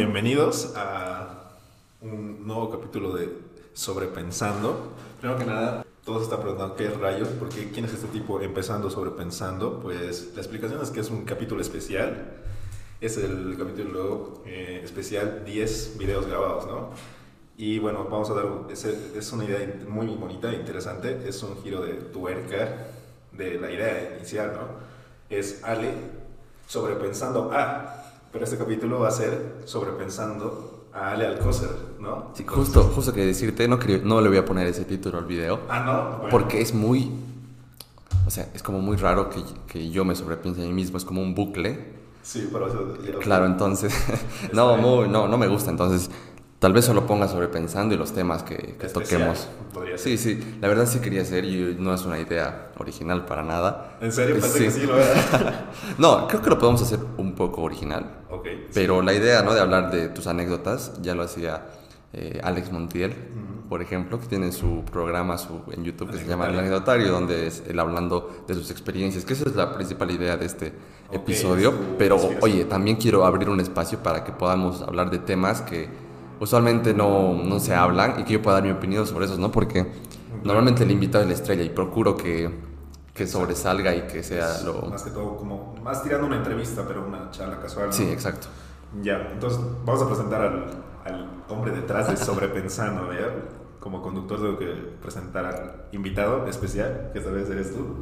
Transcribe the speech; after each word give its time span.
bienvenidos 0.00 0.72
a 0.76 1.50
un 2.00 2.46
nuevo 2.46 2.70
capítulo 2.70 3.14
de 3.14 3.36
Sobrepensando. 3.74 4.94
Primero 5.20 5.38
que 5.38 5.44
nada, 5.44 5.84
todos 6.06 6.22
están 6.22 6.40
preguntando 6.40 6.74
qué 6.74 6.88
rayos, 6.88 7.28
porque 7.38 7.70
quién 7.70 7.84
es 7.84 7.92
este 7.92 8.06
tipo 8.06 8.40
empezando 8.40 8.88
sobrepensando. 8.88 9.78
Pues 9.80 10.30
la 10.34 10.40
explicación 10.40 10.80
es 10.82 10.88
que 10.88 11.00
es 11.00 11.10
un 11.10 11.26
capítulo 11.26 11.60
especial. 11.60 12.32
Es 13.02 13.18
el 13.18 13.56
capítulo 13.58 14.42
eh, 14.46 14.80
especial 14.82 15.42
10 15.44 15.98
videos 15.98 16.26
grabados, 16.26 16.66
¿no? 16.66 16.92
Y 17.58 17.78
bueno, 17.78 18.06
vamos 18.10 18.30
a 18.30 18.34
dar, 18.34 18.46
es, 18.70 18.86
es 18.86 19.32
una 19.32 19.44
idea 19.44 19.84
muy 19.86 20.06
bonita 20.06 20.50
e 20.50 20.54
interesante, 20.54 21.28
es 21.28 21.42
un 21.42 21.62
giro 21.62 21.82
de 21.82 21.92
tuerca 21.92 22.86
de 23.32 23.60
la 23.60 23.70
idea 23.70 24.16
inicial, 24.16 24.54
¿no? 24.54 24.66
Es 25.28 25.62
Ale 25.62 25.92
sobrepensando 26.66 27.50
a 27.52 27.99
pero 28.32 28.44
este 28.44 28.56
capítulo 28.56 29.00
va 29.00 29.08
a 29.08 29.12
ser 29.12 29.62
sobrepensando 29.64 30.86
a 30.92 31.12
Ale 31.12 31.26
Alcócer, 31.26 31.70
¿no? 31.98 32.30
Sí, 32.34 32.44
justo, 32.46 32.82
justo 32.82 33.12
que 33.12 33.24
decirte, 33.24 33.68
no, 33.68 33.78
no 34.04 34.20
le 34.20 34.28
voy 34.28 34.38
a 34.38 34.44
poner 34.44 34.66
ese 34.66 34.84
título 34.84 35.18
al 35.18 35.24
video. 35.24 35.60
Ah, 35.68 35.80
no. 35.80 36.28
Porque 36.28 36.60
es 36.60 36.74
muy. 36.74 37.10
O 38.26 38.30
sea, 38.30 38.48
es 38.54 38.62
como 38.62 38.80
muy 38.80 38.96
raro 38.96 39.30
que, 39.30 39.42
que 39.66 39.90
yo 39.90 40.04
me 40.04 40.14
sobrepiense 40.14 40.62
a 40.62 40.66
mí 40.66 40.72
mismo, 40.72 40.96
es 40.96 41.04
como 41.04 41.22
un 41.22 41.34
bucle. 41.34 42.00
Sí, 42.22 42.48
pero 42.52 42.68
eso. 42.68 43.18
Claro, 43.20 43.46
entonces. 43.46 43.94
no, 44.52 44.76
muy, 44.76 45.08
no, 45.08 45.26
no 45.26 45.38
me 45.38 45.48
gusta. 45.48 45.70
Entonces, 45.70 46.10
Tal 46.60 46.74
vez 46.74 46.84
solo 46.84 47.06
ponga 47.06 47.26
sobrepensando 47.26 47.94
y 47.94 47.98
los 47.98 48.12
temas 48.12 48.42
que, 48.42 48.76
que 48.78 48.86
toquemos. 48.88 49.48
Sí, 49.96 50.18
sí, 50.18 50.58
la 50.60 50.68
verdad 50.68 50.84
sí 50.84 50.98
quería 50.98 51.22
hacer 51.22 51.46
y 51.46 51.74
no 51.78 51.94
es 51.94 52.04
una 52.04 52.18
idea 52.18 52.72
original 52.78 53.24
para 53.24 53.42
nada. 53.42 53.96
¿En 54.02 54.12
serio? 54.12 54.34
Pensé 54.34 54.58
sí. 54.58 54.64
que 54.64 54.70
sí 54.70 54.86
lo 54.86 55.00
era. 55.00 55.70
no, 55.98 56.28
creo 56.28 56.42
que 56.42 56.50
lo 56.50 56.58
podemos 56.58 56.82
hacer 56.82 56.98
un 57.16 57.34
poco 57.34 57.62
original. 57.62 58.18
Ok. 58.30 58.46
pero 58.74 59.00
la 59.00 59.14
idea, 59.14 59.42
¿no? 59.42 59.54
De 59.54 59.60
hablar 59.60 59.90
de 59.90 60.08
tus 60.10 60.26
anécdotas, 60.26 61.00
ya 61.00 61.14
lo 61.14 61.22
hacía 61.22 61.66
eh, 62.12 62.40
Alex 62.42 62.70
Montiel, 62.70 63.14
por 63.70 63.80
ejemplo, 63.80 64.20
que 64.20 64.26
tiene 64.26 64.52
su 64.52 64.84
programa 64.84 65.38
su, 65.38 65.62
en 65.70 65.82
YouTube 65.82 66.10
que 66.10 66.18
se 66.18 66.26
llama 66.26 66.46
El 66.46 66.58
Anecdotario, 66.58 67.10
donde 67.10 67.46
es 67.46 67.62
él 67.68 67.78
hablando 67.78 68.44
de 68.46 68.54
sus 68.54 68.70
experiencias, 68.70 69.24
que 69.24 69.32
esa 69.32 69.48
es 69.48 69.56
la 69.56 69.72
principal 69.72 70.10
idea 70.10 70.36
de 70.36 70.44
este 70.44 70.72
episodio. 71.10 71.72
Pero, 71.96 72.18
oye, 72.42 72.66
también 72.66 72.96
quiero 72.96 73.24
abrir 73.24 73.48
un 73.48 73.60
espacio 73.60 74.02
para 74.02 74.24
que 74.24 74.32
podamos 74.32 74.82
hablar 74.82 75.10
de 75.10 75.20
temas 75.20 75.62
que 75.62 76.09
usualmente 76.40 76.94
no, 76.94 77.34
no, 77.34 77.60
se 77.60 77.74
hablan 77.74 78.18
y 78.18 78.24
que 78.24 78.32
yo 78.32 78.42
pueda 78.42 78.56
dar 78.56 78.64
mi 78.64 78.72
opinión 78.72 79.06
sobre 79.06 79.26
eso, 79.26 79.38
¿no? 79.38 79.52
Porque 79.52 79.86
normalmente 80.42 80.82
el 80.82 80.90
invitado 80.90 81.22
es 81.22 81.28
la 81.28 81.34
estrella 81.34 81.62
y 81.62 81.68
procuro 81.68 82.16
que, 82.16 82.50
que 83.14 83.26
sobresalga 83.26 83.94
y 83.94 84.02
que 84.02 84.22
sea 84.22 84.62
lo... 84.64 84.82
Más 84.82 85.02
que 85.02 85.10
todo, 85.10 85.36
como 85.36 85.74
más 85.82 86.02
tirando 86.02 86.26
una 86.26 86.36
entrevista, 86.36 86.84
pero 86.88 87.06
una 87.06 87.30
charla 87.30 87.60
casual. 87.60 87.92
Sí, 87.92 88.04
exacto. 88.04 88.48
Ya, 89.02 89.28
entonces 89.32 89.60
vamos 89.84 90.02
a 90.02 90.06
presentar 90.06 90.40
al, 90.40 90.64
al 91.04 91.30
hombre 91.48 91.72
detrás 91.72 92.08
de 92.08 92.16
Sobrepensando, 92.16 93.06
¿verdad? 93.06 93.32
Como 93.78 94.02
conductor 94.02 94.40
tengo 94.40 94.58
que 94.58 94.66
presentar 95.00 95.44
al 95.44 95.84
invitado 95.92 96.46
especial, 96.46 97.10
que 97.12 97.18
esta 97.18 97.30
vez 97.30 97.48
eres 97.50 97.74
tú. 97.74 97.96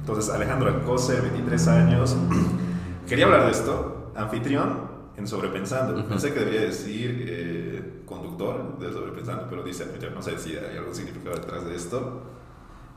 Entonces, 0.00 0.32
Alejandro 0.32 0.70
Alcose, 0.70 1.20
23 1.20 1.68
años. 1.68 2.16
Quería 3.08 3.26
hablar 3.26 3.44
de 3.44 3.50
esto. 3.50 4.12
Anfitrión 4.16 4.89
en 5.20 5.28
Sobrepensando. 5.28 6.06
Pensé 6.08 6.32
que 6.32 6.40
debería 6.40 6.62
decir 6.62 7.26
eh, 7.28 8.02
conductor 8.06 8.78
de 8.78 8.92
Sobrepensando, 8.92 9.46
pero 9.48 9.62
dice, 9.62 9.86
no 10.12 10.22
sé 10.22 10.38
si 10.38 10.56
hay 10.56 10.76
algún 10.76 10.94
significado 10.94 11.36
detrás 11.36 11.64
de 11.66 11.76
esto. 11.76 12.22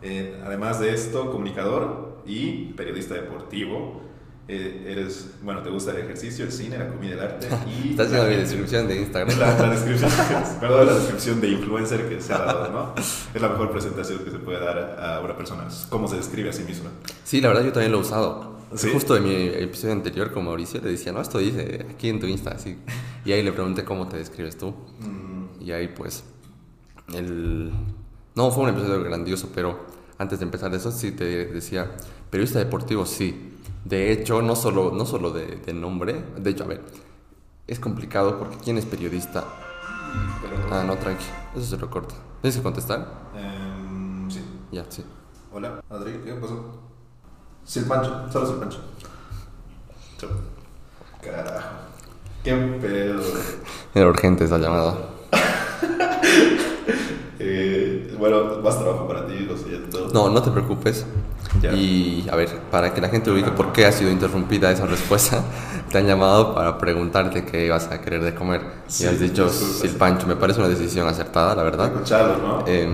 Eh, 0.01 0.41
además 0.45 0.79
de 0.79 0.93
esto, 0.93 1.31
comunicador 1.31 2.21
y 2.25 2.73
periodista 2.73 3.13
deportivo. 3.13 4.01
Eh, 4.45 4.87
eres, 4.89 5.35
bueno, 5.41 5.61
te 5.61 5.69
gusta 5.69 5.91
el 5.91 5.99
ejercicio, 5.99 6.43
el 6.43 6.51
cine, 6.51 6.77
la 6.77 6.89
comida, 6.89 7.13
el 7.13 7.19
arte 7.21 7.47
y... 7.65 7.91
Estás 7.91 8.07
haciendo 8.07 8.29
mi 8.29 8.35
descripción 8.35 8.87
de 8.89 8.97
Instagram. 8.97 9.39
La, 9.39 9.69
descripción, 9.69 10.11
perdón, 10.59 10.87
la 10.87 10.93
descripción 10.95 11.39
de 11.39 11.47
influencer 11.47 12.09
que 12.09 12.21
se 12.21 12.33
ha 12.33 12.39
dado, 12.39 12.69
¿no? 12.69 12.93
Es 12.97 13.41
la 13.41 13.47
mejor 13.47 13.71
presentación 13.71 14.19
que 14.19 14.31
se 14.31 14.39
puede 14.39 14.59
dar 14.59 14.99
a 14.99 15.21
una 15.21 15.37
persona. 15.37 15.65
¿Cómo 15.89 16.09
se 16.09 16.17
describe 16.17 16.49
a 16.49 16.53
sí 16.53 16.63
misma? 16.63 16.89
Sí, 17.23 17.39
la 17.39 17.49
verdad 17.49 17.63
yo 17.63 17.71
también 17.71 17.93
lo 17.93 17.99
he 17.99 18.01
usado. 18.01 18.53
Justo 18.75 19.15
en 19.15 19.23
mi 19.23 19.35
episodio 19.35 19.93
anterior 19.93 20.31
con 20.31 20.45
Mauricio 20.45 20.81
le 20.81 20.91
decía, 20.91 21.11
no, 21.11 21.21
esto 21.21 21.37
dice 21.37 21.85
aquí 21.91 22.09
en 22.09 22.19
tu 22.19 22.25
Insta, 22.25 22.51
así. 22.51 22.77
Y 23.23 23.31
ahí 23.31 23.43
le 23.43 23.51
pregunté 23.51 23.83
cómo 23.83 24.07
te 24.07 24.17
describes 24.17 24.57
tú. 24.57 24.69
Mm. 24.99 25.61
Y 25.61 25.71
ahí 25.71 25.89
pues, 25.89 26.23
el... 27.13 27.71
No, 28.35 28.51
fue 28.51 28.63
un 28.63 28.71
episodio 28.71 29.03
grandioso, 29.03 29.49
pero 29.53 29.85
antes 30.17 30.39
de 30.39 30.45
empezar 30.45 30.73
eso 30.73 30.91
sí 30.91 31.11
te 31.11 31.45
decía, 31.45 31.91
periodista 32.29 32.59
deportivo 32.59 33.05
sí. 33.05 33.51
De 33.85 34.11
hecho, 34.11 34.41
no 34.41 34.55
solo, 34.55 34.91
no 34.91 35.05
solo 35.05 35.31
de, 35.31 35.73
nombre, 35.73 36.23
de 36.37 36.49
hecho, 36.49 36.63
a 36.63 36.67
ver, 36.67 36.81
es 37.67 37.79
complicado 37.79 38.39
porque 38.39 38.57
¿quién 38.63 38.77
es 38.77 38.85
periodista? 38.85 39.43
Ah, 40.71 40.83
no, 40.85 40.95
tranqui, 40.95 41.25
eso 41.55 41.65
se 41.65 41.77
lo 41.77 41.89
corta. 41.89 42.15
¿Tienes 42.41 42.57
que 42.57 42.63
contestar? 42.63 43.31
Em, 43.35 44.31
sí. 44.31 44.41
Ya, 44.71 44.85
sí. 44.89 45.03
Hola, 45.51 45.83
Adri, 45.89 46.13
¿qué 46.23 46.33
pasó? 46.33 46.82
Sin 47.65 47.87
Pancho, 47.87 48.27
solo 48.31 48.47
sin 48.47 48.59
Pancho. 48.59 48.79
Carajo. 51.21 51.69
Qué 52.43 52.53
pedo. 52.81 53.21
Era 53.95 54.07
urgente 54.07 54.43
esa 54.43 54.57
llamada. 54.57 54.97
eh, 57.39 58.15
bueno, 58.19 58.59
más 58.61 58.77
trabajo 58.77 59.07
para 59.07 59.25
ti, 59.25 59.39
lo 59.39 59.57
siento. 59.57 60.09
No, 60.13 60.29
no 60.29 60.41
te 60.41 60.51
preocupes. 60.51 61.05
Y 61.61 62.27
a 62.29 62.35
ver, 62.35 62.49
para 62.71 62.93
que 62.93 62.99
la 62.99 63.09
gente 63.09 63.31
ubique 63.31 63.51
por 63.51 63.71
qué 63.71 63.85
ha 63.85 63.91
sido 63.91 64.11
interrumpida 64.11 64.71
esa 64.71 64.85
respuesta, 64.85 65.43
te 65.91 65.99
han 65.99 66.07
llamado 66.07 66.53
para 66.53 66.77
preguntarte 66.77 67.45
qué 67.45 67.65
ibas 67.65 67.87
a 67.87 68.01
querer 68.01 68.23
de 68.23 68.35
comer. 68.35 68.61
y 68.99 69.05
has 69.05 69.19
dicho 69.19 69.49
Pancho, 69.97 70.27
me 70.27 70.35
parece 70.35 70.59
una 70.59 70.69
decisión 70.69 71.07
acertada, 71.07 71.55
la 71.55 71.63
verdad. 71.63 71.93
Escuchado, 71.93 72.37
¿no? 72.37 72.63
Eh, 72.67 72.89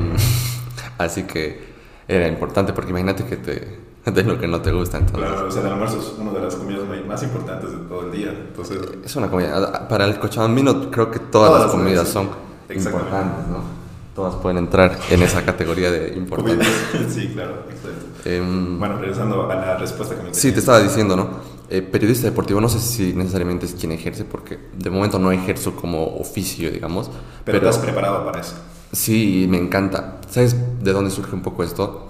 así 0.99 1.23
que 1.23 1.69
era 2.07 2.27
importante 2.27 2.73
porque 2.73 2.91
imagínate 2.91 3.25
que 3.25 3.37
te 3.37 3.88
de 4.13 4.23
lo 4.23 4.39
que 4.39 4.47
no 4.47 4.61
te 4.61 4.71
gusta. 4.71 4.97
Entonces. 4.97 5.29
Claro, 5.29 5.47
o 5.47 5.51
sea, 5.51 5.61
el 5.61 5.67
almuerzo 5.67 5.99
es 5.99 6.13
una 6.19 6.31
de 6.31 6.41
las 6.41 6.55
comidas 6.55 6.83
más 7.07 7.23
importantes 7.23 7.71
de 7.71 7.77
todo 7.77 8.05
el 8.05 8.11
día. 8.11 8.29
Entonces, 8.29 8.79
es 9.03 9.15
una 9.15 9.29
comida. 9.29 9.87
Para 9.87 10.05
el 10.05 10.19
cochabambino 10.19 10.91
creo 10.91 11.11
que 11.11 11.19
todas, 11.19 11.63
las 11.63 11.71
comidas 11.71 12.07
son 12.07 12.29
importantes, 12.69 13.47
¿no? 13.47 13.79
Todas 14.15 14.35
pueden 14.35 14.57
entrar 14.57 14.97
en 15.09 15.21
esa 15.23 15.45
categoría 15.45 15.91
de 15.91 16.13
importantes. 16.15 16.67
sí, 17.09 17.29
claro, 17.33 17.63
exacto. 17.69 18.05
Em, 18.25 18.77
bueno, 18.77 18.97
regresando 18.97 19.49
a 19.49 19.55
la 19.55 19.77
respuesta 19.77 20.15
que 20.15 20.23
me 20.23 20.33
Sí, 20.33 20.51
te 20.51 20.59
estaba 20.59 20.79
diciendo, 20.81 21.15
¿no? 21.15 21.29
Eh, 21.69 21.81
periodista 21.81 22.25
deportivo, 22.25 22.59
no 22.59 22.67
sé 22.67 22.79
si 22.79 23.13
necesariamente 23.13 23.67
es 23.67 23.75
quien 23.75 23.91
ejerce, 23.91 24.25
porque 24.25 24.59
de 24.75 24.89
momento 24.89 25.19
no 25.19 25.31
ejerzo 25.31 25.75
como 25.75 26.17
oficio, 26.17 26.69
digamos. 26.71 27.07
Pero, 27.07 27.59
pero 27.59 27.69
estás 27.69 27.77
preparado 27.77 28.25
para 28.25 28.41
eso. 28.41 28.55
Sí, 28.91 29.45
me 29.47 29.57
encanta. 29.57 30.19
¿Sabes 30.29 30.55
de 30.83 30.91
dónde 30.91 31.11
surge 31.11 31.35
un 31.35 31.41
poco 31.41 31.63
esto? 31.63 32.07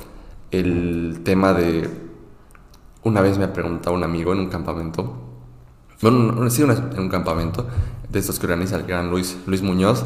El 0.52 1.22
tema 1.24 1.54
de... 1.54 1.90
Una 3.04 3.22
vez 3.22 3.38
me 3.38 3.46
ha 3.46 3.54
preguntado 3.54 3.96
un 3.96 4.04
amigo 4.04 4.34
en 4.34 4.40
un 4.40 4.50
campamento, 4.50 5.30
bueno, 6.02 6.50
sí, 6.50 6.64
en 6.64 7.00
un 7.00 7.10
campamento 7.10 7.66
de 8.10 8.20
estos 8.20 8.40
que 8.40 8.46
organiza 8.46 8.76
el 8.78 8.84
gran 8.84 9.09
Luis, 9.09 9.38
Luis 9.46 9.62
Muñoz, 9.62 10.04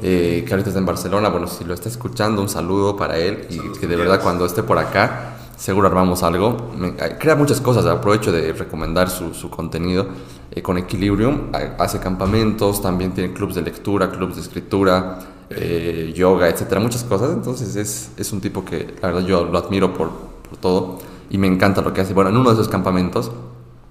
eh, 0.00 0.44
que 0.46 0.52
ahorita 0.52 0.70
está 0.70 0.78
en 0.78 0.86
Barcelona. 0.86 1.28
Bueno, 1.28 1.46
si 1.46 1.64
lo 1.64 1.74
está 1.74 1.88
escuchando, 1.88 2.42
un 2.42 2.48
saludo 2.48 2.96
para 2.96 3.18
él 3.18 3.46
y 3.48 3.78
que 3.78 3.86
de 3.86 3.96
verdad 3.96 4.20
cuando 4.22 4.46
esté 4.46 4.62
por 4.62 4.78
acá, 4.78 5.36
seguro 5.56 5.88
armamos 5.88 6.22
algo. 6.22 6.72
crea 7.18 7.36
muchas 7.36 7.60
cosas, 7.60 7.86
aprovecho 7.86 8.32
de 8.32 8.52
recomendar 8.52 9.10
su, 9.10 9.34
su 9.34 9.50
contenido 9.50 10.08
eh, 10.50 10.62
con 10.62 10.78
Equilibrium. 10.78 11.52
Hace 11.78 11.98
campamentos, 12.00 12.82
también 12.82 13.12
tiene 13.12 13.32
clubs 13.32 13.54
de 13.54 13.62
lectura, 13.62 14.10
clubs 14.10 14.36
de 14.36 14.42
escritura. 14.42 15.18
Eh, 15.50 16.12
yoga, 16.14 16.48
etcétera, 16.48 16.80
muchas 16.80 17.04
cosas. 17.04 17.32
Entonces 17.32 17.74
es, 17.76 18.10
es, 18.16 18.32
un 18.32 18.40
tipo 18.40 18.64
que 18.64 18.94
la 19.00 19.08
verdad 19.08 19.26
yo 19.26 19.44
lo 19.44 19.58
admiro 19.58 19.94
por, 19.94 20.10
por, 20.10 20.58
todo 20.58 20.98
y 21.30 21.38
me 21.38 21.46
encanta 21.46 21.80
lo 21.80 21.92
que 21.92 22.02
hace. 22.02 22.12
Bueno, 22.12 22.30
en 22.30 22.36
uno 22.36 22.50
de 22.50 22.54
esos 22.54 22.68
campamentos, 22.68 23.30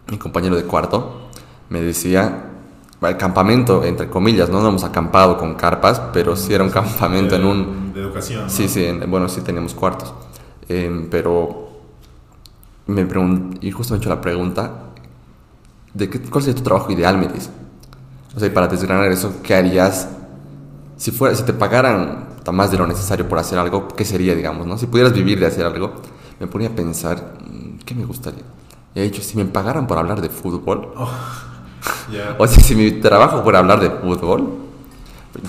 mi 0.09 0.17
compañero 0.17 0.55
de 0.55 0.63
cuarto 0.63 1.29
me 1.69 1.81
decía, 1.81 2.45
el 3.01 3.17
campamento, 3.17 3.83
entre 3.83 4.07
comillas, 4.07 4.49
no, 4.49 4.65
hemos 4.67 4.83
acampado 4.83 5.37
con 5.37 5.55
carpas, 5.55 6.01
pero 6.13 6.35
sí 6.35 6.53
era 6.53 6.63
un 6.63 6.69
campamento 6.69 7.35
en 7.35 7.45
un... 7.45 7.93
De 7.93 8.01
educación. 8.01 8.49
Sí, 8.49 8.67
sí, 8.67 8.87
bueno, 9.07 9.27
sí 9.27 9.41
teníamos 9.41 9.73
cuartos. 9.73 10.13
Em, 10.69 11.09
pero 11.09 11.67
me 12.87 13.07
y 13.61 13.71
justo 13.71 13.93
me 13.93 13.97
he 13.97 14.01
hecho 14.01 14.09
la 14.09 14.21
pregunta, 14.21 14.71
¿de 15.93 16.09
qué, 16.09 16.21
¿cuál 16.21 16.43
sería 16.43 16.57
tu 16.57 16.63
trabajo 16.63 16.91
ideal, 16.91 17.17
me 17.17 17.27
dice? 17.27 17.49
O 18.35 18.39
sea, 18.39 18.53
para 18.53 18.67
desgranar 18.67 19.11
eso, 19.11 19.33
¿qué 19.43 19.55
harías 19.55 20.07
si, 20.97 21.11
fuera, 21.11 21.35
si 21.35 21.43
te 21.43 21.53
pagaran 21.53 22.37
más 22.51 22.71
de 22.71 22.77
lo 22.77 22.87
necesario 22.87 23.27
por 23.27 23.39
hacer 23.39 23.59
algo, 23.59 23.87
¿qué 23.89 24.05
sería, 24.05 24.35
digamos? 24.35 24.67
¿no? 24.67 24.77
Si 24.77 24.87
pudieras 24.87 25.13
vivir 25.13 25.39
de 25.39 25.47
hacer 25.47 25.65
algo, 25.65 25.93
me 26.39 26.47
ponía 26.47 26.69
a 26.69 26.71
pensar, 26.71 27.35
mm, 27.45 27.79
¿qué 27.85 27.95
me 27.95 28.05
gustaría? 28.05 28.43
Y 28.95 28.99
he 28.99 29.03
dicho, 29.03 29.21
si 29.21 29.37
me 29.37 29.45
pagaran 29.45 29.85
por 29.87 29.97
hablar 29.97 30.21
de 30.21 30.29
fútbol, 30.29 30.93
oh, 30.95 31.09
o 32.37 32.47
sea, 32.47 32.63
si 32.63 32.75
mi 32.75 32.91
trabajo 32.91 33.43
fuera 33.43 33.59
hablar 33.59 33.79
de 33.79 33.89
fútbol, 33.89 34.67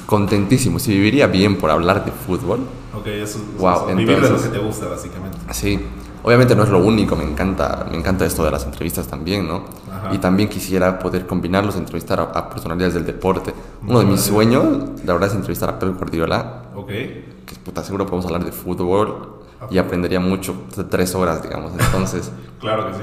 contentísimo. 0.06 0.78
Si 0.78 0.92
viviría 0.92 1.26
bien 1.26 1.56
por 1.56 1.70
hablar 1.70 2.04
de 2.04 2.12
fútbol, 2.12 2.60
ok, 2.94 3.06
eso, 3.06 3.40
wow, 3.58 3.86
vivir 3.94 4.20
de 4.20 4.30
lo 4.30 4.42
que 4.42 4.48
te 4.48 4.58
gusta, 4.58 4.88
básicamente. 4.88 5.38
Sí, 5.52 5.80
obviamente 6.22 6.54
no 6.56 6.62
es 6.64 6.68
lo 6.68 6.78
único, 6.78 7.16
me 7.16 7.24
encanta, 7.24 7.86
me 7.90 7.96
encanta 7.96 8.24
esto 8.24 8.44
de 8.44 8.50
las 8.50 8.64
entrevistas 8.64 9.06
también, 9.06 9.46
¿no? 9.48 9.64
Ajá. 9.92 10.14
Y 10.14 10.18
también 10.18 10.48
quisiera 10.48 10.98
poder 10.98 11.26
combinarlos, 11.26 11.76
entrevistar 11.76 12.20
a, 12.20 12.22
a 12.24 12.50
personalidades 12.50 12.94
del 12.94 13.06
deporte. 13.06 13.52
Uno 13.82 13.98
de 14.00 14.04
Muy 14.04 14.14
mis 14.14 14.24
bien. 14.24 14.34
sueños, 14.34 14.78
la 15.04 15.12
verdad, 15.14 15.28
es 15.30 15.34
entrevistar 15.34 15.68
a 15.70 15.78
Pep 15.78 15.96
Guardiola, 15.96 16.62
Ok. 16.74 16.88
que 16.88 17.54
puta, 17.64 17.82
seguro 17.84 18.04
podemos 18.06 18.26
hablar 18.26 18.44
de 18.44 18.52
fútbol 18.52 19.34
y 19.70 19.78
aprendería 19.78 20.20
mucho, 20.20 20.54
de 20.76 20.84
tres 20.84 21.14
horas, 21.14 21.42
digamos. 21.42 21.72
Entonces, 21.78 22.30
Claro 22.60 22.88
que 22.88 22.94
sí. 22.94 23.00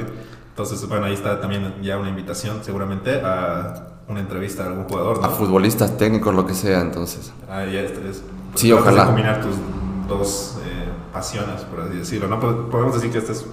Entonces, 0.49 0.87
bueno, 0.87 1.05
ahí 1.05 1.13
está 1.13 1.41
también 1.41 1.75
ya 1.81 1.97
una 1.97 2.09
invitación 2.09 2.59
seguramente 2.63 3.21
a 3.21 3.87
una 4.07 4.19
entrevista 4.21 4.63
a 4.63 4.67
algún 4.67 4.85
jugador, 4.85 5.19
¿no? 5.19 5.25
a 5.25 5.29
futbolistas, 5.29 5.97
técnicos, 5.97 6.33
lo 6.33 6.45
que 6.45 6.53
sea, 6.53 6.79
entonces. 6.79 7.33
Ah, 7.49 7.65
ya 7.65 7.81
este 7.81 8.09
es. 8.09 8.23
Sí, 8.53 8.69
tratas 8.69 8.85
de 8.85 8.91
ojalá. 8.91 9.05
combinar 9.07 9.41
tus 9.41 9.55
dos 10.07 10.57
eh, 10.65 10.84
pasiones, 11.15 11.61
por 11.61 11.79
así 11.81 11.97
decirlo, 11.97 12.27
¿no? 12.27 12.39
Po- 12.39 12.69
Podemos 12.69 12.93
decir 12.93 13.09
que 13.11 13.17
esta 13.17 13.31
es 13.31 13.43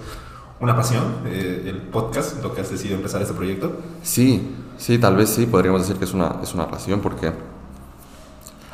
una 0.59 0.75
pasión, 0.75 1.03
eh, 1.25 1.63
el 1.65 1.77
podcast, 1.81 2.43
lo 2.43 2.53
que 2.53 2.61
has 2.61 2.69
decidido 2.69 2.95
empezar 2.97 3.21
este 3.21 3.33
proyecto. 3.33 3.77
Sí, 4.03 4.55
sí, 4.77 4.99
tal 4.99 5.15
vez 5.15 5.29
sí, 5.29 5.47
podríamos 5.47 5.81
decir 5.81 5.95
que 5.97 6.05
es 6.05 6.13
una, 6.13 6.35
es 6.43 6.53
una 6.53 6.67
pasión 6.69 6.99
porque... 6.99 7.31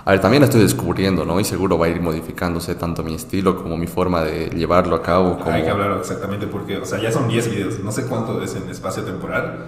A 0.06 0.12
ver, 0.12 0.22
también 0.22 0.42
la 0.42 0.46
estoy 0.46 0.62
descubriendo, 0.62 1.24
¿no? 1.24 1.40
Y 1.40 1.44
seguro 1.44 1.78
va 1.78 1.86
a 1.86 1.90
ir 1.90 2.02
modificándose 2.02 2.74
tanto 2.76 3.04
mi 3.04 3.14
estilo 3.14 3.56
como 3.62 3.78
mi 3.78 3.86
forma 3.86 4.24
de 4.24 4.48
llevarlo 4.50 4.96
a 4.96 5.04
cabo. 5.04 5.38
Como... 5.38 5.52
Hay 5.52 5.64
que 5.64 5.70
hablar 5.70 5.98
exactamente 6.00 6.48
porque, 6.48 6.78
o 6.78 6.86
sea, 6.86 7.00
ya 7.00 7.12
son 7.12 7.28
10 7.28 7.52
videos, 7.52 7.80
no 7.84 7.92
sé 7.92 8.06
cuánto 8.08 8.42
es 8.42 8.56
en 8.56 8.68
espacio 8.70 9.04
temporal, 9.04 9.66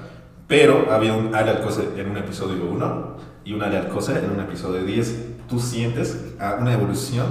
pero 0.48 0.92
había 0.92 1.14
un 1.14 1.36
Ale 1.36 1.52
Alcocer 1.52 1.94
en 1.98 2.10
un 2.10 2.18
episodio 2.18 2.66
1 2.66 3.18
y 3.46 3.54
un 3.54 3.62
Ale 3.62 3.78
Alcocer 3.78 4.24
en 4.24 4.32
un 4.32 4.40
episodio 4.40 4.84
10. 4.84 5.48
¿Tú 5.48 5.60
sientes 5.60 6.18
ah, 6.40 6.58
una 6.60 6.74
evolución? 6.74 7.28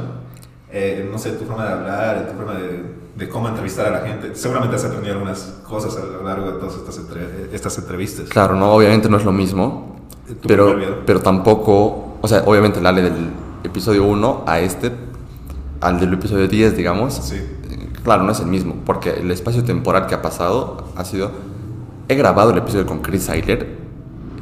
Eh, 0.73 1.09
no 1.11 1.19
sé, 1.19 1.33
tu 1.33 1.45
forma 1.45 1.65
de 1.67 1.73
hablar, 1.73 2.29
tu 2.31 2.37
forma 2.37 2.55
de, 2.55 2.83
de 3.17 3.29
cómo 3.29 3.49
entrevistar 3.49 3.87
a 3.87 3.91
la 3.91 4.07
gente. 4.07 4.35
Seguramente 4.35 4.77
has 4.77 4.85
aprendido 4.85 5.15
algunas 5.15 5.61
cosas 5.69 5.97
a 5.97 6.05
lo 6.07 6.23
largo 6.23 6.47
de 6.53 6.59
todas 6.59 6.77
estas, 6.77 6.99
entre- 6.99 7.49
estas 7.55 7.77
entrevistas. 7.79 8.29
Claro, 8.29 8.55
no, 8.57 8.73
obviamente 8.73 9.09
no 9.09 9.17
es 9.17 9.25
lo 9.25 9.33
mismo, 9.33 9.97
pero, 10.47 10.77
pero 11.05 11.21
tampoco, 11.21 12.17
o 12.21 12.29
sea, 12.29 12.43
obviamente 12.47 12.79
el 12.79 12.87
Ale 12.87 13.03
del 13.03 13.31
episodio 13.65 14.05
1 14.05 14.45
a 14.47 14.61
este, 14.61 14.93
al 15.81 15.99
del 15.99 16.15
episodio 16.15 16.47
10, 16.47 16.77
digamos, 16.77 17.15
Sí. 17.15 17.37
eh, 17.37 17.89
claro, 18.05 18.23
no 18.23 18.33
es 18.33 18.41
el 18.41 18.47
mismo, 18.47 18.77
porque 18.87 19.11
el 19.11 19.31
espacio 19.31 19.65
temporal 19.65 20.07
que 20.07 20.15
ha 20.15 20.23
pasado 20.23 20.85
ha 20.97 21.05
sido, 21.05 21.31
he 22.09 22.15
grabado 22.15 22.51
el 22.53 22.59
episodio 22.59 22.87
con 22.87 23.01
Chris 23.01 23.29
Eiler 23.29 23.79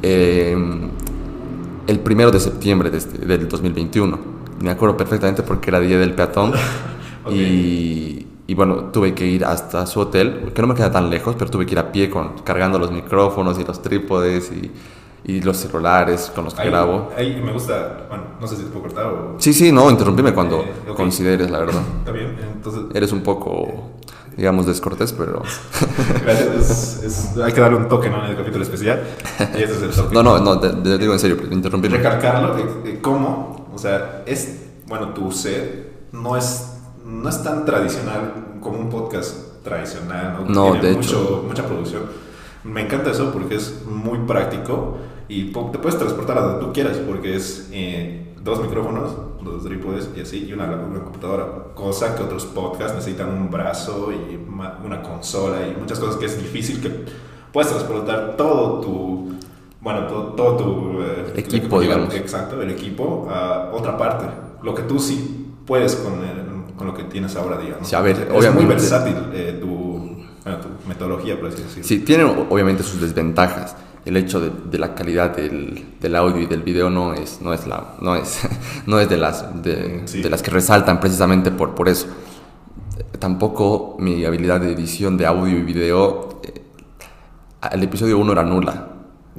eh, 0.01 0.55
el 1.87 1.99
primero 2.01 2.29
de 2.31 2.39
septiembre 2.39 2.89
de 2.91 2.97
este- 2.99 3.25
del 3.25 3.47
2021, 3.49 4.17
me 4.61 4.69
acuerdo 4.71 4.95
perfectamente 4.97 5.43
porque 5.43 5.69
era 5.69 5.79
día 5.79 5.97
del 5.97 6.13
peatón 6.13 6.53
Ok. 7.25 7.31
y, 7.33 8.27
y 8.47 8.53
bueno, 8.55 8.85
tuve 8.91 9.13
que 9.13 9.25
ir 9.25 9.45
hasta 9.45 9.85
su 9.85 9.99
hotel, 9.99 10.51
que 10.55 10.61
no 10.61 10.67
me 10.69 10.73
queda 10.75 10.91
tan 10.91 11.09
lejos, 11.09 11.35
pero 11.37 11.51
tuve 11.51 11.65
que 11.65 11.73
ir 11.73 11.79
a 11.79 11.91
pie 11.91 12.09
con, 12.09 12.39
cargando 12.43 12.79
los 12.79 12.91
micrófonos 12.91 13.59
y 13.59 13.63
los 13.65 13.81
trípodes 13.81 14.51
y, 14.51 14.71
y 15.31 15.41
los 15.41 15.57
celulares 15.57 16.31
con 16.33 16.45
los 16.45 16.53
que 16.55 16.61
Ahí, 16.61 16.69
grabo. 16.69 17.09
ahí 17.17 17.39
me 17.43 17.51
gusta, 17.51 18.05
bueno, 18.09 18.23
no 18.39 18.47
sé 18.47 18.55
si 18.55 18.63
te 18.63 18.69
puedo 18.69 18.83
cortar 18.83 19.05
o... 19.07 19.35
Sí, 19.37 19.53
sí, 19.53 19.71
no, 19.71 19.91
interrumpime 19.91 20.33
cuando 20.33 20.61
Eh, 20.61 20.71
ok. 20.89 20.95
consideres, 20.97 21.51
la 21.51 21.59
verdad. 21.59 21.81
Está 21.99 22.11
bien, 22.11 22.35
entonces... 22.55 22.81
Eres 22.93 23.11
un 23.11 23.21
poco, 23.21 23.91
digamos, 24.37 24.65
descortés, 24.65 25.11
pero... 25.13 25.43
Gracias, 26.23 26.69
es- 26.71 27.03
es- 27.03 27.37
hay 27.37 27.51
que 27.51 27.61
darle 27.61 27.77
un 27.77 27.87
toque 27.87 28.09
¿no? 28.09 28.23
en 28.23 28.31
el 28.31 28.37
capítulo 28.37 28.63
especial. 28.63 29.03
Y 29.57 29.61
ese 29.61 29.73
es 29.89 29.97
el. 29.97 30.05
No, 30.13 30.23
no, 30.23 30.39
no, 30.39 30.59
te, 30.59 30.69
te 30.69 30.97
digo 30.97 31.13
en 31.13 31.19
serio, 31.19 31.37
interrumpirme. 31.51 31.97
Recalcarlo, 31.97 32.55
de, 32.55 32.91
de 32.93 33.01
cómo, 33.01 33.68
o 33.79 33.81
sea, 33.81 34.23
es, 34.25 34.59
bueno, 34.87 35.13
tu 35.13 35.31
set 35.31 36.09
no 36.11 36.35
es, 36.35 36.73
no 37.05 37.29
es 37.29 37.41
tan 37.41 37.63
tradicional 37.63 38.57
como 38.59 38.77
un 38.77 38.89
podcast 38.89 39.63
tradicional, 39.63 40.33
¿no? 40.33 40.49
No, 40.49 40.71
Tiene 40.73 40.87
de 40.89 40.95
mucho, 40.95 41.23
hecho. 41.23 41.43
Mucha 41.47 41.65
producción. 41.65 42.03
Me 42.65 42.81
encanta 42.81 43.11
eso 43.11 43.31
porque 43.31 43.55
es 43.55 43.85
muy 43.85 44.19
práctico 44.27 44.97
y 45.29 45.53
te 45.53 45.79
puedes 45.79 45.97
transportar 45.97 46.39
a 46.39 46.41
donde 46.41 46.65
tú 46.65 46.73
quieras 46.73 46.97
porque 46.97 47.37
es 47.37 47.69
eh, 47.71 48.35
dos 48.43 48.61
micrófonos, 48.61 49.13
dos 49.41 49.63
trípodes 49.63 50.09
y 50.13 50.19
así, 50.19 50.45
y 50.45 50.51
una, 50.51 50.65
una 50.65 50.99
computadora. 50.99 51.45
Cosa 51.73 52.17
que 52.17 52.23
otros 52.23 52.47
podcasts 52.47 52.95
necesitan 52.95 53.29
un 53.29 53.49
brazo 53.49 54.11
y 54.11 54.35
una 54.85 55.01
consola 55.01 55.65
y 55.65 55.79
muchas 55.79 55.99
cosas 55.99 56.17
que 56.17 56.25
es 56.25 56.37
difícil 56.37 56.81
que 56.81 57.05
puedes 57.53 57.71
transportar 57.71 58.35
todo 58.35 58.81
tu, 58.81 59.38
bueno, 59.81 60.07
todo, 60.07 60.23
todo 60.33 60.55
tu 60.57 61.01
eh, 61.01 61.33
Equipo, 61.35 61.79
digamos. 61.79 62.13
Exacto, 62.15 62.61
el 62.61 62.71
equipo 62.71 63.27
a 63.29 63.71
otra 63.73 63.97
parte. 63.97 64.25
Lo 64.63 64.73
que 64.75 64.81
tú 64.83 64.99
sí 64.99 65.47
puedes 65.65 65.95
con, 65.95 66.13
el- 66.23 66.75
con 66.75 66.87
lo 66.87 66.93
que 66.93 67.03
tienes 67.03 67.35
ahora, 67.35 67.57
digamos. 67.57 67.87
Sí, 67.87 67.95
a 67.95 68.01
ver, 68.01 68.29
es 68.33 68.53
muy 68.53 68.65
versátil 68.65 69.15
eh, 69.33 69.57
tu, 69.61 69.67
bueno, 70.43 70.59
tu 70.61 70.87
metodología, 70.87 71.39
por 71.39 71.49
así 71.49 71.61
decirlo. 71.61 71.83
Sí, 71.83 71.99
tiene 71.99 72.23
obviamente 72.23 72.83
sus 72.83 72.99
desventajas. 73.01 73.75
El 74.05 74.15
hecho 74.17 74.39
de, 74.39 74.49
de 74.71 74.77
la 74.79 74.95
calidad 74.95 75.35
del, 75.35 75.95
del 75.99 76.15
audio 76.15 76.41
y 76.41 76.45
del 76.45 76.61
video 76.63 76.89
no 76.89 77.13
es, 77.13 77.41
no 77.41 77.53
es, 77.53 77.67
la, 77.67 77.95
no 78.01 78.15
es, 78.15 78.39
no 78.85 78.99
es 78.99 79.09
de, 79.09 79.17
las, 79.17 79.61
de, 79.61 80.01
Sí. 80.05 80.21
de 80.21 80.29
las 80.29 80.41
que 80.41 80.51
resaltan 80.51 80.99
precisamente 80.99 81.51
por, 81.51 81.75
por 81.75 81.89
eso. 81.89 82.07
Tampoco 83.19 83.97
mi 83.99 84.23
habilidad 84.25 84.61
de 84.61 84.71
edición 84.71 85.17
de 85.17 85.25
audio 85.25 85.57
y 85.57 85.61
video, 85.63 86.39
eh, 86.43 86.61
el 87.71 87.83
episodio 87.83 88.17
1 88.17 88.31
era 88.31 88.43
nula. 88.43 88.87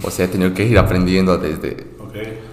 O 0.02 0.10
sea, 0.10 0.26
he 0.26 0.28
tenido 0.28 0.52
que 0.54 0.64
ir 0.64 0.78
aprendiendo 0.78 1.36
desde, 1.38 1.86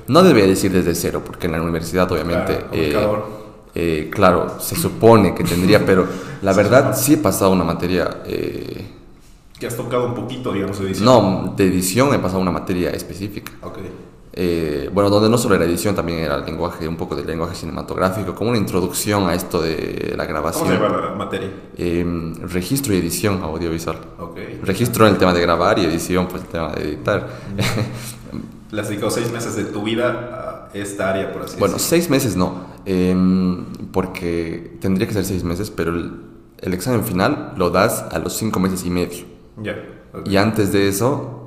no 0.07 0.23
debería 0.23 0.49
decir 0.49 0.71
desde 0.71 0.95
cero, 0.95 1.21
porque 1.25 1.47
en 1.47 1.53
la 1.53 1.61
universidad 1.61 2.11
obviamente, 2.11 2.57
Claro, 2.57 2.67
eh, 2.73 3.37
eh, 3.75 4.09
claro, 4.11 4.59
se 4.59 4.75
supone 4.75 5.35
que 5.35 5.43
tendría, 5.43 5.85
pero 5.85 6.07
la 6.41 6.53
verdad 6.53 6.95
sí 6.97 7.13
he 7.13 7.17
pasado 7.17 7.51
una 7.51 7.63
materia, 7.63 8.21
eh, 8.25 8.85
Que 9.59 9.67
has 9.67 9.75
tocado 9.75 10.05
un 10.07 10.15
poquito, 10.15 10.51
digamos, 10.53 10.79
de 10.79 10.85
edición. 10.87 11.05
no, 11.05 11.53
de 11.55 11.65
edición 11.65 12.13
he 12.13 12.19
pasado 12.19 12.41
una 12.41 12.51
materia 12.51 12.91
específica. 12.91 13.51
Ok. 13.61 13.79
Eh, 14.39 14.91
bueno, 14.93 15.09
donde 15.09 15.29
no 15.29 15.37
solo 15.39 15.55
era 15.55 15.65
edición, 15.65 15.95
también 15.95 16.19
era 16.19 16.35
el 16.35 16.45
lenguaje, 16.45 16.87
un 16.87 16.95
poco 16.95 17.15
del 17.15 17.25
lenguaje 17.25 17.55
cinematográfico, 17.55 18.35
como 18.35 18.51
una 18.51 18.59
introducción 18.59 19.27
a 19.27 19.33
esto 19.33 19.59
de 19.59 20.13
la 20.15 20.27
¿Cómo 20.27 20.27
se 20.27 20.27
grabación. 20.27 20.69
llama 20.73 21.01
la 21.09 21.15
materia? 21.15 21.49
Eh, 21.75 22.05
registro 22.43 22.93
y 22.93 22.97
edición 22.97 23.41
audiovisual. 23.41 23.97
Ok. 24.19 24.37
Registro 24.61 25.07
en 25.07 25.13
el 25.13 25.17
tema 25.19 25.33
de 25.33 25.41
grabar 25.41 25.79
y 25.79 25.85
edición, 25.85 26.27
pues 26.27 26.43
el 26.43 26.49
tema 26.49 26.69
de 26.73 26.83
editar. 26.83 27.27
Le 28.71 28.81
has 28.81 28.89
dedicado 28.89 29.09
seis 29.09 29.31
meses 29.31 29.55
de 29.55 29.63
tu 29.63 29.81
vida 29.83 30.67
a 30.71 30.77
esta 30.77 31.09
área, 31.09 31.31
por 31.31 31.43
así 31.43 31.57
Bueno, 31.57 31.75
decirlo. 31.75 31.89
seis 31.89 32.09
meses 32.09 32.35
no, 32.35 32.65
em, 32.85 33.65
porque 33.91 34.77
tendría 34.81 35.07
que 35.07 35.13
ser 35.13 35.25
seis 35.25 35.43
meses, 35.43 35.71
pero 35.71 35.91
el, 35.95 36.11
el 36.59 36.73
examen 36.73 37.03
final 37.03 37.53
lo 37.55 37.69
das 37.69 38.05
a 38.11 38.19
los 38.19 38.33
cinco 38.33 38.59
meses 38.59 38.85
y 38.85 38.89
medio. 38.91 39.25
Ya. 39.63 39.71
ok. 40.13 40.27
Y 40.27 40.35
antes 40.37 40.71
de 40.73 40.89
eso, 40.89 41.46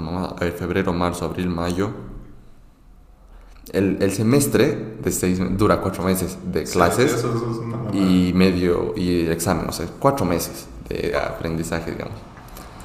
no, 0.00 0.10
no, 0.10 0.24
a 0.26 0.34
ver, 0.40 0.52
febrero, 0.52 0.92
marzo, 0.92 1.24
abril, 1.24 1.48
mayo. 1.48 1.90
El, 3.72 3.98
el 4.02 4.12
semestre 4.12 4.96
de 5.02 5.10
seis, 5.10 5.40
dura 5.56 5.80
cuatro 5.80 6.02
meses 6.04 6.36
de 6.52 6.64
clases 6.64 7.10
sí, 7.12 7.16
eso- 7.18 7.30
eso 7.34 7.50
es 7.50 7.56
una 7.58 7.76
mamada. 7.78 7.96
y 7.96 8.32
medio 8.34 8.92
y 8.94 9.26
examen, 9.26 9.66
o 9.68 9.72
sea, 9.72 9.86
cuatro 9.98 10.26
meses 10.26 10.66
de 10.88 11.16
aprendizaje, 11.16 11.92
digamos. 11.92 12.14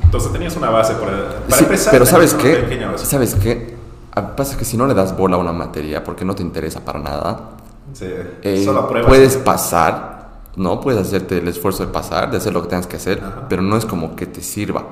Entonces 0.01 0.31
tenías 0.31 0.55
una 0.55 0.69
base 0.69 0.93
para, 0.93 1.39
para 1.41 1.57
Sí, 1.57 1.63
empezar. 1.65 1.91
pero 1.91 2.05
¿sabes 2.05 2.33
qué? 2.33 2.79
¿Sabes 2.95 3.35
qué? 3.35 3.75
Ah, 4.15 4.35
Pasa 4.35 4.57
que 4.57 4.63
si 4.65 4.77
no 4.77 4.87
le 4.87 4.93
das 4.93 5.15
bola 5.17 5.35
a 5.35 5.39
una 5.39 5.51
materia 5.51 6.03
porque 6.03 6.23
no 6.23 6.33
te 6.33 6.41
interesa 6.43 6.83
para 6.83 6.99
nada, 6.99 7.51
Sí, 7.91 8.05
eh, 8.43 8.63
Solo 8.63 8.87
puedes 8.87 9.35
pasar, 9.37 10.29
¿no? 10.55 10.79
Puedes 10.79 11.01
hacerte 11.01 11.39
el 11.39 11.47
esfuerzo 11.47 11.85
de 11.85 11.91
pasar, 11.91 12.29
de 12.31 12.37
hacer 12.37 12.53
lo 12.53 12.61
que 12.61 12.69
tengas 12.69 12.85
que 12.87 12.97
hacer, 12.97 13.19
Ajá. 13.19 13.47
pero 13.49 13.63
no 13.63 13.75
es 13.77 13.85
como 13.85 14.15
que 14.15 14.27
te 14.27 14.41
sirva. 14.41 14.85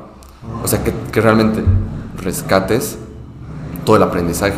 O 0.64 0.68
sea, 0.68 0.84
que, 0.84 0.94
que 1.12 1.22
realmente 1.22 1.64
rescates 2.22 2.98
todo 3.86 3.96
el 3.96 4.04
aprendizaje. 4.04 4.56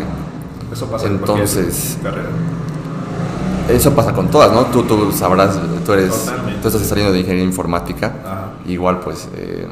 Eso 0.71 0.87
pasa 0.87 1.07
en 1.07 1.13
Entonces- 1.13 1.97
carrera. 2.01 2.29
Eso 3.69 3.93
pasa 3.93 4.13
con 4.13 4.29
todas, 4.29 4.51
¿no? 4.51 4.65
Tú, 4.65 4.81
tú 4.83 5.11
sabrás, 5.11 5.59
tú 5.85 5.93
eres, 5.93 6.25
Totalmente. 6.25 6.59
tú 6.61 6.67
estás 6.69 6.81
saliendo 6.87 7.13
de 7.13 7.19
ingeniería 7.19 7.45
informática, 7.47 8.13
Ajá. 8.25 8.47
igual 8.67 8.99
pues, 8.99 9.29
eh, 9.35 9.67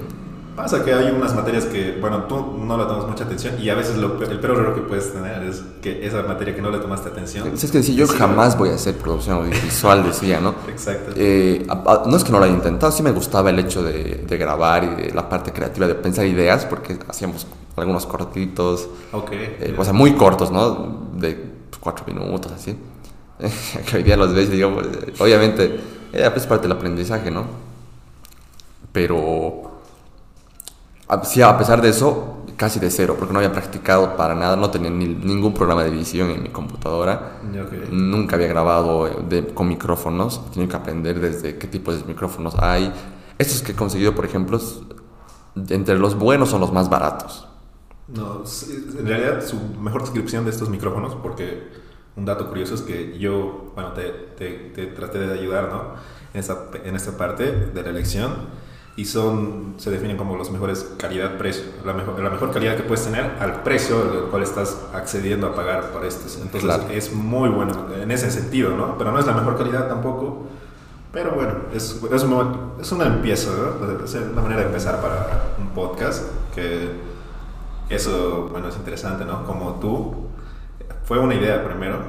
Pasa 0.57 0.83
que 0.83 0.91
hay 0.91 1.11
unas 1.11 1.35
materias 1.35 1.65
que, 1.65 1.99
bueno, 2.01 2.23
tú 2.23 2.57
no 2.65 2.77
le 2.79 2.85
tomas 2.85 3.05
mucha 3.07 3.25
atención 3.25 3.61
y 3.61 3.69
a 3.69 3.75
veces 3.75 3.95
lo, 3.97 4.19
el 4.23 4.39
peor 4.39 4.57
error 4.57 4.73
que 4.73 4.81
puedes 4.81 5.13
tener 5.13 5.43
es 5.43 5.61
que 5.83 6.03
esa 6.03 6.23
materia 6.23 6.55
que 6.55 6.63
no 6.63 6.71
le 6.71 6.79
tomaste 6.79 7.09
atención. 7.09 7.47
es 7.53 7.69
que 7.71 7.77
decir, 7.77 7.93
yo 7.95 8.07
Sí, 8.07 8.15
jamás 8.17 8.57
voy 8.57 8.69
a 8.69 8.73
hacer 8.73 8.95
producción 8.97 9.37
audiovisual, 9.37 10.03
decía, 10.03 10.39
¿no? 10.41 10.55
Exacto. 10.67 11.13
Eh, 11.15 11.63
a- 11.69 11.73
a- 11.73 12.03
no 12.07 12.17
es 12.17 12.23
que 12.23 12.31
no 12.31 12.39
lo 12.39 12.45
haya 12.45 12.55
intentado, 12.55 12.91
sí 12.91 13.03
me 13.03 13.11
gustaba 13.11 13.51
el 13.51 13.59
hecho 13.59 13.83
de, 13.83 14.25
de 14.27 14.37
grabar 14.37 14.83
y 14.83 14.87
de 15.03 15.13
la 15.13 15.29
parte 15.29 15.53
creativa, 15.53 15.85
de 15.87 15.93
pensar 15.93 16.25
ideas, 16.25 16.65
porque 16.65 16.97
hacíamos 17.07 17.45
algunos 17.75 18.07
cortitos, 18.07 18.89
ok. 19.11 19.29
eh, 19.33 19.75
o 19.77 19.83
sea, 19.83 19.93
muy 19.93 20.13
cortos, 20.15 20.49
¿no? 20.51 21.07
De 21.13 21.35
pues, 21.69 21.79
cuatro 21.79 22.03
minutos, 22.07 22.51
así. 22.51 22.75
que 23.91 23.97
hoy 23.97 24.01
día 24.01 24.17
los 24.17 24.33
ves 24.33 24.49
digo, 24.49 24.73
pues, 24.73 24.87
eh, 24.87 25.13
obviamente, 25.19 25.79
eh, 26.13 26.31
es 26.35 26.47
parte 26.47 26.63
del 26.67 26.75
aprendizaje, 26.75 27.29
¿no? 27.29 27.43
Pero, 28.91 29.66
a- 31.07 31.23
sí, 31.23 31.41
a 31.41 31.57
pesar 31.57 31.81
de 31.81 31.89
eso, 31.89 32.37
casi 32.57 32.79
de 32.79 32.89
cero, 32.89 33.15
porque 33.17 33.33
no 33.33 33.39
había 33.39 33.51
practicado 33.51 34.15
para 34.17 34.33
nada, 34.35 34.55
no 34.55 34.69
tenía 34.71 34.89
ni- 34.89 35.07
ningún 35.13 35.53
programa 35.53 35.83
de 35.83 35.89
edición 35.89 36.29
en 36.31 36.43
mi 36.43 36.49
computadora. 36.49 37.39
Ya, 37.53 37.63
ok. 37.63 37.73
Nunca 37.91 38.35
había 38.35 38.47
grabado 38.47 39.07
eh, 39.07 39.15
de- 39.29 39.47
con 39.53 39.67
micrófonos, 39.67 40.49
tenido 40.51 40.69
que 40.69 40.75
aprender 40.77 41.19
desde 41.19 41.57
qué 41.57 41.67
tipo 41.67 41.93
de 41.93 42.03
micrófonos 42.03 42.55
hay. 42.59 42.91
Estos 43.37 43.61
que 43.61 43.73
he 43.73 43.75
conseguido, 43.75 44.15
por 44.15 44.25
ejemplo, 44.25 44.59
entre 45.69 45.97
los 45.97 46.15
buenos 46.17 46.49
son 46.49 46.61
los 46.61 46.71
más 46.71 46.89
baratos. 46.89 47.47
No, 48.07 48.43
en 48.99 49.05
realidad 49.07 49.45
su 49.45 49.57
mejor 49.81 50.01
descripción 50.01 50.45
de 50.45 50.51
estos 50.51 50.69
micrófonos, 50.69 51.15
porque 51.15 51.67
un 52.15 52.25
dato 52.25 52.47
curioso 52.47 52.73
es 52.75 52.81
que 52.81 53.17
yo, 53.19 53.71
bueno, 53.75 53.91
te, 53.91 54.09
te- 54.37 54.71
te 54.73 54.87
traté 54.87 55.19
de 55.19 55.33
ayudar, 55.39 55.69
¿no? 55.69 55.81
En 56.33 56.39
esta, 56.39 56.57
en 56.83 56.95
esta 56.95 57.17
parte 57.17 57.51
de 57.51 57.83
la 57.83 57.89
elección 57.89 58.31
y 58.97 59.05
son, 59.05 59.75
se 59.77 59.91
definen 59.91 60.17
como 60.17 60.35
los 60.35 60.51
mejores 60.51 60.93
calidad-precio, 60.97 61.63
la 61.85 61.93
mejor, 61.93 62.19
la 62.19 62.29
mejor 62.31 62.51
calidad 62.51 62.75
que 62.75 62.83
puedes 62.83 63.05
tener 63.05 63.31
al 63.39 63.61
precio 63.63 64.01
al 64.01 64.29
cual 64.31 64.43
estás 64.43 64.75
accediendo 64.93 65.47
a 65.47 65.55
pagar 65.55 65.91
por 65.91 66.03
estos. 66.03 66.35
Entonces 66.41 66.63
Claro. 66.63 66.83
es 66.91 67.13
muy 67.13 67.47
bueno 67.49 67.85
en 67.95 68.11
ese 68.11 68.29
sentido, 68.31 68.75
¿no? 68.75 68.97
Pero 68.97 69.11
no 69.11 69.19
es 69.19 69.25
la 69.27 69.33
mejor 69.33 69.55
calidad 69.57 69.87
tampoco. 69.87 70.47
Pero 71.13 71.31
bueno, 71.31 71.53
es, 71.73 72.01
es, 72.11 72.23
un 72.23 72.29
mo- 72.31 72.73
es 72.81 72.91
una 72.91 73.05
empieza, 73.05 73.51
¿no? 73.51 74.03
Es 74.03 74.13
una 74.15 74.41
manera 74.41 74.61
de 74.61 74.67
empezar 74.67 74.99
para 75.01 75.53
un 75.59 75.67
podcast 75.69 76.23
que 76.53 76.89
eso, 77.89 78.49
bueno, 78.51 78.67
es 78.69 78.75
interesante, 78.77 79.25
¿no? 79.25 79.45
Como 79.45 79.75
tú, 79.79 80.27
fue 81.05 81.19
una 81.19 81.35
idea 81.35 81.63
primero 81.63 81.99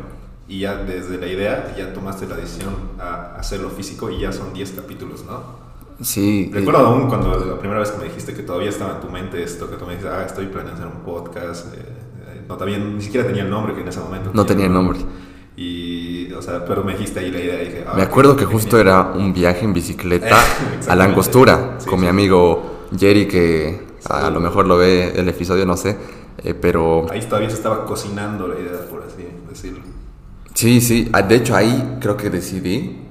y 0.49 0.61
ya 0.61 0.77
desde 0.77 1.19
la 1.19 1.27
idea 1.27 1.75
ya 1.77 1.93
tomaste 1.93 2.27
la 2.27 2.37
decisión 2.37 2.75
a 2.99 3.37
hacerlo 3.39 3.69
físico 3.71 4.11
y 4.11 4.21
ya 4.21 4.33
son 4.33 4.53
10 4.55 4.73
capítulos, 4.73 5.25
¿no? 5.25 5.68
Sí. 6.01 6.51
eh, 6.53 6.59
Recuerdo 6.59 6.87
aún 6.87 7.09
cuando 7.09 7.35
la 7.45 7.59
primera 7.59 7.81
vez 7.81 7.91
que 7.91 7.99
me 7.99 8.05
dijiste 8.05 8.33
que 8.35 8.43
todavía 8.43 8.69
estaba 8.71 8.95
en 8.97 9.01
tu 9.01 9.09
mente 9.11 9.43
esto, 9.43 9.69
que 9.69 9.77
tú 9.77 9.85
me 9.85 9.93
dijiste, 9.93 10.11
ah, 10.13 10.25
estoy 10.25 10.47
planeando 10.47 10.83
hacer 10.83 10.97
un 10.97 11.03
podcast. 11.05 11.75
eh, 11.75 11.79
eh, 11.79 12.43
no, 12.49 12.55
todavía 12.55 12.79
ni 12.79 13.01
siquiera 13.03 13.27
tenía 13.27 13.43
el 13.43 13.51
nombre 13.51 13.75
que 13.75 13.81
en 13.81 13.89
ese 13.89 14.01
momento. 14.01 14.31
No 14.33 14.47
tenía 14.47 14.69
nombre. 14.69 14.99
Y, 15.57 16.33
o 16.35 16.41
sea, 16.41 16.65
pero 16.65 16.85
me 16.85 16.93
dijiste 16.93 17.19
ahí 17.19 17.31
la 17.33 17.41
idea 17.41 17.63
y 17.63 17.65
dije, 17.67 17.85
ah, 17.87 17.95
Me 17.97 18.03
acuerdo 18.03 18.37
que 18.37 18.45
justo 18.45 18.77
genial. 18.77 18.87
era 19.13 19.13
un 19.19 19.33
viaje 19.33 19.65
en 19.65 19.73
bicicleta 19.73 20.37
a 20.89 20.95
la 20.95 21.05
angostura 21.05 21.77
Sí, 21.79 21.87
con 21.89 21.99
sí. 21.99 22.05
mi 22.05 22.09
amigo 22.09 22.87
Jerry, 22.97 23.27
que 23.27 23.81
a 24.05 24.09
Saludos. 24.09 24.33
lo 24.35 24.41
mejor 24.41 24.67
lo 24.69 24.77
ve 24.79 25.13
el 25.17 25.29
episodio, 25.29 25.67
no 25.67 25.77
sé, 25.77 25.97
eh, 26.45 26.55
pero 26.55 27.07
Ahí 27.11 27.21
todavía 27.23 27.51
se 27.51 27.57
estaba 27.57 27.85
cocinando 27.85 28.47
la 28.47 28.55
idea, 28.61 28.89
por 28.89 29.03
así 29.03 29.27
decirlo. 29.49 29.81
sí, 30.55 30.81
sí, 30.81 31.09
ah, 31.13 31.23
de 31.23 31.35
hecho 31.35 31.57
ahí 31.57 31.97
creo 32.01 32.17
que 32.17 32.31
decidí, 32.31 33.08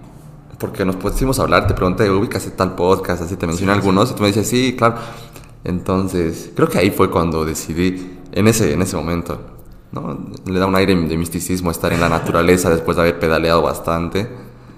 porque 0.59 0.85
nos 0.85 0.95
pusimos 0.95 1.39
a 1.39 1.43
hablar, 1.43 1.67
te 1.67 1.73
pregunté, 1.73 2.09
ubicas 2.09 2.49
tal 2.55 2.75
podcast, 2.75 3.21
así 3.23 3.35
te 3.35 3.47
mencioné 3.47 3.73
Sí, 3.73 3.79
sí. 3.79 3.79
algunos, 3.79 4.11
y 4.11 4.13
tú 4.15 4.21
me 4.21 4.27
dices, 4.27 4.47
sí, 4.47 4.75
claro. 4.77 4.95
Entonces, 5.63 6.51
creo 6.55 6.67
que 6.69 6.77
ahí 6.79 6.91
fue 6.91 7.09
cuando 7.09 7.45
decidí, 7.45 8.19
en 8.31 8.47
ese, 8.47 8.73
en 8.73 8.81
ese 8.81 8.95
momento, 8.95 9.39
¿no? 9.91 10.17
Le 10.45 10.59
da 10.59 10.65
un 10.65 10.75
aire 10.75 10.95
de 10.95 11.17
misticismo 11.17 11.71
estar 11.71 11.91
en 11.93 11.99
la 12.01 12.09
naturaleza 12.09 12.69
después 12.71 12.95
de 12.97 13.03
haber 13.03 13.19
pedaleado 13.19 13.61
bastante. 13.61 14.27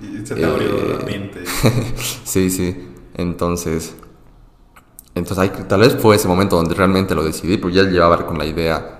Y 0.01 0.25
se 0.25 0.35
te 0.35 0.45
abrió 0.45 0.69
Eh, 0.69 0.95
la 0.99 1.05
mente. 1.05 1.43
sí, 2.23 2.49
sí. 2.49 2.87
Entonces, 3.15 3.95
entonces 5.15 5.37
ahí, 5.39 5.51
tal 5.67 5.81
vez 5.81 5.95
fue 5.95 6.15
ese 6.15 6.27
momento 6.27 6.55
donde 6.55 6.73
realmente 6.75 7.15
lo 7.15 7.23
decidí, 7.23 7.57
porque 7.57 7.77
ya 7.77 7.83
llevaba 7.83 8.25
con 8.25 8.37
la 8.37 8.45
idea 8.45 8.99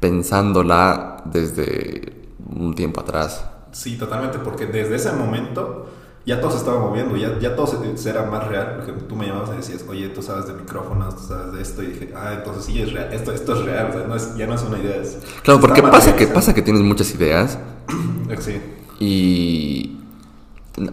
pensándola 0.00 1.22
desde 1.24 2.12
un 2.54 2.74
tiempo 2.74 3.00
atrás. 3.00 3.44
Sí, 3.72 3.96
totalmente, 3.96 4.38
porque 4.38 4.66
desde 4.66 4.96
ese 4.96 5.12
momento 5.12 5.86
ya 6.26 6.40
todo 6.40 6.50
se 6.50 6.58
estaba 6.58 6.80
moviendo, 6.80 7.16
ya, 7.16 7.38
ya 7.38 7.54
todo 7.54 7.66
se, 7.66 8.10
era 8.10 8.24
más 8.24 8.46
real, 8.48 8.76
porque 8.76 8.92
tú 8.92 9.14
me 9.14 9.26
llamabas 9.26 9.50
y 9.52 9.56
decías, 9.56 9.84
oye, 9.88 10.08
tú 10.08 10.22
sabes 10.22 10.46
de 10.46 10.54
micrófonos, 10.54 11.16
tú 11.16 11.22
sabes 11.28 11.52
de 11.52 11.62
esto, 11.62 11.82
y 11.82 11.86
dije, 11.88 12.14
ah, 12.16 12.32
entonces 12.38 12.64
sí 12.64 12.80
es 12.80 12.92
real, 12.92 13.12
esto, 13.12 13.32
esto 13.32 13.52
es 13.54 13.64
real, 13.64 13.90
o 13.90 13.92
sea, 13.92 14.06
no 14.06 14.16
es, 14.16 14.34
ya 14.36 14.46
no 14.46 14.54
es 14.54 14.62
una 14.62 14.78
idea. 14.78 14.96
Es, 14.96 15.18
Claro, 15.42 15.60
porque 15.60 15.82
pasa 15.82 16.16
que, 16.16 16.26
pasa 16.26 16.54
que 16.54 16.62
tienes 16.62 16.82
muchas 16.82 17.14
ideas 17.14 17.58
Sí, 18.40 18.60
y 18.98 20.00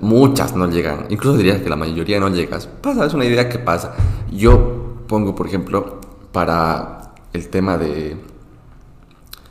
muchas 0.02 0.56
no 0.56 0.70
llegan. 0.70 1.06
Incluso 1.10 1.38
diría 1.38 1.64
que 1.64 1.70
la 1.70 1.76
mayoría 1.76 2.20
no 2.20 2.30
llegas. 2.30 2.68
Pasa, 2.68 3.06
es 3.06 3.14
una 3.14 3.26
idea 3.26 3.50
que 3.50 3.58
pasa. 3.58 3.96
Yo 4.32 4.98
pongo, 5.08 5.34
por 5.34 5.48
ejemplo, 5.48 6.00
para 6.32 7.14
el 7.34 7.48
tema 7.50 7.78
de, 7.78 8.18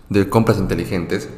de 0.09 0.29
compras 0.29 0.59
inteligentes, 0.59 1.29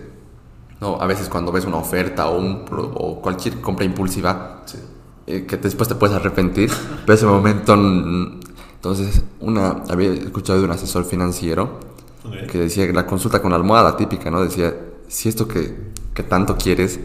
¿no? 0.82 1.00
a 1.00 1.06
veces 1.06 1.28
cuando 1.28 1.52
ves 1.52 1.64
una 1.64 1.76
oferta 1.76 2.28
o, 2.28 2.38
un, 2.38 2.64
o 2.70 3.22
cualquier 3.22 3.60
compra 3.60 3.84
impulsiva, 3.86 4.62
sí. 4.66 4.78
eh, 5.26 5.46
que 5.46 5.56
después 5.56 5.88
te 5.88 5.94
puedes 5.94 6.14
arrepentir, 6.14 6.70
pero 7.06 7.14
ese 7.14 7.26
momento... 7.26 7.74
Entonces, 7.74 9.22
una, 9.38 9.84
había 9.88 10.10
escuchado 10.12 10.58
de 10.58 10.64
un 10.64 10.72
asesor 10.72 11.04
financiero 11.04 11.78
Ok. 12.24 12.50
que 12.50 12.58
decía 12.58 12.84
que 12.84 12.92
la 12.92 13.06
consulta 13.06 13.40
con 13.40 13.50
la 13.52 13.56
almohada 13.56 13.96
típica, 13.96 14.28
¿no? 14.28 14.42
Decía, 14.42 14.74
si 15.06 15.28
esto 15.28 15.46
que, 15.46 15.92
que 16.14 16.24
tanto 16.24 16.56
quieres, 16.56 16.98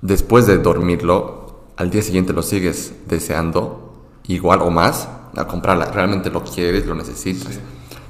después 0.00 0.46
de 0.46 0.56
dormirlo, 0.56 1.64
al 1.76 1.90
día 1.90 2.00
siguiente 2.00 2.32
lo 2.32 2.42
sigues 2.42 2.94
deseando, 3.06 3.92
igual 4.26 4.62
o 4.62 4.70
más, 4.70 5.06
a 5.36 5.46
comprarla, 5.46 5.84
realmente 5.86 6.30
lo 6.30 6.42
quieres, 6.42 6.86
lo 6.86 6.94
necesitas. 6.94 7.54
Sí. 7.54 7.60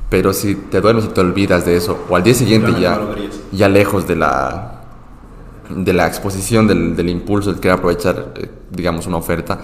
Pero 0.09 0.33
si 0.33 0.55
te 0.55 0.81
duermes 0.81 1.07
y 1.07 1.09
te 1.09 1.21
olvidas 1.21 1.65
de 1.67 1.77
eso, 1.77 1.99
o 2.09 2.15
al 2.15 2.23
día 2.23 2.35
siguiente 2.35 2.73
ya, 2.81 3.01
ya 3.51 3.69
lejos 3.69 4.07
de 4.07 4.15
la, 4.15 4.76
de 5.71 5.93
la 5.93 6.07
exposición 6.07 6.67
del, 6.67 6.95
del 6.97 7.09
impulso, 7.09 7.53
de 7.53 7.61
querer 7.61 7.79
aprovechar, 7.79 8.33
eh, 8.37 8.51
digamos, 8.71 9.07
una 9.07 9.17
oferta, 9.19 9.61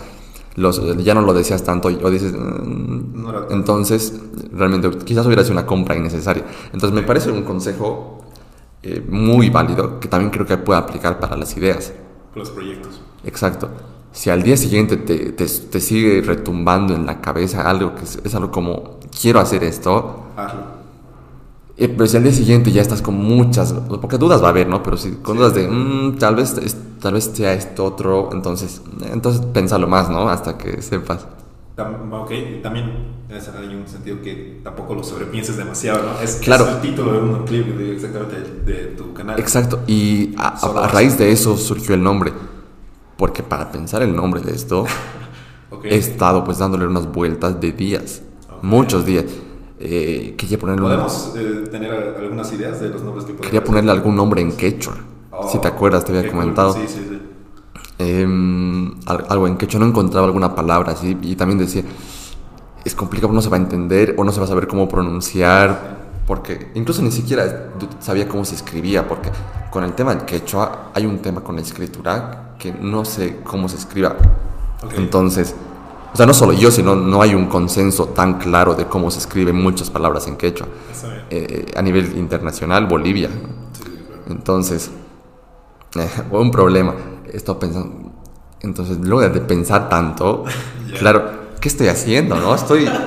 los, 0.56 0.80
ya 1.02 1.14
no 1.14 1.22
lo 1.22 1.32
deseas 1.32 1.62
tanto 1.64 1.88
o 1.88 2.10
dices, 2.10 2.32
"Mm, 2.32 3.22
No 3.22 3.50
entonces 3.50 4.14
realmente 4.52 4.90
quizás 5.04 5.24
hubiera 5.26 5.42
sido 5.42 5.52
una 5.54 5.64
compra 5.66 5.96
innecesaria. 5.96 6.44
Entonces 6.72 6.92
me 6.92 7.02
parece 7.02 7.30
un 7.30 7.42
consejo 7.42 8.18
eh, 8.82 9.02
muy 9.08 9.48
válido 9.48 10.00
que 10.00 10.08
también 10.08 10.30
creo 10.30 10.44
que 10.44 10.56
puede 10.58 10.78
aplicar 10.80 11.20
para 11.20 11.36
las 11.36 11.56
ideas. 11.56 11.92
Los 12.34 12.50
proyectos. 12.50 13.00
Exacto. 13.24 13.68
Si 14.12 14.28
al 14.28 14.42
día 14.42 14.56
siguiente 14.58 14.96
te, 14.98 15.32
te- 15.32 15.46
te 15.46 15.80
sigue 15.80 16.20
retumbando 16.20 16.94
en 16.94 17.06
la 17.06 17.20
cabeza 17.20 17.62
algo 17.70 17.94
que 17.94 18.02
es, 18.04 18.18
es 18.24 18.34
algo 18.34 18.50
como, 18.50 18.98
quiero 19.20 19.38
hacer 19.40 19.62
esto, 19.64 20.24
Hazlo. 20.36 20.81
Pero 21.76 22.06
si 22.06 22.16
al 22.16 22.22
día 22.24 22.32
siguiente 22.32 22.70
ya 22.70 22.82
estás 22.82 23.00
con 23.02 23.14
muchas, 23.16 23.72
porque 24.00 24.18
dudas 24.18 24.42
va 24.42 24.46
a 24.46 24.50
haber, 24.50 24.68
¿no? 24.68 24.82
Pero 24.82 24.96
si 24.96 25.12
con 25.22 25.36
dudas 25.38 25.54
de, 25.54 25.68
"Mm, 25.68 26.18
tal, 26.18 26.36
vez, 26.36 26.54
tal 27.00 27.14
vez 27.14 27.30
sea 27.32 27.52
esto 27.54 27.84
otro, 27.84 28.30
entonces, 28.32 28.82
entonces 29.10 29.44
pensalo 29.52 29.88
más, 29.88 30.08
¿no? 30.10 30.28
Hasta 30.28 30.58
que 30.58 30.82
sepas. 30.82 31.26
Ok, 32.12 32.30
también 32.62 32.92
es- 33.30 33.48
hay 33.48 33.74
un 33.74 33.88
sentido 33.88 34.20
que 34.22 34.60
tampoco 34.62 34.94
lo 34.94 35.02
sobrepienses 35.02 35.56
demasiado, 35.56 36.02
¿no? 36.02 36.20
Es, 36.20 36.36
Claro. 36.36 36.64
es 36.68 36.70
el 36.76 36.80
título 36.82 37.12
de 37.14 37.18
un 37.20 37.44
clip 37.46 37.66
de, 37.76 37.94
exactamente 37.94 38.36
de, 38.64 38.72
de 38.72 38.84
tu 38.94 39.12
canal. 39.14 39.40
Exacto, 39.40 39.80
y 39.86 40.34
a, 40.36 40.48
a- 40.48 40.84
a 40.84 40.88
raíz 40.88 41.16
de 41.16 41.32
eso 41.32 41.56
surgió 41.56 41.94
el 41.94 42.02
nombre, 42.02 42.32
porque 43.16 43.42
para 43.42 43.72
pensar 43.72 44.02
el 44.02 44.14
nombre 44.14 44.42
de 44.42 44.52
esto, 44.54 44.82
Ok. 45.70 45.86
he 45.86 45.96
estado 45.96 46.44
pues 46.44 46.58
dándole 46.58 46.86
unas 46.86 47.10
vueltas 47.10 47.58
de 47.60 47.72
días, 47.72 48.22
Ok. 48.50 48.62
muchos 48.62 49.06
días. 49.06 49.24
Eh, 49.84 50.34
quería 50.36 50.58
ponerle, 50.58 50.82
un- 50.82 50.88
¿Podemos 50.90 51.32
eh, 51.36 51.68
tener 51.70 51.92
algunas 51.92 52.52
ideas 52.52 52.80
de 52.80 52.88
los 52.90 53.02
nombres 53.02 53.24
que 53.24 53.32
podemos 53.32 53.46
quería 53.46 53.64
ponerle 53.64 53.90
algún 53.90 54.14
nombre 54.14 54.40
en 54.40 54.52
quechua. 54.52 54.94
Oh, 55.32 55.48
si 55.50 55.58
te 55.58 55.66
acuerdas, 55.66 56.04
te 56.04 56.12
había 56.16 56.30
cool. 56.30 56.40
comentado. 56.40 56.72
Sí, 56.74 56.80
sí, 56.86 57.06
sí. 57.08 57.18
Al- 59.06 59.26
algo 59.28 59.46
en 59.46 59.56
quechua, 59.56 59.80
no 59.80 59.86
encontraba 59.86 60.26
alguna 60.26 60.54
palabra 60.54 60.92
así, 60.92 61.16
y 61.22 61.36
también 61.36 61.58
decía, 61.58 61.82
es 62.84 62.94
complicado, 62.94 63.32
no 63.32 63.42
se 63.42 63.48
va 63.48 63.56
a 63.56 63.60
entender 63.60 64.14
o 64.18 64.24
no 64.24 64.32
se 64.32 64.38
va 64.40 64.44
a 64.46 64.48
saber 64.48 64.66
cómo 64.66 64.88
pronunciar, 64.88 66.02
porque 66.26 66.70
incluso 66.74 67.02
ni 67.02 67.10
siquiera 67.10 67.70
sabía 68.00 68.28
cómo 68.28 68.44
se 68.44 68.54
escribía, 68.54 69.06
porque 69.08 69.30
con 69.70 69.84
el 69.84 69.92
tema 69.94 70.14
del 70.14 70.24
quechua 70.24 70.90
hay 70.94 71.06
un 71.06 71.18
tema 71.18 71.40
con 71.42 71.56
la 71.56 71.62
escritura 71.62 72.54
que 72.58 72.72
no 72.72 73.04
sé 73.04 73.38
cómo 73.44 73.68
se 73.68 73.76
escriba. 73.76 74.16
Ok. 74.84 74.92
Entonces, 74.96 75.54
o 76.12 76.16
sea, 76.16 76.26
no 76.26 76.34
solo 76.34 76.52
yo, 76.52 76.70
sino 76.70 76.94
no 76.94 77.22
hay 77.22 77.34
un 77.34 77.46
consenso 77.46 78.06
tan 78.08 78.38
claro 78.38 78.74
de 78.74 78.86
cómo 78.86 79.10
se 79.10 79.18
escriben 79.18 79.56
muchas 79.56 79.88
palabras 79.88 80.26
en 80.26 80.36
quechua. 80.36 80.66
Bien. 81.02 81.24
Eh, 81.30 81.66
a 81.74 81.80
nivel 81.80 82.18
internacional, 82.18 82.86
Bolivia. 82.86 83.28
Sí, 83.28 83.82
sí, 83.84 83.84
claro. 83.84 84.22
Entonces, 84.28 84.90
eh, 85.96 86.08
un 86.30 86.50
problema. 86.50 86.94
He 87.32 87.36
estado 87.36 87.58
pensando. 87.58 88.12
Entonces, 88.60 88.98
luego 88.98 89.28
de 89.32 89.40
pensar 89.40 89.88
tanto, 89.88 90.44
claro, 90.98 91.24
¿qué 91.60 91.68
estoy 91.68 91.88
haciendo? 91.88 92.36
¿No? 92.36 92.54
Estoy. 92.54 92.88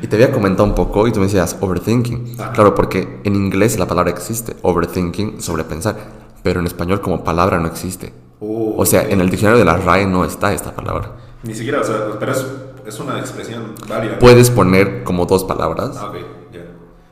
Y 0.00 0.06
te 0.06 0.14
había 0.14 0.30
comentado 0.30 0.62
un 0.62 0.76
poco 0.76 1.08
y 1.08 1.12
tú 1.12 1.18
me 1.18 1.26
decías 1.26 1.56
overthinking. 1.60 2.36
Ajá. 2.38 2.52
Claro, 2.52 2.72
porque 2.72 3.20
en 3.24 3.34
inglés 3.34 3.80
la 3.80 3.86
palabra 3.88 4.12
existe, 4.12 4.54
overthinking, 4.62 5.42
sobrepensar. 5.42 5.96
Pero 6.44 6.60
en 6.60 6.66
español 6.66 7.00
como 7.00 7.24
palabra 7.24 7.58
no 7.58 7.66
existe. 7.66 8.12
Oh, 8.38 8.74
O 8.76 8.86
sea, 8.86 9.02
en 9.02 9.20
el 9.20 9.28
diccionario 9.28 9.58
de 9.58 9.64
la 9.64 9.76
RAE 9.76 10.06
no 10.06 10.24
está 10.24 10.52
esta 10.52 10.72
palabra. 10.72 11.16
Ni 11.42 11.54
siquiera, 11.54 11.80
o 11.80 11.84
sea, 11.84 11.96
pero 12.18 12.32
es, 12.32 12.46
es 12.86 12.98
una 13.00 13.18
expresión 13.18 13.74
válida. 13.88 14.18
Puedes 14.18 14.50
poner 14.50 15.04
como 15.04 15.26
dos 15.26 15.44
palabras. 15.44 15.96
Ah, 15.98 16.06
ok, 16.08 16.16
ya. 16.52 16.60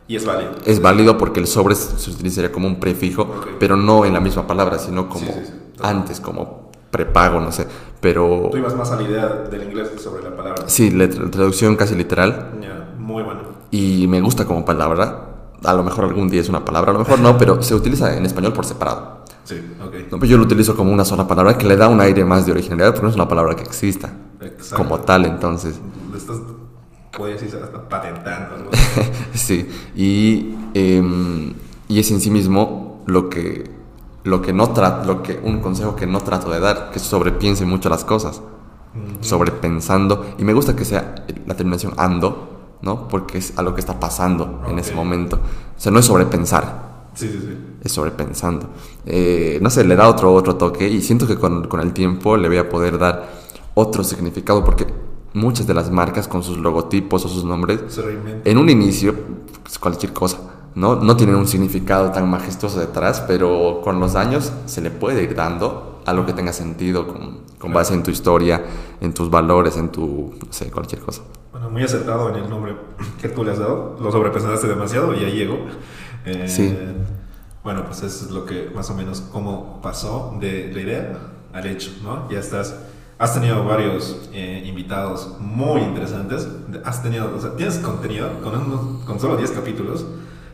Y 0.09 0.17
es 0.17 0.25
válido. 0.27 0.51
Es 0.65 0.81
válido 0.81 1.17
porque 1.19 1.41
el 1.41 1.47
sobre 1.47 1.75
se 1.75 2.11
utilizaría 2.11 2.51
como 2.53 2.67
un 2.67 2.81
prefijo, 2.81 3.23
Ok. 3.23 3.49
pero 3.59 3.77
no 3.77 4.05
en 4.05 4.13
la 4.13 4.21
misma 4.21 4.47
palabra, 4.47 4.79
sino 4.79 5.09
como 5.09 5.27
Sí, 5.27 5.33
sí, 5.33 5.47
sí. 5.47 5.53
antes, 5.83 6.21
como 6.21 6.71
prepago, 6.91 7.41
no 7.41 7.53
sé. 7.53 7.67
Pero 8.01 8.49
Tú 8.51 8.57
ibas 8.59 8.75
más 8.77 8.91
a 8.91 8.97
la 8.97 9.03
idea 9.03 9.27
del 9.51 9.63
inglés 9.65 9.91
sobre 10.03 10.23
la 10.23 10.37
palabra. 10.37 10.65
sí, 10.67 10.91
la 10.91 11.07
tra- 11.07 11.31
traducción 11.31 11.77
casi 11.77 11.95
literal. 11.95 12.53
Ya, 12.61 12.95
muy 12.99 13.23
bueno. 13.23 13.41
y 13.71 14.07
me 14.09 14.21
gusta 14.21 14.45
como 14.45 14.65
palabra. 14.65 15.23
A 15.65 15.73
lo 15.75 15.83
mejor 15.83 16.05
algún 16.05 16.29
día 16.29 16.41
es 16.41 16.49
una 16.49 16.65
palabra, 16.65 16.91
a 16.91 16.93
lo 16.93 16.99
mejor 17.01 17.19
no, 17.19 17.37
pero 17.39 17.63
se 17.63 17.75
utiliza 17.75 18.17
en 18.17 18.27
español 18.27 18.53
por 18.53 18.65
separado. 18.67 19.16
Sí, 19.47 19.61
ok. 19.83 19.95
No, 20.13 20.19
pues 20.19 20.31
yo 20.31 20.37
lo 20.37 20.43
utilizo 20.43 20.77
como 20.77 20.93
una 20.93 21.05
sola 21.05 21.27
palabra 21.27 21.57
que 21.57 21.67
le 21.67 21.77
da 21.77 21.89
un 21.89 22.01
aire 22.01 22.25
más 22.25 22.45
de 22.47 22.53
originalidad 22.53 22.89
porque 22.91 23.05
no 23.05 23.09
es 23.09 23.15
una 23.15 23.29
palabra 23.29 23.55
que 23.57 23.63
exista 23.63 24.13
Exacto. 24.41 24.77
como 24.77 25.01
tal, 25.01 25.25
entonces. 25.25 25.81
Estás, 26.15 26.37
puedes 27.17 27.41
decir, 27.41 27.59
hasta 27.63 27.89
patentando 27.89 28.57
algo. 28.57 28.71
sí, 29.35 29.69
y, 29.95 30.55
em, 30.75 31.55
y 31.89 31.99
es 32.01 32.11
en 32.11 32.21
sí 32.21 32.31
mismo 32.31 33.03
lo 33.07 33.31
que, 33.31 33.71
lo 34.25 34.43
que 34.43 34.53
no 34.53 34.75
tra- 34.75 35.05
lo 35.05 35.23
que 35.23 35.41
un 35.43 35.61
consejo 35.61 35.95
que 35.97 36.07
no 36.07 36.21
trato 36.21 36.51
de 36.51 36.59
dar, 36.61 36.91
que 36.91 36.99
sobrepiense 36.99 37.65
mucho 37.65 37.89
las 37.89 38.05
cosas, 38.05 38.43
sobrepensando, 39.21 40.35
y 40.39 40.45
me 40.45 40.53
gusta 40.55 40.75
que 40.77 40.85
sea 40.85 41.15
la 41.47 41.55
terminación 41.55 41.95
ando, 41.97 42.79
¿no? 42.83 43.09
Porque 43.09 43.39
es 43.39 43.57
a 43.57 43.63
lo 43.63 43.75
que 43.75 43.81
está 43.81 43.99
pasando 44.01 44.63
en 44.69 44.79
ese 44.79 44.95
momento. 44.95 45.37
O 45.37 45.81
sea, 45.81 45.93
no 45.93 45.99
es 46.01 46.07
sobrepensar, 46.07 46.87
Sí, 47.15 47.29
sí, 47.29 47.39
sí. 47.41 47.57
Sobrepensando. 47.89 48.69
Eh, 49.05 49.59
no 49.63 49.71
sé, 49.71 49.85
le 49.85 49.97
da 49.97 50.09
otro, 50.09 50.33
otro 50.33 50.57
toque 50.57 50.89
y 50.89 51.01
siento 51.03 51.27
que 51.27 51.37
con, 51.37 51.69
con 51.69 51.81
el 51.81 51.93
tiempo 51.93 52.37
le 52.37 52.49
voy 52.49 52.59
a 52.59 52.69
poder 52.69 52.99
dar 52.99 53.29
otro 53.75 54.03
significado 54.05 54.65
porque 54.65 54.87
muchas 55.35 55.67
de 55.67 55.75
las 55.75 55.91
marcas 55.91 56.29
con 56.29 56.43
sus 56.43 56.57
logotipos 56.59 57.25
o 57.25 57.29
sus 57.29 57.45
nombres, 57.45 57.81
en 58.45 58.59
un 58.59 58.71
inicio, 58.71 59.15
pues, 59.63 59.79
cualquier 59.79 60.13
cosa, 60.15 60.39
¿no? 60.75 60.97
No 60.97 61.17
tienen 61.17 61.37
un 61.37 61.47
significado 61.47 62.11
tan 62.11 62.29
majestuoso 62.31 62.81
detrás, 62.81 63.23
pero 63.29 63.81
con 63.85 64.01
los 64.01 64.15
años 64.15 64.51
se 64.65 64.81
le 64.81 64.91
puede 64.91 65.23
ir 65.23 65.35
dando 65.35 66.01
algo 66.07 66.25
que 66.25 66.33
tenga 66.33 66.53
sentido 66.53 67.07
con, 67.07 67.41
con 67.59 67.73
base 67.73 67.93
en 67.93 68.03
tu 68.03 68.11
historia, 68.11 68.65
en 69.01 69.13
tus 69.13 69.29
valores, 69.29 69.77
en 69.77 69.91
tu, 69.91 70.35
no 70.41 70.53
sé, 70.53 70.71
cualquier 70.71 71.03
cosa. 71.03 71.23
Bueno, 71.53 71.69
muy 71.69 71.83
acertado 71.83 72.31
en 72.31 72.37
el 72.37 72.49
nombre 72.49 72.75
que 73.21 73.29
tú 73.29 73.45
le 73.45 73.51
has 73.51 73.59
dado. 73.59 73.97
Lo 74.01 74.11
sobrepensaste 74.13 74.69
demasiado 74.69 75.15
y 75.15 75.21
ya 75.21 75.29
llegó. 75.29 75.59
Eh, 76.25 76.49
Sí. 76.49 76.75
Bueno, 77.67 77.85
pues 77.85 78.01
eso 78.05 78.27
es 78.27 78.31
lo 78.31 78.47
que 78.47 78.71
más 78.73 78.89
o 78.91 78.95
menos 78.95 79.21
cómo 79.33 79.81
pasó 79.83 80.37
de 80.41 80.71
la 80.73 80.81
idea 80.81 81.19
al 81.53 81.67
hecho, 81.67 81.91
¿no? 82.01 82.31
Ya 82.31 82.39
estás, 82.39 82.77
has 83.19 83.35
tenido 83.35 83.65
varios 83.65 84.29
eh, 84.33 84.63
invitados 84.65 85.35
muy 85.41 85.81
interesantes. 85.81 86.47
Has 86.85 87.03
tenido, 87.03 87.35
o 87.37 87.41
sea, 87.41 87.57
tienes 87.57 87.79
contenido 87.79 88.41
con, 88.41 88.55
unos- 88.55 89.05
con 89.05 89.19
solo 89.19 89.37
10 89.37 89.51
capítulos, 89.51 90.07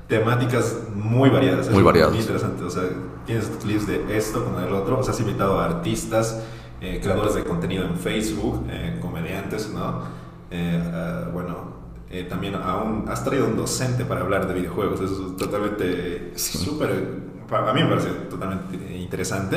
temáticas 0.08 0.74
muy 0.94 1.28
variadas. 1.28 1.68
Muy 1.68 1.82
variadas. 1.82 2.12
Muy 2.12 2.20
interesante, 2.22 2.64
o 2.64 2.70
sea, 2.70 2.84
tienes 3.26 3.44
clips 3.62 3.86
de 3.86 4.16
esto 4.16 4.42
con 4.42 4.62
el 4.64 4.72
otro, 4.72 4.98
o 4.98 5.02
sea, 5.02 5.12
has 5.12 5.20
invitado 5.20 5.60
a 5.60 5.66
artistas, 5.66 6.40
eh, 6.80 6.98
creadores 7.02 7.34
de 7.34 7.44
contenido 7.44 7.84
en 7.84 7.94
Facebook, 7.96 8.64
eh, 8.70 8.98
comediantes, 9.02 9.70
¿no? 9.70 10.00
Bueno, 11.34 11.81
eh, 12.12 12.24
también 12.28 12.54
aún 12.54 13.06
has 13.08 13.24
traído 13.24 13.46
un 13.46 13.56
docente 13.56 14.04
para 14.04 14.20
hablar 14.20 14.46
de 14.46 14.54
videojuegos, 14.54 15.00
eso 15.00 15.28
es 15.30 15.36
totalmente 15.36 16.32
súper, 16.36 16.90
a 17.50 17.72
mí 17.72 17.82
me 17.82 17.88
parece 17.88 18.10
totalmente 18.30 18.96
interesante. 18.98 19.56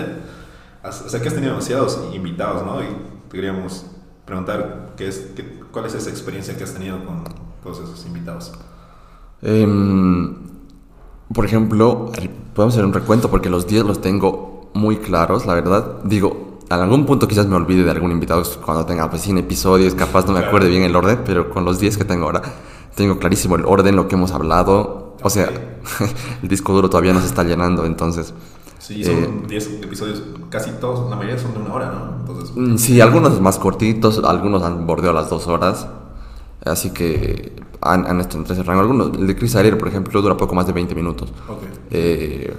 O 0.84 0.92
sea, 1.10 1.20
que 1.22 1.28
has 1.28 1.34
tenido 1.34 1.54
demasiados 1.54 2.00
invitados, 2.14 2.64
¿no? 2.66 2.82
Y 2.82 2.86
te 3.30 3.36
queríamos 3.38 3.86
preguntar 4.26 4.94
qué 4.96 5.08
es, 5.08 5.32
qué- 5.36 5.60
cuál 5.72 5.86
es 5.86 5.96
esa 5.96 6.10
experiencia 6.12 6.56
que 6.58 6.64
has 6.64 6.74
tenido 6.74 7.04
con 7.06 7.24
todos 7.64 7.80
esos 7.80 8.06
invitados. 8.06 8.54
Em, 9.42 10.36
por 11.34 11.46
ejemplo, 11.46 12.12
a 12.18 12.22
podemos 12.54 12.74
hacer 12.76 12.86
un 12.86 12.94
recuento 12.94 13.30
porque 13.30 13.50
los 13.50 13.68
10 13.68 13.84
los 13.84 14.00
tengo 14.02 14.70
muy 14.74 14.98
claros, 14.98 15.46
la 15.46 15.56
verdad. 15.56 16.04
Digo, 16.04 16.45
en 16.70 16.80
algún 16.82 17.06
punto 17.06 17.28
quizás 17.28 17.48
me 17.48 17.56
olvide 17.56 17.84
de 17.84 17.92
algún 17.92 18.12
invitado 18.12 18.44
cuando 18.66 18.86
tenga 18.86 19.10
pues 19.10 19.22
100 19.22 19.38
episodios, 19.40 19.94
capaz 19.96 20.26
no 20.26 20.34
me 20.34 20.40
acuerde 20.40 20.70
bien 20.70 20.84
el 20.84 20.96
orden, 20.96 21.20
pero 21.26 21.50
con 21.50 21.64
los 21.66 21.80
10 21.80 21.98
que 21.98 22.06
tengo 22.06 22.26
ahora, 22.26 22.42
tengo 22.96 23.18
clarísimo 23.20 23.56
el 23.56 23.66
orden, 23.66 23.96
lo 23.96 24.08
que 24.08 24.16
hemos 24.16 24.32
hablado. 24.32 25.16
O 25.22 25.30
sea, 25.30 25.50
el 26.42 26.48
disco 26.50 26.74
duro 26.74 26.90
todavía 26.90 27.14
no 27.14 27.20
se 27.22 27.28
está 27.28 27.44
llenando, 27.44 27.86
entonces... 27.86 28.34
Sí, 28.80 29.02
Eh, 29.02 29.06
son 29.06 29.48
10 29.48 29.68
episodios, 29.84 30.22
casi 30.50 30.70
todos, 30.80 31.10
la 31.10 31.16
mayoría 31.16 31.40
son 31.40 31.54
de 31.54 31.60
una 31.60 31.74
hora, 31.74 31.92
¿no? 31.92 32.18
Entonces, 32.20 32.56
Mm, 32.56 32.78
Sí, 32.78 33.02
algunos 33.02 33.40
más 33.42 33.58
cortitos, 33.58 34.22
algunos 34.24 34.62
han 34.64 34.86
bordeado 34.86 35.16
las 35.16 35.30
dos 35.30 35.48
horas. 35.48 35.88
Así 36.64 36.92
que 36.92 37.54
han, 37.82 38.06
han 38.06 38.20
estado 38.22 38.40
entre 38.40 38.54
ese 38.54 38.64
rango. 38.64 38.82
Algunos, 38.82 39.18
el 39.18 39.26
de 39.28 39.36
Chris 39.36 39.56
Ariel, 39.56 39.78
por 39.78 39.88
ejemplo, 39.88 40.22
dura 40.22 40.36
poco 40.38 40.54
más 40.56 40.68
de 40.68 40.74
20 40.74 40.94
minutos. 40.96 41.32
ok. 41.48 41.62
Eh, 41.92 42.56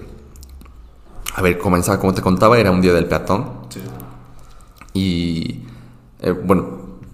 a 1.35 1.43
ver, 1.43 1.59
comenzaba, 1.59 1.99
como 2.01 2.15
te 2.15 2.23
contaba, 2.23 2.59
era 2.59 2.71
un 2.71 2.81
día 2.81 2.92
del 2.92 3.07
peatón. 3.07 3.56
Sí. 3.68 3.81
Y 4.94 5.62
eh, 6.20 6.31
bueno, 6.33 6.64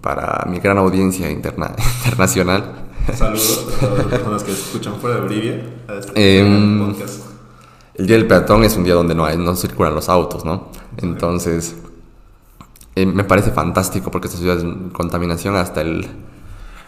para 0.01 0.45
mi 0.49 0.59
gran 0.59 0.77
audiencia 0.77 1.29
interna, 1.29 1.71
internacional, 2.05 2.79
Saludos 3.17 3.67
a 3.67 3.79
todas 3.85 3.97
las 3.97 4.05
personas 4.07 4.43
que 4.43 4.51
escuchan 4.53 4.95
fuera 4.95 5.17
de 5.17 5.21
Bolivia. 5.23 5.65
A 5.89 5.93
este 5.95 6.39
Em, 6.39 6.87
podcast. 6.93 7.25
el 7.95 8.07
día 8.07 8.15
del 8.15 8.27
peatón 8.27 8.63
es 8.63 8.77
un 8.77 8.85
día 8.85 8.93
donde 8.93 9.13
no, 9.13 9.25
hay, 9.25 9.37
no 9.37 9.55
circulan 9.57 9.93
los 9.93 10.07
autos, 10.07 10.45
¿no? 10.45 10.69
Entonces, 10.97 11.75
eh, 12.95 13.05
me 13.05 13.25
parece 13.25 13.51
fantástico 13.51 14.09
porque 14.09 14.27
esta 14.27 14.39
ciudad 14.39 14.57
es 14.57 14.63
contaminación 14.93 15.57
hasta 15.57 15.81
el, 15.81 16.07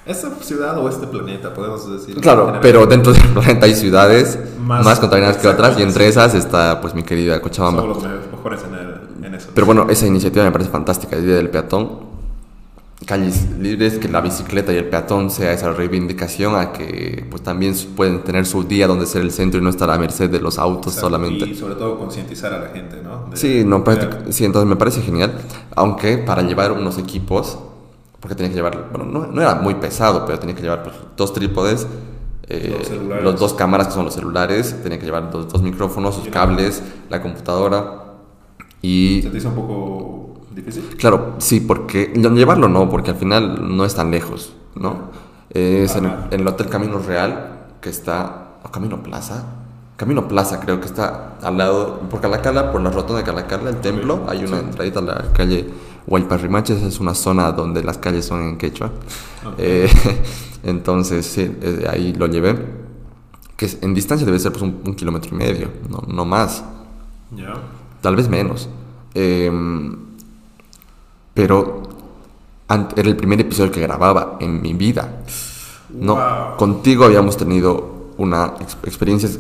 Esta 0.05 0.29
ciudad 0.39 0.77
o 0.77 0.87
este 0.87 1.05
planeta, 1.07 1.53
podemos 1.53 1.91
decir. 1.91 2.15
Claro, 2.21 2.59
pero 2.61 2.85
dentro 2.85 3.11
del 3.11 3.21
planeta 3.33 3.65
hay 3.65 3.75
ciudades 3.75 4.39
Más- 4.61 4.85
más, 4.85 4.99
contaminadas 5.01 5.35
que 5.37 5.49
otras 5.49 5.77
y 5.77 5.81
entre 5.81 6.07
esas 6.07 6.33
está 6.33 6.79
pues 6.79 6.93
mi 6.95 7.03
querida 7.03 7.41
Cochabamba. 7.41 7.81
Somos 7.81 8.03
los 8.03 8.31
mejores 8.31 8.61
en, 8.63 8.73
el- 8.75 8.84
en 9.25 9.35
eso. 9.35 9.49
Pero 9.53 9.65
bueno, 9.65 9.87
esa 9.89 10.05
iniciativa 10.07 10.43
me 10.45 10.51
parece 10.51 10.69
fantástica, 10.69 11.15
el 11.15 11.25
Día 11.25 11.35
del 11.35 11.49
Peatón. 11.49 12.15
Calles 13.05 13.51
libres, 13.59 13.99
que 13.99 14.07
la 14.07 14.21
bicicleta 14.21 14.71
y 14.73 14.77
el 14.77 14.85
peatón 14.85 15.29
sea 15.29 15.51
esa 15.51 15.71
reivindicación 15.73 16.55
a 16.55 16.71
que 16.71 17.27
pues 17.29 17.43
también 17.43 17.75
pueden 17.95 18.23
tener 18.23 18.45
su 18.45 18.63
día 18.63 18.87
donde 18.87 19.05
ser 19.05 19.21
el 19.21 19.31
centro 19.31 19.59
y 19.59 19.63
no 19.63 19.69
estar 19.69 19.89
a 19.91 19.97
merced 19.97 20.29
de 20.29 20.39
los 20.39 20.57
autos 20.57 20.93
Exacto, 20.93 21.01
solamente. 21.01 21.45
Y 21.45 21.55
sobre 21.55 21.75
todo 21.75 21.99
concientizar 21.99 22.53
a 22.53 22.59
la 22.59 22.69
gente, 22.69 23.01
¿no? 23.03 23.27
De- 23.29 23.37
Sí, 23.37 23.63
no, 23.65 23.83
práctic- 23.83 24.31
sí, 24.31 24.45
entonces 24.45 24.67
me 24.67 24.77
parece 24.77 25.01
genial. 25.01 25.33
Aunque 25.75 26.17
para 26.19 26.41
llevar 26.41 26.71
unos 26.71 26.97
equipos, 26.97 27.59
porque 28.21 28.33
tenía 28.33 28.49
que 28.49 28.55
llevar, 28.55 28.89
bueno, 28.91 29.05
no, 29.11 29.27
no 29.27 29.41
era 29.41 29.55
muy 29.55 29.75
pesado, 29.75 30.25
pero 30.25 30.39
tenía 30.39 30.55
que 30.55 30.61
llevar 30.63 30.81
pues, 30.83 30.95
dos 31.17 31.33
trípodes, 31.33 31.85
eh, 32.47 32.79
Los 33.21 33.39
dos 33.39 33.53
cámaras 33.53 33.87
que 33.87 33.93
son 33.93 34.05
los 34.05 34.13
celulares, 34.13 34.73
tenía 34.81 34.97
que 34.97 35.05
llevar 35.05 35.29
dos, 35.31 35.51
dos 35.51 35.61
micrófonos, 35.61 36.15
sus 36.15 36.29
cables, 36.29 36.81
la 37.09 37.21
computadora 37.21 38.04
y... 38.85 39.21
¿Se 39.23 39.29
te 39.29 39.37
hizo 39.37 39.49
un 39.49 39.55
poco 39.55 40.41
difícil? 40.51 40.83
Claro, 40.97 41.35
sí, 41.39 41.59
porque 41.59 42.13
llevarlo 42.15 42.67
no, 42.67 42.89
porque 42.89 43.11
al 43.11 43.17
final 43.17 43.75
no 43.75 43.85
es 43.85 43.95
tan 43.95 44.11
lejos, 44.11 44.53
¿no? 44.75 45.09
Es 45.49 45.95
en, 45.95 46.05
Ajá. 46.05 46.27
en 46.31 46.41
el 46.41 46.47
Hotel 46.47 46.67
Camino 46.67 46.99
Real, 46.99 47.67
que 47.81 47.89
está, 47.89 48.57
o 48.63 48.69
Camino 48.69 49.01
Plaza, 49.01 49.43
Camino 49.97 50.27
Plaza 50.27 50.59
creo 50.59 50.79
que 50.79 50.87
está 50.87 51.37
al 51.41 51.57
lado, 51.57 52.01
por 52.09 52.19
Calacala, 52.19 52.71
por 52.71 52.81
la 52.81 52.91
rotonda 52.91 53.19
de 53.19 53.23
Calacala, 53.23 53.69
el 53.69 53.77
templo, 53.77 54.25
hay 54.27 54.43
una 54.43 54.59
entradita 54.59 54.99
a 54.99 55.03
la 55.03 55.31
calle 55.33 55.65
Huayparrimaches, 56.05 56.81
es 56.83 56.99
una 56.99 57.15
zona 57.15 57.51
donde 57.53 57.83
las 57.83 57.97
calles 57.97 58.25
son 58.25 58.41
en 58.43 58.57
quechua. 58.57 58.91
Eh, 59.57 59.89
entonces, 60.63 61.25
sí, 61.25 61.49
eh, 61.61 61.87
ahí 61.89 62.13
lo 62.13 62.27
llevé, 62.27 62.55
que 63.55 63.69
en 63.81 63.93
distancia 63.93 64.25
debe 64.25 64.37
ser 64.37 64.51
pues 64.51 64.63
un, 64.63 64.81
un 64.85 64.95
kilómetro 64.95 65.33
y 65.33 65.37
medio, 65.37 65.69
no, 65.89 66.03
no 66.07 66.25
más 66.25 66.63
Ya. 67.35 67.53
Tal 68.05 68.15
vez 68.15 68.29
menos. 68.29 68.69
Em, 69.15 69.95
pero 71.33 71.81
era 72.95 73.09
el 73.09 73.15
primer 73.17 73.41
episodio 73.41 73.71
que 73.71 73.81
grababa 73.81 74.37
en 74.39 74.61
mi 74.61 74.73
vida. 74.73 75.21
No, 75.89 76.13
Wow. 76.15 76.57
contigo 76.57 77.05
habíamos 77.05 77.35
tenido 77.37 78.13
una 78.17 78.53
ex- 78.59 78.77
experiencias 78.83 79.39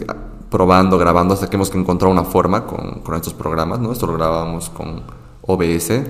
probando, 0.49 0.97
grabando, 0.97 1.33
hasta 1.33 1.47
que 1.49 1.55
hemos 1.57 1.73
encontrado 1.75 2.11
una 2.11 2.23
forma 2.23 2.65
con, 2.65 3.01
con 3.01 3.15
estos 3.15 3.33
programas, 3.33 3.79
¿no? 3.79 3.91
Esto 3.91 4.07
lo 4.07 4.13
grabábamos 4.13 4.69
con 4.69 5.03
OBS, 5.43 6.03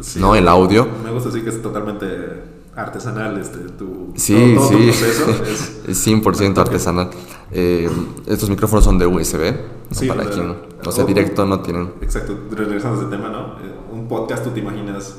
Sí, 0.00 0.18
¿no? 0.20 0.34
El 0.34 0.48
audio. 0.48 0.86
Me 1.04 1.10
gusta 1.10 1.28
decir 1.28 1.44
que 1.44 1.50
es 1.50 1.60
totalmente 1.60 2.06
artesanal 2.74 3.36
este, 3.38 3.58
tu, 3.78 4.12
Sí, 4.16 4.54
todo, 4.54 4.68
todo 4.68 4.78
tu 4.78 4.78
sí, 4.78 4.86
proceso. 4.86 5.30
Es, 5.52 5.80
es 5.88 6.06
100% 6.06 6.56
artesanal. 6.58 7.10
Eh, 7.52 7.90
estos 8.26 8.48
micrófonos 8.48 8.84
son 8.84 8.96
de 8.98 9.06
USB, 9.06 9.54
¿no? 9.90 9.96
Sí, 9.96 10.06
para 10.08 10.24
quien, 10.24 10.56
o 10.86 10.92
sea, 10.92 11.04
directo 11.04 11.44
no 11.46 11.60
tienen. 11.60 11.92
exacto, 12.00 12.36
regresando 12.50 12.98
a 12.98 13.02
ese 13.02 13.10
tema, 13.10 13.28
¿no? 13.28 13.40
Eh, 13.64 13.74
Un 13.92 14.06
podcast, 14.08 14.44
tú 14.44 14.50
te 14.50 14.60
imaginas 14.60 15.16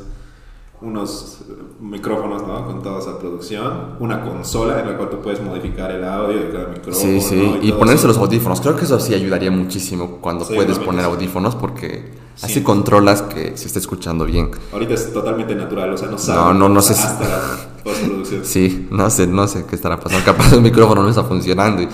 unos 0.81 1.39
micrófonos, 1.79 2.41
¿no? 2.47 2.65
Con 2.65 2.81
toda 2.81 2.99
esa 2.99 3.19
producción, 3.19 3.97
una 3.99 4.23
consola 4.23 4.79
en 4.79 4.87
la 4.87 4.97
cual 4.97 5.09
tú 5.11 5.19
puedes 5.21 5.39
modificar 5.39 5.91
el 5.91 6.03
audio 6.03 6.37
de 6.39 6.49
cada 6.51 6.67
micrófono. 6.69 6.95
Sí, 6.95 7.21
sí, 7.21 7.35
¿no? 7.35 7.57
y 7.63 7.69
todo 7.69 7.79
ponerse 7.79 7.99
eso. 7.99 8.07
los 8.07 8.17
audífonos. 8.17 8.61
Creo 8.61 8.75
que 8.75 8.85
eso 8.85 8.99
sí 8.99 9.13
ayudaría 9.13 9.51
muchísimo 9.51 10.17
cuando 10.21 10.43
Sí, 10.43 10.55
puedes 10.55 10.79
poner 10.79 11.05
sí. 11.05 11.11
audífonos 11.11 11.55
porque 11.55 12.13
Sí. 12.33 12.45
así 12.47 12.63
controlas 12.63 13.21
que 13.21 13.55
se 13.57 13.67
esté 13.67 13.77
escuchando 13.77 14.25
bien. 14.25 14.49
Ahorita 14.73 14.95
es 14.95 15.13
totalmente 15.13 15.53
natural, 15.53 15.93
o 15.93 15.97
sea, 15.97 16.09
no 16.09 16.17
sabes. 16.17 16.41
No, 16.43 16.53
no, 16.55 16.69
no 16.69 16.81
sé 16.81 16.95
si- 16.95 17.03
Hasta 17.03 17.27
la 17.27 17.41
postproducción. 17.83 18.41
Sí, 18.45 18.87
no 18.89 19.07
sé, 19.11 19.27
no 19.27 19.47
sé 19.47 19.65
qué 19.69 19.75
estará 19.75 19.99
pasando. 19.99 20.25
Capaz 20.25 20.51
el 20.53 20.61
micrófono 20.61 21.03
no 21.03 21.09
está 21.09 21.23
funcionando 21.23 21.83
y 21.83 21.89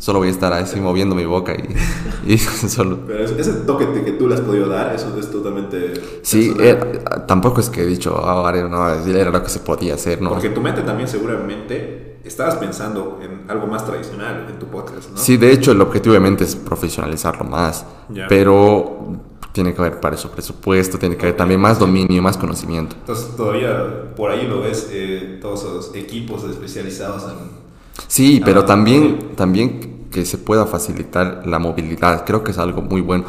solo 0.00 0.18
voy 0.18 0.26
a 0.28 0.30
estar 0.32 0.52
así 0.52 0.80
moviendo 0.80 1.14
mi 1.14 1.24
boca 1.26 1.54
y, 1.54 2.32
y 2.32 2.38
solo... 2.76 2.98
Pero 3.06 3.22
ese- 3.24 3.52
toque 3.64 3.86
que 4.04 4.12
tú 4.12 4.26
le 4.26 4.34
has 4.34 4.40
podido 4.40 4.68
dar, 4.68 4.92
eso 4.92 5.16
es 5.16 5.30
totalmente. 5.30 5.92
Sí, 6.22 6.50
personal. 6.56 6.88
eh, 6.96 7.04
tampoco 7.28 7.60
es 7.60 7.70
que 7.70 7.82
he 7.82 7.86
dicho, 7.86 8.20
ah, 8.24 8.40
vale, 8.42 8.68
no, 8.68 8.88
era 8.92 9.30
lo 9.30 9.42
que 9.44 9.48
se 9.50 9.60
podía 9.60 9.94
hacer, 9.94 10.20
¿no? 10.20 10.30
Porque 10.30 10.48
tu 10.50 10.60
mente 10.60 10.82
también 10.82 11.08
seguramente 11.08 12.18
estabas 12.24 12.56
pensando 12.56 13.20
en 13.22 13.48
algo 13.50 13.66
más 13.66 13.84
tradicional 13.86 14.46
en 14.50 14.58
tu 14.58 14.66
podcast, 14.66 15.10
¿no? 15.10 15.16
Sí, 15.16 15.36
de 15.36 15.52
hecho, 15.52 15.72
el 15.72 15.80
objetivo 15.80 16.12
obviamente 16.14 16.44
es 16.44 16.56
profesionalizarlo 16.56 17.44
más, 17.44 17.86
pero 18.28 19.20
tiene 19.52 19.74
que 19.74 19.80
haber 19.80 20.00
para 20.00 20.14
eso 20.16 20.30
presupuesto, 20.30 20.98
tiene 20.98 21.16
que 21.16 21.26
haber 21.26 21.36
también 21.36 21.60
más 21.60 21.78
dominio, 21.78 22.22
más 22.22 22.36
conocimiento. 22.36 22.94
Entonces 23.00 23.34
todavía 23.36 24.14
por 24.14 24.30
ahí 24.30 24.46
lo 24.46 24.60
ves, 24.60 24.88
eh, 24.92 25.38
todos 25.42 25.60
esos 25.64 25.94
equipos 25.94 26.44
especializados 26.44 27.24
en... 27.24 27.59
Sí, 28.06 28.40
pero 28.44 28.60
Ah, 28.60 28.66
también, 28.66 29.32
también 29.36 30.06
que 30.10 30.24
se 30.24 30.38
pueda 30.38 30.66
facilitar 30.66 31.42
la 31.46 31.58
movilidad, 31.58 32.24
creo 32.26 32.42
que 32.42 32.50
es 32.50 32.58
algo 32.58 32.82
muy 32.82 33.00
bueno, 33.00 33.24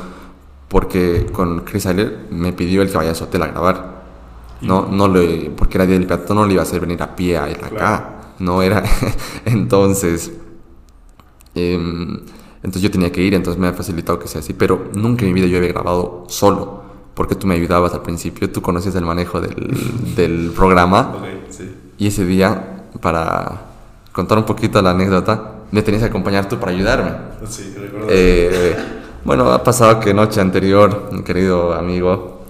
porque 0.68 1.28
con 1.32 1.62
Chris 1.62 1.86
Ayler 1.86 2.28
me 2.32 2.54
pidió 2.54 2.82
el 2.82 2.90
que 2.90 2.98
vaya 2.98 3.12
a 3.12 3.16
su 3.16 3.26
hotel 3.26 3.44
a 3.44 3.48
grabar. 3.48 4.02
No, 4.62 4.88
no 4.88 5.08
le, 5.08 5.50
porque 5.52 5.78
era 5.78 5.86
día 5.86 5.98
del 5.98 6.08
peatón, 6.08 6.38
no 6.38 6.46
le 6.46 6.54
iba 6.54 6.62
a 6.62 6.66
hacer 6.66 6.80
venir 6.80 7.02
a 7.02 7.16
pie 7.16 7.38
a 7.38 7.50
ir 7.50 7.58
acá. 7.64 8.34
No 8.40 8.62
era. 8.62 8.84
entonces, 9.46 10.32
em, 11.56 12.20
entonces 12.58 12.82
yo 12.82 12.92
tenía 12.92 13.12
que 13.12 13.22
ir, 13.22 13.34
entonces 13.34 13.60
me 13.60 13.68
ha 13.68 13.74
facilitado 13.74 14.20
que 14.20 14.28
sea 14.28 14.42
así, 14.42 14.54
pero 14.54 14.90
nunca 14.94 15.26
en 15.26 15.34
mi 15.34 15.42
vida 15.42 15.48
yo 15.48 15.58
había 15.58 15.70
grabado 15.70 16.26
solo, 16.28 16.84
porque 17.16 17.36
tú 17.36 17.48
me 17.48 17.56
ayudabas 17.56 17.94
al 17.94 18.02
principio, 18.04 18.52
tú 18.52 18.62
conocías 18.62 18.96
el 18.96 19.06
manejo 19.06 19.42
del, 19.42 20.16
del 20.16 20.52
programa. 20.56 21.16
Ok, 21.18 21.26
sí. 21.50 21.76
Y 21.98 22.08
ese 22.08 22.24
día, 22.26 22.86
para 23.02 23.71
contar 24.12 24.38
un 24.38 24.46
poquito 24.46 24.82
la 24.82 24.92
anécdota, 24.92 25.52
me 25.72 25.82
tenías 25.82 26.04
que 26.04 26.10
acompañar 26.10 26.48
tú 26.50 26.60
para 26.60 26.72
ayudarme. 26.72 27.12
Sí, 27.48 27.74
recuerdo. 27.78 28.08
Eh, 28.10 28.76
bueno, 29.24 29.52
ha 29.52 29.64
pasado 29.64 30.00
que 30.00 30.14
noche 30.14 30.42
anterior, 30.42 31.10
mi 31.12 31.24
querido 31.24 31.74
amigo 31.74 32.42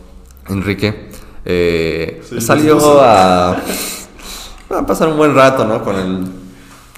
Enrique 0.47 1.09
eh, 1.45 2.21
Sí, 2.27 2.39
salió 2.39 3.01
a, 3.01 3.51
a 3.51 4.85
pasar 4.85 5.09
un 5.09 5.17
buen 5.17 5.35
rato, 5.35 5.65
¿no? 5.65 5.83
Con 5.83 5.95
el, 5.95 6.27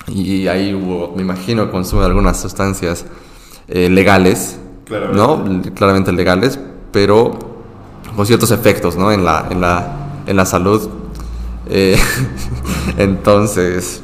y 0.08 0.48
ahí 0.48 0.74
hubo, 0.74 1.14
me 1.16 1.22
imagino, 1.22 1.72
consumo 1.72 2.02
de 2.02 2.08
algunas 2.08 2.40
sustancias 2.40 3.06
eh, 3.68 3.90
legales, 3.90 4.58
Claramente. 4.86 5.70
¿no? 5.70 5.74
Claramente 5.76 6.12
legales, 6.12 6.60
pero 6.92 7.32
con 8.16 8.26
ciertos 8.26 8.52
efectos, 8.52 8.98
¿no? 8.98 9.12
En 9.12 9.24
la, 9.24 9.48
en 9.50 9.62
la, 9.62 10.22
en 10.28 10.36
la 10.36 10.46
salud. 10.46 10.90
Eh, 11.70 11.98
entonces, 12.98 14.04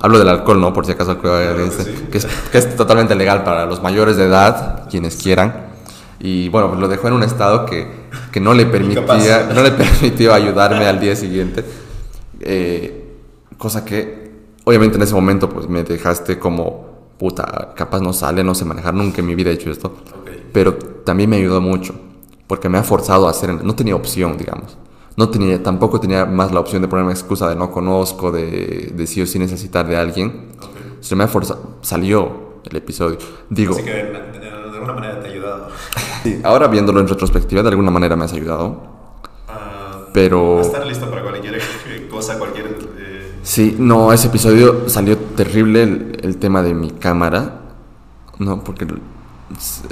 hablo 0.00 0.18
del 0.18 0.28
alcohol, 0.28 0.60
¿no? 0.60 0.72
Por 0.72 0.86
si 0.86 0.92
acaso, 0.92 1.18
creo 1.18 1.32
Claro 1.54 1.64
que 1.76 1.84
sí. 1.84 1.90
que, 2.10 2.18
es, 2.18 2.26
que 2.52 2.58
es 2.58 2.76
totalmente 2.76 3.14
legal 3.14 3.44
para 3.44 3.66
los 3.66 3.82
mayores 3.82 4.16
de 4.16 4.24
edad, 4.26 4.88
quienes 4.90 5.16
quieran. 5.16 5.66
Y 6.18 6.48
bueno, 6.48 6.68
pues 6.68 6.80
lo 6.80 6.88
dejó 6.88 7.08
en 7.08 7.14
un 7.14 7.22
estado 7.22 7.66
que, 7.66 7.88
que 8.32 8.40
no 8.40 8.54
le 8.54 8.66
permitía, 8.66 9.50
no 9.54 9.62
le 9.62 9.70
permitió 9.72 10.32
ayudarme 10.32 10.86
al 10.86 10.98
día 11.00 11.14
siguiente. 11.14 11.64
Eh, 12.40 13.14
cosa 13.58 13.84
que, 13.84 14.32
obviamente, 14.64 14.96
en 14.96 15.02
ese 15.02 15.14
momento, 15.14 15.48
pues 15.48 15.68
me 15.68 15.82
dejaste 15.82 16.38
como, 16.38 16.86
puta, 17.18 17.72
capaz 17.76 18.00
no 18.00 18.12
sale, 18.12 18.42
no 18.44 18.54
sé 18.54 18.64
manejar, 18.64 18.94
nunca 18.94 19.20
en 19.20 19.26
mi 19.26 19.34
vida 19.34 19.50
he 19.50 19.54
hecho 19.54 19.70
esto 19.70 19.88
Ok. 19.88 20.30
pero 20.52 20.74
también 20.74 21.30
me 21.30 21.36
ayudó 21.36 21.60
mucho 21.60 21.94
porque 22.46 22.68
me 22.68 22.76
ha 22.78 22.82
forzado 22.82 23.26
a 23.26 23.30
hacer 23.30 23.64
no 23.64 23.74
tenía 23.74 23.96
opción 23.96 24.36
digamos 24.36 24.76
no 25.16 25.28
tenía 25.30 25.62
tampoco 25.62 25.98
tenía 26.00 26.26
más 26.26 26.52
la 26.52 26.60
opción 26.60 26.82
de 26.82 26.88
ponerme 26.88 27.12
excusa 27.12 27.48
de 27.48 27.56
no 27.56 27.70
conozco 27.70 28.30
de, 28.32 28.92
de 28.94 29.06
sí 29.06 29.22
o 29.22 29.26
sí 29.26 29.38
necesitar 29.38 29.86
de 29.86 29.96
alguien 29.96 30.48
Ok. 30.60 30.76
se 31.00 31.16
me 31.16 31.24
ha 31.24 31.28
forzado 31.28 31.76
salió 31.82 32.60
el 32.68 32.76
episodio 32.76 33.18
digo 33.48 33.74
Así 33.74 33.84
que 33.84 33.90
de, 33.92 34.02
de- 34.04 34.46
alguna 34.76 34.92
manera 34.92 35.20
te 35.20 35.28
ha 35.28 35.30
ayudado. 35.30 35.68
sí, 36.22 36.40
ahora 36.44 36.68
viéndolo 36.68 37.00
en 37.00 37.08
retrospectiva 37.08 37.62
de 37.62 37.68
alguna 37.70 37.90
manera 37.90 38.14
me 38.16 38.24
has 38.26 38.32
ayudado 38.34 38.94
Ah, 39.48 40.04
pero 40.12 40.60
estar 40.60 40.86
listo 40.86 41.08
para 41.08 41.22
cualquier 41.22 41.58
cosa, 42.10 42.38
cualquier... 42.38 42.66
eh, 42.98 43.32
Sí, 43.42 43.76
no, 43.78 44.12
ese 44.12 44.26
episodio 44.28 44.88
salió 44.88 45.16
terrible 45.16 45.82
el, 45.82 46.18
el 46.22 46.36
tema 46.38 46.62
de 46.62 46.74
mi 46.74 46.90
cámara, 46.90 47.60
¿no? 48.38 48.62
Porque 48.64 48.86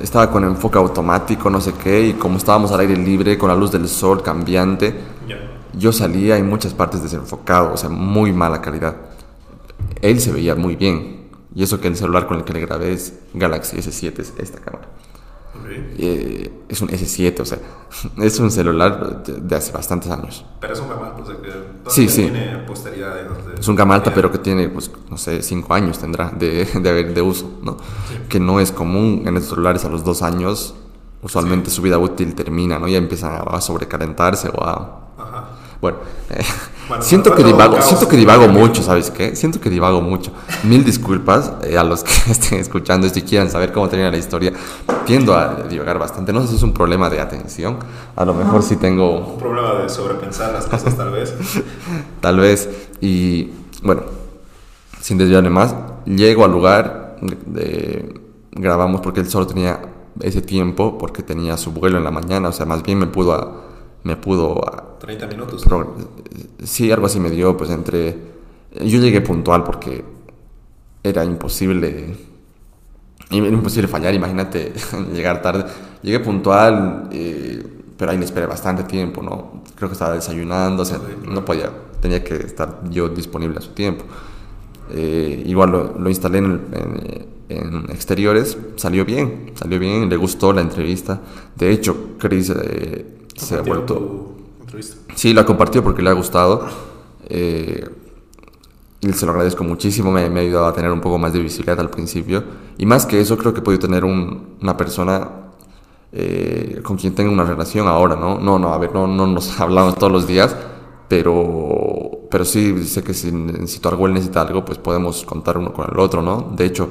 estaba 0.03 0.31
con 0.31 0.45
enfoque 0.45 0.79
automático, 0.79 1.49
no 1.49 1.61
sé 1.61 1.73
qué, 1.75 2.09
y 2.09 2.13
como 2.15 2.39
estábamos 2.39 2.73
al 2.73 2.81
aire 2.81 2.97
libre, 2.97 3.39
con 3.39 3.49
la 3.49 3.57
luz 3.57 3.71
del 3.71 3.89
sol 3.89 4.23
cambiante, 4.23 4.95
yo 5.77 5.93
salía 5.93 6.37
en 6.37 6.49
muchas 6.49 6.73
partes 6.75 7.03
desenfocado, 7.03 7.73
o 7.73 7.77
sea, 7.77 7.89
muy 7.89 8.33
mala 8.33 8.61
calidad. 8.61 8.97
Él 10.01 10.21
se 10.21 10.33
veía 10.33 10.55
muy 10.55 10.77
bien, 10.77 11.31
y 11.55 11.63
eso 11.63 11.81
que 11.81 11.89
el 11.89 11.97
celular 11.97 12.27
con 12.27 12.39
el 12.39 12.45
que 12.45 12.53
le 12.53 12.61
grabé 12.61 12.93
es 12.93 13.15
Galaxy 13.33 13.77
S7, 13.77 14.19
es 14.21 14.33
esta 14.39 14.61
cámara. 14.61 14.89
Ok. 15.61 15.67
Eh, 15.99 16.53
es 16.69 16.81
un 16.83 16.89
S7, 16.89 17.41
o 17.41 17.45
sea, 17.45 17.59
es 18.19 18.39
un 18.41 18.51
celular 18.51 19.23
de, 19.23 19.35
de 19.41 19.57
hace 19.57 19.73
bastantes 19.73 20.11
años. 20.11 20.45
Pero 20.61 20.73
es 20.73 20.81
un 20.81 20.89
gama 20.89 21.07
alta, 21.09 21.23
o 21.23 21.27
sea 21.27 21.37
que 21.37 21.91
Sí, 21.91 22.09
sí. 22.09 22.23
tiene 22.23 22.59
posteridad. 22.67 23.15
digamos, 23.17 23.47
de- 23.47 23.61
Es 23.61 23.69
un 23.69 23.77
gama 23.77 23.95
alta, 23.95 24.13
pero 24.13 24.31
que 24.33 24.39
tiene, 24.39 24.69
pues, 24.69 24.91
no 25.11 25.17
sé, 25.17 25.43
cinco 25.43 25.75
años 25.75 25.99
tendrá 25.99 26.31
de, 26.31 26.65
de, 26.83 27.05
de 27.05 27.23
uso, 27.23 27.59
¿no? 27.63 27.77
Que 28.29 28.41
no 28.41 28.61
es 28.61 28.73
común 28.73 29.23
en 29.27 29.37
estos 29.37 29.51
celulares 29.51 29.85
a 29.85 29.89
los 29.89 30.05
dos 30.05 30.23
años. 30.23 30.75
Usualmente 31.23 31.71
su 31.71 31.81
vida 31.81 31.99
útil 31.99 32.35
termina, 32.35 32.79
¿no? 32.79 32.87
Ya 32.87 32.99
empiezan 32.99 33.33
a, 33.33 33.41
a 33.57 33.61
sobrecalentarse 33.61 34.51
o 34.55 34.63
a... 34.63 35.01
Ajá. 35.17 35.49
Bueno, 35.81 35.99
eh, 36.31 36.43
Bueno, 36.89 37.03
siento, 37.03 37.35
que 37.35 37.43
divago, 37.43 37.81
siento 37.81 38.09
que 38.09 38.17
divago 38.17 38.49
mucho, 38.49 38.83
¿sabes 38.83 39.11
qué? 39.11 39.35
Siento 39.37 39.61
que 39.61 39.71
divago 39.71 40.01
mucho. 40.03 40.33
Mil 40.65 40.85
disculpas 40.85 41.53
eh, 41.63 41.79
a 41.79 41.85
los 41.85 42.05
que 42.05 42.13
estén 42.31 42.59
escuchando 42.59 43.07
esto 43.07 43.19
y 43.19 43.23
quieran 43.23 43.51
saber 43.51 43.73
cómo 43.73 43.89
termina 43.89 44.11
la 44.11 44.19
historia. 44.19 44.53
Tiendo 45.07 45.35
a 45.35 45.63
divagar 45.69 45.99
bastante. 45.99 46.33
No 46.33 46.43
sé 46.43 46.49
si 46.49 46.57
es 46.57 46.63
un 46.63 46.73
problema 46.75 47.09
de 47.09 47.21
atención. 47.21 47.79
A 48.17 48.25
lo 48.25 48.35
mejor 48.35 48.63
sí 48.63 48.77
tengo 48.77 49.19
Un 49.35 49.39
problema 49.39 49.75
de 49.75 49.89
sobrepensar 49.89 50.53
las 50.53 50.67
cosas, 50.67 50.97
tal 50.97 51.11
vez. 51.11 51.35
tal 52.21 52.39
vez. 52.39 52.69
Y 53.01 53.51
bueno, 53.83 54.03
sin 55.01 55.19
desviarme 55.19 55.51
más, 55.51 55.75
llego 56.07 56.45
al 56.45 56.51
lugar, 56.53 57.17
de- 57.47 58.21
grabamos 58.53 59.01
porque 59.01 59.21
él 59.21 59.29
solo 59.29 59.47
tenía 59.47 59.81
ese 60.21 60.41
tiempo, 60.43 60.97
porque 60.99 61.23
tenía 61.23 61.57
su 61.57 61.73
vuelo 61.73 61.99
en 61.99 62.05
la 62.05 62.11
mañana, 62.11 62.49
o 62.49 62.53
sea, 62.53 62.67
más 62.67 62.83
bien 62.83 62.99
me 62.99 63.07
pudo, 63.07 63.33
a- 63.35 63.53
me 64.05 64.17
pudo, 64.17 64.61
a- 64.67 64.99
30 64.99 65.27
minutos. 65.27 65.65
pro- 65.65 65.95
sí, 66.63 66.91
algo 66.93 67.07
así 67.07 67.19
me 67.21 67.31
dio, 67.31 67.57
pues 67.57 67.71
entre, 67.71 68.17
yo 68.81 68.99
llegué 69.01 69.21
puntual 69.21 69.65
porque 69.65 70.05
era 71.03 71.25
imposible, 71.25 72.17
era 73.31 73.49
imposible 73.49 73.89
fallar, 73.89 74.15
imagínate 74.15 74.73
llegar 75.13 75.43
tarde, 75.43 75.65
llegué 76.03 76.21
puntual, 76.21 77.09
eh, 77.13 77.63
pero 77.97 78.11
ahí 78.11 78.19
le 78.19 78.25
esperé 78.25 78.47
bastante 78.47 78.85
tiempo, 78.85 79.23
¿no? 79.23 79.63
Creo 79.77 79.89
que 79.89 79.95
estaba 79.95 80.15
desayunando, 80.15 80.83
o 80.83 80.87
sea, 80.87 80.99
no 81.27 81.45
podía, 81.45 81.71
tenía 82.01 82.23
que 82.25 82.35
estar 82.37 82.81
yo 82.91 83.09
disponible 83.09 83.59
a 83.59 83.61
su 83.61 83.71
tiempo. 83.71 84.05
Eh, 84.91 85.43
igual 85.47 85.71
lo, 85.71 85.99
lo 85.99 86.09
instalé 86.09 86.39
en, 86.39 86.61
en- 86.73 87.35
en 87.47 87.91
exteriores, 87.91 88.57
salió 88.77 89.05
bien, 89.05 89.53
salió 89.55 89.79
bien, 89.79 90.09
le 90.09 90.17
gustó 90.17 90.53
la 90.53 90.63
entrevista. 90.63 91.21
De 91.57 91.71
hecho, 91.71 92.15
Chris 92.19 92.51
eh, 92.51 93.05
se 93.35 93.57
ha 93.57 93.63
vuelto... 93.63 94.35
entrevista. 94.61 94.97
Sí, 95.15 95.33
la 95.35 95.45
compartió 95.45 95.83
porque 95.83 96.03
le 96.03 96.11
ha 96.11 96.15
gustado. 96.15 96.67
Eh, 97.29 97.89
y 99.01 99.13
se 99.13 99.27
lo 99.27 99.33
agradezco 99.33 99.65
muchísimo, 99.65 100.11
me, 100.11 100.31
me 100.31 100.41
ha 100.41 100.43
ayudado 100.43 100.67
a 100.67 100.73
tener 100.73 100.91
un 100.91 101.01
poco 101.01 101.19
más 101.19 101.33
de 101.33 101.39
visibilidad 101.41 101.79
al 101.81 101.91
principio. 101.91 102.43
Y 102.79 102.87
más 102.87 103.05
que 103.07 103.21
eso, 103.21 103.37
creo 103.37 103.53
que 103.53 103.61
he 103.61 103.63
podido 103.63 103.81
tener 103.81 104.05
un- 104.05 104.57
una 104.63 104.77
persona 104.77 105.29
eh, 106.17 106.81
con 106.85 106.97
quien 106.97 107.15
tengo 107.15 107.33
una 107.33 107.45
relación 107.45 107.89
ahora, 107.89 108.15
¿no? 108.17 108.39
No, 108.39 108.59
no, 108.59 108.73
a 108.73 108.79
ver, 108.79 108.95
no, 108.95 109.07
no 109.07 109.27
nos 109.27 109.59
hablamos 109.61 109.97
todos 109.97 110.13
los 110.13 110.27
días, 110.27 110.55
pero, 111.09 112.11
pero 112.31 112.45
sí 112.45 112.85
sé 112.87 113.03
que 113.03 113.13
si 113.15 113.31
necesito 113.33 113.89
algo, 113.89 114.07
él 114.07 114.15
necesita 114.15 114.43
algo, 114.43 114.65
pues 114.65 114.79
podemos 114.79 115.25
contar 115.25 115.59
uno 115.59 115.73
con 115.73 115.87
el 115.93 115.99
otro, 115.99 116.23
¿no? 116.23 116.53
De 116.57 116.65
hecho, 116.67 116.89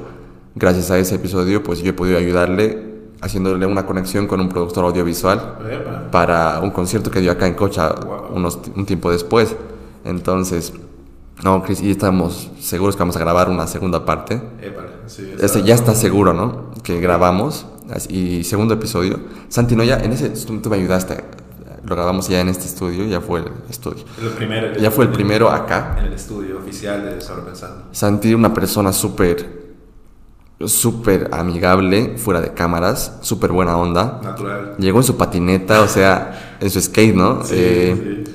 gracias 0.54 0.90
a 0.90 0.98
ese 0.98 1.16
episodio, 1.16 1.62
pues 1.62 1.80
yo 1.80 1.90
he 1.90 1.92
podido 1.94 2.18
ayudarle 2.18 2.93
haciéndole 3.24 3.66
una 3.66 3.86
conexión 3.86 4.26
con 4.26 4.40
un 4.40 4.48
productor 4.48 4.84
audiovisual 4.84 5.56
Epa. 5.70 6.10
para 6.10 6.60
un 6.60 6.70
concierto 6.70 7.10
que 7.10 7.20
dio 7.20 7.32
acá 7.32 7.46
en 7.46 7.54
Cocha 7.54 7.88
Wow. 7.92 8.36
unos, 8.36 8.58
un 8.76 8.84
tiempo 8.86 9.10
después. 9.10 9.56
Entonces, 10.04 10.72
no, 11.42 11.62
Chris, 11.62 11.80
y 11.82 11.90
estamos 11.90 12.50
seguros 12.60 12.94
que 12.96 13.00
vamos 13.00 13.16
a 13.16 13.20
grabar 13.20 13.48
una 13.48 13.66
segunda 13.66 14.04
parte. 14.04 14.34
Epa, 14.60 14.82
sí, 15.06 15.34
Este 15.40 15.62
ya 15.62 15.74
está 15.74 15.94
seguro, 15.94 16.32
¿no? 16.34 16.70
Que 16.82 17.00
grabamos. 17.00 17.66
Y 18.08 18.44
segundo 18.44 18.74
episodio. 18.74 19.20
Santi, 19.48 19.76
no, 19.76 19.84
ya 19.84 19.98
en 19.98 20.12
ese, 20.12 20.30
tú, 20.30 20.58
tú 20.60 20.70
me 20.70 20.76
ayudaste. 20.76 21.22
Lo 21.84 21.94
grabamos 21.94 22.28
ya 22.28 22.40
en 22.40 22.48
este 22.48 22.64
estudio, 22.64 23.04
ya 23.06 23.20
fue 23.20 23.40
el 23.40 23.46
estudio. 23.68 24.04
El 24.22 24.30
primer, 24.30 24.80
Ya 24.80 24.90
fue 24.90 25.04
el 25.04 25.10
primero 25.10 25.50
acá. 25.50 25.96
En 25.98 26.06
el 26.06 26.12
estudio 26.14 26.58
oficial 26.58 27.04
de 27.04 27.20
Sobrepensando. 27.20 27.84
Santi, 27.92 28.32
una 28.32 28.54
persona 28.54 28.90
súper, 28.90 29.63
súper 30.66 31.28
amigable, 31.32 32.14
fuera 32.16 32.40
de 32.40 32.52
cámaras, 32.54 33.18
súper 33.20 33.52
buena 33.52 33.76
onda. 33.76 34.20
Natural. 34.22 34.74
Llegó 34.78 34.98
en 34.98 35.04
su 35.04 35.16
patineta, 35.16 35.80
o 35.82 35.88
sea, 35.88 36.56
en 36.60 36.70
su 36.70 36.80
skate, 36.80 37.14
¿no? 37.14 37.44
Sí, 37.44 37.54
Eh, 37.56 38.24
sí. 38.26 38.34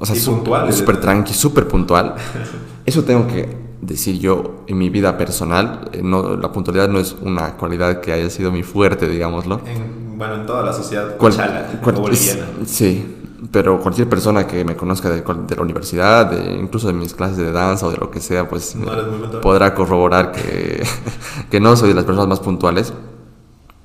O 0.00 0.06
sea, 0.06 0.14
puntual, 0.32 0.72
súper 0.72 0.94
eh. 0.94 0.98
tranqui, 0.98 1.34
súper 1.34 1.66
puntual. 1.68 2.14
Eso 2.86 3.02
tengo 3.04 3.26
que 3.26 3.48
decir 3.82 4.18
yo 4.18 4.64
en 4.66 4.78
mi 4.78 4.90
vida 4.90 5.16
personal. 5.18 5.88
eh, 5.92 6.00
No, 6.02 6.36
la 6.36 6.50
puntualidad 6.52 6.88
no 6.88 6.98
es 7.00 7.16
una 7.20 7.54
cualidad 7.56 8.00
que 8.00 8.12
haya 8.12 8.30
sido 8.30 8.50
mi 8.52 8.62
fuerte, 8.62 9.08
digámoslo. 9.08 9.60
En, 9.66 10.16
bueno, 10.18 10.34
en 10.36 10.46
toda 10.46 10.62
la 10.64 10.72
sociedad 10.72 11.16
Cual- 11.16 11.34
sí, 12.66 13.16
pero 13.50 13.80
cualquier 13.80 14.08
persona 14.08 14.46
que 14.46 14.64
me 14.64 14.76
conozca 14.76 15.08
de, 15.10 15.22
de 15.22 15.56
la 15.56 15.62
universidad, 15.62 16.26
de, 16.30 16.54
incluso 16.54 16.88
de 16.88 16.92
mis 16.92 17.14
clases 17.14 17.36
de 17.36 17.52
danza 17.52 17.86
o 17.86 17.90
de 17.90 17.96
lo 17.96 18.10
que 18.10 18.20
sea, 18.20 18.48
pues 18.48 18.74
No 18.74 18.86
puntual. 18.86 19.40
podrá 19.40 19.74
corroborar 19.74 20.32
que, 20.32 20.82
que 21.50 21.60
no 21.60 21.76
soy 21.76 21.90
de 21.90 21.94
las 21.94 22.04
personas 22.04 22.28
más 22.28 22.40
puntuales. 22.40 22.92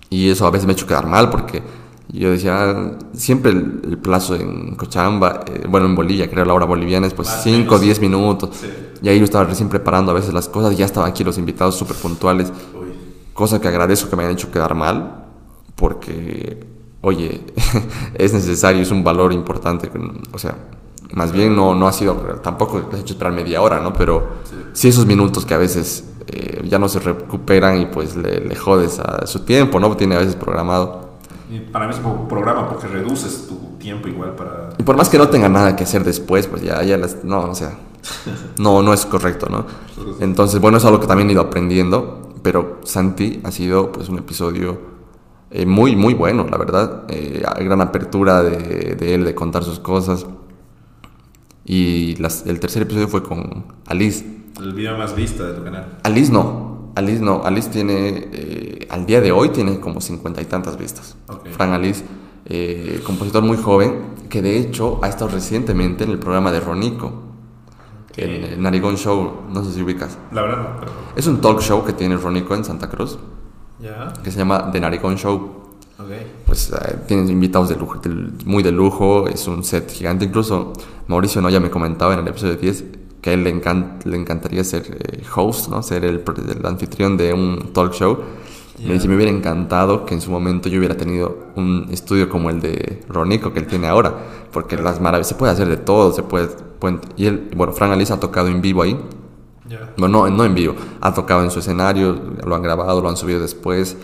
Y 0.09 0.29
eso 0.29 0.45
a 0.45 0.51
veces 0.51 0.65
me 0.67 0.73
ha 0.73 0.75
hecho 0.75 0.87
quedar 0.87 1.07
mal 1.07 1.29
porque 1.29 1.63
yo 2.09 2.29
decía, 2.31 2.69
ah, 2.69 2.91
siempre 3.13 3.51
el, 3.51 3.81
el 3.83 3.97
plazo 3.97 4.35
en 4.35 4.75
Cochabamba, 4.75 5.41
eh, 5.47 5.65
bueno, 5.67 5.87
en 5.87 5.95
Bolivia, 5.95 6.29
creo 6.29 6.45
la 6.45 6.53
hora 6.53 6.65
boliviana 6.65 7.07
es 7.07 7.13
pues 7.13 7.27
Más 7.29 7.43
5 7.43 7.61
o 7.61 7.63
menos. 7.63 7.81
10 7.81 7.99
minutos. 8.01 8.49
Sí. 8.53 8.67
Y 9.01 9.09
ahí 9.09 9.17
yo 9.17 9.23
estaba 9.25 9.45
recién 9.45 9.69
preparando 9.69 10.11
a 10.11 10.15
veces 10.15 10.33
las 10.33 10.47
cosas 10.49 10.73
y 10.73 10.75
ya 10.77 10.85
estaban 10.85 11.09
aquí 11.09 11.23
los 11.23 11.37
invitados 11.37 11.75
súper 11.75 11.95
puntuales. 11.95 12.51
Uy. 12.73 12.93
Cosa 13.33 13.59
que 13.59 13.67
agradezco 13.67 14.09
que 14.09 14.15
me 14.15 14.23
hayan 14.23 14.33
hecho 14.35 14.51
quedar 14.51 14.75
mal, 14.75 15.25
porque, 15.75 16.63
oye, 17.03 17.41
es 18.15 18.33
necesario, 18.33 18.81
es 18.81 18.89
un 18.91 19.03
valor 19.03 19.31
importante. 19.33 19.91
O 20.33 20.39
sea, 20.39 20.55
más 21.13 21.31
bien 21.31 21.55
no, 21.55 21.75
no 21.75 21.87
ha 21.87 21.93
sido, 21.93 22.15
tampoco 22.41 22.79
he 22.91 22.99
hecho 22.99 23.13
esperar 23.13 23.31
media 23.33 23.61
hora, 23.61 23.79
¿no? 23.79 23.93
Pero 23.93 24.41
Sí. 24.43 24.55
sí 24.73 24.87
esos 24.87 25.05
minutos 25.05 25.45
que 25.45 25.53
a 25.53 25.57
veces 25.59 26.05
eh, 26.27 26.65
ya 26.67 26.79
no 26.79 26.87
se 26.89 26.99
recuperan 26.99 27.79
y 27.79 27.85
pues 27.85 28.15
le, 28.15 28.39
le 28.39 28.55
jodes 28.55 28.99
a 28.99 29.27
su 29.27 29.41
tiempo, 29.41 29.79
¿no? 29.79 29.95
Tiene 29.95 30.15
a 30.15 30.19
veces 30.19 30.35
programado. 30.35 31.03
Y 31.51 31.59
para 31.59 31.85
mí 31.87 31.93
es 31.93 31.99
un 32.03 32.27
programa 32.27 32.67
porque 32.67 32.87
reduces 32.87 33.47
tu 33.47 33.77
tiempo 33.77 34.07
igual 34.07 34.31
para... 34.31 34.69
Y 34.79 34.83
por 34.83 34.95
más 34.97 35.09
que 35.09 35.19
no 35.19 35.27
tenga 35.27 35.49
nada 35.49 35.75
que 35.75 35.83
hacer 35.83 36.03
después, 36.03 36.47
pues 36.47 36.63
ya, 36.63 36.81
ya 36.83 36.97
las, 36.97 37.23
no, 37.23 37.41
o 37.43 37.53
sea, 37.53 37.77
no, 38.57 38.81
no 38.81 38.91
es 38.93 39.05
correcto, 39.05 39.47
¿no? 39.49 39.65
Entonces, 40.19 40.59
bueno, 40.59 40.77
es 40.77 40.85
algo 40.85 40.99
que 40.99 41.05
también 41.05 41.29
he 41.29 41.33
ido 41.33 41.41
aprendiendo, 41.43 42.33
pero 42.41 42.79
Santi 42.85 43.41
ha 43.43 43.51
sido 43.51 43.91
pues 43.91 44.09
un 44.09 44.17
episodio 44.17 44.92
eh, 45.53 45.65
muy, 45.65 45.95
muy 45.95 46.13
bueno, 46.13 46.45
la 46.49 46.57
verdad. 46.57 47.03
Eh, 47.09 47.41
gran 47.59 47.79
apertura 47.79 48.43
de, 48.43 48.95
de 48.95 49.13
él 49.13 49.23
de 49.23 49.33
contar 49.35 49.63
sus 49.63 49.79
cosas. 49.79 50.25
Y 51.65 52.15
las- 52.17 52.45
el 52.45 52.59
tercer 52.59 52.81
episodio 52.81 53.07
fue 53.07 53.23
con 53.23 53.65
Alice. 53.87 54.25
El 54.59 54.73
video 54.73 54.97
más 54.97 55.15
visto 55.15 55.45
de 55.45 55.53
tu 55.53 55.63
canal. 55.63 55.97
Alice 56.03 56.31
no, 56.31 56.91
Alice 56.95 57.21
no, 57.23 57.41
Alice 57.45 57.69
tiene, 57.69 58.29
eh, 58.33 58.87
al 58.89 59.05
día 59.05 59.21
de 59.21 59.31
hoy 59.31 59.49
tiene 59.49 59.79
como 59.79 60.01
cincuenta 60.01 60.41
y 60.41 60.45
tantas 60.45 60.77
vistas. 60.77 61.15
Ok. 61.29 61.47
Fran 61.51 61.71
Alice, 61.71 62.03
compositor 63.05 63.41
muy 63.43 63.57
joven, 63.57 64.13
que 64.29 64.41
de 64.41 64.59
hecho 64.59 64.99
ha 65.01 65.07
estado 65.07 65.31
recientemente 65.31 66.03
en 66.03 66.11
el 66.11 66.19
programa 66.19 66.51
de 66.51 66.59
Ronico, 66.59 67.11
el 68.17 68.61
Narigón 68.61 68.97
Show, 68.97 69.43
no 69.51 69.63
sé 69.63 69.71
si 69.73 69.81
ubicas. 69.81 70.17
La 70.31 70.41
verdad 70.43 70.57
no, 70.61 70.79
pero... 70.81 70.91
Es 71.15 71.25
un 71.25 71.39
talk 71.41 71.61
show 71.61 71.83
que 71.83 71.93
tiene 71.93 72.15
Ronico 72.17 72.53
en 72.53 72.63
Santa 72.65 72.89
Cruz, 72.89 73.17
Que 74.23 74.31
se 74.31 74.37
llama 74.39 74.71
The 74.71 74.79
Narigón 74.79 75.15
Show. 75.17 75.35
Ok. 75.99 76.09
Pues 76.45 76.71
eh, 76.71 76.97
tienen 77.07 77.29
invitados 77.29 77.69
de 77.69 77.75
lujo, 77.75 77.99
del- 77.99 78.33
muy 78.45 78.63
de 78.63 78.71
lujo, 78.71 79.27
es 79.27 79.47
un 79.47 79.63
set 79.63 79.91
gigante. 79.91 80.25
Incluso 80.25 80.73
Mauricio 81.07 81.41
Noya 81.41 81.59
me 81.59 81.69
comentaba 81.69 82.13
en 82.13 82.19
el 82.21 82.27
episodio 82.27 82.55
10 82.55 82.83
que 83.21 83.29
a 83.29 83.33
él 83.33 83.43
le, 83.43 83.53
encan- 83.55 84.03
le 84.03 84.17
encantaría 84.17 84.63
ser 84.63 84.83
eh, 84.99 85.23
host, 85.35 85.69
¿no? 85.69 85.81
ser 85.83 86.03
el, 86.05 86.23
el 86.57 86.65
anfitrión 86.65 87.15
de 87.15 87.33
un 87.33 87.71
talk 87.73 87.93
show. 87.93 88.17
Ya. 88.79 88.87
Me 88.87 88.93
dice, 88.95 89.07
me 89.07 89.15
hubiera 89.15 89.31
encantado 89.31 90.03
que 90.05 90.13
en 90.15 90.19
su 90.21 90.31
momento 90.31 90.67
yo 90.67 90.79
hubiera 90.79 90.97
tenido 90.97 91.37
un 91.55 91.87
estudio 91.91 92.27
como 92.27 92.49
el 92.49 92.59
de 92.59 93.03
Ronico 93.07 93.53
que 93.53 93.59
él 93.59 93.67
tiene 93.67 93.87
ahora, 93.87 94.13
porque 94.51 94.75
las 94.77 94.99
maravillas, 94.99 95.27
se 95.27 95.35
puede 95.35 95.51
hacer 95.53 95.67
de 95.69 95.77
todo, 95.77 96.11
se 96.11 96.23
puede, 96.23 96.47
pueden- 96.79 96.99
y 97.15 97.27
él, 97.27 97.49
bueno, 97.55 97.71
Fran 97.71 97.91
Alice 97.91 98.11
ha 98.11 98.19
tocado 98.19 98.47
en 98.49 98.61
vivo 98.61 98.81
ahí, 98.81 98.99
Ya. 99.73 99.93
bueno, 99.97 100.27
no, 100.29 100.35
no 100.37 100.45
en 100.45 100.53
vivo, 100.53 100.75
ha 101.01 101.13
tocado 101.13 101.43
en 101.43 101.49
su 101.51 101.59
escenario, 101.59 102.19
lo 102.45 102.55
han 102.55 102.61
grabado, 102.61 103.01
lo 103.01 103.09
han 103.09 103.17
subido 103.17 103.39
después. 103.39 103.97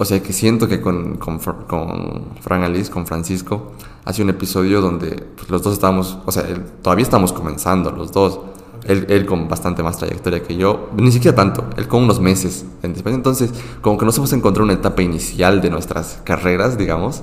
O 0.00 0.04
sea 0.04 0.22
que 0.22 0.32
siento 0.32 0.68
que 0.68 0.80
con, 0.80 1.16
con, 1.16 1.38
con 1.38 2.26
Fran 2.40 2.62
Alice, 2.62 2.90
con 2.90 3.04
Francisco, 3.06 3.72
hace 4.04 4.22
un 4.22 4.28
episodio 4.30 4.80
donde 4.80 5.24
pues, 5.36 5.50
los 5.50 5.62
dos 5.62 5.72
estábamos, 5.72 6.18
o 6.24 6.30
sea, 6.30 6.44
él- 6.44 6.62
todavía 6.82 7.02
estamos 7.02 7.32
comenzando 7.32 7.90
los 7.90 8.12
dos. 8.12 8.38
Él, 8.84 9.06
él 9.08 9.26
con 9.26 9.48
bastante 9.48 9.82
más 9.82 9.98
trayectoria 9.98 10.42
que 10.42 10.56
yo, 10.56 10.88
ni 10.96 11.10
siquiera 11.10 11.34
tanto, 11.36 11.64
él 11.76 11.88
con 11.88 12.04
unos 12.04 12.20
meses. 12.20 12.64
Entonces, 12.82 13.52
como 13.82 13.98
que 13.98 14.06
nos 14.06 14.16
hemos 14.18 14.32
encontrado 14.32 14.64
una 14.64 14.74
etapa 14.74 15.02
inicial 15.02 15.60
de 15.60 15.68
nuestras 15.68 16.20
carreras, 16.24 16.78
digamos, 16.78 17.22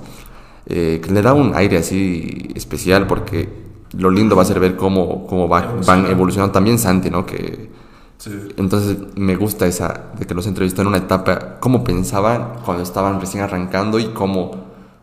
eh, 0.67 0.99
que 1.03 1.11
le 1.11 1.21
da 1.21 1.33
un 1.33 1.55
aire 1.55 1.77
así 1.77 2.49
especial 2.55 3.07
porque 3.07 3.64
lo 3.97 4.09
lindo 4.09 4.35
va 4.35 4.41
a 4.41 4.45
ser 4.45 4.59
ver 4.59 4.75
cómo, 4.75 5.25
cómo 5.27 5.47
va- 5.47 5.61
van 5.61 5.69
Evoluciona. 5.71 6.09
evolucionando. 6.09 6.51
También 6.53 6.79
Santi, 6.79 7.09
¿no? 7.09 7.25
Que, 7.25 7.69
Sí. 8.17 8.31
entonces 8.57 8.97
me 9.15 9.35
gusta 9.35 9.67
esa, 9.67 10.11
de 10.17 10.25
que 10.25 10.33
los 10.33 10.47
entrevistó 10.47 10.81
en 10.81 10.87
una 10.87 10.97
etapa, 10.97 11.57
cómo 11.59 11.83
pensaban 11.83 12.53
cuando 12.63 12.81
estaban 12.83 13.19
recién 13.19 13.43
arrancando 13.43 13.99
y 13.99 14.05
cómo... 14.13 14.51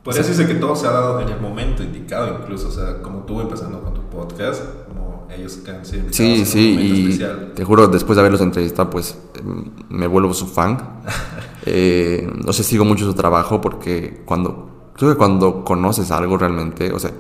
Podría 0.03 0.23
decirse 0.23 0.47
que 0.47 0.59
todo 0.59 0.75
se 0.75 0.87
ha 0.87 0.91
dado 0.91 1.21
en 1.21 1.29
el 1.29 1.41
momento 1.41 1.83
indicado, 1.83 2.39
incluso. 2.41 2.69
O 2.69 2.71
sea, 2.73 3.01
como 3.03 3.21
tú 3.21 3.41
empezando 3.41 3.81
con 3.83 3.95
tu 3.95 4.01
podcast, 4.09 4.63
como 4.89 5.29
ellos 5.31 5.59
que 5.65 5.71
han 5.71 5.85
sido 5.87 6.05
Sí, 6.11 6.45
sí, 6.45 6.77
y 6.81 7.03
especial. 7.03 7.53
te 7.55 7.65
juro, 7.65 7.87
después 7.87 8.17
de 8.17 8.21
haberlos 8.21 8.41
entrevistado, 8.41 8.91
pues 8.91 9.17
em, 9.39 9.67
me 9.91 10.07
vuelvo 10.07 10.33
su 10.35 10.47
fan. 10.47 10.79
Eh, 11.65 12.29
no 12.45 12.53
sé, 12.53 12.65
sigo 12.65 12.85
mucho 12.85 13.05
su 13.05 13.15
trabajo 13.15 13.61
porque 13.61 14.23
cuando, 14.25 14.91
creo 14.97 15.13
que 15.13 15.17
cuando 15.17 15.63
conoces 15.65 16.11
algo 16.11 16.37
realmente, 16.37 16.91
o 16.93 16.99
sea, 16.99 17.13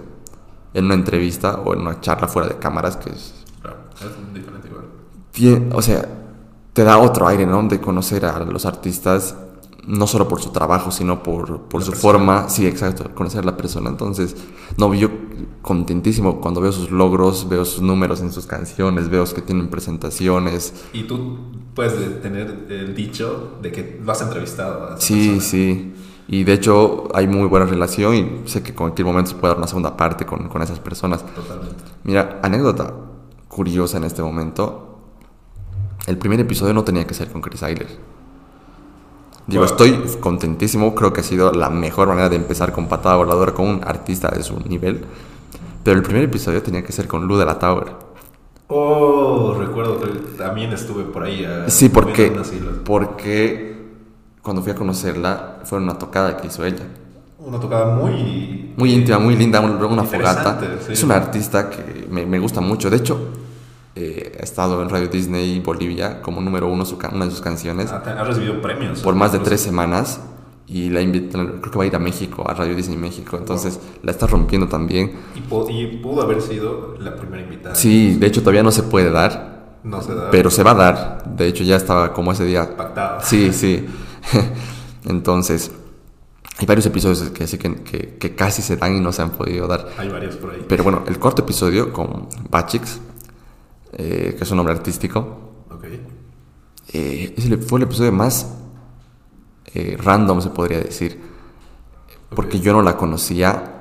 en 0.75 0.85
una 0.87 0.95
entrevista 0.95 1.61
o 1.65 1.75
en 1.75 1.81
una 1.83 2.01
charla 2.01 2.29
fuera 2.29 2.49
de 2.49 2.57
cámaras, 2.59 2.97
que 2.97 3.11
es 3.11 3.35
Claro, 3.61 3.77
es 3.95 4.35
diferente 4.35 4.69
igual. 4.69 5.73
O 5.75 5.83
sea, 5.83 6.09
te 6.73 6.85
da 6.85 6.99
otro 6.99 7.27
aire, 7.29 7.47
¿no? 7.47 7.63
De 7.69 7.81
conocer 7.81 8.25
a 8.25 8.39
los 8.41 8.65
artistas, 8.67 9.37
no 9.87 10.07
solo 10.07 10.29
por 10.29 10.41
su 10.41 10.51
trabajo, 10.51 10.91
sino 10.91 11.23
por, 11.23 11.63
por 11.63 11.83
su 11.83 11.91
persona. 11.91 12.01
forma, 12.01 12.49
sí, 12.49 12.67
exacto, 12.67 13.11
conocer 13.15 13.41
a 13.43 13.47
la 13.47 13.57
persona. 13.57 13.91
Entonces, 13.91 14.35
no, 14.77 14.93
yo 14.95 15.09
contentísimo 15.61 16.41
cuando 16.41 16.61
veo 16.61 16.73
sus 16.73 16.91
logros, 16.91 17.49
veo 17.49 17.65
sus 17.65 17.83
números 17.83 18.21
en 18.21 18.33
sus 18.33 18.47
canciones, 18.47 19.09
veo 19.09 19.25
que 19.27 19.43
tienen 19.43 19.69
presentaciones. 19.69 20.73
Y 20.93 21.05
tú 21.05 21.39
puedes 21.75 21.99
de- 21.99 22.07
tener 22.21 22.67
el 22.71 22.95
dicho 22.95 23.59
de 23.63 23.73
que 23.73 24.01
lo 24.05 24.13
has 24.13 24.23
entrevistado 24.23 24.85
a 24.85 24.89
esa 24.95 25.01
Sí, 25.01 25.15
persona. 25.29 25.41
sí. 25.41 25.95
Y 26.33 26.45
de 26.45 26.55
hecho 26.55 27.09
hay 27.15 27.27
muy 27.29 27.47
buena 27.47 27.67
relación 27.67 28.15
y 28.15 28.43
sé 28.49 28.63
que 28.63 28.71
en 28.71 28.77
cualquier 28.77 29.05
momento 29.07 29.33
se 29.33 29.37
puede 29.37 29.51
dar 29.53 29.59
una 29.59 29.67
segunda 29.67 29.95
parte 29.99 30.25
con, 30.25 30.49
con 30.49 30.63
esas 30.63 30.79
personas. 30.79 31.23
Totalmente. 31.35 31.77
Mira, 32.05 32.41
anécdota 32.43 32.95
curiosa 33.49 33.99
en 33.99 34.05
este 34.05 34.23
momento. 34.23 34.99
El 36.07 36.17
primer 36.17 36.41
episodio 36.41 36.73
no 36.73 36.85
tenía 36.85 37.07
que 37.07 37.13
ser 37.13 37.31
con 37.31 37.43
Chris 37.43 37.63
Ayler. 37.63 37.87
Digo, 39.47 39.63
Wow. 39.65 39.71
estoy 39.73 39.93
contentísimo. 40.21 40.95
Creo 40.95 41.13
que 41.13 41.21
ha 41.21 41.25
sido 41.25 41.53
la 41.53 41.69
mejor 41.69 42.09
manera 42.09 42.31
de 42.31 42.37
empezar 42.37 42.73
con 42.73 42.87
patada 42.89 43.17
voladora 43.17 43.53
con 43.53 43.69
un 43.69 43.81
artista 43.85 44.29
de 44.29 44.43
su 44.43 44.59
nivel. 44.61 45.05
Pero 45.85 45.99
el 45.99 46.03
primer 46.03 46.23
episodio 46.25 46.63
tenía 46.63 46.83
que 46.83 46.93
ser 46.93 47.07
con 47.09 47.27
Lu 47.27 47.37
de 47.37 47.45
la 47.45 47.59
Tower. 47.59 47.89
Oh, 48.69 49.55
recuerdo 49.59 50.01
que 50.01 50.07
también 50.39 50.73
estuve 50.73 51.03
por 51.05 51.25
ahí. 51.25 51.45
a- 51.45 51.69
Sí, 51.69 51.91
porque, 51.91 52.33
porque 52.85 53.72
cuando 54.43 54.63
fui 54.63 54.73
a 54.73 54.75
conocerla 54.75 55.61
fue 55.65 55.79
una 55.79 55.97
tocada 55.99 56.37
que 56.37 56.49
hizo 56.49 56.65
ella. 56.65 56.85
Una 57.39 57.59
tocada 57.59 57.97
muy... 57.97 58.73
Muy 58.77 58.93
íntima, 58.93 59.19
muy 59.19 59.37
linda, 59.37 59.61
una, 59.61 59.75
una 59.87 60.05
fogata. 60.05 60.59
Sí. 60.87 60.93
Es 60.93 61.03
una 61.03 61.17
artista 61.17 61.69
que 61.71 62.07
me, 62.11 62.25
me 62.27 62.39
gusta 62.39 62.61
mucho. 62.61 62.89
De 62.91 62.97
hecho, 62.97 63.29
eh, 63.95 64.37
ha 64.41 64.43
estado 64.43 64.81
en 64.83 64.89
Radio 64.89 65.09
Disney 65.09 65.61
Bolivia 65.61 66.23
como 66.23 66.41
número 66.41 66.69
uno 66.69 66.85
su 66.85 66.99
una 67.13 67.25
de 67.27 67.31
sus 67.31 67.41
canciones 67.43 67.93
Ha, 67.93 67.97
ha 67.99 68.25
recibido 68.25 68.63
premios. 68.63 69.01
por 69.01 69.15
más 69.15 69.33
de 69.33 69.41
tres 69.41 69.61
semanas 69.61 70.21
y 70.67 70.89
la 70.89 71.03
invitan, 71.03 71.59
creo 71.61 71.71
que 71.73 71.79
va 71.79 71.85
a 71.85 71.87
ir 71.89 71.97
a 71.97 71.99
México, 71.99 72.49
a 72.49 72.55
Radio 72.55 72.75
Disney 72.75 72.97
México. 72.97 73.37
Entonces 73.37 73.79
la 74.03 74.13
está 74.13 74.27
rompiendo 74.27 74.69
también. 74.69 75.13
Y, 75.35 75.41
y 75.41 75.87
pudo 75.99 76.23
haber 76.23 76.41
sido 76.41 76.97
la 77.01 77.15
primera 77.17 77.43
invitada. 77.43 77.75
Sí, 77.75 78.15
de 78.15 78.27
hecho 78.29 78.41
todavía 78.41 78.63
no 78.63 78.71
se 78.71 78.85
puede 78.85 79.11
dar, 79.11 79.77
No 79.85 80.01
se 80.01 80.15
da. 80.15 80.31
pero 80.31 80.49
se 80.51 80.63
va 80.63 80.71
a 80.71 80.75
dar. 80.75 81.25
De 81.37 81.47
hecho 81.49 81.65
ya 81.65 81.77
estaba 81.77 82.15
como 82.15 82.33
ese 82.33 82.45
día 82.47 82.77
Pactada. 82.77 83.21
Sí, 83.21 83.53
sí. 83.53 83.85
Entonces, 85.07 85.71
hay 86.59 86.67
varios 86.67 86.87
episodios 86.87 87.31
que 87.31 88.35
casi 88.37 88.63
se 88.63 88.77
dan 88.77 88.97
y 88.97 89.01
no 89.01 89.13
se 89.13 89.23
han 89.23 89.31
podido 89.31 89.67
dar. 89.67 89.89
Hay 89.99 90.09
varios 90.09 90.37
por 90.37 90.53
ahí. 90.53 90.65
Pero 90.69 90.85
bueno, 90.85 91.03
el 91.07 91.19
cuarto 91.19 91.43
episodio 91.43 91.93
con 91.93 92.29
Bachix, 92.51 93.01
eh, 93.95 94.35
que 94.37 94.45
es 94.45 94.51
un 94.51 94.57
nombre 94.59 94.75
artístico, 94.75 95.19
Ok. 95.71 95.85
eh, 96.93 97.35
ese 97.37 97.57
fue 97.59 97.79
el 97.79 97.85
episodio 97.85 98.13
más 98.13 98.47
eh, 99.75 99.97
random, 100.01 100.41
se 100.43 100.51
podría 100.51 100.79
decir. 100.81 101.19
Porque 102.35 102.61
yo 102.61 102.73
no 102.73 102.83
la 102.83 102.97
conocía 102.97 103.81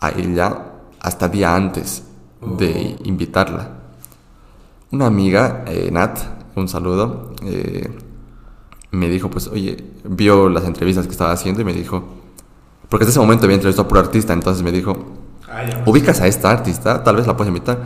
a 0.00 0.10
ella 0.10 0.72
hasta 1.00 1.28
día 1.28 1.54
antes 1.54 2.02
de 2.58 2.96
Oh. 2.98 3.02
invitarla. 3.08 3.76
Una 4.92 5.06
amiga, 5.06 5.64
eh, 5.68 5.88
Nat, 5.92 6.18
un 6.56 6.68
saludo, 6.68 7.34
eh, 7.44 7.88
me 8.90 9.08
dijo, 9.08 9.30
pues, 9.30 9.48
oye, 9.48 9.84
vio 10.04 10.48
las 10.48 10.64
entrevistas 10.64 11.06
que 11.06 11.12
estaba 11.12 11.32
haciendo 11.32 11.60
y 11.60 11.64
me 11.64 11.72
dijo, 11.72 12.04
porque 12.88 13.04
hasta 13.04 13.10
ese 13.10 13.20
momento 13.20 13.44
había 13.44 13.56
entrevistado 13.56 13.86
a 13.86 13.88
puro 13.88 14.00
artista, 14.00 14.32
entonces 14.32 14.62
me 14.62 14.72
dijo, 14.72 14.96
Ah, 15.50 15.64
ubicas 15.84 16.20
a 16.20 16.28
esta 16.28 16.50
artista, 16.50 17.02
tal 17.02 17.16
vez 17.16 17.26
la 17.26 17.36
puedes 17.36 17.48
invitar. 17.48 17.78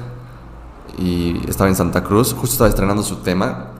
Y 0.98 1.40
estaba 1.48 1.70
en 1.70 1.76
Santa 1.76 2.04
Cruz, 2.04 2.34
justo 2.34 2.52
estaba 2.52 2.68
estrenando 2.68 3.02
su 3.02 3.16
tema, 3.16 3.70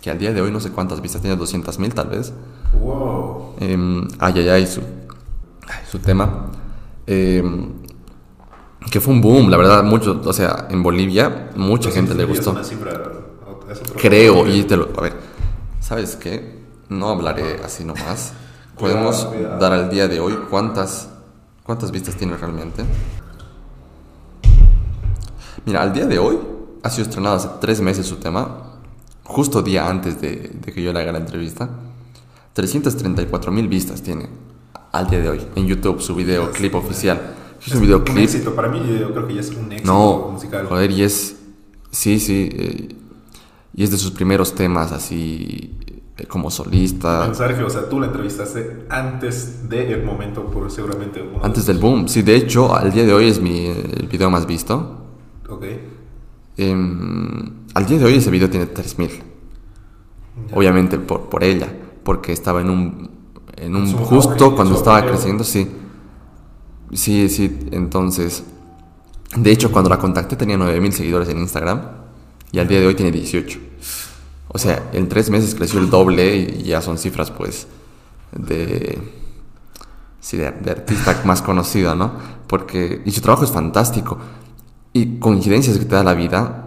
que 0.00 0.10
al 0.10 0.18
día 0.18 0.32
de 0.32 0.40
hoy 0.40 0.52
no 0.52 0.60
sé 0.60 0.70
cuántas 0.70 1.00
vistas 1.00 1.20
tiene, 1.20 1.36
200 1.36 1.78
mil 1.80 1.92
tal 1.92 2.08
vez. 2.08 2.32
Wow. 2.80 3.56
Em, 3.58 4.08
ay, 4.20 4.34
ay, 4.36 4.48
ay, 4.48 4.66
su, 4.66 4.80
ay, 5.66 5.84
su 5.90 5.98
tema. 5.98 6.46
Eh, 7.06 7.42
que 8.90 9.00
fue 9.00 9.12
un 9.12 9.20
boom, 9.20 9.50
la 9.50 9.56
verdad, 9.56 9.82
mucho, 9.82 10.20
o 10.24 10.32
sea, 10.32 10.68
en 10.70 10.82
Bolivia 10.82 11.50
mucha 11.56 11.90
gente 11.90 12.14
le 12.14 12.24
gustó. 12.24 12.62
Cifra, 12.62 12.92
Creo, 13.96 14.46
y 14.46 14.64
te 14.64 14.76
lo... 14.76 14.90
A 14.96 15.00
ver, 15.00 15.14
¿sabes 15.92 16.16
qué? 16.16 16.58
No 16.88 17.10
hablaré 17.10 17.60
así 17.62 17.84
nomás. 17.84 18.32
Podemos 18.78 19.26
Cuidado, 19.26 19.30
cuidado. 19.34 19.58
dar 19.60 19.72
al 19.74 19.90
día 19.90 20.08
de 20.08 20.20
hoy 20.20 20.38
cuántas, 20.48 21.10
cuántas 21.64 21.90
vistas 21.90 22.14
tiene 22.16 22.34
realmente. 22.38 22.82
Mira, 25.66 25.82
al 25.82 25.92
día 25.92 26.06
de 26.06 26.18
hoy 26.18 26.38
ha 26.82 26.88
sido 26.88 27.02
estrenado 27.04 27.36
hace 27.36 27.48
tres 27.60 27.82
meses 27.82 28.06
su 28.06 28.16
tema, 28.16 28.78
justo 29.22 29.60
día 29.60 29.86
antes 29.86 30.18
de, 30.18 30.50
de 30.64 30.72
que 30.72 30.82
yo 30.82 30.94
le 30.94 31.00
haga 31.00 31.12
la 31.12 31.18
entrevista. 31.18 31.68
334 32.54 33.52
mil 33.52 33.68
vistas 33.68 34.00
tiene 34.00 34.30
al 34.92 35.10
día 35.10 35.20
de 35.20 35.28
hoy 35.28 35.46
en 35.56 35.66
YouTube 35.66 36.00
su 36.00 36.14
video 36.14 36.50
clip 36.52 36.74
oficial. 36.74 37.20
Es 37.66 37.72
un 37.72 37.76
Un 37.76 37.82
videoclip 37.82 38.16
éxito, 38.16 38.54
para 38.54 38.68
mí 38.68 38.80
yo 38.98 39.12
creo 39.12 39.26
que 39.28 39.34
ya 39.34 39.40
es 39.42 39.50
un 39.50 39.70
éxito 39.70 39.92
no, 39.92 40.30
musical. 40.32 40.66
joder, 40.66 40.90
y 40.90 41.02
es. 41.02 41.36
Sí, 41.90 42.18
sí. 42.18 42.48
eh, 42.50 42.88
y 43.74 43.84
es 43.84 43.90
de 43.90 43.96
sus 43.98 44.10
primeros 44.10 44.54
temas 44.54 44.92
así. 44.92 45.78
Eh, 46.18 46.26
como 46.26 46.50
solista. 46.50 47.32
Que, 47.32 47.62
o 47.62 47.70
sea, 47.70 47.88
tú 47.88 47.98
la 47.98 48.06
entrevistaste 48.06 48.84
antes 48.90 49.68
del 49.68 50.04
momento, 50.04 50.44
por 50.44 50.70
seguramente 50.70 51.22
de 51.22 51.28
Antes 51.42 51.64
del 51.64 51.78
boom. 51.78 52.06
Sí, 52.06 52.20
de 52.22 52.36
hecho, 52.36 52.74
al 52.74 52.92
día 52.92 53.04
de 53.04 53.14
hoy 53.14 53.28
es 53.28 53.40
mi 53.40 53.66
el 53.66 54.08
video 54.10 54.30
más 54.30 54.46
visto. 54.46 55.06
Ok. 55.48 55.64
Em, 56.58 57.50
al 57.72 57.86
día 57.86 57.98
de 57.98 58.04
hoy 58.04 58.16
ese 58.16 58.30
video 58.30 58.50
tiene 58.50 58.66
3000. 58.66 59.08
Ya. 59.08 60.56
Obviamente 60.56 60.98
por, 60.98 61.30
por 61.30 61.44
ella. 61.44 61.68
Porque 62.04 62.32
estaba 62.32 62.60
en 62.60 62.68
un. 62.68 63.10
En 63.56 63.74
un 63.74 63.90
justo 63.92 64.54
cuando 64.54 64.74
estaba 64.74 65.06
creciendo, 65.06 65.44
sí. 65.44 65.66
Sí, 66.92 67.30
sí. 67.30 67.68
Entonces. 67.70 68.44
De 69.34 69.50
hecho, 69.50 69.72
cuando 69.72 69.88
la 69.88 69.98
contacté 69.98 70.36
tenía 70.36 70.58
9000 70.58 70.92
seguidores 70.92 71.28
en 71.30 71.38
Instagram. 71.38 71.80
Y 72.50 72.58
al 72.58 72.68
día 72.68 72.80
de 72.80 72.86
hoy 72.86 72.94
tiene 72.94 73.10
18. 73.10 73.71
O 74.52 74.58
sea, 74.58 74.90
en 74.92 75.08
tres 75.08 75.30
meses 75.30 75.54
creció 75.54 75.80
el 75.80 75.88
doble 75.90 76.36
y 76.36 76.62
ya 76.64 76.82
son 76.82 76.98
cifras, 76.98 77.30
pues, 77.30 77.66
de. 78.32 79.00
Artista 80.70 81.20
más 81.24 81.42
conocida, 81.42 81.94
¿no? 81.94 82.12
Porque. 82.46 83.02
Y 83.04 83.10
su 83.12 83.20
trabajo 83.20 83.44
es 83.44 83.50
fantástico. 83.50 84.18
Y 84.92 85.18
coincidencias 85.18 85.78
que 85.78 85.84
te 85.84 85.94
da 85.94 86.04
la 86.04 86.14
vida. 86.14 86.58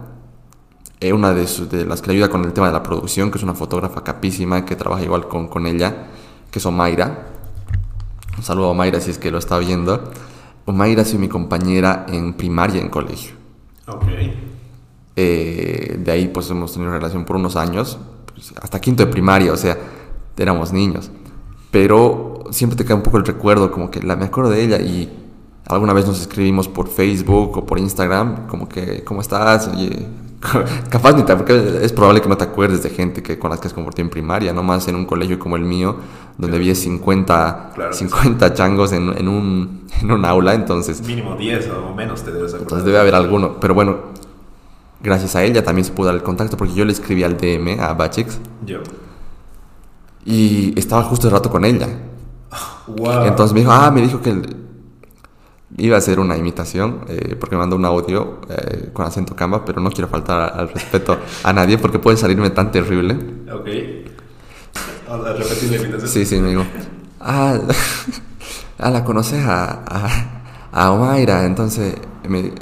eh, 1.00 1.12
una 1.12 1.32
de, 1.32 1.46
sus- 1.46 1.70
de 1.70 1.84
las 1.84 2.00
que 2.02 2.08
le 2.08 2.14
ayuda 2.14 2.28
con 2.30 2.44
el 2.44 2.52
tema 2.52 2.66
de 2.68 2.72
la 2.72 2.82
producción, 2.82 3.30
que 3.30 3.38
es 3.38 3.44
una 3.44 3.54
fotógrafa 3.54 4.02
capísima 4.02 4.64
que 4.64 4.76
trabaja 4.76 5.02
igual 5.04 5.28
con, 5.28 5.46
con 5.48 5.66
ella, 5.66 6.06
que 6.50 6.58
es 6.58 6.66
Omaira. 6.66 7.26
Un 8.36 8.42
saludo 8.42 8.66
a 8.66 8.70
Omaira 8.70 9.00
si 9.00 9.10
es 9.10 9.18
que 9.18 9.30
lo 9.30 9.38
está 9.38 9.58
viendo. 9.58 10.10
Omaira 10.64 11.02
ha 11.02 11.04
sido 11.04 11.20
mi 11.20 11.28
compañera 11.28 12.06
en 12.08 12.34
primaria 12.34 12.80
en 12.80 12.88
colegio. 12.88 13.34
Ok. 13.86 14.04
Eh, 15.16 15.96
de 15.98 16.12
ahí 16.12 16.28
pues 16.28 16.50
hemos 16.50 16.72
tenido 16.72 16.92
relación 16.92 17.24
por 17.24 17.36
unos 17.36 17.56
años, 17.56 17.98
pues, 18.32 18.52
hasta 18.60 18.80
quinto 18.80 19.04
de 19.04 19.10
primaria, 19.10 19.52
o 19.52 19.56
sea, 19.56 19.78
éramos 20.36 20.72
niños. 20.72 21.10
Pero 21.70 22.44
siempre 22.50 22.76
te 22.76 22.84
queda 22.84 22.96
un 22.96 23.02
poco 23.02 23.16
el 23.16 23.24
recuerdo, 23.24 23.72
como 23.72 23.90
que 23.90 24.02
la, 24.02 24.14
me 24.16 24.26
acuerdo 24.26 24.50
de 24.50 24.62
ella 24.62 24.78
y 24.78 25.10
alguna 25.66 25.92
vez 25.92 26.06
nos 26.06 26.20
escribimos 26.20 26.68
por 26.68 26.88
Facebook 26.88 27.56
o 27.56 27.66
por 27.66 27.78
Instagram, 27.78 28.46
como 28.46 28.68
que, 28.68 29.02
¿cómo 29.04 29.20
estás? 29.22 29.68
Oye, 29.68 30.06
capaz 30.90 31.14
ni 31.14 31.22
te, 31.22 31.34
porque 31.34 31.80
es 31.82 31.92
probable 31.92 32.20
que 32.20 32.28
no 32.28 32.36
te 32.36 32.44
acuerdes 32.44 32.82
de 32.82 32.90
gente 32.90 33.22
que, 33.22 33.38
con 33.38 33.50
las 33.50 33.60
que 33.60 33.68
has 33.68 33.72
compartido 33.74 34.04
en 34.04 34.10
primaria, 34.10 34.52
no 34.52 34.62
más 34.62 34.86
en 34.88 34.96
un 34.96 35.06
colegio 35.06 35.38
como 35.38 35.56
el 35.56 35.64
mío, 35.64 35.96
donde 36.36 36.56
había 36.56 36.74
50, 36.74 37.72
Claro 37.74 37.90
que 37.90 37.96
sí. 37.96 38.04
50 38.04 38.52
changos 38.52 38.92
en, 38.92 39.16
en 39.16 39.28
un, 39.28 39.86
en 40.00 40.12
un 40.12 40.24
aula, 40.24 40.54
entonces... 40.54 41.00
Mínimo 41.00 41.36
10 41.36 41.70
o 41.70 41.94
menos 41.94 42.22
te 42.22 42.30
debes 42.30 42.50
acordar. 42.50 42.62
Entonces 42.62 42.84
debe 42.84 42.98
haber 42.98 43.14
alguno. 43.14 43.58
Pero 43.58 43.74
bueno, 43.74 43.96
gracias 45.00 45.36
a 45.36 45.44
ella 45.44 45.64
también 45.64 45.84
se 45.84 45.92
pudo 45.92 46.06
dar 46.06 46.16
el 46.16 46.22
contacto 46.22 46.56
porque 46.56 46.74
yo 46.74 46.84
le 46.84 46.92
escribí 46.92 47.22
al 47.22 47.36
DM 47.36 47.80
a 47.80 47.94
Bachex 47.94 48.38
Yo. 48.64 48.80
y 50.24 50.78
estaba 50.78 51.02
justo 51.04 51.28
el 51.28 51.32
rato 51.32 51.50
con 51.50 51.64
ella. 51.64 51.88
Wow. 52.86 53.26
Entonces 53.26 53.52
me 53.52 53.60
dijo, 53.60 53.72
ah, 53.72 53.90
me 53.90 54.00
dijo 54.00 54.20
que 54.22 54.32
iba 55.78 55.96
a 55.96 55.98
hacer 55.98 56.20
una 56.20 56.36
imitación 56.36 57.00
eh, 57.08 57.36
porque 57.38 57.56
me 57.56 57.60
mandó 57.60 57.76
un 57.76 57.84
audio 57.84 58.40
eh, 58.48 58.90
con 58.92 59.06
acento 59.06 59.34
camba, 59.34 59.64
pero 59.64 59.80
no 59.80 59.90
quiero 59.90 60.08
faltar 60.08 60.52
al 60.58 60.68
respeto 60.68 61.18
a 61.42 61.52
nadie 61.52 61.78
porque 61.78 61.98
puede 61.98 62.16
salirme 62.16 62.50
tan 62.50 62.70
terrible. 62.70 63.14
Ok. 63.52 63.68
Ahora, 65.08 65.32
repetir 65.32 65.70
la 65.70 65.76
invitación. 65.76 66.08
Sí, 66.08 66.24
sí, 66.24 66.40
me 66.40 66.50
dijo, 66.50 66.64
ah, 67.20 67.58
ah 68.78 68.90
la 68.90 69.04
conoces 69.04 69.44
a, 69.44 69.82
a, 69.86 70.42
a 70.78 70.90
Omaira, 70.92 71.44
entonces 71.46 71.94
me- 72.28 72.52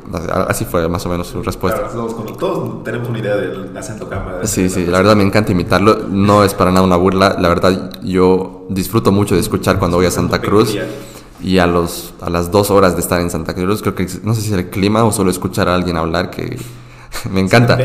así 0.48 0.64
fue 0.64 0.88
más 0.88 1.05
o 1.05 1.09
menos 1.09 1.27
su 1.27 1.42
respuesta. 1.42 1.88
Claro, 1.88 2.07
todos, 2.38 2.85
tenemos 2.85 3.09
una 3.09 3.18
idea 3.18 3.35
del 3.37 3.77
acento 3.77 4.09
cámara. 4.09 4.46
Sí, 4.46 4.68
sí, 4.68 4.87
la 4.87 4.98
verdad 4.98 5.16
me 5.16 5.24
encanta 5.24 5.50
imitarlo. 5.50 5.98
No 6.09 6.44
es 6.44 6.55
para 6.55 6.70
nada 6.70 6.87
una 6.87 6.94
burla. 6.96 7.37
La 7.40 7.48
verdad, 7.48 7.90
yo 8.03 8.66
disfruto 8.68 9.11
mucho 9.11 9.35
de 9.35 9.40
escuchar 9.40 9.79
cuando 9.81 9.96
voy 9.96 10.07
a 10.07 10.11
Santa 10.12 10.40
Cruz. 10.40 10.77
Y 11.42 11.59
a, 11.59 11.66
los, 11.66 12.14
a 12.22 12.31
las 12.31 12.50
dos 12.53 12.70
horas 12.70 12.94
de 12.94 13.00
estar 13.00 13.20
en 13.20 13.31
Santa 13.31 13.53
Cruz, 13.55 13.83
creo 13.83 13.94
que 13.96 14.07
no 14.22 14.33
sé 14.35 14.40
si 14.42 14.46
es 14.48 14.55
el 14.55 14.70
clima 14.70 15.05
o 15.05 15.11
solo 15.12 15.31
escuchar 15.31 15.68
a 15.68 15.74
alguien 15.74 15.96
hablar 15.96 16.31
que 16.31 16.57
me 17.33 17.40
encanta. 17.40 17.77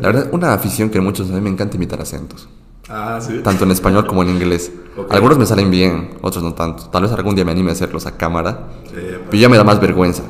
La 0.00 0.08
verdad, 0.08 0.28
una 0.32 0.54
afición 0.54 0.88
que 0.88 1.00
muchos 1.00 1.30
a 1.30 1.34
mí 1.34 1.40
me 1.42 1.50
encanta 1.50 1.76
imitar 1.76 2.00
acentos. 2.00 2.48
Ah, 2.88 3.18
sí. 3.20 3.40
Tanto 3.42 3.64
en 3.64 3.70
español 3.70 4.06
como 4.06 4.22
en 4.22 4.30
inglés. 4.30 4.70
Ok. 4.96 5.12
Algunos 5.12 5.38
me 5.38 5.46
salen 5.46 5.70
bien, 5.70 6.18
otros 6.22 6.44
no 6.44 6.54
tanto. 6.54 6.84
Tal 6.90 7.02
vez 7.02 7.12
algún 7.12 7.34
día 7.34 7.44
me 7.44 7.52
anime 7.52 7.70
a 7.70 7.72
hacerlos 7.72 8.06
a 8.06 8.16
cámara. 8.16 8.68
Eh, 8.94 9.20
Pero 9.30 9.36
ya 9.40 9.48
me 9.48 9.56
da 9.56 9.64
más 9.64 9.80
vergüenza. 9.80 10.22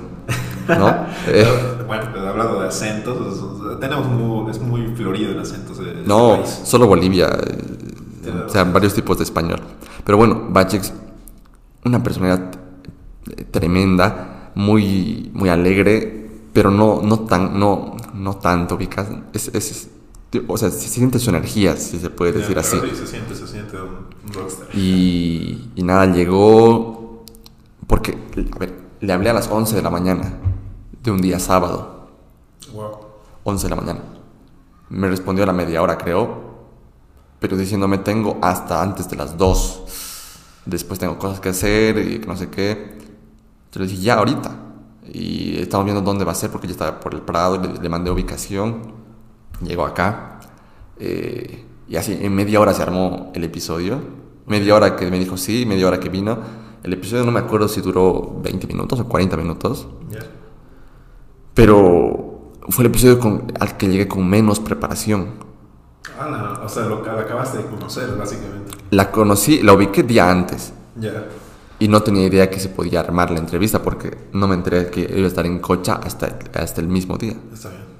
¿No? 0.68 1.06
Eh, 1.28 1.46
Bueno, 1.86 2.04
pues, 2.12 2.24
hablando 2.24 2.60
de 2.60 2.68
acentos, 2.68 3.78
tenemos 3.80 4.06
muy, 4.06 4.50
es 4.50 4.58
muy 4.60 4.86
florido 4.94 5.32
el 5.32 5.38
acentos 5.40 5.78
de 5.78 5.90
este 5.90 6.08
No, 6.08 6.40
solo 6.46 6.86
Bolivia. 6.86 7.28
eh, 7.28 8.44
o 8.46 8.48
sea, 8.48 8.64
varios 8.64 8.94
tipos 8.94 9.18
de 9.18 9.24
español. 9.24 9.60
Pero 10.04 10.16
bueno, 10.18 10.46
Bachex, 10.48 10.92
una 11.84 12.02
personalidad 12.02 12.52
eh, 13.36 13.44
tremenda, 13.50 14.50
muy, 14.54 15.30
muy 15.34 15.48
alegre, 15.50 16.30
pero 16.52 16.70
no, 16.70 17.00
no, 17.02 17.20
tan, 17.20 17.58
no, 17.58 17.96
no 18.14 18.36
tanto. 18.36 18.78
Es, 19.32 19.48
es- 19.48 19.88
o 20.48 20.56
sea, 20.56 20.70
se 20.70 20.88
siente 20.88 21.18
su 21.18 21.30
energía, 21.30 21.76
si 21.76 21.98
se 21.98 22.10
puede 22.10 22.32
decir 22.32 22.54
Ya, 22.54 22.60
así. 22.60 22.78
sí, 22.80 22.96
se 22.96 23.06
siente, 23.06 23.34
se 23.34 23.46
siente 23.46 23.76
un, 23.80 24.32
rockstar. 24.32 24.68
Y, 24.74 25.70
y 25.74 25.82
nada, 25.82 26.06
llegó 26.06 27.24
porque, 27.86 28.18
a 28.54 28.58
ver, 28.58 28.74
le 29.00 29.12
hablé 29.12 29.30
a 29.30 29.34
las 29.34 29.48
11 29.50 29.76
de 29.76 29.82
la 29.82 29.90
mañana 29.90 30.34
de 31.02 31.10
un 31.10 31.20
día 31.20 31.38
sábado. 31.38 32.08
Wow. 32.72 32.98
11 33.44 33.64
de 33.64 33.70
la 33.70 33.76
mañana. 33.76 34.00
Me 34.88 35.08
respondió 35.08 35.44
a 35.44 35.46
la 35.46 35.52
media 35.52 35.82
hora, 35.82 35.98
creo, 35.98 36.54
pero 37.40 37.56
diciéndome 37.56 37.98
tengo 37.98 38.38
hasta 38.42 38.82
antes 38.82 39.08
de 39.08 39.16
las 39.16 39.36
2. 39.36 39.82
Después 40.66 40.98
tengo 40.98 41.18
cosas 41.18 41.40
que 41.40 41.50
hacer 41.50 41.98
y 41.98 42.18
no 42.26 42.36
sé 42.36 42.48
qué. 42.48 42.98
Yo 43.72 43.80
le 43.80 43.86
dije, 43.86 44.02
ya, 44.02 44.14
ahorita. 44.14 44.50
Y 45.12 45.58
estamos 45.58 45.84
viendo 45.84 46.00
dónde 46.00 46.24
va 46.24 46.32
a 46.32 46.34
ser 46.34 46.50
porque 46.50 46.66
ya 46.66 46.72
estaba 46.72 47.00
por 47.00 47.12
el 47.14 47.20
Prado, 47.20 47.60
le, 47.60 47.80
le 47.80 47.88
mandé 47.88 48.10
ubicación. 48.10 49.03
Llegó 49.62 49.84
acá. 49.84 50.40
eh, 50.98 51.64
y 51.86 51.96
así, 51.96 52.18
en 52.20 52.34
media 52.34 52.60
hora 52.60 52.72
se 52.72 52.82
armó 52.82 53.30
el 53.34 53.44
episodio. 53.44 54.00
Media 54.46 54.74
hora 54.74 54.96
que 54.96 55.10
me 55.10 55.18
dijo 55.18 55.36
sí, 55.36 55.66
media 55.66 55.86
hora 55.86 56.00
que 56.00 56.08
vino. 56.08 56.38
El 56.82 56.92
episodio 56.94 57.24
no 57.24 57.30
me 57.32 57.40
acuerdo 57.40 57.68
si 57.68 57.80
duró 57.82 58.40
20 58.42 58.66
minutos 58.66 59.00
o 59.00 59.08
40 59.08 59.36
minutos. 59.36 59.86
Pero 61.54 62.52
fue 62.68 62.84
el 62.84 62.90
episodio 62.90 63.18
con- 63.18 63.52
al 63.60 63.76
que 63.76 63.88
llegué 63.88 64.08
con 64.08 64.28
menos 64.28 64.60
preparación. 64.60 65.28
Ah, 66.18 66.28
no, 66.58 66.64
o 66.64 66.68
sea, 66.68 66.84
lo, 66.84 67.04
la 67.04 67.20
acabaste 67.20 67.58
de 67.58 67.64
conocer, 67.66 68.16
básicamente. 68.16 68.72
La 68.90 69.10
conocí, 69.10 69.62
la 69.62 69.72
ubiqué 69.72 70.02
día 70.02 70.30
antes. 70.30 70.72
Ya. 70.96 71.26
Y 71.78 71.88
no 71.88 72.02
tenía 72.02 72.26
idea 72.26 72.48
que 72.50 72.60
se 72.60 72.68
podía 72.68 73.00
armar 73.00 73.30
la 73.30 73.38
entrevista 73.38 73.82
porque 73.82 74.16
no 74.32 74.46
me 74.46 74.54
enteré 74.54 74.90
que 74.90 75.00
iba 75.00 75.24
a 75.24 75.28
estar 75.28 75.44
en 75.46 75.58
Cocha 75.58 75.94
hasta, 76.02 76.38
hasta 76.54 76.80
el 76.80 76.88
mismo 76.88 77.16
día. 77.18 77.34
Está 77.52 77.70
bien. 77.70 77.93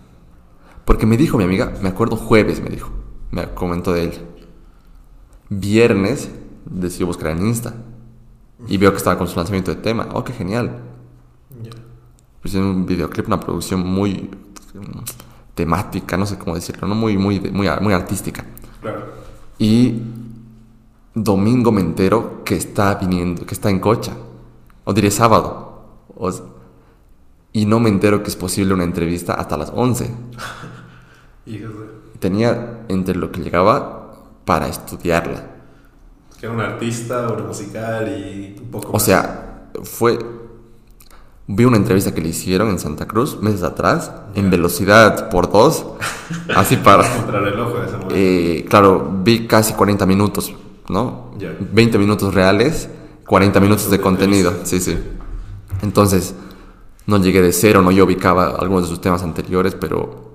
Porque 0.84 1.06
me 1.06 1.16
dijo 1.16 1.38
mi 1.38 1.44
amiga, 1.44 1.72
me 1.82 1.88
acuerdo 1.88 2.16
jueves, 2.16 2.60
me 2.62 2.70
dijo, 2.70 2.90
me 3.30 3.46
comentó 3.54 3.92
de 3.92 4.04
él. 4.04 4.12
Viernes 5.48 6.30
decidí 6.64 7.04
buscar 7.04 7.30
en 7.30 7.46
Insta 7.46 7.74
y 8.66 8.78
veo 8.78 8.90
que 8.90 8.98
estaba 8.98 9.18
con 9.18 9.28
su 9.28 9.36
lanzamiento 9.36 9.74
de 9.74 9.80
tema. 9.80 10.08
Oh, 10.12 10.24
qué 10.24 10.32
genial. 10.32 10.80
Pues 12.40 12.54
es 12.54 12.60
un 12.60 12.84
videoclip, 12.84 13.26
una 13.26 13.40
producción 13.40 13.80
muy 13.80 14.30
mm, 14.74 14.98
temática, 15.54 16.16
no 16.16 16.26
sé 16.26 16.36
cómo 16.36 16.54
decirlo, 16.54 16.86
¿no? 16.86 16.94
muy, 16.94 17.16
muy, 17.16 17.40
muy, 17.40 17.68
muy 17.80 17.94
artística. 17.94 18.44
Claro. 18.82 19.06
Y 19.58 20.02
domingo 21.14 21.72
me 21.72 21.80
entero 21.80 22.42
que 22.44 22.56
está 22.56 22.96
viniendo, 22.96 23.46
que 23.46 23.54
está 23.54 23.70
en 23.70 23.80
Cocha. 23.80 24.12
O 24.84 24.92
diré 24.92 25.10
sábado. 25.10 25.86
O 26.16 26.30
y 27.54 27.66
no 27.66 27.78
me 27.78 27.88
entero 27.88 28.22
que 28.22 28.30
es 28.30 28.36
posible 28.36 28.74
una 28.74 28.82
entrevista 28.82 29.34
hasta 29.34 29.56
las 29.56 29.70
11. 29.72 30.10
Hijos 31.46 31.70
de... 31.70 32.18
Tenía 32.18 32.80
entre 32.88 33.14
lo 33.14 33.30
que 33.30 33.40
llegaba 33.42 34.24
para 34.44 34.66
estudiarla. 34.66 35.44
Que 36.38 36.46
era 36.46 36.54
un 36.54 36.60
artista, 36.60 37.28
un 37.28 37.46
musical 37.46 38.08
y 38.08 38.56
un 38.60 38.70
poco 38.72 38.88
O 38.88 38.92
más. 38.94 39.04
sea, 39.04 39.68
fue... 39.84 40.18
vi 41.46 41.64
una 41.64 41.76
entrevista 41.76 42.12
que 42.12 42.20
le 42.20 42.30
hicieron 42.30 42.70
en 42.70 42.80
Santa 42.80 43.06
Cruz 43.06 43.40
meses 43.40 43.62
atrás, 43.62 44.10
en 44.34 44.50
velocidad 44.50 45.30
por 45.30 45.48
dos, 45.52 45.86
así 46.56 46.76
para... 46.76 47.08
Contrarreloj 47.08 47.72
de 47.72 47.84
ese 47.86 47.92
momento. 47.92 48.14
Eh, 48.16 48.66
claro, 48.68 49.12
vi 49.22 49.46
casi 49.46 49.74
40 49.74 50.04
minutos, 50.06 50.52
¿no? 50.88 51.30
Ya. 51.38 51.54
20 51.60 51.98
minutos 51.98 52.34
reales, 52.34 52.88
40 53.28 53.60
minutos 53.60 53.88
de 53.88 53.98
de 53.98 54.02
contenido, 54.02 54.52
sí, 54.64 54.80
sí. 54.80 54.98
Entonces, 55.82 56.34
no 57.06 57.18
llegué 57.18 57.42
de 57.42 57.52
cero, 57.52 57.82
no 57.82 57.90
yo 57.90 58.04
ubicaba 58.04 58.56
algunos 58.58 58.84
de 58.84 58.88
sus 58.88 59.00
temas 59.00 59.22
anteriores, 59.22 59.74
pero 59.74 60.32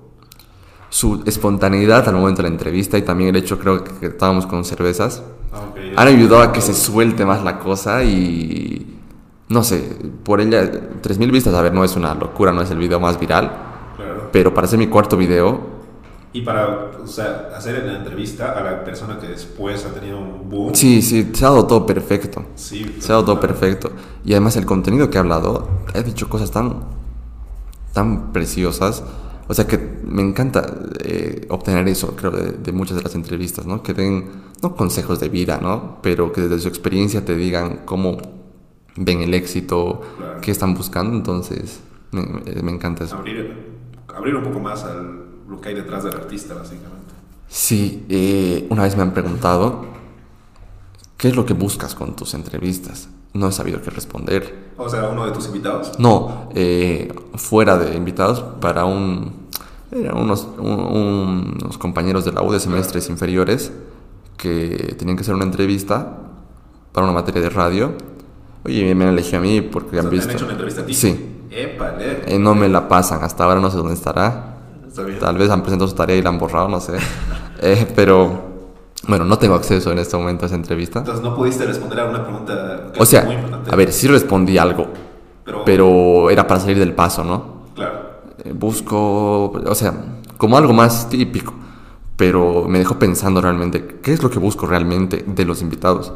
su 0.88 1.22
espontaneidad 1.26 2.08
al 2.08 2.14
momento 2.16 2.42
de 2.42 2.48
la 2.48 2.54
entrevista 2.54 2.98
y 2.98 3.02
también 3.02 3.30
el 3.30 3.36
hecho, 3.36 3.58
creo 3.58 3.82
que 3.84 4.06
estábamos 4.06 4.46
con 4.46 4.64
cervezas, 4.64 5.22
Ah, 5.52 5.64
han 5.96 6.06
ayudado 6.06 6.42
a 6.42 6.52
que 6.52 6.60
se 6.60 6.72
suelte 6.74 7.26
más 7.26 7.42
la 7.42 7.58
cosa 7.58 8.04
y 8.04 8.98
no 9.48 9.64
sé, 9.64 9.96
por 10.22 10.40
ella 10.40 10.70
3000 11.00 11.32
vistas, 11.32 11.54
a 11.54 11.60
ver, 11.62 11.74
no 11.74 11.82
es 11.82 11.96
una 11.96 12.14
locura, 12.14 12.52
no 12.52 12.62
es 12.62 12.70
el 12.70 12.78
video 12.78 13.00
más 13.00 13.18
viral, 13.18 13.50
Claro. 13.96 14.28
pero 14.30 14.54
para 14.54 14.68
ser 14.68 14.78
mi 14.78 14.86
cuarto 14.86 15.16
video, 15.16 15.60
Y 16.32 16.42
para 16.42 16.90
o 17.02 17.06
sea, 17.08 17.50
hacer 17.56 17.82
la 17.84 17.96
entrevista 17.98 18.52
a 18.52 18.62
la 18.62 18.84
persona 18.84 19.18
que 19.18 19.26
después 19.26 19.84
ha 19.84 19.92
tenido 19.92 20.18
un 20.20 20.48
boom. 20.48 20.74
sí, 20.74 21.02
sí, 21.02 21.30
se 21.32 21.44
ha 21.44 21.48
dado 21.50 21.66
todo 21.66 21.84
perfecto. 21.86 22.44
Sí. 22.54 22.96
Se 23.00 23.10
ha 23.10 23.16
dado 23.16 23.24
todo 23.24 23.40
perfecto. 23.40 23.90
Y 24.24 24.32
además 24.32 24.54
el 24.56 24.64
contenido 24.64 25.10
que 25.10 25.18
ha 25.18 25.22
hablado, 25.22 25.68
ha 25.92 26.00
dicho 26.02 26.28
cosas 26.28 26.50
tan, 26.52 26.84
tan 27.92 28.32
preciosas. 28.32 29.02
O 29.48 29.54
sea 29.54 29.66
que 29.66 30.00
me 30.04 30.22
encanta 30.22 30.64
eh, 31.02 31.46
obtener 31.50 31.88
eso, 31.88 32.14
creo, 32.14 32.30
de, 32.30 32.52
de 32.52 32.72
muchas 32.72 32.96
de 32.96 33.02
las 33.02 33.14
entrevistas, 33.16 33.66
¿no? 33.66 33.82
Que 33.82 33.92
den, 33.94 34.30
no 34.62 34.76
consejos 34.76 35.18
de 35.18 35.28
vida, 35.28 35.58
¿no? 35.60 35.98
Pero 36.02 36.30
que 36.32 36.42
desde 36.42 36.60
su 36.60 36.68
experiencia 36.68 37.24
te 37.24 37.34
digan 37.34 37.80
cómo 37.84 38.18
ven 38.96 39.22
el 39.22 39.34
éxito, 39.34 40.02
Claro. 40.16 40.40
qué 40.40 40.52
están 40.52 40.74
buscando. 40.74 41.16
Entonces, 41.16 41.80
me, 42.12 42.22
me- 42.22 42.62
me 42.62 42.70
encanta 42.70 43.02
eso. 43.02 43.16
Abrir, 43.16 43.80
abrir 44.14 44.36
un 44.36 44.44
poco 44.44 44.60
más 44.60 44.84
al 44.84 45.29
lo 45.50 45.60
que 45.60 45.70
hay 45.70 45.74
detrás 45.74 46.04
del 46.04 46.14
artista, 46.14 46.54
básicamente. 46.54 47.12
Sí, 47.48 48.06
eh, 48.08 48.66
una 48.70 48.84
vez 48.84 48.96
me 48.96 49.02
han 49.02 49.12
preguntado, 49.12 49.84
¿qué 51.16 51.28
es 51.28 51.36
lo 51.36 51.44
que 51.44 51.54
buscas 51.54 51.94
con 51.94 52.14
tus 52.16 52.34
entrevistas? 52.34 53.08
No 53.32 53.48
he 53.48 53.52
sabido 53.52 53.80
qué 53.82 53.90
responder. 53.90 54.70
O 54.76 54.88
sea, 54.88 55.08
uno 55.08 55.26
de 55.26 55.32
tus 55.32 55.46
invitados. 55.46 55.92
No, 55.98 56.48
eh, 56.54 57.12
fuera 57.34 57.76
de 57.78 57.96
invitados 57.96 58.40
para 58.60 58.84
un, 58.84 59.46
eran 59.92 60.16
unos, 60.16 60.46
un- 60.58 61.58
unos 61.62 61.78
compañeros 61.78 62.24
de 62.24 62.32
la 62.32 62.42
U 62.42 62.52
de 62.52 62.60
semestres 62.60 63.08
inferiores 63.10 63.72
que 64.36 64.94
tenían 64.98 65.16
que 65.16 65.22
hacer 65.22 65.34
una 65.34 65.44
entrevista 65.44 66.16
para 66.92 67.04
una 67.04 67.12
materia 67.14 67.42
de 67.42 67.50
radio. 67.50 67.92
Oye, 68.64 68.94
me 68.94 69.04
han 69.04 69.10
elegido 69.10 69.38
a 69.38 69.42
mí 69.42 69.60
porque 69.60 69.88
O 69.88 69.92
sea, 69.92 70.00
han 70.02 70.08
¿te 70.10 70.16
visto. 70.16 70.30
han 70.30 70.36
hecho 70.36 70.44
una 70.44 70.52
entrevista 70.52 70.82
a 70.82 70.86
ti? 70.86 70.94
Sí, 70.94 71.36
Épale. 71.50 72.22
eh, 72.26 72.38
no 72.38 72.54
me 72.54 72.68
la 72.68 72.88
pasan, 72.88 73.22
hasta 73.22 73.44
ahora 73.44 73.60
no 73.60 73.70
sé 73.70 73.76
dónde 73.76 73.94
estará. 73.94 74.56
Está 74.90 75.04
bien. 75.04 75.18
Tal 75.20 75.38
vez 75.38 75.48
han 75.50 75.62
presentado 75.62 75.88
su 75.88 75.94
tarea 75.94 76.16
y 76.16 76.22
la 76.22 76.30
han 76.30 76.38
borrado, 76.38 76.68
no 76.68 76.80
sé. 76.80 76.94
Eh, 77.62 77.86
pero 77.94 78.40
bueno, 79.06 79.26
no 79.26 79.38
tengo 79.38 79.54
acceso 79.54 79.92
en 79.92 79.98
este 79.98 80.16
momento 80.16 80.44
a 80.44 80.46
esa 80.46 80.54
entrevista. 80.54 81.00
Entonces 81.00 81.22
no 81.22 81.36
pudiste 81.36 81.66
responder 81.66 82.00
a 82.00 82.06
una 82.06 82.22
pregunta 82.24 82.90
que 82.90 83.02
O 83.02 83.04
sea, 83.04 83.24
muy 83.24 83.34
importante. 83.34 83.70
a 83.70 83.76
ver, 83.76 83.92
sí 83.92 84.06
respondí 84.08 84.56
algo, 84.56 84.86
pero, 85.44 85.62
pero 85.66 86.30
era 86.30 86.46
para 86.46 86.58
salir 86.60 86.78
del 86.78 86.94
paso, 86.94 87.22
¿no? 87.22 87.66
claro. 87.74 88.00
Eh, 88.42 88.54
busco, 88.54 89.50
o 89.50 89.74
sea, 89.74 89.92
como 90.38 90.56
algo 90.56 90.72
más 90.72 91.10
típico, 91.10 91.52
pero 92.16 92.64
me 92.66 92.78
dejó 92.78 92.98
pensando 92.98 93.42
realmente, 93.42 93.98
¿qué 94.02 94.14
es 94.14 94.22
lo 94.22 94.30
que 94.30 94.38
busco 94.38 94.66
realmente 94.66 95.22
de 95.26 95.44
los 95.44 95.60
invitados? 95.60 96.14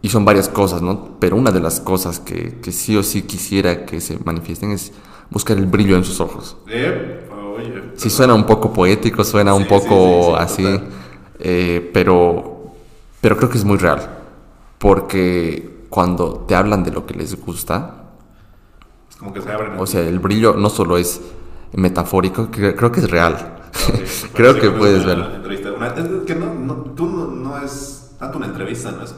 Y 0.00 0.08
son 0.08 0.24
varias 0.24 0.48
cosas, 0.48 0.82
¿no? 0.82 1.10
Pero 1.20 1.36
una 1.36 1.52
de 1.52 1.60
las 1.60 1.78
cosas 1.78 2.18
que, 2.18 2.58
que 2.60 2.72
sí 2.72 2.96
o 2.96 3.04
sí 3.04 3.22
quisiera 3.22 3.86
que 3.86 4.00
se 4.00 4.18
manifiesten 4.24 4.72
es 4.72 4.92
buscar 5.30 5.56
el 5.56 5.66
brillo 5.66 5.96
en 5.96 6.02
sus 6.02 6.18
ojos. 6.18 6.56
Eh, 6.66 7.28
oye. 7.56 7.82
Sí 7.96 8.10
suena 8.10 8.34
un 8.34 8.44
poco 8.44 8.72
poético, 8.72 9.24
suena 9.24 9.54
un 9.54 9.62
Sí, 9.64 9.68
poco 9.68 10.36
sí, 10.38 10.42
sí, 10.48 10.56
sí, 10.56 10.66
así, 10.66 10.80
eh, 11.40 11.90
pero, 11.92 12.72
pero 13.20 13.36
creo 13.36 13.48
que 13.48 13.58
es 13.58 13.64
muy 13.64 13.78
real. 13.78 14.00
Porque 14.78 15.86
cuando 15.88 16.44
te 16.48 16.54
hablan 16.54 16.82
de 16.84 16.90
lo 16.90 17.06
que 17.06 17.14
les 17.14 17.40
gusta, 17.44 18.04
Es 19.10 19.16
como 19.16 19.32
que 19.32 19.40
se 19.40 19.50
abren. 19.52 19.74
o 19.78 19.86
sea, 19.86 20.00
el 20.00 20.18
brillo 20.18 20.54
no 20.54 20.68
solo 20.70 20.96
es 20.98 21.20
metafórico, 21.74 22.48
cre- 22.50 22.74
creo 22.76 22.90
que 22.92 23.00
es 23.00 23.10
real. 23.10 23.34
Ok, 23.88 24.00
creo 24.34 24.54
que 24.60 24.70
puedes 24.70 25.04
verlo. 25.04 25.26
es 25.50 25.60
que 26.26 26.34
no, 26.34 26.52
no, 26.54 26.74
tú 26.96 27.06
no, 27.06 27.26
no 27.26 27.58
es 27.58 28.12
tanto 28.18 28.38
una 28.38 28.46
entrevista, 28.46 28.90
¿no? 28.90 29.02
Es, 29.02 29.14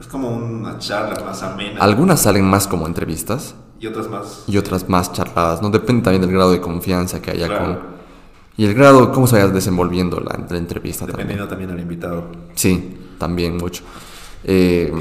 es 0.00 0.06
como 0.06 0.28
una 0.30 0.78
charla 0.78 1.22
más 1.24 1.42
amena. 1.42 1.80
Algunas 1.80 2.20
salen 2.22 2.44
más 2.48 2.66
como 2.66 2.86
entrevistas 2.86 3.54
Y 3.82 3.86
otras 3.88 4.08
más. 4.08 4.44
y 4.46 4.56
otras 4.56 4.88
más 4.88 5.12
charladas, 5.12 5.60
¿no? 5.60 5.68
Depende 5.68 6.02
también 6.02 6.22
del 6.22 6.30
grado 6.32 6.52
de 6.52 6.60
confianza 6.60 7.20
que 7.20 7.32
haya 7.32 7.48
Claro. 7.48 7.64
con... 7.64 7.78
Y 8.56 8.64
el 8.66 8.74
grado, 8.74 9.10
cómo 9.12 9.26
se 9.26 9.36
vaya 9.36 9.48
desenvolviendo 9.48 10.20
la, 10.20 10.38
la 10.48 10.56
entrevista 10.56 11.00
también. 11.00 11.26
Dependiendo 11.26 11.48
también 11.48 11.70
del 11.70 11.80
invitado. 11.80 12.26
Sí, 12.54 12.96
también 13.18 13.56
mucho. 13.56 13.82
Eh, 14.44 14.92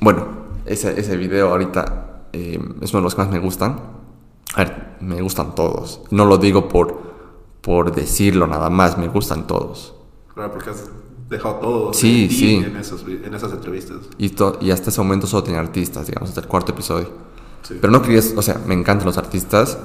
bueno, 0.00 0.26
ese, 0.64 0.98
ese 0.98 1.16
video 1.16 1.50
ahorita 1.50 2.22
eh, 2.32 2.58
es 2.80 2.90
uno 2.92 3.00
de 3.00 3.04
los 3.04 3.14
que 3.14 3.20
más 3.22 3.30
me 3.30 3.38
gustan. 3.40 3.78
A 4.54 4.58
ver, 4.64 4.96
me 5.00 5.20
gustan 5.20 5.54
todos. 5.54 6.00
No 6.10 6.24
lo 6.24 6.38
digo 6.38 6.68
por, 6.68 6.98
por 7.60 7.94
decirlo 7.94 8.46
nada 8.46 8.70
más, 8.70 8.96
me 8.96 9.08
gustan 9.08 9.46
todos. 9.46 9.94
Claro, 10.32 10.52
porque 10.52 10.70
has 10.70 10.88
dejado 11.28 11.56
todo 11.56 11.92
Sí, 11.92 12.28
sí. 12.30 12.56
En, 12.56 12.76
esos, 12.76 13.04
en 13.06 13.34
esas 13.34 13.52
entrevistas. 13.52 13.98
Y, 14.18 14.30
to- 14.30 14.58
y 14.62 14.70
hasta 14.70 14.88
ese 14.90 15.00
momento 15.00 15.26
solo 15.26 15.42
tenía 15.42 15.60
artistas, 15.60 16.06
digamos, 16.06 16.30
hasta 16.30 16.40
el 16.42 16.46
cuarto 16.46 16.72
episodio. 16.72 17.08
Sí. 17.62 17.78
Pero 17.80 17.92
no 17.92 18.02
quería, 18.02 18.20
o 18.36 18.42
sea, 18.42 18.60
me 18.66 18.74
encantan 18.74 19.06
los 19.06 19.18
artistas. 19.18 19.78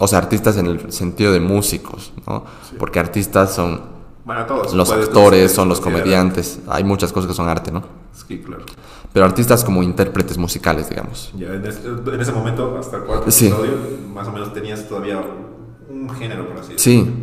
O 0.00 0.06
sea, 0.06 0.18
artistas 0.18 0.56
en 0.56 0.66
el 0.66 0.92
sentido 0.92 1.32
de 1.32 1.40
músicos, 1.40 2.12
¿no? 2.26 2.44
Porque 2.78 3.00
artistas 3.00 3.54
son 3.54 3.80
Bueno, 4.24 4.46
todos. 4.46 4.72
los 4.72 4.88
puedes 4.88 5.06
actores, 5.08 5.52
son 5.52 5.68
los 5.68 5.80
comediantes. 5.80 6.60
Hay 6.68 6.84
muchas 6.84 7.12
cosas 7.12 7.28
que 7.28 7.34
son 7.34 7.48
arte, 7.48 7.72
¿no? 7.72 7.82
Sí, 8.28 8.38
claro. 8.38 8.64
Pero 9.12 9.24
artistas 9.26 9.64
como 9.64 9.82
intérpretes 9.82 10.38
musicales, 10.38 10.88
digamos. 10.88 11.32
Ya 11.36 11.48
en, 11.54 11.66
ese, 11.66 11.80
en 11.88 12.20
ese 12.20 12.30
momento, 12.32 12.76
hasta 12.78 12.98
el 12.98 13.02
cuarto 13.04 13.30
Sí. 13.30 13.46
episodio, 13.46 13.72
más 14.14 14.28
o 14.28 14.32
menos 14.32 14.52
tenías 14.52 14.86
todavía 14.88 15.20
un 15.90 16.08
género, 16.10 16.46
por 16.48 16.58
así 16.58 16.74
decirlo. 16.74 17.04
Sí, 17.06 17.14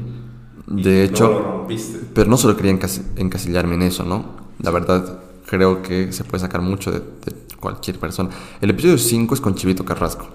Y 0.76 0.84
de 0.84 1.04
hecho, 1.06 1.28
lo 1.30 1.40
rompiste. 1.44 2.00
pero 2.14 2.30
no 2.30 2.36
solo 2.38 2.58
quería 2.58 2.74
encas- 2.74 3.04
encasillarme 3.16 3.76
en 3.76 3.84
eso, 3.84 4.04
¿no? 4.04 4.26
La 4.60 4.72
verdad, 4.72 5.20
creo 5.46 5.82
que 5.84 6.12
se 6.12 6.24
puede 6.26 6.42
sacar 6.42 6.62
mucho 6.62 6.92
de, 6.92 7.00
de 7.00 7.55
cualquier 7.66 7.98
persona. 8.00 8.30
El 8.62 8.70
episodio 8.70 8.96
5 9.00 9.34
es 9.34 9.42
con 9.42 9.56
Chivito 9.56 9.84
Carrasco, 9.84 10.28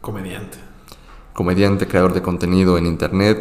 Comediante. 0.00 0.58
comediante, 1.32 1.86
creador 1.86 2.12
de 2.12 2.22
contenido 2.22 2.76
en 2.76 2.86
internet. 2.86 3.38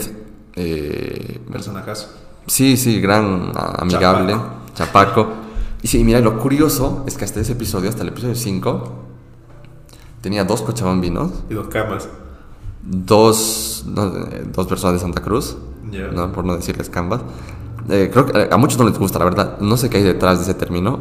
eh, 0.55 1.39
Personajazo. 1.51 2.07
sí, 2.45 2.77
sí, 2.77 3.01
gran 3.01 3.51
amigable, 3.79 4.35
chapaco. 4.75 5.27
Y 5.81 5.87
sí, 5.87 6.03
mira, 6.03 6.19
lo 6.19 6.37
curioso 6.37 7.03
es 7.07 7.17
que 7.17 7.25
hasta 7.25 7.39
ese 7.39 7.53
episodio, 7.53 7.89
hasta 7.89 8.03
el 8.03 8.09
episodio 8.09 8.35
5, 8.35 8.93
tenía 10.21 10.43
dos 10.43 10.61
cochabambinos, 10.61 11.31
Y 11.49 11.53
dos 11.55 11.67
camas. 11.69 12.07
dos, 12.83 13.85
no, 13.87 14.05
eh, 14.27 14.45
dos 14.53 14.67
personas 14.67 14.93
de 14.95 14.99
Santa 14.99 15.21
Cruz, 15.23 15.57
Ya. 15.91 16.07
¿no? 16.09 16.31
por 16.31 16.45
no 16.45 16.55
decirles 16.55 16.89
cambas. 16.91 17.21
Eh, 17.89 18.09
creo 18.13 18.25
que 18.27 18.49
a 18.51 18.57
muchos 18.57 18.77
no 18.77 18.85
les 18.87 18.99
gusta, 18.99 19.17
la 19.17 19.25
verdad. 19.25 19.57
No 19.61 19.75
sé 19.77 19.89
qué 19.89 19.97
hay 19.97 20.03
detrás 20.03 20.37
de 20.37 20.43
ese 20.43 20.53
término, 20.53 20.99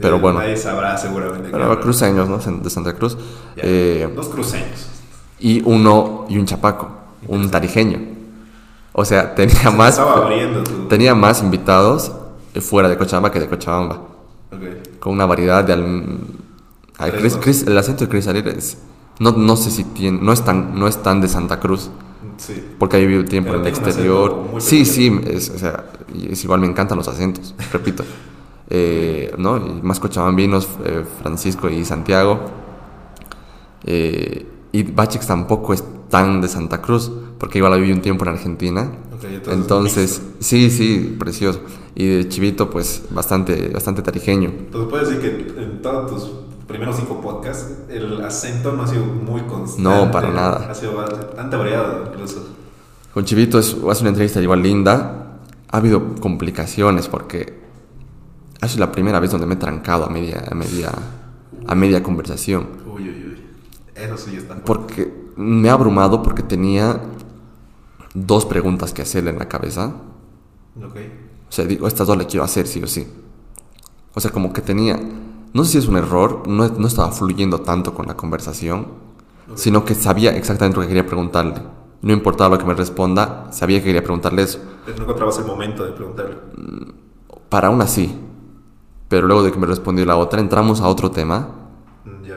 pero 0.00 0.18
bueno. 0.18 0.38
Nadie 0.40 0.56
sabrá 0.56 0.96
seguramente. 0.96 1.46
qué 1.46 1.52
Pero 1.52 1.64
habla. 1.64 1.80
cruceños, 1.80 2.28
¿no? 2.28 2.38
De 2.38 2.70
Santa 2.70 2.94
Cruz. 2.94 3.16
Ya. 3.56 3.62
Eh, 3.64 4.12
Dos 4.14 4.28
cruceños. 4.28 4.86
y 5.38 5.62
uno, 5.64 6.26
y 6.28 6.38
un 6.38 6.46
chapaco, 6.46 6.88
un 7.28 7.50
tarijeño. 7.50 8.00
O 8.92 9.04
sea, 9.04 9.34
tenía 9.34 9.70
más, 9.70 9.90
Estaba 9.98 10.16
abriendo 10.26 10.62
tenía 10.88 11.14
más 11.14 11.42
invitados 11.42 12.12
eh, 12.54 12.60
fuera 12.60 12.88
de 12.88 12.96
Cochabamba 12.98 13.30
que 13.30 13.40
de 13.40 13.48
Cochabamba. 13.48 13.96
Ok. 14.52 14.98
Con 15.00 15.14
una 15.14 15.26
variedad 15.26 15.64
de... 15.64 15.72
al- 15.72 16.18
Ay, 16.98 17.10
Chris-. 17.12 17.36
Chris- 17.38 17.66
el 17.66 17.76
acento 17.78 18.04
de 18.04 18.10
Chris 18.10 18.26
es- 18.26 18.78
no, 19.18 19.32
no 19.32 19.56
sé 19.56 19.70
si 19.70 19.84
tiene, 19.84 20.18
no 20.20 20.32
es 20.32 20.42
tan, 20.44 20.78
no 20.78 20.86
es 20.88 21.02
tan 21.02 21.20
de 21.20 21.28
Santa 21.28 21.58
Cruz. 21.60 21.90
Sí. 22.36 22.62
Porque 22.78 22.96
ha 22.96 23.00
vivido 23.00 23.24
tiempo 23.24 23.50
Pero 23.50 23.60
en 23.62 23.66
el 23.66 23.72
exterior. 23.72 24.44
Sí, 24.58 24.84
sí, 24.84 25.20
es, 25.26 25.50
o 25.50 25.58
sea, 25.58 25.84
es 26.28 26.42
igual 26.44 26.60
me 26.60 26.66
encantan 26.66 26.98
los 26.98 27.08
acentos, 27.08 27.54
repito. 27.72 28.04
Eh, 28.70 29.34
¿no? 29.38 29.58
Más 29.82 30.00
cochabambinos, 30.00 30.68
eh, 30.84 31.04
Francisco 31.20 31.68
y 31.68 31.84
Santiago. 31.84 32.40
Eh, 33.84 34.46
y 34.72 34.82
Bachix 34.84 35.26
tampoco 35.26 35.74
es 35.74 35.84
tan 36.08 36.40
de 36.40 36.48
Santa 36.48 36.80
Cruz, 36.80 37.10
porque 37.38 37.58
igual 37.58 37.80
viví 37.80 37.92
un 37.92 38.00
tiempo 38.00 38.24
en 38.24 38.30
Argentina. 38.30 38.90
Entonces, 39.12 39.52
Entonces, 39.52 40.22
sí, 40.40 40.70
sí, 40.70 41.16
precioso. 41.18 41.60
Y 41.94 42.06
de 42.06 42.28
Chivito, 42.28 42.70
pues 42.70 43.04
bastante, 43.10 43.68
bastante 43.68 44.02
tarijeño. 44.02 44.48
Entonces 44.48 44.90
puedes 44.90 45.08
decir 45.10 45.52
que 45.54 45.62
en 45.62 45.82
todos 45.82 46.10
tus 46.10 46.30
primeros 46.66 46.96
cinco 46.96 47.20
podcasts 47.20 47.70
el 47.90 48.24
acento 48.24 48.72
no 48.72 48.82
ha 48.82 48.86
sido 48.86 49.04
muy 49.04 49.42
constante. 49.42 49.82
No, 49.82 50.10
para 50.10 50.30
nada. 50.30 50.68
Ha 50.70 50.74
sido 50.74 50.94
bastante 50.94 51.56
variado 51.56 52.06
incluso. 52.12 52.46
Con 53.12 53.24
Chivito 53.24 53.58
es, 53.58 53.76
hace 53.88 54.00
una 54.00 54.08
entrevista 54.08 54.40
igual 54.40 54.62
linda. 54.62 55.38
Ha 55.70 55.76
habido 55.76 56.14
complicaciones 56.16 57.08
porque 57.08 57.61
ha 58.62 58.68
sido 58.68 58.86
la 58.86 58.92
primera 58.92 59.18
vez 59.18 59.32
donde 59.32 59.46
me 59.46 59.54
he 59.54 59.56
trancado 59.56 60.06
a 60.06 60.08
media, 60.08 60.44
a 60.48 60.54
media, 60.54 60.92
a 61.66 61.74
media 61.74 62.00
conversación. 62.00 62.68
Uy, 62.86 63.08
uy, 63.08 63.26
uy. 63.32 63.42
Eso 63.92 64.16
sí 64.16 64.36
está. 64.36 64.54
Porque 64.64 65.12
me 65.36 65.68
ha 65.68 65.72
abrumado 65.72 66.22
porque 66.22 66.44
tenía 66.44 67.00
dos 68.14 68.46
preguntas 68.46 68.92
que 68.92 69.02
hacerle 69.02 69.30
en 69.30 69.40
la 69.40 69.48
cabeza. 69.48 69.92
Ok. 70.76 70.96
O 71.48 71.52
sea, 71.52 71.64
digo, 71.64 71.88
estas 71.88 72.06
dos 72.06 72.16
le 72.16 72.26
quiero 72.26 72.44
hacer 72.44 72.68
sí 72.68 72.80
o 72.80 72.86
sí. 72.86 73.04
O 74.14 74.20
sea, 74.20 74.30
como 74.30 74.52
que 74.52 74.60
tenía, 74.60 74.96
no 75.52 75.64
sé 75.64 75.72
si 75.72 75.78
es 75.78 75.88
un 75.88 75.96
error, 75.96 76.46
no, 76.46 76.68
no 76.68 76.86
estaba 76.86 77.10
fluyendo 77.10 77.62
tanto 77.62 77.94
con 77.94 78.06
la 78.06 78.14
conversación, 78.14 78.86
sino 79.56 79.84
que 79.84 79.96
sabía 79.96 80.36
exactamente 80.36 80.76
lo 80.76 80.82
que 80.82 80.88
quería 80.88 81.06
preguntarle. 81.06 81.54
No 82.00 82.12
importaba 82.12 82.54
lo 82.54 82.58
que 82.60 82.66
me 82.68 82.74
responda, 82.74 83.48
sabía 83.50 83.80
que 83.80 83.86
quería 83.86 84.04
preguntarle 84.04 84.42
eso. 84.42 84.60
Pero 84.86 84.98
no 84.98 85.02
encontrabas 85.02 85.38
el 85.38 85.46
momento 85.46 85.84
de 85.84 85.90
preguntarle. 85.90 86.36
Para 87.48 87.68
una 87.68 87.88
sí. 87.88 88.28
Pero 89.12 89.26
luego 89.26 89.42
de 89.42 89.52
que 89.52 89.58
me 89.58 89.66
respondió 89.66 90.06
la 90.06 90.16
otra, 90.16 90.40
entramos 90.40 90.80
a 90.80 90.88
otro 90.88 91.10
tema 91.10 91.48
Mm, 92.06 92.24
Ya. 92.24 92.36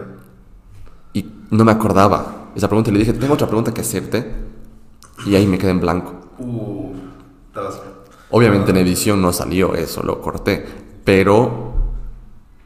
y 1.14 1.26
no 1.52 1.64
me 1.64 1.72
acordaba 1.72 2.50
esa 2.54 2.68
pregunta. 2.68 2.92
Le 2.92 3.00
dije, 3.00 3.14
tengo 3.14 3.34
otra 3.36 3.48
pregunta 3.48 3.74
que 3.74 3.80
hacerte. 3.80 4.30
Y 5.26 5.36
ahí 5.36 5.48
me 5.48 5.58
quedé 5.58 5.72
en 5.72 5.80
blanco. 5.80 6.12
Uh, 6.38 6.92
estabas. 7.48 7.82
Obviamente 8.30 8.72
en 8.72 8.78
edición 8.78 9.22
no 9.22 9.32
salió 9.32 9.74
eso, 9.74 10.04
lo 10.04 10.20
corté. 10.22 10.66
Pero 11.06 11.76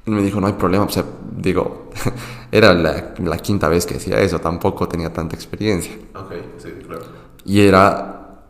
me 0.08 0.24
dijo, 0.24 0.42
no 0.42 0.48
hay 0.48 0.54
problema. 0.54 0.86
O 0.86 0.90
sea, 0.90 1.04
digo, 1.38 1.92
era 2.52 2.74
la, 2.74 3.14
la 3.20 3.38
quinta 3.38 3.68
vez 3.68 3.86
que 3.86 3.94
decía 3.94 4.20
eso, 4.22 4.40
tampoco 4.40 4.88
tenía 4.88 5.14
tanta 5.14 5.36
experiencia. 5.36 5.94
Ok, 6.16 6.32
sí, 6.58 6.70
claro. 6.84 7.04
Y 7.46 7.62
era, 7.62 8.42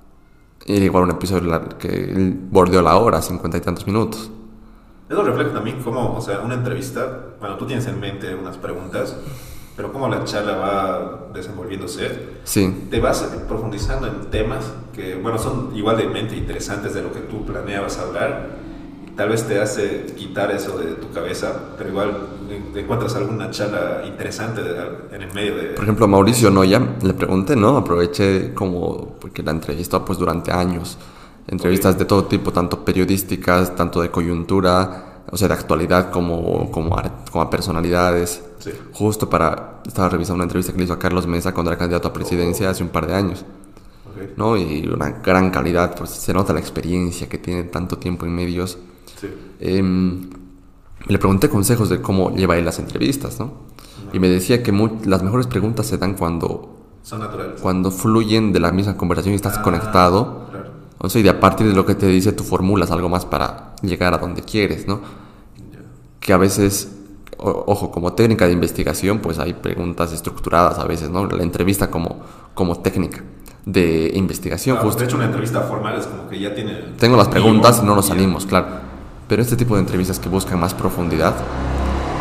era 0.66 0.86
igual 0.86 1.04
un 1.04 1.12
episodio 1.12 1.68
que 1.78 2.34
bordeó 2.50 2.82
la 2.82 2.96
hora, 2.96 3.22
cincuenta 3.22 3.58
y 3.58 3.62
tantos 3.62 3.86
minutos. 3.86 4.32
Eso 5.10 5.24
refleja 5.24 5.52
también 5.54 5.82
cómo, 5.84 6.16
o 6.16 6.22
sea, 6.22 6.40
una 6.40 6.54
entrevista, 6.54 7.20
bueno, 7.40 7.56
tú 7.58 7.66
tienes 7.66 7.88
en 7.88 8.00
mente 8.00 8.36
unas 8.36 8.58
preguntas, 8.58 9.16
pero 9.76 9.92
cómo 9.92 10.08
la 10.08 10.24
charla 10.24 10.56
va 10.58 11.28
desenvolviéndose. 11.34 12.10
Sí, 12.44 12.88
Te 12.92 13.00
vas 13.00 13.24
profundizando 13.48 14.08
en 14.08 14.30
temas 14.30 14.72
que, 14.94 15.16
bueno, 15.16 15.40
son 15.40 15.72
igual 15.76 15.98
de 15.98 16.08
mente 16.08 16.36
interesantes 16.36 16.94
de 16.94 17.02
lo 17.02 17.12
que 17.12 17.22
tú 17.22 17.46
planeabas 17.46 17.98
hablar. 17.98 18.50
Tal 19.16 19.30
vez 19.30 19.46
te 19.48 19.60
hace 19.60 20.06
quitar 20.16 20.52
eso 20.52 20.78
de 20.78 20.94
tu 20.94 21.10
cabeza, 21.12 21.54
pero 21.78 21.90
igual 21.90 22.12
en- 22.50 22.78
encuentras 22.78 23.16
alguna 23.16 23.50
charla 23.52 24.04
interesante 24.06 24.62
de- 24.64 25.16
en 25.16 25.22
el 25.24 25.34
medio 25.34 25.56
de... 25.56 25.64
por 25.74 25.84
ejemplo, 25.84 26.06
a 26.06 26.08
Mauricio 26.08 26.50
Noya 26.52 26.82
le 27.02 27.14
pregunté, 27.14 27.56
¿no? 27.56 27.76
Aproveché 27.78 28.54
como, 28.54 29.16
porque 29.20 29.42
la 29.44 29.52
entrevistó 29.52 30.06
pues 30.06 30.20
durante 30.20 30.52
años. 30.52 30.98
Entrevistas 31.50 31.98
de 31.98 32.06
todo 32.06 32.26
tipo, 32.26 32.52
tanto 32.54 32.86
periodísticas, 32.86 33.76
tanto 33.76 34.02
de 34.02 34.12
coyuntura, 34.12 35.24
o 35.32 35.36
sea, 35.38 35.48
de 35.48 35.56
actualidad 35.56 36.12
como, 36.12 36.70
como, 36.72 36.96
como 37.32 37.42
a 37.42 37.50
personalidades. 37.50 38.42
Sí. 38.60 38.72
Justo 38.94 39.30
para, 39.30 39.82
estaba 39.86 40.10
revisando 40.10 40.36
una 40.36 40.44
entrevista 40.44 40.72
que 40.74 40.78
le 40.80 40.84
hizo 40.86 40.94
a 40.94 41.00
Carlos 41.00 41.26
Mesa 41.28 41.54
cuando 41.54 41.72
era 41.72 41.78
candidato 41.80 42.08
a 42.08 42.14
presidencia 42.14 42.70
hace 42.70 42.84
un 42.84 42.90
par 42.90 43.08
de 43.08 43.16
años, 43.16 43.46
¿no? 44.38 44.58
Y 44.58 44.88
una 44.88 45.10
gran 45.24 45.50
calidad, 45.50 45.96
pues 45.96 46.12
se 46.12 46.34
nota 46.34 46.54
la 46.54 46.60
experiencia 46.60 47.28
que 47.28 47.38
tiene 47.38 47.64
tanto 47.64 47.98
tiempo 47.98 48.26
en 48.26 48.36
medios. 48.36 48.78
sí. 49.20 49.28
Em, 49.60 50.30
le 51.08 51.18
pregunté 51.18 51.50
consejos 51.50 51.90
de 51.90 52.02
cómo 52.02 52.36
lleva 52.36 52.58
él 52.58 52.66
las 52.66 52.78
entrevistas, 52.78 53.40
¿no? 53.40 53.54
Y 54.14 54.20
me 54.20 54.28
decía 54.30 54.62
que 54.62 54.72
mu- 54.74 55.00
las 55.06 55.24
mejores 55.24 55.48
preguntas 55.48 55.88
se 55.88 55.98
dan 55.98 56.14
cuando, 56.16 56.76
Son 57.04 57.20
naturales. 57.22 57.62
cuando 57.62 57.90
fluyen 57.90 58.52
de 58.52 58.60
la 58.60 58.72
misma 58.74 58.98
conversación 58.98 59.34
y 59.34 59.36
estás 59.38 59.58
Ah, 59.60 59.62
conectado. 59.62 60.49
Claro. 61.00 61.08
O 61.08 61.10
sea, 61.10 61.20
y 61.22 61.24
de 61.24 61.30
a 61.30 61.40
partir 61.40 61.68
de 61.68 61.74
lo 61.74 61.86
que 61.86 61.96
te 61.96 62.08
dice, 62.08 62.32
tú 62.34 62.44
formulas 62.44 62.92
algo 62.92 63.08
más 63.10 63.26
para 63.26 63.74
llegar 63.82 64.14
a 64.14 64.18
donde 64.18 64.42
quieres, 64.44 64.88
¿no? 64.88 65.00
Que 66.20 66.34
a 66.34 66.38
veces, 66.38 66.92
o- 67.38 67.64
ojo, 67.68 67.90
como 67.92 68.14
técnica 68.14 68.46
de 68.48 68.52
investigación, 68.54 69.20
pues 69.20 69.40
hay 69.40 69.54
preguntas 69.54 70.12
estructuradas 70.12 70.78
a 70.78 70.84
veces, 70.86 71.10
¿no? 71.10 71.26
La 71.26 71.44
entrevista 71.44 71.90
como, 71.90 72.20
como 72.54 72.80
técnica 72.80 73.24
de 73.66 74.12
investigación, 74.16 74.78
Ah, 74.78 74.82
justo. 74.84 75.00
de 75.00 75.06
hecho, 75.06 75.16
una 75.16 75.26
entrevista 75.26 75.62
formal 75.62 75.98
es 75.98 76.06
como 76.08 76.28
que 76.28 76.40
ya 76.40 76.54
tiene... 76.54 76.74
Tengo 76.98 77.16
las 77.16 77.28
preguntas 77.30 77.80
y 77.82 77.86
no 77.86 77.96
nos 77.96 78.08
salimos, 78.08 78.46
claro. 78.46 78.68
Pero 79.28 79.42
este 79.42 79.56
tipo 79.56 79.76
de 79.76 79.82
entrevistas 79.82 80.20
que 80.20 80.28
buscan 80.28 80.60
más 80.60 80.74
profundidad, 80.74 81.34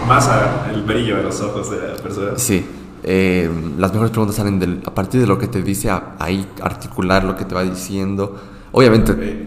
Más 0.06 0.26
a 0.28 0.70
el 0.72 0.82
brillo 0.84 1.16
de 1.16 1.22
los 1.24 1.40
ojos 1.40 1.70
de 1.70 1.78
la 1.88 1.96
persona. 1.96 2.32
Sí, 2.36 2.64
eh, 3.02 3.50
las 3.76 3.90
mejores 3.92 4.10
preguntas 4.10 4.36
salen 4.36 4.58
del, 4.58 4.80
a 4.86 4.94
partir 4.94 5.20
de 5.20 5.26
lo 5.26 5.36
que 5.38 5.48
te 5.48 5.62
dice, 5.62 5.90
a- 5.90 6.14
ahí 6.18 6.46
articular 6.62 7.24
lo 7.24 7.34
que 7.36 7.44
te 7.44 7.54
va 7.54 7.62
diciendo. 7.62 8.36
Obviamente 8.78 9.46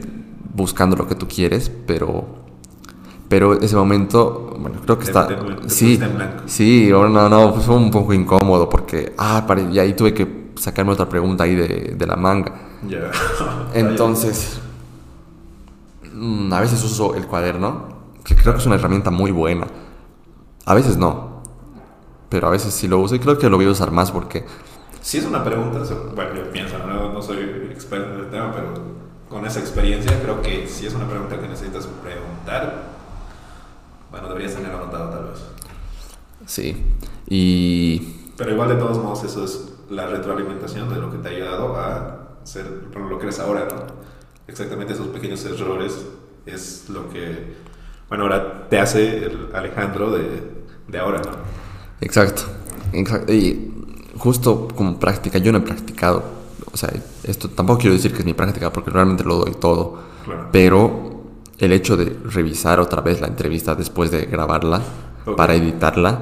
buscando 0.54 0.98
lo 0.98 1.08
que 1.08 1.16
tú 1.16 1.26
quieres, 1.26 1.72
pero, 1.88 2.26
pero 3.30 3.54
ese 3.54 3.76
momento, 3.78 4.58
bueno, 4.60 4.82
creo 4.84 4.98
que 4.98 5.06
Te- 5.06 5.12
está... 5.12 5.28
te- 5.28 5.36
te 5.36 5.70
sí, 5.70 5.98
sí, 6.46 6.90
no, 6.92 7.08
no, 7.30 7.54
pues 7.54 7.66
fue 7.66 7.76
un 7.76 7.90
poco 7.90 8.14
incómodo 8.14 8.68
porque, 8.68 9.14
ah, 9.18 9.46
y 9.72 9.80
ahí 9.80 9.94
tuve 9.94 10.14
que 10.14 10.52
sacarme 10.56 10.92
otra 10.92 11.08
pregunta 11.08 11.46
ahí 11.46 11.56
de, 11.56 11.96
de 11.98 12.06
la 12.06 12.18
manga. 12.18 12.52
Ya. 12.86 13.10
Entonces, 13.74 14.60
mm, 16.14 16.52
a 16.52 16.60
veces 16.60 16.84
uso 16.84 17.16
el 17.16 17.26
cuaderno, 17.26 17.88
que 18.26 18.36
creo 18.36 18.54
que 18.54 18.60
es 18.60 18.66
una 18.66 18.76
herramienta 18.76 19.12
muy 19.12 19.32
buena. 19.32 19.66
A 20.66 20.74
veces 20.74 20.98
no, 20.98 21.42
pero 22.28 22.48
a 22.48 22.52
veces 22.52 22.74
sí 22.74 22.88
lo 22.90 23.00
uso 23.00 23.16
y 23.16 23.20
creo 23.20 23.38
que 23.38 23.50
lo 23.50 23.56
voy 23.56 23.66
a 23.68 23.70
usar 23.72 23.92
más 23.92 24.12
porque 24.12 24.46
Si 25.02 25.18
es 25.18 25.26
una 25.26 25.42
pregunta, 25.44 25.80
bueno, 26.14 26.36
yo 26.36 26.52
pienso, 26.52 26.78
no, 26.86 27.14
no 27.14 27.22
soy 27.22 27.38
experto 27.72 28.14
en 28.14 28.20
el 28.26 28.30
tema, 28.30 28.52
pero 28.54 29.01
con 29.32 29.46
esa 29.46 29.62
experiencia 29.62 30.22
creo 30.22 30.42
que 30.42 30.68
si 30.68 30.86
es 30.86 30.94
una 30.94 31.08
pregunta 31.08 31.40
que 31.40 31.48
necesitas 31.48 31.88
preguntar, 31.88 32.84
bueno, 34.12 34.28
deberías 34.28 34.54
tener 34.54 34.72
anotado 34.72 35.10
tal 35.10 35.24
vez. 35.30 35.40
sí. 36.46 36.86
Y 37.28 38.00
Pero 38.36 38.52
igual 38.52 38.68
de 38.68 38.76
todos 38.76 38.98
modos 38.98 39.24
eso 39.24 39.46
es 39.46 39.70
la 39.90 40.06
retroalimentación 40.08 40.90
de 40.90 40.98
lo 40.98 41.10
que 41.10 41.18
te 41.20 41.30
ha 41.30 41.32
ayudado 41.32 41.78
a 41.78 42.36
ser 42.44 42.66
lo 42.94 43.18
que 43.18 43.24
eres 43.24 43.40
ahora, 43.40 43.68
¿no? 43.70 43.86
Exactamente 44.48 44.94
esos 44.94 45.08
pequeños 45.08 45.46
errores 45.46 46.06
es 46.46 46.90
lo 46.90 47.10
que, 47.10 47.56
bueno, 48.10 48.26
ahora 48.26 48.68
te 48.68 48.80
hace 48.80 49.24
el 49.24 49.50
Alejandro 49.54 50.12
de, 50.12 50.42
de 50.90 51.00
ahora, 51.00 51.22
¿no? 51.22 51.32
exacto, 52.02 52.44
exacto. 52.92 53.32
Y 53.32 53.72
justo 54.18 54.68
como 54.76 55.00
práctica, 55.00 55.38
yo 55.38 55.54
no 55.54 55.60
he 55.60 55.62
practicado, 55.62 56.22
o 56.70 56.76
sea, 56.76 56.90
esto 57.24 57.50
tampoco 57.50 57.80
quiero 57.80 57.96
decir 57.96 58.12
que 58.14 58.20
es 58.20 58.26
mi 58.26 58.34
práctica 58.34 58.72
porque 58.72 58.90
realmente 58.92 59.24
lo 59.24 59.36
doy 59.38 59.54
todo, 59.60 60.00
Claro. 60.26 60.50
pero 60.52 61.22
el 61.58 61.72
hecho 61.74 61.96
de 61.98 62.06
revisar 62.26 62.80
otra 62.80 63.02
vez 63.02 63.22
la 63.22 63.28
entrevista 63.28 63.76
después 63.76 64.10
de 64.12 64.26
grabarla 64.26 64.82
Ok. 65.26 65.36
para 65.38 65.54
editarla 65.56 66.20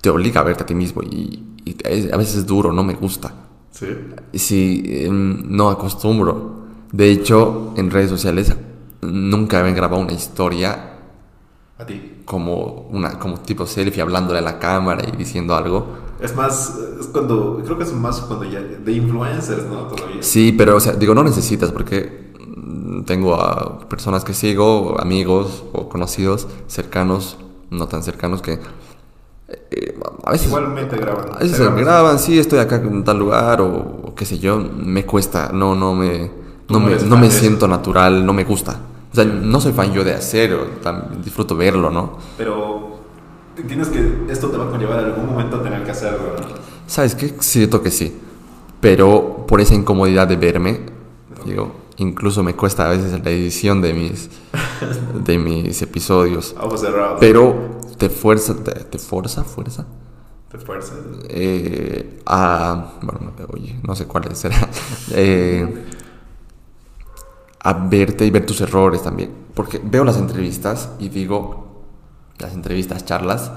te 0.00 0.10
obliga 0.10 0.40
a 0.40 0.44
verte 0.44 0.62
a 0.62 0.66
ti 0.66 0.74
mismo 0.74 1.02
y, 1.02 1.42
y 1.64 1.76
es- 1.84 2.12
a 2.12 2.16
veces 2.16 2.36
es 2.36 2.46
duro, 2.46 2.72
no 2.72 2.82
me 2.84 2.94
gusta. 2.94 3.32
Sí. 3.70 3.86
Sí, 4.34 4.82
em, 4.86 5.42
no 5.56 5.70
acostumbro. 5.70 6.62
De 6.92 7.10
hecho, 7.10 7.72
en 7.76 7.90
redes 7.90 8.10
sociales 8.10 8.54
nunca 9.00 9.60
habían 9.60 9.74
grabado 9.74 10.00
una 10.02 10.12
historia 10.12 10.98
A 11.78 11.86
ti. 11.86 12.22
como 12.24 12.88
una 12.90 13.18
como 13.18 13.38
tipo 13.40 13.66
selfie 13.66 14.02
hablándole 14.02 14.38
a 14.38 14.42
la 14.42 14.58
cámara 14.58 15.02
y 15.08 15.16
diciendo 15.16 15.54
algo. 15.54 15.86
Es 16.22 16.36
más, 16.36 16.78
es 17.00 17.06
cuando, 17.08 17.60
creo 17.64 17.76
que 17.76 17.84
es 17.84 17.92
más 17.92 18.20
cuando 18.20 18.44
ya, 18.44 18.60
de 18.60 18.92
influencers, 18.92 19.64
¿no? 19.66 19.88
Todavía. 19.88 20.22
Sí, 20.22 20.54
pero 20.56 20.76
o 20.76 20.80
sea, 20.80 20.92
digo, 20.92 21.14
no 21.14 21.24
necesitas 21.24 21.72
porque 21.72 22.32
mm, 22.38 23.02
tengo 23.02 23.34
a 23.34 23.80
personas 23.88 24.24
que 24.24 24.32
sigo, 24.32 25.00
amigos 25.00 25.64
o 25.72 25.88
conocidos 25.88 26.46
cercanos, 26.68 27.38
no 27.70 27.88
tan 27.88 28.02
cercanos 28.02 28.40
que 28.40 28.60
eh, 29.48 29.98
a 30.24 30.30
veces 30.30 30.46
Igualmente 30.46 30.96
graban. 30.96 31.26
A 31.34 31.38
veces 31.40 31.58
graban. 31.58 31.84
graban, 31.84 32.18
sí, 32.18 32.38
estoy 32.38 32.60
acá 32.60 32.76
en 32.76 33.02
tal 33.02 33.18
lugar 33.18 33.60
o, 33.60 34.02
o 34.04 34.14
qué 34.14 34.24
sé 34.24 34.38
yo, 34.38 34.58
me 34.58 35.04
cuesta, 35.04 35.50
no, 35.52 35.74
no 35.74 35.94
me, 35.94 36.30
no 36.68 36.78
me, 36.78 36.96
no 36.96 37.16
me 37.16 37.30
siento 37.30 37.66
natural, 37.66 38.24
no 38.24 38.32
me 38.32 38.44
gusta. 38.44 38.78
O 39.12 39.14
sea, 39.14 39.24
no 39.24 39.60
soy 39.60 39.72
fan 39.72 39.92
yo 39.92 40.04
de 40.04 40.14
hacer, 40.14 40.54
o 40.54 40.66
disfruto 41.22 41.54
verlo, 41.54 41.90
¿no? 41.90 42.16
Pero 42.38 43.01
tienes 43.66 43.88
que, 43.88 44.24
esto 44.30 44.48
te 44.48 44.56
va 44.56 44.66
a 44.66 44.70
conllevar 44.70 45.00
en 45.00 45.04
algún 45.06 45.26
momento 45.26 45.56
a 45.56 45.62
tener 45.62 45.84
que 45.84 45.90
hacerlo, 45.90 46.36
¿no? 46.40 46.46
¿Sabes 46.86 47.14
qué? 47.14 47.34
Siento 47.40 47.82
que 47.82 47.90
sí. 47.90 48.16
Pero 48.80 49.44
por 49.46 49.60
esa 49.60 49.74
incomodidad 49.74 50.26
de 50.26 50.36
verme, 50.36 50.80
digo, 51.44 51.72
incluso 51.98 52.42
me 52.42 52.54
cuesta 52.54 52.86
a 52.86 52.90
veces 52.90 53.12
la 53.22 53.30
edición 53.30 53.80
de 53.80 53.92
mis, 53.94 54.28
de 55.24 55.38
mis 55.38 55.80
episodios. 55.82 56.54
Ojos 56.60 56.80
cerrados. 56.80 57.18
Pero 57.20 57.80
te 57.96 58.08
fuerza, 58.08 58.56
te, 58.56 58.72
te 58.72 58.98
fuerza, 58.98 59.44
fuerza, 59.44 59.86
Te 60.50 60.58
fuerza. 60.58 60.94
eh, 61.28 62.20
a, 62.26 62.94
bueno, 63.02 63.32
oye, 63.52 63.78
no 63.86 63.94
sé 63.94 64.06
cuál 64.06 64.34
será, 64.34 64.68
eh, 65.12 65.84
a 67.60 67.72
verte 67.74 68.26
y 68.26 68.30
ver 68.30 68.44
tus 68.44 68.60
errores 68.60 69.02
también. 69.02 69.30
Porque 69.54 69.80
veo 69.82 70.04
las 70.04 70.16
entrevistas 70.16 70.88
y 70.98 71.08
digo, 71.10 71.71
las 72.38 72.54
entrevistas, 72.54 73.04
charlas, 73.04 73.52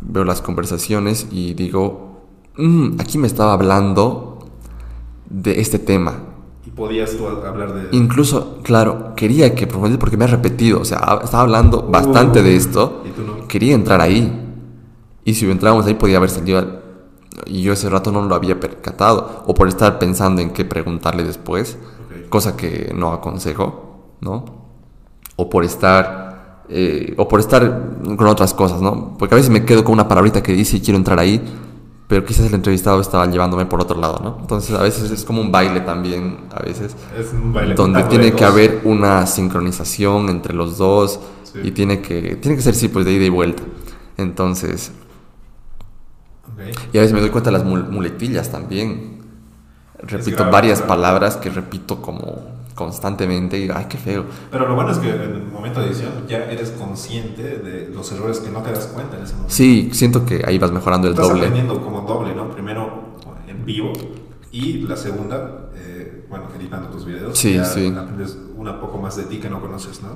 veo 0.00 0.24
las 0.24 0.40
conversaciones 0.42 1.26
y 1.30 1.54
digo, 1.54 2.22
"Mm, 2.56 3.00
aquí 3.00 3.18
me 3.18 3.26
estaba 3.26 3.52
hablando 3.52 4.38
de 5.28 5.60
este 5.60 5.78
tema. 5.78 6.14
Y 6.66 6.70
podías 6.70 7.16
tú 7.16 7.26
hablar 7.26 7.72
de... 7.74 7.96
Incluso, 7.96 8.58
claro, 8.62 9.14
quería 9.16 9.54
que 9.54 9.66
profundice 9.66 9.98
porque 9.98 10.16
me 10.16 10.24
ha 10.24 10.28
repetido, 10.28 10.80
o 10.80 10.84
sea, 10.84 10.98
estaba 11.22 11.42
hablando 11.42 11.82
bastante 11.82 12.42
de 12.42 12.56
esto, 12.56 13.02
Uh, 13.04 13.08
Y 13.08 13.10
tú 13.12 13.22
no. 13.22 13.48
quería 13.48 13.74
entrar 13.74 14.00
ahí. 14.00 14.44
Y 15.24 15.34
si 15.34 15.50
entrábamos 15.50 15.86
ahí 15.86 15.94
podía 15.94 16.16
haber 16.18 16.30
salido 16.30 16.80
y 17.46 17.62
yo 17.62 17.72
ese 17.72 17.88
rato 17.88 18.10
no 18.12 18.22
lo 18.22 18.34
había 18.34 18.58
percatado, 18.60 19.44
o 19.46 19.54
por 19.54 19.68
estar 19.68 19.98
pensando 19.98 20.40
en 20.42 20.50
qué 20.50 20.64
preguntarle 20.64 21.24
después, 21.24 21.78
Ok. 22.22 22.28
cosa 22.28 22.56
que 22.56 22.92
no 22.96 23.12
aconsejo, 23.12 24.14
¿no? 24.20 24.44
O 25.36 25.48
por 25.48 25.64
estar, 25.64 26.27
eh, 26.68 27.14
o 27.16 27.26
por 27.28 27.40
estar 27.40 27.96
con 28.16 28.26
otras 28.26 28.54
cosas, 28.54 28.80
¿no? 28.80 29.16
Porque 29.18 29.34
a 29.34 29.36
veces 29.36 29.50
me 29.50 29.64
quedo 29.64 29.84
con 29.84 29.94
una 29.94 30.06
palabrita 30.08 30.42
que 30.42 30.52
dice 30.52 30.76
y 30.76 30.80
quiero 30.80 30.98
entrar 30.98 31.18
ahí, 31.18 31.42
pero 32.08 32.24
quizás 32.24 32.46
el 32.46 32.54
entrevistado 32.54 33.00
estaba 33.00 33.26
llevándome 33.26 33.66
por 33.66 33.80
otro 33.80 33.98
lado, 34.00 34.20
¿no? 34.22 34.38
Entonces 34.40 34.74
a 34.76 34.82
veces 34.82 35.10
es 35.10 35.24
como 35.24 35.40
un 35.40 35.52
baile 35.52 35.80
también, 35.80 36.38
a 36.54 36.62
veces, 36.62 36.96
Es 37.18 37.32
un 37.32 37.52
baile 37.52 37.74
donde 37.74 38.02
tiene 38.04 38.32
que 38.32 38.44
haber 38.44 38.80
una 38.84 39.26
sincronización 39.26 40.28
entre 40.28 40.54
los 40.54 40.78
dos 40.78 41.20
Sí. 41.44 41.60
y 41.64 41.70
tiene 41.70 42.02
que, 42.02 42.36
tiene 42.36 42.56
que 42.56 42.62
ser, 42.62 42.74
sí, 42.74 42.88
pues 42.88 43.06
de 43.06 43.12
ida 43.12 43.24
y 43.24 43.30
vuelta. 43.30 43.62
Entonces, 44.18 44.92
y 46.92 46.98
a 46.98 47.00
veces 47.00 47.14
me 47.14 47.20
doy 47.20 47.30
cuenta 47.30 47.50
de 47.50 47.58
las 47.58 47.66
mul- 47.66 47.88
muletillas 47.88 48.50
también. 48.50 49.18
Repito 50.00 50.50
varias 50.50 50.82
palabras 50.82 51.36
que 51.36 51.50
repito 51.50 52.02
como 52.02 52.57
constantemente 52.78 53.58
y 53.58 53.68
ay, 53.74 53.86
qué 53.88 53.98
feo. 53.98 54.24
Pero 54.52 54.68
lo 54.68 54.76
bueno 54.76 54.92
es 54.92 54.98
que 54.98 55.10
en 55.10 55.20
el 55.20 55.42
momento 55.42 55.80
de 55.80 55.88
edición 55.88 56.12
ya 56.28 56.44
eres 56.44 56.70
consciente 56.70 57.42
de 57.42 57.88
los 57.92 58.12
errores 58.12 58.38
que 58.38 58.50
no 58.50 58.62
te 58.62 58.70
das 58.70 58.86
cuenta 58.86 59.16
en 59.16 59.24
ese 59.24 59.32
momento. 59.34 59.52
Sí, 59.52 59.90
siento 59.92 60.24
que 60.24 60.44
ahí 60.46 60.58
vas 60.58 60.70
mejorando 60.70 61.08
el 61.08 61.14
Estás 61.14 61.26
doble. 61.28 61.40
aprendiendo 61.40 61.82
como 61.82 62.02
doble, 62.02 62.36
¿no? 62.36 62.48
Primero 62.52 63.16
en 63.48 63.64
vivo 63.64 63.92
y 64.52 64.74
la 64.82 64.96
segunda, 64.96 65.70
eh, 65.74 66.24
bueno, 66.30 66.44
editando 66.56 66.88
tus 66.88 67.04
videos. 67.04 67.36
Sí, 67.36 67.54
ya 67.54 67.64
sí. 67.64 67.92
Aprendes 67.96 68.38
una 68.56 68.80
poco 68.80 68.98
más 68.98 69.16
de 69.16 69.24
ti 69.24 69.38
que 69.38 69.50
no 69.50 69.60
conoces, 69.60 70.00
¿no? 70.00 70.10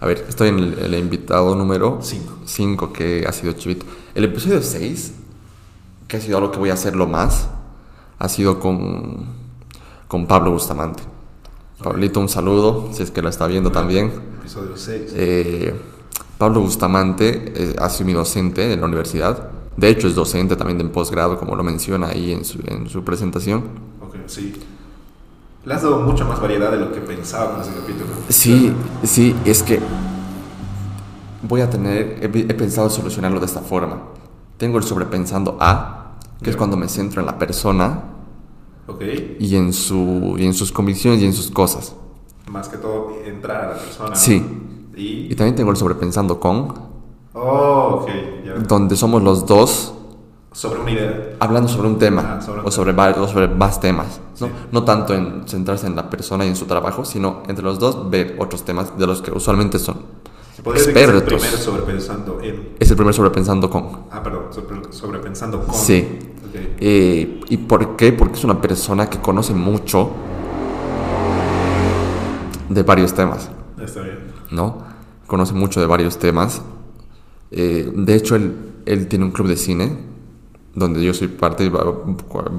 A 0.00 0.06
ver, 0.06 0.24
estoy 0.26 0.48
en 0.48 0.58
el, 0.58 0.78
el 0.78 0.94
invitado 0.94 1.54
número 1.54 1.98
Cinco. 2.00 2.32
5 2.46 2.92
que 2.94 3.26
ha 3.28 3.32
sido 3.32 3.52
Chivito. 3.52 3.84
El 4.14 4.24
episodio 4.24 4.62
6, 4.62 5.12
que 6.08 6.16
ha 6.16 6.20
sido 6.20 6.38
algo 6.38 6.50
que 6.50 6.58
voy 6.58 6.70
a 6.70 6.74
hacerlo 6.74 7.06
más, 7.06 7.48
ha 8.18 8.28
sido 8.30 8.58
con, 8.58 9.26
con 10.08 10.26
Pablo 10.26 10.52
Bustamante. 10.52 11.02
Pablito, 11.86 12.18
un 12.18 12.28
saludo, 12.28 12.88
si 12.90 13.04
es 13.04 13.12
que 13.12 13.22
lo 13.22 13.28
está 13.28 13.46
viendo 13.46 13.70
también. 13.70 14.10
Episodio 14.40 14.76
6. 14.76 15.12
Eh, 15.14 15.72
Pablo 16.36 16.60
Bustamante 16.60 17.52
eh, 17.54 17.76
ha 17.78 17.88
sido 17.88 18.06
mi 18.06 18.12
docente 18.12 18.72
en 18.72 18.80
la 18.80 18.86
universidad. 18.86 19.50
De 19.76 19.88
hecho, 19.88 20.08
es 20.08 20.16
docente 20.16 20.56
también 20.56 20.78
de 20.78 20.84
posgrado, 20.86 21.38
como 21.38 21.54
lo 21.54 21.62
menciona 21.62 22.08
ahí 22.08 22.32
en 22.32 22.44
su, 22.44 22.58
en 22.66 22.88
su 22.88 23.04
presentación. 23.04 23.62
Ok, 24.04 24.16
sí. 24.26 24.52
Le 25.64 25.74
has 25.74 25.82
dado 25.82 26.00
mucha 26.00 26.24
más 26.24 26.40
variedad 26.40 26.72
de 26.72 26.78
lo 26.78 26.92
que 26.92 26.98
pensaba 26.98 27.52
con 27.52 27.60
ese 27.60 27.70
capítulo. 27.72 28.10
Sí, 28.30 28.72
sí, 29.04 29.36
es 29.44 29.62
que 29.62 29.78
voy 31.42 31.60
a 31.60 31.70
tener, 31.70 32.18
he, 32.20 32.24
he 32.24 32.54
pensado 32.54 32.90
solucionarlo 32.90 33.38
de 33.38 33.46
esta 33.46 33.60
forma. 33.60 34.02
Tengo 34.56 34.78
el 34.78 34.82
sobrepensando 34.82 35.56
A, 35.60 36.16
que 36.42 36.50
es 36.50 36.56
cuando 36.56 36.76
me 36.76 36.88
centro 36.88 37.20
en 37.20 37.26
la 37.26 37.38
persona 37.38 38.15
Ok. 38.88 39.02
y 39.40 39.56
en, 39.56 39.72
su, 39.72 40.36
y 40.38 40.46
en 40.46 40.54
sus 40.54 40.70
convicciones 40.72 41.20
y 41.20 41.26
en 41.26 41.32
sus 41.32 41.50
cosas. 41.50 41.94
Más 42.50 42.68
que 42.68 42.76
todo, 42.76 43.12
entrar 43.24 43.64
a 43.64 43.68
la 43.70 43.78
persona. 43.78 44.14
Sí. 44.16 44.44
Y... 44.96 45.26
Y 45.32 45.34
también 45.34 45.56
tengo 45.56 45.70
el 45.70 45.76
sobrepensando 45.76 46.38
con, 46.40 46.72
Oh, 47.34 48.00
ok. 48.02 48.08
Ya. 48.46 48.54
donde 48.54 48.96
somos 48.96 49.22
los 49.22 49.44
dos 49.44 49.92
Sobre 50.52 50.80
una 50.80 50.90
idea. 50.92 51.36
hablando 51.38 51.68
sobre 51.68 51.88
un 51.88 51.98
tema 51.98 52.36
Ah, 52.38 52.40
sobre 52.40 52.60
un 52.62 52.66
o, 52.66 52.70
sobre 52.70 52.92
va- 52.92 53.10
o 53.10 53.28
sobre 53.28 53.46
más 53.48 53.78
temas. 53.78 54.20
¿no? 54.40 54.48
no 54.72 54.84
tanto 54.84 55.12
en 55.14 55.42
centrarse 55.46 55.86
en 55.86 55.96
la 55.96 56.08
persona 56.08 56.46
y 56.46 56.48
en 56.48 56.56
su 56.56 56.64
trabajo, 56.64 57.04
sino 57.04 57.42
entre 57.48 57.62
los 57.64 57.78
dos 57.78 58.08
ver 58.08 58.36
otros 58.38 58.64
temas 58.64 58.96
de 58.98 59.06
los 59.06 59.20
que 59.20 59.32
usualmente 59.32 59.78
son 59.78 59.96
que 60.64 60.70
es 60.78 60.86
el 60.88 60.96
expertos. 60.96 61.22
primero 61.34 61.56
sobrepensando 61.58 62.40
en... 62.40 62.70
Es 62.80 62.90
el 62.90 62.96
primer 62.96 63.12
sobrepensando 63.14 63.68
con. 63.68 64.04
Ah, 64.10 64.22
perdón. 64.22 64.44
sobre- 64.50 64.90
sobrepensando 64.92 65.62
con. 65.62 65.74
Sí. 65.74 66.18
Eh, 66.80 67.40
¿Y 67.48 67.56
por 67.58 67.96
qué? 67.96 68.12
Porque 68.12 68.34
es 68.34 68.44
una 68.44 68.60
persona 68.60 69.08
que 69.08 69.18
conoce 69.18 69.54
mucho 69.54 70.10
de 72.68 72.82
varios 72.82 73.14
temas, 73.14 73.50
Está 73.82 74.00
bien. 74.02 74.18
¿no? 74.50 74.78
Conoce 75.26 75.54
mucho 75.54 75.80
de 75.80 75.86
varios 75.86 76.18
temas. 76.18 76.62
Eh, 77.50 77.90
de 77.94 78.14
hecho, 78.14 78.34
él, 78.36 78.54
él 78.86 79.06
tiene 79.08 79.24
un 79.24 79.30
club 79.30 79.48
de 79.48 79.56
cine, 79.56 79.96
donde 80.74 81.02
yo 81.02 81.14
soy 81.14 81.28
parte 81.28 81.64
de 81.64 81.70
va- 81.70 81.84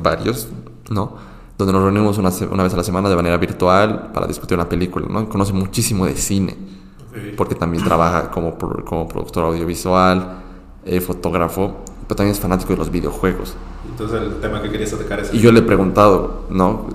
varios, 0.02 0.48
¿no? 0.90 1.14
Donde 1.58 1.74
nos 1.74 1.82
reunimos 1.84 2.18
una, 2.18 2.30
vez 2.64 2.74
a 2.74 2.78
la 2.78 2.84
semana 2.84 3.10
de 3.10 3.16
manera 3.16 3.38
virtual 3.38 4.12
para 4.14 4.28
discutir 4.28 4.56
una 4.58 4.70
película, 4.70 5.08
¿no? 5.10 5.28
Conoce 5.28 5.54
muchísimo 5.54 6.06
de 6.06 6.16
cine, 6.16 6.56
porque 7.36 7.56
también 7.56 7.84
trabaja 7.84 8.30
como, 8.32 8.58
como 8.86 9.08
productor 9.08 9.46
audiovisual, 9.46 10.40
eh, 10.86 11.02
fotógrafo, 11.02 11.78
pero 12.08 12.16
también 12.16 12.34
es 12.34 12.40
fanático 12.40 12.74
de 12.74 12.78
los 12.78 12.92
videojuegos. 12.92 13.56
Entonces 14.00 14.22
el 14.22 14.40
tema 14.40 14.62
que 14.62 14.70
querías 14.70 14.94
atacar 14.94 15.22
es... 15.22 15.34
Y 15.34 15.40
yo 15.40 15.52
le 15.52 15.60
he 15.60 15.64
preguntado, 15.64 16.44
¿no? 16.52 16.86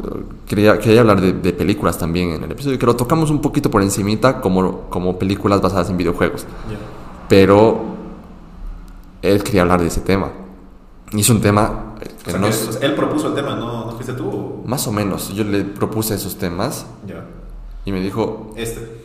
Quería, 0.46 0.78
quería 0.78 1.00
hablar 1.00 1.20
de, 1.20 1.32
de 1.32 1.53
películas 1.53 1.98
también 1.98 2.30
en 2.30 2.44
el 2.44 2.53
episodio, 2.53 2.78
que 2.78 2.86
lo 2.86 2.94
tocamos 2.94 3.28
un 3.30 3.40
poquito 3.40 3.70
por 3.70 3.82
encimita 3.82 4.40
como, 4.40 4.82
como 4.82 5.18
películas 5.18 5.61
basadas 5.61 5.90
en 5.90 5.96
videojuegos. 5.96 6.42
Ya. 6.70 6.76
Pero 7.28 7.80
él 9.20 9.42
quería 9.42 9.62
hablar 9.62 9.80
de 9.80 9.88
ese 9.88 10.00
tema. 10.00 10.30
Y 11.12 11.20
es 11.20 11.28
un 11.30 11.40
tema 11.40 11.94
eh, 12.00 12.09
O 12.20 12.24
que 12.24 12.30
sea, 12.30 12.40
no 12.40 12.46
que 12.46 12.53
es- 12.53 12.78
él 12.80 12.94
propuso 12.94 13.28
el 13.28 13.34
tema, 13.34 13.57
¿no, 13.57 13.86
no 13.86 13.92
fuiste 13.92 14.12
tú? 14.12 14.62
Más 14.64 14.86
o 14.86 14.92
menos, 14.92 15.32
yo 15.34 15.42
le 15.44 15.64
propuse 15.64 16.14
esos 16.14 16.36
temas 16.38 16.86
Ya. 17.07 17.24
y 17.84 17.92
me 17.92 18.00
dijo, 18.00 18.53
Este. 18.57 19.03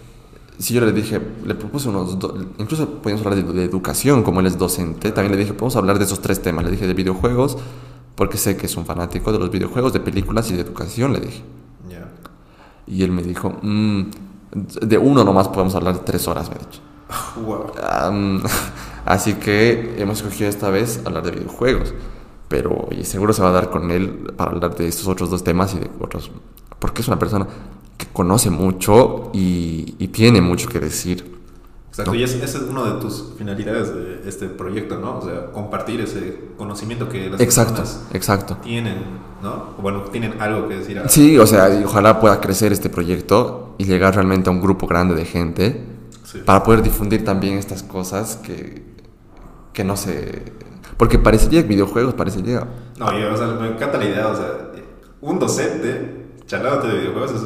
si 0.59 0.73
yo 0.73 0.81
le 0.81 0.91
dije, 0.91 1.19
le 1.45 1.55
propuse 1.55 1.89
unos, 1.89 2.17
do- 2.19 2.37
incluso 2.59 2.87
podíamos 3.01 3.25
hablar 3.25 3.43
de, 3.43 3.53
de 3.53 3.63
educación, 3.65 4.23
como 4.23 4.39
él 4.39 4.45
es 4.45 4.57
docente, 4.57 5.11
también 5.11 5.31
le 5.33 5.37
dije, 5.39 5.53
podemos 5.53 5.75
hablar 5.75 5.97
de 5.99 6.05
esos 6.05 6.19
tres 6.21 6.41
temas. 6.41 6.63
Le 6.65 6.71
dije 6.71 6.87
de 6.87 6.93
videojuegos, 6.93 7.57
porque 8.17 8.37
sé 8.37 8.57
que 8.57 8.65
es 8.65 8.75
un 8.75 8.85
fanático 8.85 9.31
de 9.31 9.37
los 9.37 9.51
videojuegos, 9.51 9.93
de 9.93 9.99
películas 9.99 10.49
y 10.49 10.55
de 10.55 10.61
educación, 10.61 11.13
le 11.13 11.19
dije. 11.19 11.43
Ya. 11.87 12.09
Y 12.87 13.03
él 13.03 13.11
me 13.11 13.21
dijo, 13.21 13.53
"Mm, 13.61 14.05
de 14.81 14.97
uno 14.97 15.23
nomás 15.23 15.47
podemos 15.49 15.75
hablar 15.75 15.99
tres 15.99 16.27
horas, 16.27 16.49
me 16.49 16.55
ha 16.55 16.59
dicho. 16.59 16.81
Wow. 17.45 18.41
Así 19.05 19.35
que 19.35 19.95
hemos 19.99 20.17
escogido 20.17 20.49
esta 20.49 20.71
vez 20.71 21.01
hablar 21.05 21.23
de 21.23 21.31
videojuegos. 21.31 21.93
Pero 22.47 22.87
y 22.91 23.03
seguro 23.03 23.33
se 23.33 23.43
va 23.43 23.49
a 23.49 23.51
dar 23.51 23.69
con 23.69 23.91
él 23.91 24.33
para 24.35 24.51
hablar 24.51 24.75
de 24.75 24.87
estos 24.87 25.07
otros 25.07 25.29
dos 25.29 25.43
temas 25.43 25.75
y 25.75 25.79
de 25.79 25.89
otros. 25.99 26.31
Porque 26.79 27.01
es 27.03 27.07
una 27.07 27.19
persona 27.19 27.45
que 27.97 28.07
conoce 28.07 28.49
mucho 28.49 29.29
y, 29.33 29.95
y 29.99 30.07
tiene 30.07 30.41
mucho 30.41 30.67
que 30.69 30.79
decir. 30.79 31.36
Exacto, 31.97 32.11
¿no? 32.11 32.15
y 32.19 32.23
ese 32.23 32.43
es 32.45 32.55
una 32.55 32.83
de 32.93 33.01
tus 33.01 33.33
finalidades 33.37 33.93
de 33.93 34.21
este 34.29 34.47
proyecto, 34.47 34.99
¿no? 34.99 35.17
O 35.17 35.21
sea, 35.23 35.47
compartir 35.51 35.99
ese 36.01 36.39
conocimiento 36.57 37.09
que 37.09 37.29
las 37.29 37.41
Exacto, 37.41 37.77
personas 37.77 38.05
exacto. 38.13 38.57
tienen, 38.61 38.97
¿no? 39.41 39.73
O 39.77 39.81
Bueno, 39.81 40.01
tienen 40.11 40.39
algo 40.39 40.67
que 40.67 40.75
decir. 40.77 40.99
a- 40.99 41.09
Sí, 41.09 41.37
o 41.39 41.47
sea, 41.47 41.73
y 41.79 41.83
ojalá 41.83 42.19
pueda 42.19 42.39
crecer 42.39 42.71
este 42.71 42.89
proyecto 42.89 43.73
y 43.79 43.85
llegar 43.85 44.13
realmente 44.13 44.49
a 44.49 44.53
un 44.53 44.61
grupo 44.61 44.85
grande 44.85 45.15
de 45.15 45.25
gente 45.25 45.85
Sí. 46.23 46.39
para 46.45 46.61
poder 46.63 46.83
difundir 46.83 47.23
también 47.25 47.57
estas 47.57 47.81
cosas 47.83 48.35
que, 48.37 48.83
que 49.73 49.83
no 49.83 49.97
se... 49.97 50.43
Porque 50.97 51.17
parecería 51.17 51.61
que 51.63 51.67
videojuegos, 51.69 52.13
parecería... 52.13 52.67
No, 52.99 53.17
yo, 53.19 53.33
o 53.33 53.37
sea, 53.37 53.47
me 53.47 53.69
encanta 53.69 53.97
la 53.97 54.05
idea, 54.05 54.27
o 54.27 54.35
sea, 54.35 54.71
un 55.21 55.39
docente 55.39 56.25
charlándote 56.45 56.87
de 56.89 56.97
videojuegos, 56.99 57.31
es- 57.31 57.41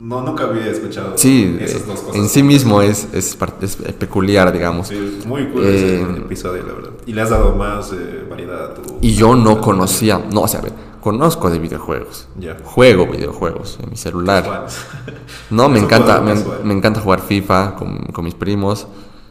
no, 0.00 0.22
nunca 0.22 0.44
había 0.44 0.66
escuchado 0.66 1.12
Sí, 1.16 1.58
esas 1.60 1.82
eh, 1.82 1.84
dos 1.86 2.00
cosas. 2.00 2.16
en 2.16 2.28
sí 2.28 2.42
mismo 2.42 2.82
es, 2.82 3.08
es, 3.12 3.36
es 3.62 3.76
peculiar, 3.76 4.52
digamos. 4.52 4.88
Sí, 4.88 5.20
muy 5.26 5.46
cool 5.48 5.64
Eh, 5.64 6.00
ese 6.02 6.18
episodio, 6.20 6.62
la 6.66 6.72
verdad. 6.72 6.90
Y 7.06 7.12
le 7.12 7.20
has 7.22 7.30
dado 7.30 7.54
más 7.54 7.92
eh, 7.92 8.24
variedad 8.28 8.70
a 8.70 8.74
tu... 8.74 8.98
Y 9.00 9.14
yo 9.14 9.36
no 9.36 9.60
conocía, 9.60 10.18
no, 10.32 10.42
o 10.42 10.48
sea, 10.48 10.60
a 10.60 10.62
ver, 10.62 10.72
conozco 11.00 11.50
de 11.50 11.58
videojuegos. 11.58 12.28
Juego 12.64 13.06
videojuegos 13.06 13.78
en 13.82 13.90
mi 13.90 13.96
celular. 13.96 14.66
No, 15.50 15.68
me 15.68 15.78
Es 15.78 15.84
encanta, 15.84 16.20
me 16.20 16.72
encanta 16.74 17.00
jugar 17.00 17.20
FIFA 17.20 17.74
con, 17.74 17.98
con 18.12 18.24
mis 18.24 18.34
primos. 18.34 18.86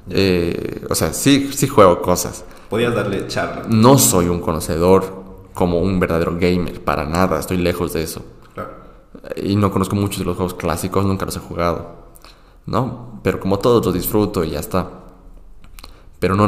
Eh, 0.10 0.86
o 0.90 0.96
sea, 0.96 1.14
sí, 1.14 1.50
sí 1.54 1.68
juego 1.68 2.02
cosas. 2.02 2.44
Podías 2.70 2.94
darle 2.94 3.28
charla. 3.28 3.64
No 3.70 3.98
soy 3.98 4.28
un 4.28 4.42
conocedor 4.42 5.06
como 5.54 5.80
un 5.80 6.00
verdadero 6.00 6.38
gamer, 6.40 6.84
para 6.84 7.06
nada, 7.06 7.40
estoy 7.40 7.58
lejos 7.58 7.94
de 7.94 8.04
eso. 8.04 8.22
Y 9.42 9.56
no 9.56 9.72
conozco 9.72 9.96
muchos 9.96 10.20
de 10.20 10.26
los 10.26 10.36
juegos 10.36 10.54
clásicos, 10.54 11.06
nunca 11.06 11.26
los 11.26 11.36
he 11.36 11.40
jugado. 11.40 12.10
¿No? 12.66 13.20
Pero 13.24 13.40
como 13.40 13.58
todos 13.60 13.84
los 13.86 13.94
disfruto 13.94 14.44
y 14.44 14.52
ya 14.52 14.60
está. 14.60 14.88
Pero 16.20 16.36
no, 16.36 16.44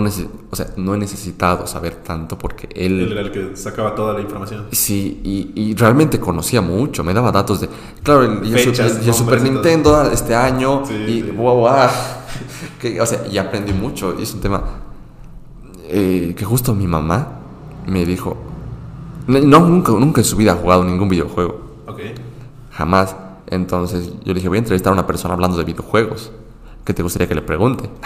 o 0.51 0.55
sea, 0.55 0.68
no 0.76 0.93
he 0.93 0.97
necesitado 0.97 1.66
saber 1.66 1.95
tanto 1.95 2.38
porque 2.38 2.68
Él 2.76 2.99
él... 2.99 3.12
era 3.14 3.22
el 3.22 3.32
que 3.32 3.55
sacaba 3.55 3.95
toda 3.95 4.14
la 4.14 4.20
información. 4.22 4.66
Sí, 4.72 5.22
y, 5.24 5.53
y 5.55 5.76
realmente 5.76 6.20
conocía 6.20 6.62
mucho, 6.62 7.05
me 7.05 7.14
daba 7.14 7.32
datos 7.32 7.62
de... 7.62 7.70
Claro, 8.03 8.24
el, 8.24 8.53
el 8.53 8.59
Fechas, 8.59 8.91
Super, 8.91 9.05
y 9.05 9.07
el 9.07 9.14
Super 9.14 9.39
todo. 9.39 9.49
Nintendo 9.49 10.12
este 10.12 10.36
año, 10.36 10.84
Sí, 10.86 10.93
y 10.93 11.22
sí. 11.22 11.32
guau, 11.32 11.59
guau, 11.59 11.89
que, 12.82 12.99
o 12.99 13.05
sea, 13.05 13.26
y 13.32 13.38
aprendí 13.38 13.72
mucho, 13.72 14.14
y 14.20 14.24
es 14.24 14.34
un 14.34 14.41
tema 14.41 14.62
eh, 15.88 16.34
que 16.38 16.43
justo 16.43 16.76
mi 16.76 16.86
mamá 16.88 17.39
me 17.88 18.05
dijo, 18.05 18.36
no, 19.28 19.59
nunca, 19.62 19.93
nunca 19.93 20.20
en 20.20 20.26
su 20.26 20.36
vida 20.36 20.51
ha 20.51 20.55
jugado 20.55 20.84
ningún 20.84 21.07
videojuego, 21.07 21.62
Ok. 21.88 21.99
Jamás, 22.82 23.15
entonces 23.45 24.09
yo 24.23 24.34
le 24.34 24.34
dije, 24.34 24.47
voy 24.47 24.57
a 24.57 24.59
entrevistar 24.59 24.89
a 24.89 24.93
una 24.93 25.05
persona 25.05 25.36
hablando 25.36 25.55
de 25.55 25.63
videojuegos, 25.63 26.32
¿qué 26.84 26.95
te 26.95 27.03
gustaría 27.03 27.27
que 27.27 27.36
le 27.36 27.43
pregunte? 27.43 27.89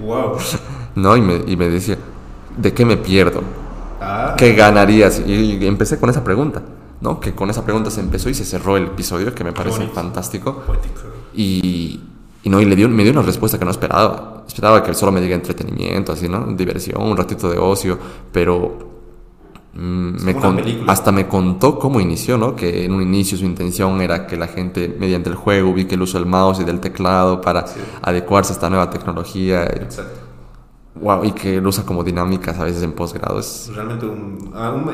Wow. 0.00 0.38
¿No? 0.96 1.16
Y 1.16 1.20
me, 1.20 1.42
y 1.46 1.56
me 1.56 1.68
decía, 1.68 1.96
¿de 2.56 2.72
qué 2.72 2.84
me 2.84 2.96
pierdo? 2.96 3.42
Ah. 4.00 4.34
¿Qué 4.36 4.54
ganarías? 4.54 5.22
Y 5.24 5.64
empecé 5.64 6.00
con 6.00 6.10
esa 6.10 6.24
pregunta, 6.24 6.62
¿no? 7.00 7.20
Que 7.20 7.34
con 7.34 7.50
esa 7.50 7.64
pregunta 7.64 7.90
se 7.90 8.00
empezó 8.00 8.28
y 8.30 8.34
se 8.34 8.44
cerró 8.44 8.76
el 8.76 8.86
episodio, 8.86 9.32
que 9.34 9.44
me 9.44 9.52
parece 9.52 9.78
bonito. 9.78 9.94
fantástico. 9.94 10.62
Poético. 10.66 11.02
Y, 11.34 12.00
y 12.42 12.48
no, 12.48 12.60
y 12.60 12.64
le 12.64 12.74
dio, 12.74 12.88
me 12.88 13.04
dio 13.04 13.12
una 13.12 13.22
respuesta 13.22 13.58
que 13.58 13.64
no 13.64 13.70
esperaba. 13.70 14.42
Esperaba 14.48 14.82
que 14.82 14.94
solo 14.94 15.12
me 15.12 15.20
diga 15.20 15.36
entretenimiento, 15.36 16.12
así, 16.12 16.28
¿no? 16.28 16.46
Diversión, 16.56 17.02
un 17.02 17.16
ratito 17.16 17.48
de 17.50 17.58
ocio, 17.58 17.98
pero 18.32 18.89
me 19.72 20.34
como 20.34 20.48
una 20.50 20.62
con- 20.62 20.90
hasta 20.90 21.12
me 21.12 21.28
contó 21.28 21.78
cómo 21.78 22.00
inició, 22.00 22.36
¿no? 22.36 22.56
Que 22.56 22.84
en 22.84 22.92
un 22.92 23.02
inicio 23.02 23.38
su 23.38 23.44
intención 23.44 24.00
era 24.00 24.26
que 24.26 24.36
la 24.36 24.48
gente, 24.48 24.96
mediante 24.98 25.30
el 25.30 25.36
juego, 25.36 25.70
ubique 25.70 25.94
el 25.94 26.02
uso 26.02 26.18
del 26.18 26.26
mouse 26.26 26.60
y 26.60 26.64
del 26.64 26.80
teclado 26.80 27.40
para 27.40 27.66
Sí. 27.66 27.80
adecuarse 28.02 28.52
a 28.52 28.54
esta 28.54 28.68
nueva 28.68 28.90
tecnología. 28.90 29.64
Exacto. 29.64 30.18
Wow, 30.96 31.24
y 31.24 31.30
que 31.32 31.60
lo 31.60 31.68
usa 31.68 31.84
como 31.86 32.02
dinámicas 32.02 32.58
a 32.58 32.64
veces 32.64 32.82
en 32.82 32.92
posgrado. 32.92 33.38
Es, 33.38 33.70
Realmente 33.72 34.06
un, 34.06 34.50
ah, 34.54 34.72
un 34.72 34.90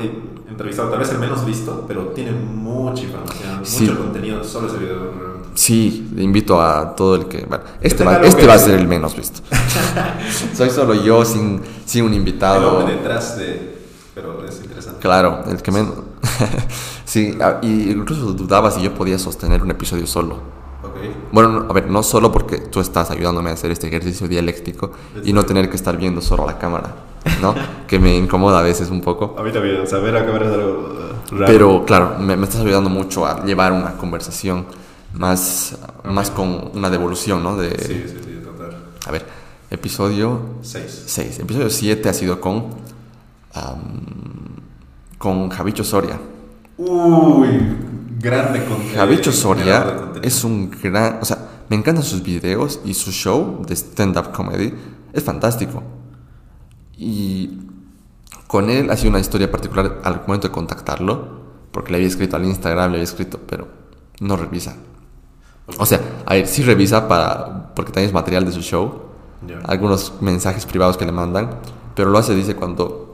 entrevistado, 0.49 0.91
tal 0.91 0.99
vez 0.99 1.11
el 1.11 1.19
menos 1.19 1.45
visto, 1.45 1.85
pero 1.89 2.09
tiene 2.09 2.33
mucha 2.33 3.03
información, 3.05 3.61
Sí. 3.65 3.85
mucho 3.85 3.99
contenido, 3.99 4.45
solo 4.45 4.69
ese 4.69 4.77
video. 4.77 5.37
Sí, 5.55 6.11
le 6.15 6.23
invito 6.23 6.61
a 6.61 6.95
todo 6.95 7.15
el 7.17 7.25
que... 7.25 7.47
bueno, 7.47 7.65
este 7.81 8.05
va, 8.05 8.17
este 8.19 8.43
que 8.43 8.47
va 8.47 8.55
a 8.55 8.59
ser 8.59 8.79
el 8.79 8.87
menos 8.87 9.17
visto. 9.17 9.41
Soy 10.55 10.69
solo 10.69 10.93
yo 10.95 11.25
sin, 11.25 11.63
sin 11.87 12.05
un 12.05 12.11
El 12.13 12.19
invitado. 12.19 12.79
hombre 12.79 12.97
detrás 12.97 13.39
de... 13.39 13.75
Pero 14.15 14.45
es. 14.47 14.63
Claro, 15.07 15.45
el 15.49 15.63
que 15.63 15.71
menos... 15.71 15.95
sí, 17.05 17.39
y 17.63 17.91
incluso 17.91 18.33
dudaba 18.33 18.73
si 18.73 18.83
yo 18.83 18.93
podía 18.93 19.21
sostener 19.21 19.63
un 19.63 19.71
episodio 19.71 20.05
solo. 20.05 20.35
Ok. 20.83 20.97
Bueno, 21.31 21.49
no, 21.49 21.71
a 21.71 21.73
ver, 21.73 21.89
no 21.89 22.03
solo 22.03 22.33
porque 22.33 22.59
tú 22.59 22.81
estás 22.81 23.13
ayudándome 23.13 23.51
a 23.51 23.53
hacer 23.53 23.71
este 23.71 23.87
ejercicio 23.87 24.27
dialéctico 24.27 24.91
y 25.23 25.33
no 25.33 25.45
tener 25.45 25.71
que 25.71 25.77
estar 25.77 25.97
viendo 25.97 26.21
solo 26.21 26.45
la 26.45 26.59
cámara, 26.59 26.93
¿no? 27.41 27.55
que 27.87 28.01
me 28.01 28.17
incomoda 28.17 28.59
a 28.59 28.63
veces 28.63 28.91
un 28.91 29.01
poco. 29.01 29.37
A 29.39 29.45
mí 29.45 29.53
también, 29.53 29.87
saber 29.87 30.17
acabar 30.17 30.43
es 30.43 30.53
algo 30.53 30.89
uh, 31.31 31.35
raro. 31.35 31.47
Pero 31.47 31.85
claro, 31.85 32.17
me, 32.19 32.37
me 32.37 32.45
estás 32.45 32.63
ayudando 32.63 32.91
mucho 32.91 33.25
a 33.25 33.45
llevar 33.45 33.71
una 33.71 33.93
conversación 33.93 34.67
más, 35.15 35.79
más 36.03 36.31
con 36.33 36.73
una 36.75 36.91
devolución, 36.91 37.45
¿no? 37.45 37.57
De, 37.57 37.71
Sí, 37.79 38.05
sí, 38.09 38.17
sí, 38.25 38.41
total. 38.43 38.77
A 39.07 39.13
ver, 39.13 39.25
episodio 39.71 40.41
Seis. 40.63 41.05
6. 41.07 41.39
Episodio 41.39 41.71
7 41.71 42.09
ha 42.09 42.13
sido 42.13 42.41
con. 42.41 42.75
am, 43.55 44.56
con 45.27 45.49
Javicho 45.49 45.83
Soria. 45.83 46.21
Uy, 46.79 47.49
grande 48.21 48.65
con 48.65 48.79
Javicho 48.95 49.33
Soria 49.33 50.13
es 50.23 50.45
un 50.45 50.71
gran. 50.71 51.19
O 51.21 51.25
sea, 51.25 51.65
me 51.69 51.75
encantan 51.75 52.05
sus 52.05 52.23
videos 52.23 52.79
y 52.85 52.95
su 52.95 53.11
show 53.11 53.61
de 53.67 53.75
stand-up 53.75 54.31
comedy. 54.31 54.73
Es 55.13 55.25
fantástico. 55.25 55.83
Y 56.97 57.59
con 58.47 58.71
él 58.71 58.89
ha 58.89 58.97
sido 58.97 59.11
una 59.11 59.19
historia 59.19 59.51
particular 59.51 60.01
al 60.05 60.23
momento 60.29 60.47
de 60.47 60.53
contactarlo. 60.53 61.41
Porque 61.73 61.91
le 61.91 61.97
había 61.97 62.09
escrito 62.09 62.37
al 62.37 62.45
Instagram, 62.45 62.93
le 62.93 62.99
había 62.99 63.03
escrito, 63.03 63.41
pero 63.49 63.67
no 64.21 64.37
revisa. 64.37 64.77
O 65.77 65.87
sea, 65.87 66.01
a 66.25 66.35
ver, 66.35 66.47
sí 66.47 66.63
revisa 66.63 67.09
para, 67.09 67.75
porque 67.75 67.91
también 67.91 68.11
es 68.11 68.15
material 68.15 68.45
de 68.45 68.53
su 68.53 68.61
show. 68.61 69.07
Algunos 69.65 70.13
mensajes 70.21 70.67
privados 70.67 70.97
que 70.97 71.05
le 71.05 71.11
mandan. 71.11 71.59
Pero 71.97 72.11
lo 72.11 72.19
hace, 72.19 72.33
dice, 72.37 72.55
cuando, 72.55 73.06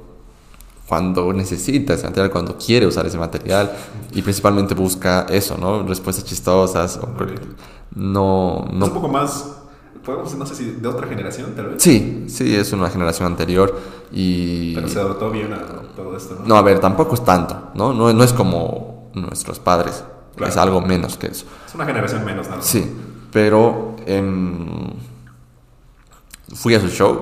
cuando 0.92 1.32
necesita 1.32 1.94
ese 1.94 2.04
material, 2.04 2.30
cuando 2.30 2.58
quiere 2.58 2.86
usar 2.86 3.06
ese 3.06 3.16
material. 3.16 3.72
Y 4.12 4.20
principalmente 4.20 4.74
busca 4.74 5.24
eso, 5.30 5.56
¿no? 5.56 5.82
Respuestas 5.84 6.22
chistosas. 6.26 6.98
o- 6.98 7.04
Ok. 7.06 7.30
no, 7.94 8.64
Es 8.66 8.72
un 8.74 8.78
no. 8.78 8.92
poco 8.92 9.08
más, 9.08 9.54
podemos, 10.04 10.34
no 10.34 10.44
sé 10.44 10.54
si 10.54 10.70
de 10.72 10.86
otra 10.86 11.06
generación 11.06 11.54
tal 11.56 11.68
vez. 11.68 11.82
Sí, 11.82 12.26
sí, 12.28 12.54
es 12.54 12.70
una 12.74 12.90
generación 12.90 13.26
anterior. 13.26 13.74
Y. 14.12 14.74
Pero 14.74 14.86
se 14.88 15.00
adaptó 15.00 15.30
bien 15.30 15.50
a 15.54 15.62
todo 15.96 16.14
esto, 16.14 16.36
¿no? 16.40 16.46
No, 16.46 16.56
a 16.56 16.62
ver, 16.62 16.78
tampoco 16.78 17.14
es 17.14 17.24
tanto, 17.24 17.70
¿no? 17.74 17.94
No, 17.94 18.12
no 18.12 18.22
es 18.22 18.34
como 18.34 19.10
nuestros 19.14 19.58
padres. 19.60 20.04
Claro. 20.36 20.50
Es 20.52 20.58
algo 20.58 20.82
menos 20.82 21.16
que 21.16 21.28
eso. 21.28 21.46
Es 21.66 21.74
una 21.74 21.86
generación 21.86 22.22
menos, 22.22 22.50
más. 22.50 22.66
Sí, 22.66 22.84
pero 23.32 23.96
em, 24.04 24.90
fui 26.54 26.74
a 26.74 26.80
su 26.80 26.88
show 26.88 27.16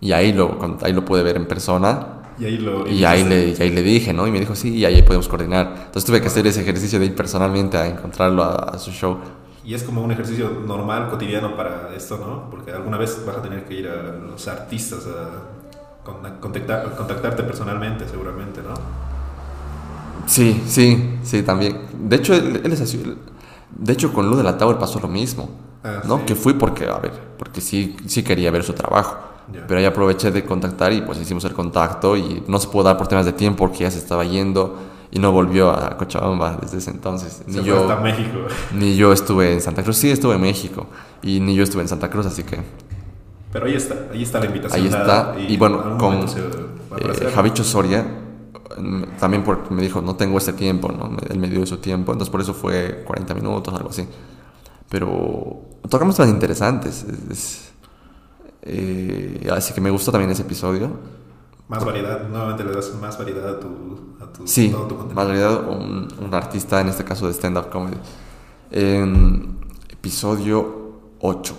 y 0.00 0.12
ahí 0.12 0.32
lo, 0.32 0.56
ahí 0.82 0.94
lo 0.94 1.04
pude 1.04 1.22
ver 1.22 1.36
en 1.36 1.46
persona 1.46 2.15
Y 2.38 2.44
ahí 2.44 2.58
lo... 2.58 2.86
y 2.86 3.04
ahí, 3.04 3.24
le, 3.24 3.50
y 3.50 3.62
ahí 3.62 3.70
le 3.70 3.82
dije, 3.82 4.12
¿no? 4.12 4.26
Y 4.26 4.30
me 4.30 4.40
dijo, 4.40 4.54
sí, 4.54 4.74
y 4.74 4.84
ahí 4.84 5.02
podemos 5.02 5.28
coordinar. 5.28 5.72
Entonces 5.86 6.04
tuve 6.04 6.20
que 6.20 6.26
hacer 6.28 6.46
ese 6.46 6.60
ejercicio 6.62 6.98
de 6.98 7.06
ir 7.06 7.14
personalmente 7.16 7.78
a 7.78 7.86
encontrarlo 7.86 8.42
a, 8.44 8.54
a 8.74 8.78
su 8.78 8.90
show. 8.90 9.18
Y 9.64 9.74
es 9.74 9.82
como 9.82 10.02
un 10.02 10.12
ejercicio 10.12 10.50
normal, 10.64 11.08
cotidiano 11.10 11.56
para 11.56 11.92
esto, 11.94 12.18
¿no? 12.18 12.48
Porque 12.50 12.70
alguna 12.72 12.98
vez 12.98 13.24
vas 13.26 13.36
a 13.38 13.42
tener 13.42 13.64
que 13.64 13.74
ir 13.74 13.88
a 13.88 14.02
los 14.12 14.46
artistas 14.48 15.06
a 15.06 16.04
con- 16.04 16.38
contactar, 16.40 16.94
contactarte 16.94 17.42
personalmente, 17.42 18.06
seguramente, 18.08 18.62
¿no? 18.62 18.74
Sí, 20.26 20.62
sí, 20.66 21.18
sí, 21.22 21.42
también. 21.42 21.82
De 22.08 22.16
hecho, 22.16 22.34
él, 22.34 22.60
él 22.64 22.72
es 22.72 22.80
así. 22.80 23.02
De 23.70 23.92
hecho, 23.92 24.12
con 24.12 24.28
Luz 24.28 24.38
de 24.38 24.44
la 24.44 24.58
Tower 24.58 24.78
pasó 24.78 24.98
lo 25.00 25.08
mismo. 25.08 25.50
Ah, 25.84 26.02
¿no? 26.04 26.18
sí. 26.18 26.24
Que 26.26 26.34
fui 26.34 26.54
porque, 26.54 26.86
a 26.86 26.98
ver, 26.98 27.12
porque 27.38 27.60
sí, 27.60 27.96
sí 28.06 28.22
quería 28.22 28.50
ver 28.50 28.64
su 28.64 28.72
trabajo. 28.72 29.16
Pero 29.68 29.78
ahí 29.78 29.86
aproveché 29.86 30.30
de 30.32 30.44
contactar 30.44 30.92
y 30.92 31.02
pues 31.02 31.18
hicimos 31.20 31.44
el 31.44 31.52
contacto 31.52 32.16
y 32.16 32.42
no 32.48 32.58
se 32.58 32.68
pudo 32.68 32.82
dar 32.84 32.96
por 32.98 33.06
temas 33.06 33.24
de 33.26 33.32
tiempo 33.32 33.58
porque 33.66 33.78
ya 33.84 33.90
se 33.90 33.98
estaba 33.98 34.24
yendo 34.24 34.76
y 35.10 35.18
no 35.20 35.30
volvió 35.30 35.70
a 35.70 35.96
Cochabamba 35.96 36.58
desde 36.60 36.78
ese 36.78 36.90
entonces. 36.90 37.42
Se 37.44 37.50
Ni 37.50 37.58
fue 37.58 37.64
yo, 37.64 37.82
hasta 37.88 38.00
México. 38.02 38.38
ni 38.74 38.96
yo 38.96 39.12
estuve 39.12 39.52
en 39.52 39.60
Santa 39.60 39.82
Cruz. 39.84 39.96
Sí, 39.98 40.10
estuve 40.10 40.34
en 40.34 40.40
México 40.40 40.86
y 41.22 41.38
ni 41.40 41.54
yo 41.54 41.62
estuve 41.62 41.82
en 41.82 41.88
Santa 41.88 42.10
Cruz, 42.10 42.26
así 42.26 42.42
que 42.42 42.58
Pero 43.52 43.66
ahí 43.66 43.74
está, 43.74 43.94
ahí 44.12 44.22
está 44.24 44.40
la 44.40 44.46
invitación. 44.46 44.80
ahí 44.82 44.88
está. 44.88 45.34
Y, 45.38 45.56
bueno, 45.56 45.80
algún 45.80 45.98
con 45.98 46.28
se 46.28 46.40
eh. 46.40 47.30
Javicho 47.32 47.62
Soria 47.62 48.04
mm, 48.76 49.02
también 49.20 49.44
porque 49.44 49.72
me 49.72 49.80
dijo, 49.80 50.00
no 50.02 50.16
tengo 50.16 50.38
este 50.38 50.54
tiempo, 50.54 50.90
¿no? 50.90 51.16
Él 51.30 51.38
me 51.38 51.48
dio 51.48 51.64
su 51.66 51.76
tiempo, 51.78 52.10
entonces 52.12 52.30
por 52.32 52.40
eso 52.40 52.52
fue 52.52 53.04
40 53.06 53.32
minutos, 53.34 53.72
algo 53.74 53.90
así. 53.90 54.06
Pero 54.88 55.62
tocamos 55.88 56.16
temas 56.16 56.30
interesantes. 56.30 57.04
es- 57.08 57.30
es- 57.30 57.65
eh, 58.68 59.48
así 59.52 59.72
que 59.72 59.80
me 59.80 59.90
gustó 59.90 60.10
también 60.12 60.30
ese 60.30 60.42
episodio. 60.42 60.90
Más 61.68 61.84
variedad, 61.84 62.28
nuevamente 62.28 62.64
le 62.64 62.72
das 62.72 62.92
más 63.00 63.18
variedad 63.18 63.48
a 63.48 63.60
tu, 63.60 63.68
a 64.20 64.32
tu, 64.32 64.46
Sí, 64.46 64.70
todo 64.70 64.82
tu 64.82 64.96
contenido. 64.96 65.14
más 65.14 65.26
realidad 65.26 65.68
un, 65.68 66.08
un 66.24 66.34
artista, 66.34 66.80
en 66.80 66.88
este 66.88 67.04
caso 67.04 67.26
de 67.26 67.32
stand-up 67.32 67.70
comedy. 67.70 67.96
En 68.70 69.58
episodio 69.90 70.92
8, 71.20 71.54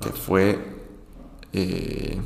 que 0.00 0.10
fue 0.10 0.58
eh, 1.52 2.20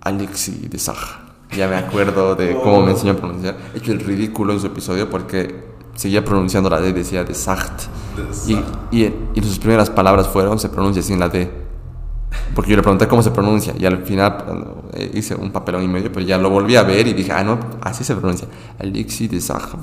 Alexi 0.00 0.68
de 0.68 0.78
Saja. 0.78 1.20
Ya 1.56 1.66
me 1.68 1.76
acuerdo 1.76 2.34
de 2.34 2.54
cómo 2.62 2.82
me 2.82 2.92
enseñó 2.92 3.12
a 3.12 3.16
pronunciar. 3.16 3.56
He 3.74 3.78
hecho 3.78 3.92
el 3.92 4.00
ridículo 4.00 4.52
en 4.52 4.60
su 4.60 4.66
episodio 4.66 5.08
porque 5.10 5.64
seguía 5.94 6.24
pronunciando 6.24 6.70
la 6.70 6.80
D, 6.80 6.92
decía 6.92 7.24
de 7.24 7.34
Sacht. 7.34 7.84
De 8.16 8.52
Y, 8.52 8.64
y, 9.02 9.14
y 9.34 9.42
sus 9.42 9.58
primeras 9.58 9.90
palabras 9.90 10.28
fueron, 10.28 10.58
se 10.58 10.68
pronuncia 10.68 11.02
sin 11.02 11.18
la 11.18 11.28
D. 11.28 11.50
Porque 12.54 12.70
yo 12.70 12.76
le 12.76 12.82
pregunté 12.82 13.06
cómo 13.08 13.22
se 13.22 13.30
pronuncia 13.30 13.74
y 13.78 13.84
al 13.86 13.98
final 14.04 14.74
eh, 14.94 15.10
hice 15.14 15.34
un 15.34 15.50
papelón 15.50 15.82
y 15.82 15.88
medio, 15.88 16.12
pero 16.12 16.24
ya 16.24 16.38
lo 16.38 16.50
volví 16.50 16.76
a 16.76 16.82
ver 16.82 17.06
y 17.06 17.12
dije, 17.12 17.32
ah, 17.32 17.42
no, 17.44 17.58
así 17.80 18.04
se 18.04 18.14
pronuncia. 18.16 18.48
Alexis 18.78 19.30
de 19.30 19.40
Saja. 19.40 19.78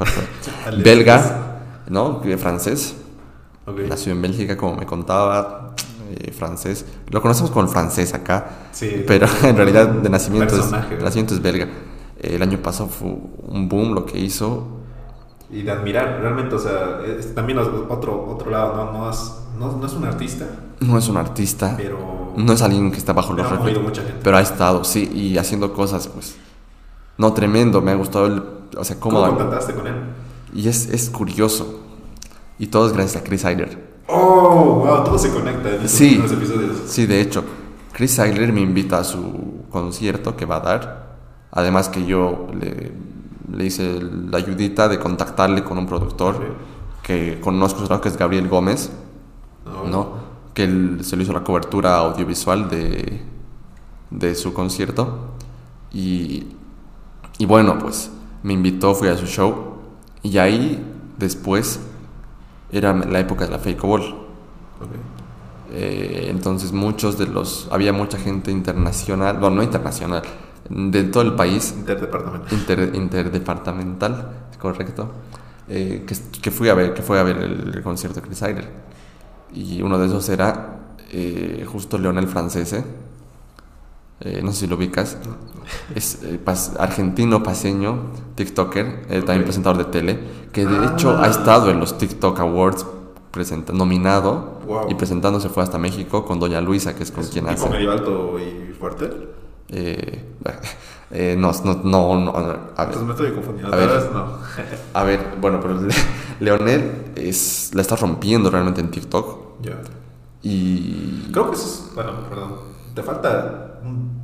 Belga, 0.83 1.59
¿no? 1.89 2.21
Francés. 2.37 2.95
Ok. 3.65 3.79
Nació 3.89 4.13
en 4.13 4.21
Bélgica, 4.21 4.55
como 4.55 4.75
me 4.77 4.85
contaba, 4.85 5.73
eh, 6.09 6.31
francés. 6.31 6.85
Lo 7.09 7.21
conocemos 7.21 7.51
como 7.51 7.63
el 7.65 7.69
francés 7.69 8.13
acá, 8.13 8.47
Sí. 8.71 9.03
pero 9.05 9.27
en 9.43 9.57
realidad 9.57 9.87
de 9.89 10.09
nacimiento 10.09 10.55
es, 10.57 10.71
de 10.71 11.03
nacimiento 11.03 11.33
es 11.33 11.41
belga. 11.41 11.67
El 12.19 12.41
año 12.41 12.57
pasado 12.59 12.89
fue 12.89 13.09
un 13.09 13.67
boom 13.69 13.93
lo 13.93 14.05
que 14.05 14.17
hizo. 14.17 14.67
Y 15.49 15.61
de 15.63 15.71
admirar, 15.71 16.19
realmente, 16.21 16.55
o 16.55 16.59
sea, 16.59 16.99
es 17.05 17.33
también 17.35 17.59
otro, 17.59 18.25
otro 18.29 18.51
lado, 18.51 18.75
¿no? 18.75 18.91
No 18.91 19.09
es, 19.09 19.33
no, 19.57 19.71
no 19.73 19.85
es 19.85 19.93
un 19.93 20.03
artista, 20.05 20.45
No 20.79 20.97
es 20.97 21.07
un 21.07 21.17
artista, 21.17 21.73
pero... 21.77 22.26
no 22.37 22.53
es 22.53 22.61
alguien 22.61 22.91
que 22.91 22.97
está 22.97 23.13
bajo 23.13 23.33
los 23.33 23.49
reflectores, 23.49 23.81
mucha 23.83 24.01
gente. 24.03 24.19
pero 24.23 24.37
ha 24.37 24.41
estado, 24.41 24.83
sí, 24.83 25.09
y 25.13 25.37
haciendo 25.37 25.73
cosas, 25.73 26.07
pues, 26.07 26.35
no 27.17 27.33
tremendo. 27.33 27.81
Me 27.81 27.91
ha 27.91 27.95
gustado, 27.95 28.27
el, 28.27 28.43
o 28.77 28.83
sea, 28.83 28.99
cómo... 28.99 29.19
¿Cómo 29.21 29.37
contactaste 29.37 29.73
con 29.73 29.87
él? 29.87 29.95
y 30.53 30.67
es, 30.69 30.87
es 30.89 31.09
curioso. 31.09 31.81
Y 32.59 32.67
todo 32.67 32.87
es 32.87 32.93
gracias 32.93 33.21
a 33.21 33.23
Chris 33.25 33.43
Eiler. 33.45 33.97
Oh, 34.07 34.83
wow, 34.85 35.03
todo 35.03 35.17
se 35.19 35.29
conecta 35.31 35.67
en 35.69 35.75
estos 35.75 35.91
Sí. 35.91 36.15
episodios. 36.15 36.77
Sí, 36.87 37.05
de 37.05 37.19
hecho, 37.21 37.43
Chris 37.91 38.17
Eiler 38.19 38.53
me 38.53 38.61
invita 38.61 38.99
a 38.99 39.03
su 39.03 39.65
concierto 39.69 40.35
que 40.37 40.45
va 40.45 40.57
a 40.57 40.59
dar. 40.61 41.17
Además 41.51 41.89
que 41.89 42.05
yo 42.05 42.47
le, 42.59 42.91
le 43.55 43.65
hice 43.65 43.99
la 44.01 44.37
ayudita 44.37 44.87
de 44.87 44.99
contactarle 44.99 45.63
con 45.63 45.77
un 45.77 45.85
productor 45.87 46.35
que 47.03 47.39
conozco, 47.41 47.99
que 48.01 48.09
es 48.09 48.17
Gabriel 48.17 48.47
Gómez, 48.47 48.91
No. 49.65 49.83
¿no? 49.89 50.09
Que 50.57 50.63
él 50.63 50.99
se 51.03 51.15
le 51.15 51.21
hizo 51.21 51.33
la 51.33 51.43
cobertura 51.43 51.97
audiovisual 51.99 52.67
de, 52.67 53.21
de 54.09 54.33
su 54.33 54.53
concierto. 54.53 55.35
Y, 55.93 56.47
y 57.37 57.45
bueno, 57.45 57.77
pues 57.77 58.09
me 58.41 58.53
invitó, 58.53 58.95
fui 58.95 59.07
a 59.07 59.17
su 59.17 59.27
show. 59.27 59.75
Y 60.23 60.39
ahí, 60.39 60.83
después, 61.19 61.79
era 62.71 62.91
la 62.93 63.19
época 63.19 63.45
de 63.45 63.51
la 63.51 63.59
Fake 63.59 63.81
Ball. 63.83 64.15
Eh, 65.71 66.27
entonces 66.29 66.71
muchos 66.71 67.19
de 67.19 67.27
los... 67.27 67.67
Había 67.71 67.93
mucha 67.93 68.17
gente 68.17 68.49
internacional, 68.49 69.37
bueno, 69.37 69.57
no 69.57 69.63
internacional, 69.63 70.23
de 70.69 71.03
todo 71.03 71.23
el 71.23 71.35
país, 71.35 71.75
Interdepartamental. 71.77 72.53
inter- 72.57 72.91
interdepartamental, 72.95 74.31
correcto, 74.59 75.11
eh, 75.67 76.03
que, 76.07 76.15
que 76.41 76.51
fui 76.51 76.69
a 76.69 76.73
ver, 76.73 76.93
que 76.93 77.01
fue 77.03 77.19
a 77.19 77.23
ver 77.23 77.37
el, 77.37 77.73
el 77.75 77.83
concierto 77.83 78.21
de 78.21 78.27
Chris 78.27 78.41
Isler. 78.41 78.96
Y 79.53 79.81
uno 79.81 79.97
de 79.97 80.07
esos 80.07 80.27
era 80.29 80.79
eh, 81.11 81.65
justo 81.71 81.97
Leonel 81.97 82.27
Francese. 82.27 82.83
Eh, 84.19 84.41
no 84.43 84.51
sé 84.51 84.61
si 84.61 84.67
lo 84.67 84.75
ubicas. 84.75 85.17
Es 85.95 86.23
eh, 86.23 86.39
pas- 86.43 86.75
argentino, 86.79 87.43
paseño, 87.43 88.11
TikToker, 88.35 89.05
eh, 89.09 89.19
también 89.21 89.43
presentador 89.43 89.77
de 89.77 89.85
tele, 89.91 90.19
que 90.51 90.65
de 90.65 90.75
Ah. 90.77 90.91
hecho 90.93 91.17
ha 91.17 91.27
estado 91.27 91.69
en 91.69 91.79
los 91.79 91.97
TikTok 91.97 92.39
Awards 92.39 92.85
presenta- 93.31 93.73
nominado 93.73 94.59
Wow. 94.65 94.89
y 94.89 94.95
presentándose 94.95 95.49
fue 95.49 95.61
hasta 95.63 95.77
México 95.77 96.25
con 96.25 96.39
Doña 96.39 96.61
Luisa, 96.61 96.95
que 96.95 97.03
es 97.03 97.11
con 97.11 97.23
¿Es 97.23 97.29
quien 97.29 97.47
hace. 97.47 97.69
medio 97.69 97.91
alto 97.91 98.37
y 98.39 98.73
fuerte? 98.73 99.09
Eh, 99.69 100.23
eh, 101.11 101.35
no, 101.37 101.51
no, 101.63 101.73
no, 101.83 102.19
no, 102.19 102.31
a 102.35 102.41
ver. 102.41 102.59
Entonces 102.77 103.01
me 103.03 103.11
estoy 103.11 103.31
confundiendo. 103.31 103.73
A 103.73 103.77
ver. 103.77 103.89
Vez 103.89 104.11
no. 104.11 104.25
A 104.93 105.03
ver, 105.03 105.19
bueno, 105.39 105.59
pero 105.61 105.79
Le- 105.81 105.93
Leonel 106.39 107.11
es, 107.15 107.71
la 107.73 107.81
está 107.81 107.95
rompiendo 107.95 108.49
realmente 108.49 108.81
en 108.81 108.91
TikTok. 108.91 109.61
ya. 109.61 109.77
Y. 110.43 111.29
Creo 111.31 111.49
que 111.49 111.55
eso 111.55 111.65
es. 111.65 111.95
Bueno, 111.95 112.11
perdón. 112.29 112.55
Te 112.93 113.03
falta 113.03 113.79
un, 113.83 114.21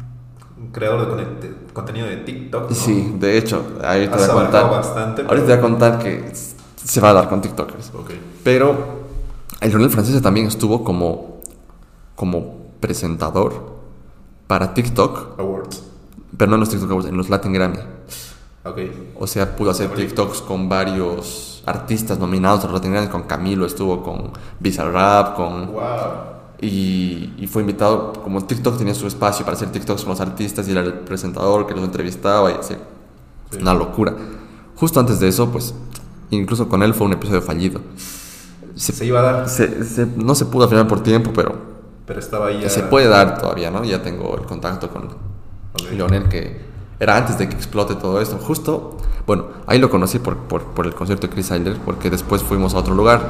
un 0.59 0.67
creador 0.71 1.15
de, 1.15 1.47
de 1.47 1.55
contenido 1.73 2.07
de 2.07 2.17
TikTok. 2.17 2.69
¿no? 2.69 2.75
Sí, 2.75 3.15
de 3.19 3.37
hecho, 3.37 3.63
ahí 3.83 4.07
te 4.07 4.13
Has 4.15 4.27
voy 4.27 4.29
a 4.29 4.43
contar. 4.43 4.69
bastante, 4.69 5.21
Ahorita 5.23 5.45
te 5.47 5.51
voy 5.51 5.57
a 5.57 5.61
contar 5.61 5.99
que 5.99 6.31
se 6.83 6.99
va 7.01 7.09
a 7.11 7.13
dar 7.13 7.29
con 7.29 7.41
TikTokers. 7.41 7.91
Ok. 7.95 8.11
Pero 8.43 8.75
el 9.61 9.69
Leonel 9.69 9.89
Francese 9.89 10.21
también 10.21 10.47
estuvo 10.47 10.83
como, 10.83 11.41
como 12.15 12.57
presentador 12.79 13.73
para 14.47 14.73
TikTok, 14.73 15.39
Awards. 15.39 15.83
Pero 16.37 16.49
no 16.49 16.55
en 16.55 16.59
los 16.61 16.69
TikTok 16.69 16.89
Awards, 16.91 17.09
en 17.09 17.17
los 17.17 17.29
Latin 17.29 17.53
Grammy. 17.53 17.77
Ok. 18.65 18.77
O 19.19 19.27
sea, 19.27 19.55
pudo 19.55 19.71
hacer. 19.71 19.89
TikToks 19.93 20.41
con 20.41 20.69
varios 20.69 21.61
artistas 21.65 22.17
nominados 22.19 22.61
a 22.61 22.67
los 22.67 22.73
Latin 22.75 22.91
Grammy, 22.93 23.07
con 23.09 23.23
Camilo, 23.23 23.65
estuvo 23.65 24.01
con 24.03 24.31
Bizarrap, 24.59 25.35
con... 25.35 25.67
Wow. 25.73 25.83
Y, 26.61 27.33
y 27.37 27.47
fue 27.47 27.61
invitado, 27.61 28.13
como 28.23 28.45
TikTok 28.45 28.77
tenía 28.77 28.95
su 28.95 29.05
espacio 29.05 29.43
para 29.43 29.57
hacer 29.57 29.69
TikToks 29.71 30.03
con 30.03 30.11
los 30.11 30.21
artistas 30.21 30.65
y 30.67 30.71
era 30.71 30.79
el 30.81 30.93
presentador 30.93 31.67
que 31.67 31.73
los 31.73 31.83
entrevistaba 31.83 32.51
y 32.51 32.55
así. 32.55 32.75
Sí. 33.51 33.57
Una 33.61 33.73
locura. 33.73 34.13
Justo 34.77 34.99
antes 34.99 35.19
de 35.19 35.27
eso, 35.27 35.49
pues, 35.51 35.73
incluso 36.29 36.69
con 36.69 36.81
él 36.81 36.93
fue 36.93 37.05
un 37.07 37.13
episodio 37.13 37.41
fallido. 37.41 37.81
Se- 38.75 38.93
Se 38.93 39.05
iba 39.05 39.19
a 39.19 39.23
dar, 39.23 39.49
se- 39.49 39.83
se- 39.83 40.05
no 40.15 40.35
se 40.35 40.45
pudo 40.45 40.63
al 40.63 40.69
final 40.69 40.87
por 40.87 41.03
tiempo, 41.03 41.31
pero 41.35 41.73
pero 42.05 42.19
estaba 42.19 42.47
ahí 42.47 42.61
ya. 42.61 42.69
se 42.69 42.83
puede 42.83 43.07
dar 43.07 43.39
todavía, 43.39 43.69
¿no? 43.69 43.83
Ya 43.83 44.01
tengo 44.01 44.35
el 44.37 44.45
contacto 44.45 44.89
con 44.89 45.09
Ok. 45.73 45.91
Leonel, 45.91 46.29
que 46.29 46.61
era 46.99 47.17
antes 47.17 47.37
de 47.37 47.49
que 47.49 47.55
explote 47.55 47.95
todo 47.95 48.21
esto. 48.21 48.37
Justo, 48.37 48.97
bueno, 49.25 49.47
ahí 49.67 49.79
lo 49.79 49.89
conocí 49.89 50.19
por, 50.19 50.37
por, 50.37 50.85
el 50.85 50.93
concierto 50.93 51.27
de 51.27 51.33
Chris 51.33 51.51
Isler, 51.51 51.77
porque 51.83 52.09
después 52.09 52.43
fuimos 52.43 52.73
a 52.73 52.77
otro 52.77 52.93
lugar, 52.93 53.29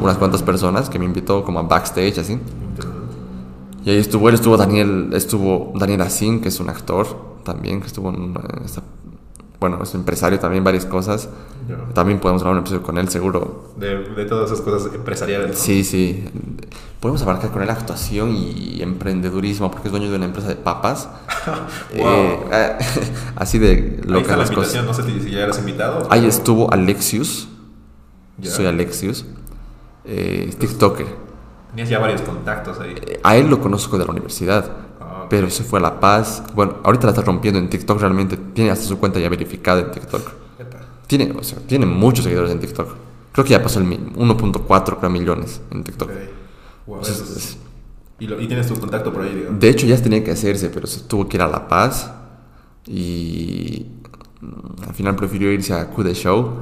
unas 0.00 0.16
cuantas 0.16 0.42
personas 0.42 0.88
que 0.88 0.98
me 0.98 1.04
invitó 1.04 1.44
como 1.44 1.58
a 1.58 1.62
backstage, 1.62 2.18
así. 2.18 2.38
Y 3.84 3.90
ahí 3.90 3.98
estuvo 3.98 4.28
él, 4.28 4.36
estuvo 4.36 4.56
Daniel, 4.56 5.10
estuvo 5.12 5.72
Daniel 5.74 6.02
Assin, 6.02 6.40
que 6.40 6.48
es 6.48 6.60
un 6.60 6.68
actor 6.68 7.06
también, 7.44 7.80
que 7.80 7.88
estuvo 7.88 8.10
en 8.10 8.34
esta- 8.64 8.82
bueno, 9.62 9.82
es 9.82 9.94
empresario 9.94 10.38
también, 10.38 10.64
varias 10.64 10.84
cosas. 10.84 11.28
También 11.94 12.18
podemos 12.18 12.42
hablar 12.42 12.54
un 12.56 12.60
episodio 12.60 12.82
con 12.82 12.98
él, 12.98 13.08
seguro. 13.08 13.72
De, 13.76 13.96
de 14.10 14.24
todas 14.26 14.50
esas 14.50 14.60
cosas 14.62 14.92
empresariales. 14.92 15.50
¿no? 15.50 15.54
Sí, 15.56 15.84
sí. 15.84 16.24
Podemos 17.00 17.22
abarcar 17.22 17.50
con 17.52 17.62
él 17.62 17.70
actuación 17.70 18.34
y 18.36 18.82
emprendedurismo, 18.82 19.70
porque 19.70 19.88
es 19.88 19.92
dueño 19.92 20.10
de 20.10 20.16
una 20.16 20.26
empresa 20.26 20.48
de 20.48 20.56
papas. 20.56 21.08
Wow. 21.96 22.44
Eh, 22.52 22.78
así 23.36 23.58
de 23.58 23.68
Ahí 23.70 24.00
locas 24.04 24.22
está 24.22 24.32
la 24.32 24.42
las 24.42 24.50
invitación, 24.50 24.86
cosas. 24.86 25.06
no 25.06 25.12
sé 25.14 25.20
si 25.24 25.30
ya 25.30 25.40
eras 25.40 25.58
invitado. 25.58 26.06
Ahí 26.10 26.26
estuvo 26.26 26.72
Alexius. 26.72 27.48
Ya. 28.38 28.50
Soy 28.50 28.66
Alexius. 28.66 29.24
eh, 30.04 30.52
TikToker. 30.58 31.06
Tenías 31.70 31.88
ya 31.88 31.98
varios 32.00 32.20
contactos 32.22 32.78
ahí. 32.80 32.94
Eh, 33.06 33.20
A 33.22 33.36
él 33.36 33.48
lo 33.48 33.60
conozco 33.60 33.96
de 33.98 34.04
la 34.04 34.10
universidad. 34.10 34.70
Pero 35.32 35.48
se 35.48 35.64
fue 35.64 35.78
a 35.78 35.82
La 35.82 35.98
Paz. 35.98 36.42
Bueno, 36.54 36.74
ahorita 36.84 37.06
la 37.06 37.12
está 37.12 37.22
rompiendo 37.22 37.58
en 37.58 37.70
TikTok 37.70 37.98
realmente. 37.98 38.36
Tiene 38.36 38.70
hasta 38.70 38.84
su 38.84 38.98
cuenta 38.98 39.18
ya 39.18 39.30
verificada 39.30 39.80
en 39.80 39.90
TikTok. 39.90 40.30
Tiene, 41.06 41.32
o 41.32 41.42
sea, 41.42 41.58
tiene 41.60 41.86
muchos 41.86 42.24
seguidores 42.24 42.50
en 42.52 42.60
TikTok. 42.60 42.88
Creo 43.32 43.42
que 43.46 43.52
ya 43.52 43.62
pasó 43.62 43.78
el 43.78 43.86
mi- 43.86 43.96
1.4 44.14 44.98
creo, 44.98 45.08
millones 45.08 45.62
en 45.70 45.84
TikTok. 45.84 46.10
Ok. 46.10 46.16
Wow, 46.86 47.00
es- 47.00 47.08
es- 47.08 47.56
y, 48.20 48.26
lo- 48.26 48.38
y 48.42 48.46
tienes 48.46 48.66
tu 48.66 48.78
contacto 48.78 49.10
por 49.10 49.22
ahí, 49.22 49.34
digamos. 49.34 49.58
de 49.58 49.68
hecho, 49.70 49.86
ya 49.86 49.96
tenía 50.02 50.22
que 50.22 50.32
hacerse, 50.32 50.68
pero 50.68 50.86
se 50.86 51.00
tuvo 51.00 51.26
que 51.26 51.38
ir 51.38 51.42
a 51.42 51.48
La 51.48 51.66
Paz. 51.66 52.10
Y 52.86 53.86
mm, 54.42 54.82
al 54.86 54.94
final 54.94 55.16
prefirió 55.16 55.50
irse 55.50 55.72
a 55.72 55.88
Q 55.88 56.04
Show 56.12 56.58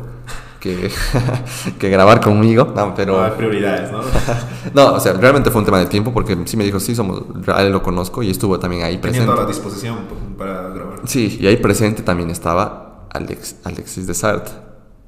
que, 0.60 0.90
que 1.78 1.88
grabar 1.88 2.20
conmigo. 2.20 2.72
No, 2.76 2.94
pero. 2.94 3.16
No, 3.18 3.24
hay 3.24 3.32
prioridades, 3.32 3.90
¿no? 3.90 4.00
No, 4.74 4.94
o 4.94 5.00
sea, 5.00 5.14
realmente 5.14 5.50
fue 5.50 5.60
un 5.60 5.64
tema 5.64 5.78
de 5.78 5.86
tiempo 5.86 6.12
porque 6.12 6.36
sí 6.44 6.56
me 6.56 6.64
dijo, 6.64 6.78
sí, 6.78 6.94
somos, 6.94 7.22
a 7.48 7.62
él 7.62 7.72
lo 7.72 7.82
conozco 7.82 8.22
y 8.22 8.30
estuvo 8.30 8.58
también 8.58 8.82
ahí 8.82 8.98
presente. 8.98 9.26
toda 9.26 9.42
la 9.42 9.48
disposición 9.48 9.98
para 10.38 10.68
grabar. 10.68 11.00
Sí, 11.04 11.38
y 11.40 11.46
ahí 11.46 11.56
presente 11.56 12.02
también 12.02 12.30
estaba 12.30 13.08
Alex, 13.10 13.56
Alexis 13.64 14.06
de 14.06 14.14
Sart 14.14 14.48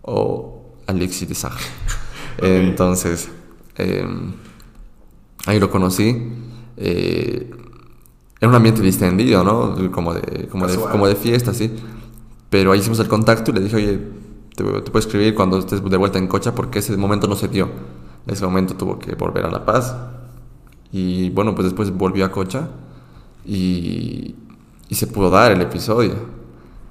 o 0.03 0.77
Alexis 0.87 1.29
de 1.29 1.35
Sart. 1.35 1.59
Entonces, 2.39 3.29
eh, 3.77 4.07
ahí 5.47 5.61
lo 5.61 5.71
conocí. 5.71 6.33
eh, 6.77 7.51
en 8.43 8.49
un 8.49 8.57
ambiente 8.57 8.83
distendido, 8.83 9.45
¿no? 9.45 9.77
Como 9.93 10.15
de, 10.15 10.49
como 10.49 10.67
de, 10.67 10.77
como 10.77 11.07
de 11.07 11.15
fiesta, 11.15 11.55
sí. 11.55 11.73
Pero 12.51 12.73
ahí 12.73 12.81
hicimos 12.81 12.99
el 12.99 13.07
contacto 13.07 13.53
y 13.53 13.55
le 13.55 13.61
dije, 13.61 13.77
oye, 13.77 14.01
te, 14.57 14.63
te 14.65 14.91
puedo 14.91 14.99
escribir 14.99 15.35
cuando 15.35 15.59
estés 15.59 15.83
de 15.83 15.97
vuelta 15.97 16.19
en 16.19 16.27
Cocha 16.29 16.55
porque 16.55 16.79
ese 16.81 16.97
momento 16.97 17.27
no 17.27 17.37
se 17.37 17.49
dio. 17.49 17.69
Ese 18.27 18.45
momento 18.45 18.75
tuvo 18.75 18.99
que 18.99 19.15
volver 19.15 19.45
a 19.47 19.51
La 19.51 19.65
Paz. 19.65 19.95
Y 20.93 21.31
bueno, 21.31 21.55
pues 21.55 21.65
después 21.67 21.91
volvió 21.91 22.25
a 22.25 22.31
Cocha 22.31 22.69
y, 23.45 24.35
y 24.89 24.95
se 24.95 25.07
pudo 25.07 25.31
dar 25.31 25.53
el 25.53 25.61
episodio. 25.63 26.15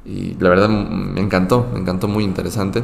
Y 0.05 0.33
la 0.39 0.49
verdad 0.49 0.67
me 0.69 1.21
encantó, 1.21 1.67
me 1.73 1.79
encantó 1.79 2.07
muy 2.07 2.23
interesante. 2.23 2.83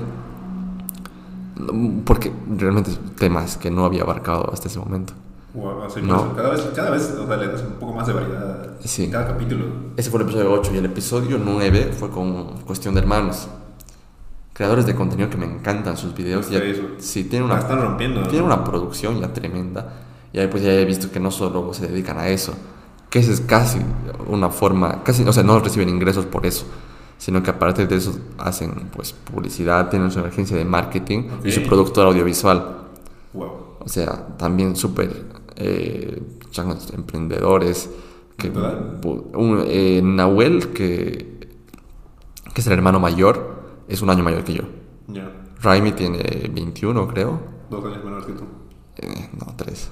Porque 2.05 2.32
realmente 2.55 2.91
temas 3.17 3.57
que 3.57 3.71
no 3.71 3.84
había 3.86 4.03
abarcado 4.03 4.51
hasta 4.53 4.67
ese 4.67 4.78
momento. 4.80 5.13
Wow, 5.55 5.89
sí, 5.89 6.01
No. 6.03 6.36
cada, 6.36 6.51
vez, 6.51 6.61
cada 6.75 6.91
vez 6.91 7.11
o 7.19 7.25
sea, 7.25 7.38
le 7.38 7.47
das 7.47 7.63
un 7.63 7.73
poco 7.80 7.93
más 7.93 8.05
de 8.05 8.13
variedad 8.13 8.78
Sí. 8.82 9.05
en 9.05 9.11
cada 9.11 9.28
capítulo. 9.30 9.65
Ese 9.97 10.11
fue 10.11 10.19
el 10.21 10.28
episodio 10.28 10.51
8 10.53 10.71
y 10.75 10.78
el 10.78 10.86
episodio 10.86 11.39
9 11.43 11.93
fue 11.97 12.09
con 12.11 12.59
Cuestión 12.61 12.93
de 12.93 13.01
Hermanos. 13.01 13.47
Creadores 14.58 14.88
de 14.88 14.95
contenido 14.95 15.30
que 15.30 15.38
me 15.38 15.45
encantan 15.45 15.95
sus 15.97 16.16
videos. 16.16 16.49
Ya, 16.49 16.60
Sí, 16.97 17.26
tienen 17.26 17.47
una, 17.47 17.60
están 17.60 17.80
rompiendo. 17.80 18.22
¿no? 18.22 18.28
tienen 18.28 18.45
una 18.45 18.64
producción 18.64 19.22
ya 19.22 19.32
tremenda. 19.32 19.93
Y 20.34 20.39
ahí 20.39 20.47
pues 20.47 20.64
ya 20.64 20.74
he 20.74 20.84
visto 20.84 21.12
que 21.12 21.20
no 21.20 21.30
solo 21.30 21.74
se 21.76 21.88
dedican 21.88 22.18
a 22.18 22.28
eso, 22.28 22.53
que 23.12 23.20
esa 23.20 23.32
es 23.32 23.41
casi 23.41 23.80
una 24.28 24.49
forma, 24.49 25.03
casi, 25.03 25.24
o 25.24 25.32
sea, 25.32 25.43
no 25.43 25.60
reciben 25.60 25.89
ingresos 25.89 26.26
por 26.26 26.45
eso, 26.47 26.66
sino 27.20 27.41
que 27.43 27.51
aparte 27.51 27.86
de 27.88 27.95
eso 27.95 28.18
hacen 28.39 28.89
pues 28.95 29.14
publicidad, 29.14 29.89
tienen 29.89 30.10
su 30.12 30.20
agencia 30.20 30.58
de 30.58 30.66
marketing 30.66 31.24
y 31.43 31.51
su 31.51 31.62
Ok. 31.62 31.68
productora 31.68 32.10
audiovisual. 32.10 32.78
Wow. 33.34 33.51
O 33.80 33.88
sea, 33.88 34.28
también 34.38 34.76
súper 34.76 35.24
eh, 35.55 36.22
changos 36.51 36.91
emprendedores. 36.93 37.89
Que, 38.38 38.51
eh, 39.68 40.01
Nahuel, 40.03 40.68
que, 40.70 41.38
que 42.53 42.62
es 42.62 42.68
el 42.68 42.74
hermano 42.74 42.99
mayor, 42.99 43.57
es 43.88 44.01
un 44.01 44.09
año 44.09 44.23
mayor 44.23 44.43
que 44.43 44.53
yo. 44.53 44.63
Ya. 45.07 45.31
Raimi 45.61 45.91
tiene 45.93 46.49
21, 46.53 47.07
creo. 47.07 47.39
Dos 47.69 47.85
años 47.85 48.03
menores 48.03 48.25
que 48.25 48.33
tú. 48.33 48.43
Eh, 48.97 49.29
no, 49.39 49.53
3. 49.55 49.91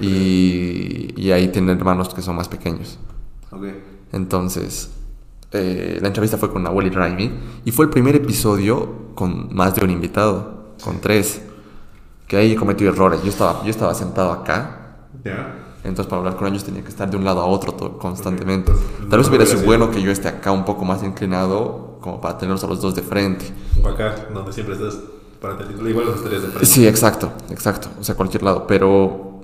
Y, 0.00 1.14
y 1.16 1.30
ahí 1.30 1.48
tiene 1.48 1.72
hermanos 1.72 2.12
que 2.12 2.22
son 2.22 2.36
más 2.36 2.48
pequeños. 2.48 2.98
Ok. 3.50 3.64
Entonces, 4.12 4.90
eh, 5.52 5.98
la 6.00 6.08
entrevista 6.08 6.36
fue 6.36 6.50
con 6.50 6.62
Nahuel 6.62 6.88
y 6.88 6.90
Raimi. 6.90 7.32
Y 7.64 7.70
fue 7.70 7.86
el 7.86 7.90
primer 7.90 8.16
episodio 8.16 9.14
con 9.14 9.54
más 9.54 9.74
de 9.74 9.84
un 9.84 9.90
invitado, 9.90 10.74
con 10.82 11.00
tres. 11.00 11.42
Que 12.26 12.36
ahí 12.36 12.56
cometí 12.56 12.84
errores. 12.84 13.22
Yo 13.22 13.30
estaba, 13.30 13.62
yo 13.62 13.70
estaba 13.70 13.94
sentado 13.94 14.32
acá. 14.32 15.08
Ya. 15.24 15.63
Entonces, 15.84 16.06
para 16.06 16.20
hablar 16.20 16.36
con 16.36 16.48
ellos 16.48 16.64
tenía 16.64 16.82
que 16.82 16.88
estar 16.88 17.10
de 17.10 17.16
un 17.16 17.24
lado 17.24 17.42
a 17.42 17.46
otro 17.46 17.98
constantemente. 17.98 18.72
Ok, 18.72 18.78
entonces, 18.78 19.10
Tal 19.10 19.18
vez 19.18 19.28
hubiera 19.28 19.46
sido 19.46 19.62
bueno 19.62 19.90
que 19.90 20.00
yo 20.00 20.10
esté 20.10 20.28
acá 20.28 20.50
un 20.50 20.64
poco 20.64 20.84
más 20.86 21.02
inclinado, 21.02 21.98
como 22.00 22.20
para 22.20 22.38
tenerlos 22.38 22.64
a 22.64 22.66
los 22.66 22.80
dos 22.80 22.94
de 22.94 23.02
frente. 23.02 23.44
O 23.82 23.88
acá, 23.88 24.14
donde 24.32 24.52
siempre 24.52 24.74
estás 24.74 24.98
para 25.40 25.58
tener 25.58 25.86
igual 25.86 26.06
las 26.06 26.16
estarías 26.16 26.42
de 26.42 26.48
frente. 26.48 26.66
Sí, 26.66 26.86
exacto, 26.88 27.32
exacto. 27.50 27.88
O 28.00 28.04
sea, 28.04 28.14
cualquier 28.14 28.42
lado. 28.42 28.66
Pero 28.66 29.42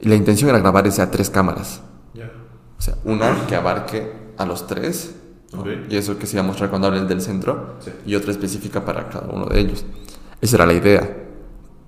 la 0.00 0.14
intención 0.14 0.50
era 0.50 0.58
grabar 0.58 0.86
ese 0.86 1.00
a 1.00 1.10
tres 1.10 1.30
cámaras. 1.30 1.80
Ya. 2.12 2.30
O 2.78 2.82
sea, 2.82 2.96
una 3.04 3.46
que 3.46 3.56
abarque 3.56 4.12
a 4.36 4.44
los 4.44 4.66
tres. 4.66 5.14
¿no? 5.52 5.62
Ok. 5.62 5.68
Y 5.88 5.96
eso 5.96 6.18
que 6.18 6.26
se 6.26 6.36
iba 6.36 6.44
a 6.44 6.46
mostrar 6.46 6.68
cuando 6.68 6.88
hable 6.88 7.00
del 7.06 7.22
centro. 7.22 7.76
Sí. 7.80 7.90
Y 8.04 8.14
otra 8.14 8.30
específica 8.30 8.84
para 8.84 9.08
cada 9.08 9.32
uno 9.32 9.46
de 9.46 9.58
ellos. 9.58 9.86
Esa 10.42 10.56
era 10.56 10.66
la 10.66 10.74
idea. 10.74 11.29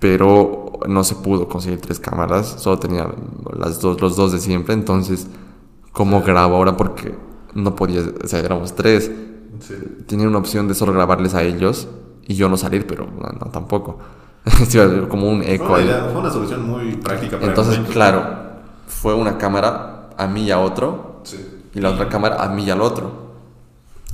Pero 0.03 0.73
no 0.85 1.01
se 1.05 1.15
pudo 1.15 1.47
conseguir 1.47 1.79
tres 1.79 1.97
cámaras. 1.97 2.55
Solo 2.59 2.77
tenía 2.77 3.07
las 3.57 3.79
dos, 3.79 4.01
los 4.01 4.17
dos 4.17 4.33
de 4.33 4.39
siempre. 4.41 4.73
Entonces, 4.73 5.27
¿cómo 5.93 6.21
grabo 6.21 6.57
ahora? 6.57 6.75
Porque 6.75 7.15
no 7.53 7.73
podía, 7.73 8.01
o 8.21 8.27
sea, 8.27 8.39
éramos 8.39 8.75
tres. 8.75 9.09
Sí. 9.61 9.75
Tenía 10.05 10.27
una 10.27 10.39
opción 10.39 10.67
de 10.67 10.75
solo 10.75 10.91
grabarles 10.91 11.35
a 11.35 11.43
ellos 11.43 11.87
y 12.27 12.35
yo 12.35 12.49
no 12.49 12.57
salir, 12.57 12.85
pero 12.85 13.05
no, 13.05 13.29
no, 13.29 13.49
tampoco. 13.49 13.97
Como 15.09 15.29
un 15.29 15.41
Fue 15.41 15.53
eco 15.53 15.67
una, 15.67 15.75
ahí. 15.77 15.85
idea- 15.85 16.09
fue 16.11 16.19
una 16.19 16.29
solución 16.31 16.67
muy 16.69 16.97
práctica 16.97 17.37
para 17.37 17.47
Entonces, 17.47 17.79
claro, 17.89 18.25
fue 18.87 19.13
una 19.13 19.37
cámara 19.37 20.09
a 20.17 20.27
mí 20.27 20.43
y 20.43 20.51
a 20.51 20.59
otro, 20.59 21.21
Sí. 21.23 21.37
y 21.73 21.79
la 21.79 21.91
otra 21.91 22.09
cámara 22.09 22.43
a 22.43 22.49
mí 22.49 22.65
y 22.65 22.69
al 22.71 22.81
otro. 22.81 23.23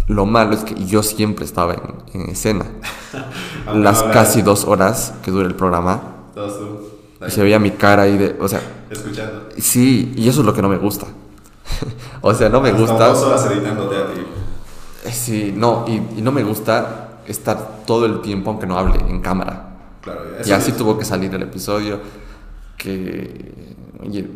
Lo 0.05 0.27
malo 0.27 0.53
es 0.53 0.63
que 0.63 0.75
yo 0.85 1.01
siempre 1.01 1.45
estaba 1.45 1.73
en, 1.73 1.81
en 2.21 2.29
escena. 2.29 2.65
Las 3.73 4.03
casi 4.03 4.41
dos 4.41 4.65
horas 4.65 5.13
que 5.23 5.31
dura 5.31 5.47
el 5.47 5.55
programa, 5.55 6.01
y 7.27 7.31
se 7.31 7.41
veía 7.43 7.59
mi 7.59 7.71
cara 7.71 8.03
ahí 8.03 8.17
de, 8.17 8.37
o 8.39 8.47
sea, 8.47 8.61
Escuchando. 8.89 9.49
sí, 9.57 10.13
y 10.15 10.27
eso 10.29 10.39
es 10.41 10.45
lo 10.45 10.53
que 10.53 10.61
no 10.61 10.69
me 10.69 10.77
gusta. 10.77 11.05
o 12.21 12.33
sea, 12.33 12.49
no 12.49 12.61
me 12.61 12.69
Hasta 12.69 12.81
gusta. 12.81 13.07
Dos 13.09 13.23
horas 13.23 13.45
editándote 13.51 13.95
a 13.97 14.07
ti. 14.13 14.21
Eh, 15.05 15.11
Sí, 15.11 15.53
no, 15.55 15.85
y, 15.87 15.93
y 16.19 16.21
no 16.21 16.31
me 16.31 16.43
gusta 16.43 17.19
estar 17.27 17.83
todo 17.85 18.05
el 18.05 18.21
tiempo, 18.21 18.49
aunque 18.51 18.65
no 18.67 18.77
hable, 18.77 18.99
en 19.07 19.21
cámara. 19.21 19.67
Claro, 20.01 20.21
Y 20.45 20.51
así 20.51 20.71
es- 20.71 20.77
tuvo 20.77 20.97
que 20.97 21.05
salir 21.05 21.33
el 21.35 21.41
episodio 21.43 21.99
que, 22.77 23.75
oye, 24.01 24.27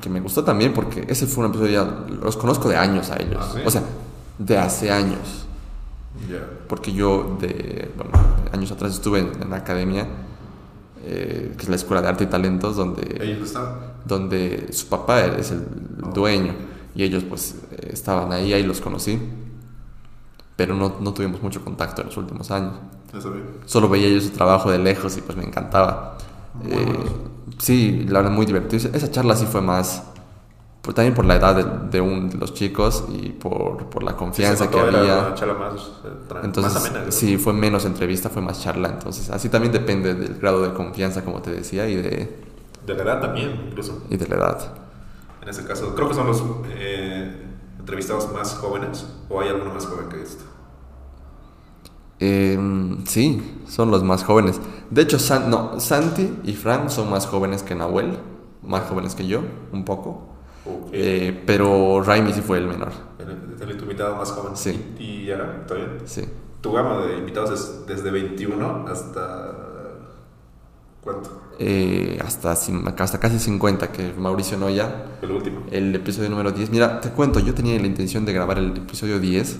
que 0.00 0.08
me 0.08 0.20
gustó 0.20 0.42
también 0.44 0.72
porque 0.72 1.04
ese 1.08 1.26
fue 1.26 1.44
un 1.44 1.50
episodio 1.50 1.72
ya, 1.84 2.14
los 2.22 2.36
conozco 2.36 2.68
de 2.68 2.76
años 2.76 3.10
a 3.10 3.16
ellos. 3.16 3.38
Ah, 3.40 3.50
¿sí? 3.54 3.60
O 3.64 3.70
sea, 3.70 3.82
de 4.38 4.58
hace 4.58 4.90
años. 4.90 5.46
Porque 6.68 6.92
yo 6.92 7.36
de, 7.40 7.90
bueno, 7.96 8.12
años 8.52 8.70
atrás 8.72 8.92
estuve 8.92 9.20
en, 9.20 9.42
en 9.42 9.50
la 9.50 9.56
academia, 9.56 10.06
eh, 11.04 11.54
que 11.56 11.62
es 11.62 11.68
la 11.68 11.76
Escuela 11.76 12.02
de 12.02 12.08
Arte 12.08 12.24
y 12.24 12.26
Talentos, 12.26 12.76
donde, 12.76 13.18
Ellos 13.20 13.54
donde 14.04 14.72
su 14.72 14.88
papá 14.88 15.24
es 15.24 15.50
el 15.50 15.64
dueño 16.12 16.54
y 16.94 17.02
ellos 17.04 17.24
pues 17.24 17.56
estaban 17.88 18.32
ahí, 18.32 18.52
ahí 18.52 18.62
los 18.62 18.80
conocí. 18.80 19.18
Pero 20.56 20.74
no, 20.74 20.96
no 21.00 21.14
tuvimos 21.14 21.42
mucho 21.42 21.64
contacto 21.64 22.02
en 22.02 22.08
los 22.08 22.16
últimos 22.16 22.50
años. 22.50 22.74
Eso. 23.16 23.32
Solo 23.64 23.88
veía 23.88 24.08
yo 24.08 24.20
su 24.20 24.30
trabajo 24.30 24.70
de 24.70 24.78
lejos 24.78 25.16
y 25.16 25.22
pues 25.22 25.36
me 25.36 25.44
encantaba. 25.44 26.18
Eh, 26.64 26.84
sí, 27.58 28.04
la 28.08 28.20
verdad 28.20 28.32
muy 28.34 28.44
divertido. 28.44 28.90
Esa 28.92 29.10
charla 29.10 29.36
sí 29.36 29.46
fue 29.46 29.62
más, 29.62 30.02
también 30.94 31.14
por 31.14 31.24
la 31.26 31.36
edad 31.36 31.54
de, 31.56 31.88
de 31.90 32.00
un 32.00 32.30
de 32.30 32.38
los 32.38 32.54
chicos 32.54 33.04
y 33.10 33.30
por, 33.30 33.86
por 33.90 34.02
la 34.02 34.16
confianza 34.16 34.64
Sí, 34.64 34.70
que 34.70 34.80
había. 34.80 35.18
Una 35.18 35.34
charla 35.34 35.54
más, 35.54 35.74
eh, 36.04 36.08
tra- 36.28 36.40
Entonces, 36.44 36.72
más 36.74 36.86
amena. 36.90 37.10
sí, 37.12 37.36
fue 37.36 37.52
menos 37.52 37.84
entrevista, 37.84 38.30
fue 38.30 38.42
más 38.42 38.62
charla. 38.62 38.88
Entonces, 38.88 39.30
así 39.30 39.48
también 39.48 39.72
depende 39.72 40.14
del 40.14 40.38
grado 40.38 40.62
de 40.62 40.72
confianza, 40.72 41.24
como 41.24 41.42
te 41.42 41.50
decía, 41.52 41.88
y 41.88 41.96
de, 41.96 42.36
De 42.86 42.94
la 42.94 43.02
edad 43.02 43.20
también, 43.20 43.66
incluso. 43.68 44.02
y 44.10 44.16
de 44.16 44.26
la 44.28 44.36
edad. 44.36 44.72
En 45.42 45.48
ese 45.48 45.64
caso, 45.66 45.94
creo 45.94 46.08
que 46.08 46.14
son 46.14 46.26
los 46.26 46.42
eh, 46.70 47.46
entrevistados 47.78 48.32
más 48.32 48.54
jóvenes. 48.56 49.06
¿O 49.28 49.40
hay 49.40 49.48
alguno 49.48 49.72
más 49.74 49.86
joven 49.86 50.08
que 50.08 50.22
esto? 50.22 50.44
Eh, 52.18 52.58
sí, 53.06 53.62
son 53.66 53.90
los 53.90 54.02
más 54.04 54.24
jóvenes. 54.24 54.60
De 54.90 55.02
hecho, 55.02 55.18
San- 55.18 55.48
no, 55.50 55.80
Santi 55.80 56.38
y 56.44 56.52
Fran 56.54 56.90
son 56.90 57.10
más 57.10 57.26
jóvenes 57.26 57.62
que 57.62 57.74
Nahuel, 57.74 58.18
más 58.62 58.82
jóvenes 58.88 59.14
que 59.14 59.26
yo, 59.26 59.40
un 59.72 59.84
poco. 59.84 60.26
Ok. 60.64 60.88
Eh, 60.92 61.42
pero 61.46 62.02
Raimi 62.02 62.32
sí 62.32 62.42
fue 62.42 62.58
el 62.58 62.66
menor. 62.66 62.90
El, 63.18 63.68
el 63.70 63.80
invitado 63.80 64.16
más 64.16 64.30
joven. 64.30 64.56
Sí. 64.56 64.94
¿Y, 64.98 65.04
y 65.24 65.30
ahora? 65.32 65.58
¿Está 65.62 65.74
bien? 65.74 65.88
Sí. 66.04 66.24
Tu 66.60 66.72
gama 66.72 66.98
de 67.06 67.16
invitados 67.18 67.50
es 67.52 67.86
desde 67.86 68.10
21 68.10 68.84
hasta. 68.88 69.54
¿Cuánto? 71.02 71.40
Eh, 71.58 72.18
hasta, 72.24 72.52
hasta 72.52 73.20
casi 73.20 73.38
50, 73.38 73.90
que 73.92 74.12
Mauricio 74.16 74.56
Noya, 74.58 75.06
El 75.22 75.30
último. 75.30 75.60
el 75.70 75.94
episodio 75.94 76.28
número 76.30 76.52
10. 76.52 76.70
Mira, 76.70 77.00
te 77.00 77.10
cuento, 77.10 77.38
yo 77.40 77.54
tenía 77.54 77.78
la 77.80 77.86
intención 77.86 78.24
de 78.26 78.32
grabar 78.32 78.58
el 78.58 78.76
episodio 78.76 79.18
10. 79.18 79.58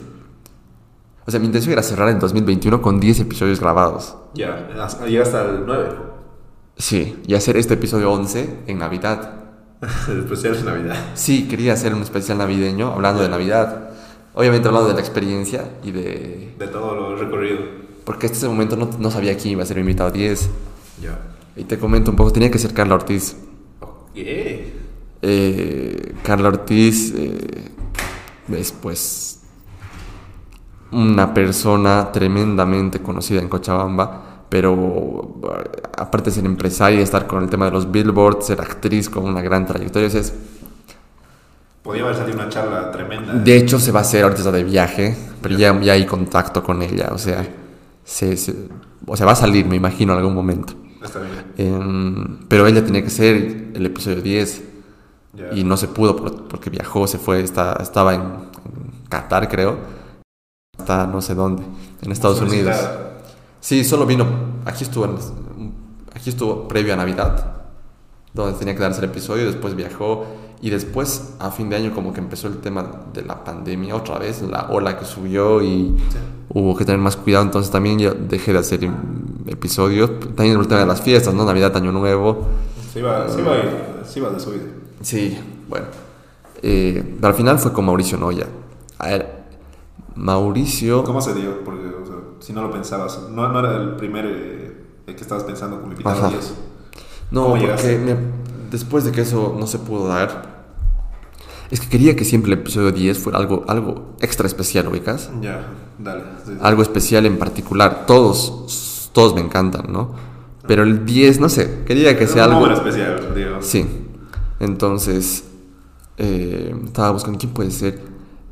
O 1.25 1.31
sea, 1.31 1.39
mi 1.39 1.45
intención 1.47 1.73
era 1.73 1.83
cerrar 1.83 2.09
en 2.09 2.19
2021 2.19 2.81
con 2.81 2.99
10 2.99 3.19
episodios 3.21 3.59
grabados. 3.59 4.15
Ya, 4.33 4.69
hasta- 4.79 5.05
llega 5.07 5.23
hasta 5.23 5.43
el 5.45 5.63
9. 5.65 5.89
Sí, 6.77 7.21
y 7.27 7.35
hacer 7.35 7.57
este 7.57 7.75
episodio 7.75 8.11
11 8.11 8.59
en 8.67 8.77
Navidad. 8.79 9.40
El 9.81 10.19
especial 10.23 10.55
de 10.55 10.63
Navidad. 10.63 10.95
Sí, 11.15 11.47
quería 11.47 11.73
hacer 11.73 11.93
un 11.93 12.01
especial 12.01 12.37
navideño 12.37 12.91
hablando 12.93 13.21
de 13.21 13.29
Navidad. 13.29 13.89
Obviamente 14.33 14.67
hablando 14.67 14.89
de 14.89 14.95
la 14.95 15.01
experiencia 15.01 15.65
y 15.83 15.91
de... 15.91 16.55
De 16.57 16.67
todo 16.67 16.95
lo 16.95 17.15
recorrido. 17.15 17.59
Porque 18.05 18.27
hasta 18.27 18.37
ese 18.37 18.47
momento 18.47 18.75
no, 18.75 18.89
no 18.97 19.11
sabía 19.11 19.35
quién 19.37 19.53
iba 19.53 19.63
a 19.63 19.65
ser 19.65 19.77
mi 19.77 19.81
invitado 19.81 20.11
10. 20.11 20.49
Ya. 21.01 21.19
Y 21.55 21.65
te 21.65 21.77
comento 21.77 22.11
un 22.11 22.17
poco, 22.17 22.31
tenía 22.31 22.49
que 22.49 22.59
ser 22.59 22.73
Carla 22.73 22.95
Ortiz. 22.95 23.35
Ok. 23.81 24.15
Eh, 25.23 26.15
Carla 26.23 26.47
Ortiz 26.47 27.13
eh, 27.15 27.71
es 28.55 28.71
pues 28.71 29.41
una 30.91 31.33
persona 31.33 32.11
tremendamente 32.11 33.01
conocida 33.01 33.39
en 33.39 33.47
Cochabamba, 33.47 34.30
pero 34.51 35.39
aparte 35.97 36.29
de 36.29 36.35
ser 36.35 36.45
empresaria, 36.45 36.99
estar 36.99 37.25
con 37.25 37.41
el 37.41 37.49
tema 37.49 37.65
de 37.65 37.71
los 37.71 37.89
billboards, 37.89 38.47
ser 38.47 38.59
actriz 38.59 39.09
con 39.09 39.23
una 39.23 39.41
gran 39.41 39.65
trayectoria, 39.65 40.09
o 40.09 40.11
sea, 40.11 40.19
es- 40.19 40.33
Podría 41.81 42.03
haber 42.03 42.17
salido 42.17 42.37
una 42.37 42.49
charla 42.49 42.91
tremenda. 42.91 43.33
de 43.33 43.55
hecho 43.57 43.79
se 43.79 43.93
va 43.93 43.99
a 43.99 44.01
hacer 44.01 44.23
ahorita 44.23 44.41
está 44.41 44.51
de 44.51 44.65
viaje, 44.65 45.15
pero 45.41 45.57
ya, 45.57 45.79
ya 45.79 45.93
hay 45.93 46.05
contacto 46.05 46.61
con 46.63 46.81
ella, 46.81 47.11
o 47.13 47.17
sea, 47.17 47.47
se- 48.03 48.35
se- 48.35 48.67
o 49.07 49.15
sea, 49.15 49.25
va 49.25 49.31
a 49.31 49.35
salir, 49.35 49.65
me 49.65 49.77
imagino, 49.77 50.11
en 50.11 50.19
algún 50.19 50.35
momento. 50.35 50.73
Está 51.01 51.19
bien. 51.21 51.45
Em, 51.57 52.39
pero 52.49 52.67
ella 52.67 52.83
tenía 52.85 53.01
que 53.03 53.09
ser 53.09 53.35
el 53.73 53.85
episodio 53.85 54.21
10. 54.21 54.63
Ya. 55.33 55.47
y 55.53 55.63
no 55.63 55.77
se 55.77 55.87
pudo 55.87 56.17
por- 56.17 56.49
porque 56.49 56.69
viajó, 56.69 57.07
se 57.07 57.17
fue, 57.17 57.39
está, 57.41 57.77
estaba 57.81 58.13
en, 58.15 58.21
en 58.21 59.07
Qatar 59.07 59.47
creo, 59.47 59.77
está 60.77 61.07
no 61.07 61.21
sé 61.21 61.35
dónde, 61.35 61.63
en 62.01 62.11
Estados 62.11 62.41
Unidos. 62.41 62.75
Sí, 63.61 63.83
solo 63.85 64.05
vino, 64.05 64.25
aquí 64.65 64.83
estuvo, 64.83 65.05
aquí 66.13 66.29
estuvo 66.29 66.67
previo 66.67 66.93
a 66.93 66.97
Navidad, 66.97 67.61
donde 68.33 68.57
tenía 68.59 68.73
que 68.75 68.81
darse 68.81 68.99
el 68.99 69.05
episodio, 69.09 69.45
después 69.45 69.75
viajó 69.75 70.25
y 70.61 70.69
después 70.69 71.33
a 71.39 71.49
fin 71.51 71.69
de 71.69 71.75
año 71.77 71.93
como 71.93 72.11
que 72.13 72.19
empezó 72.19 72.47
el 72.47 72.57
tema 72.57 72.85
de 73.13 73.23
la 73.23 73.43
pandemia 73.43 73.95
otra 73.95 74.17
vez, 74.19 74.41
la 74.41 74.67
ola 74.69 74.97
que 74.99 75.05
subió 75.05 75.61
y 75.61 75.95
Sí. 76.09 76.17
hubo 76.49 76.75
que 76.75 76.85
tener 76.85 76.99
más 76.99 77.15
cuidado, 77.17 77.45
entonces 77.45 77.71
también 77.71 77.97
yo 77.99 78.13
dejé 78.13 78.51
de 78.53 78.59
hacer 78.59 78.89
episodios, 79.47 80.19
también 80.35 80.59
el 80.59 80.67
tema 80.67 80.81
de 80.81 80.87
las 80.87 81.01
fiestas, 81.01 81.33
¿no? 81.33 81.45
Navidad, 81.45 81.75
Año 81.77 81.91
Nuevo. 81.91 82.45
Se 82.91 82.99
iba, 82.99 83.29
se 83.29 83.39
iba, 83.41 83.53
se 84.05 84.19
iba 84.19 84.29
de 84.29 84.39
subida. 84.39 84.63
Sí, 85.01 85.37
bueno. 85.69 85.85
Eh, 86.63 87.15
pero 87.15 87.27
al 87.29 87.33
final 87.35 87.57
fue 87.57 87.71
con 87.73 87.85
Mauricio 87.85 88.17
Noya. 88.17 88.45
A 88.99 89.07
ver, 89.07 89.41
Mauricio. 90.15 91.03
¿Cómo 91.03 91.21
se 91.21 91.33
dio? 91.33 91.63
Porque, 91.63 91.89
si 92.41 92.51
no 92.53 92.61
lo 92.61 92.71
pensabas, 92.71 93.19
no, 93.31 93.47
no 93.47 93.59
era 93.59 93.77
el 93.77 93.95
primer 93.95 94.25
eh, 94.25 94.83
el 95.07 95.15
que 95.15 95.21
estabas 95.21 95.43
pensando 95.45 95.81
invitado 95.83 96.17
Ajá. 96.27 96.31
y 96.35 96.37
eso. 96.39 96.53
No, 97.31 97.43
¿Cómo 97.43 97.57
porque 97.65 97.97
me- 97.97 98.17
después 98.69 99.03
de 99.05 99.11
que 99.13 99.21
eso 99.21 99.55
no 99.57 99.65
se 99.67 99.79
pudo 99.79 100.07
dar, 100.09 100.51
es 101.71 101.79
que 101.79 101.87
quería 101.87 102.15
que 102.17 102.25
siempre 102.25 102.51
el 102.51 102.59
episodio 102.59 102.91
10 102.91 103.17
fuera 103.17 103.39
algo, 103.39 103.63
algo 103.69 104.15
extra 104.19 104.45
especial, 104.47 104.87
ubicas. 104.89 105.29
Ya, 105.41 105.65
dale. 105.97 106.23
sí, 106.45 106.51
sí. 106.53 106.57
Algo 106.61 106.81
especial 106.81 107.25
en 107.25 107.37
particular. 107.37 108.05
Todos, 108.05 109.09
todos 109.13 109.33
me 109.33 109.39
encantan, 109.41 109.85
¿no? 109.91 110.13
Pero 110.67 110.83
el 110.83 111.05
10, 111.05 111.39
no 111.39 111.47
sé, 111.49 111.83
quería 111.85 112.17
que 112.17 112.25
Es 112.25 112.31
sea 112.31 112.47
un 112.47 112.53
algo. 112.55 112.67
especial, 112.71 113.33
digamos. 113.33 113.65
Sí. 113.65 113.85
Entonces, 114.59 115.45
eh, 116.17 116.75
estaba 116.85 117.11
buscando 117.11 117.39
quién 117.39 117.53
puede 117.53 117.71
ser. 117.71 118.01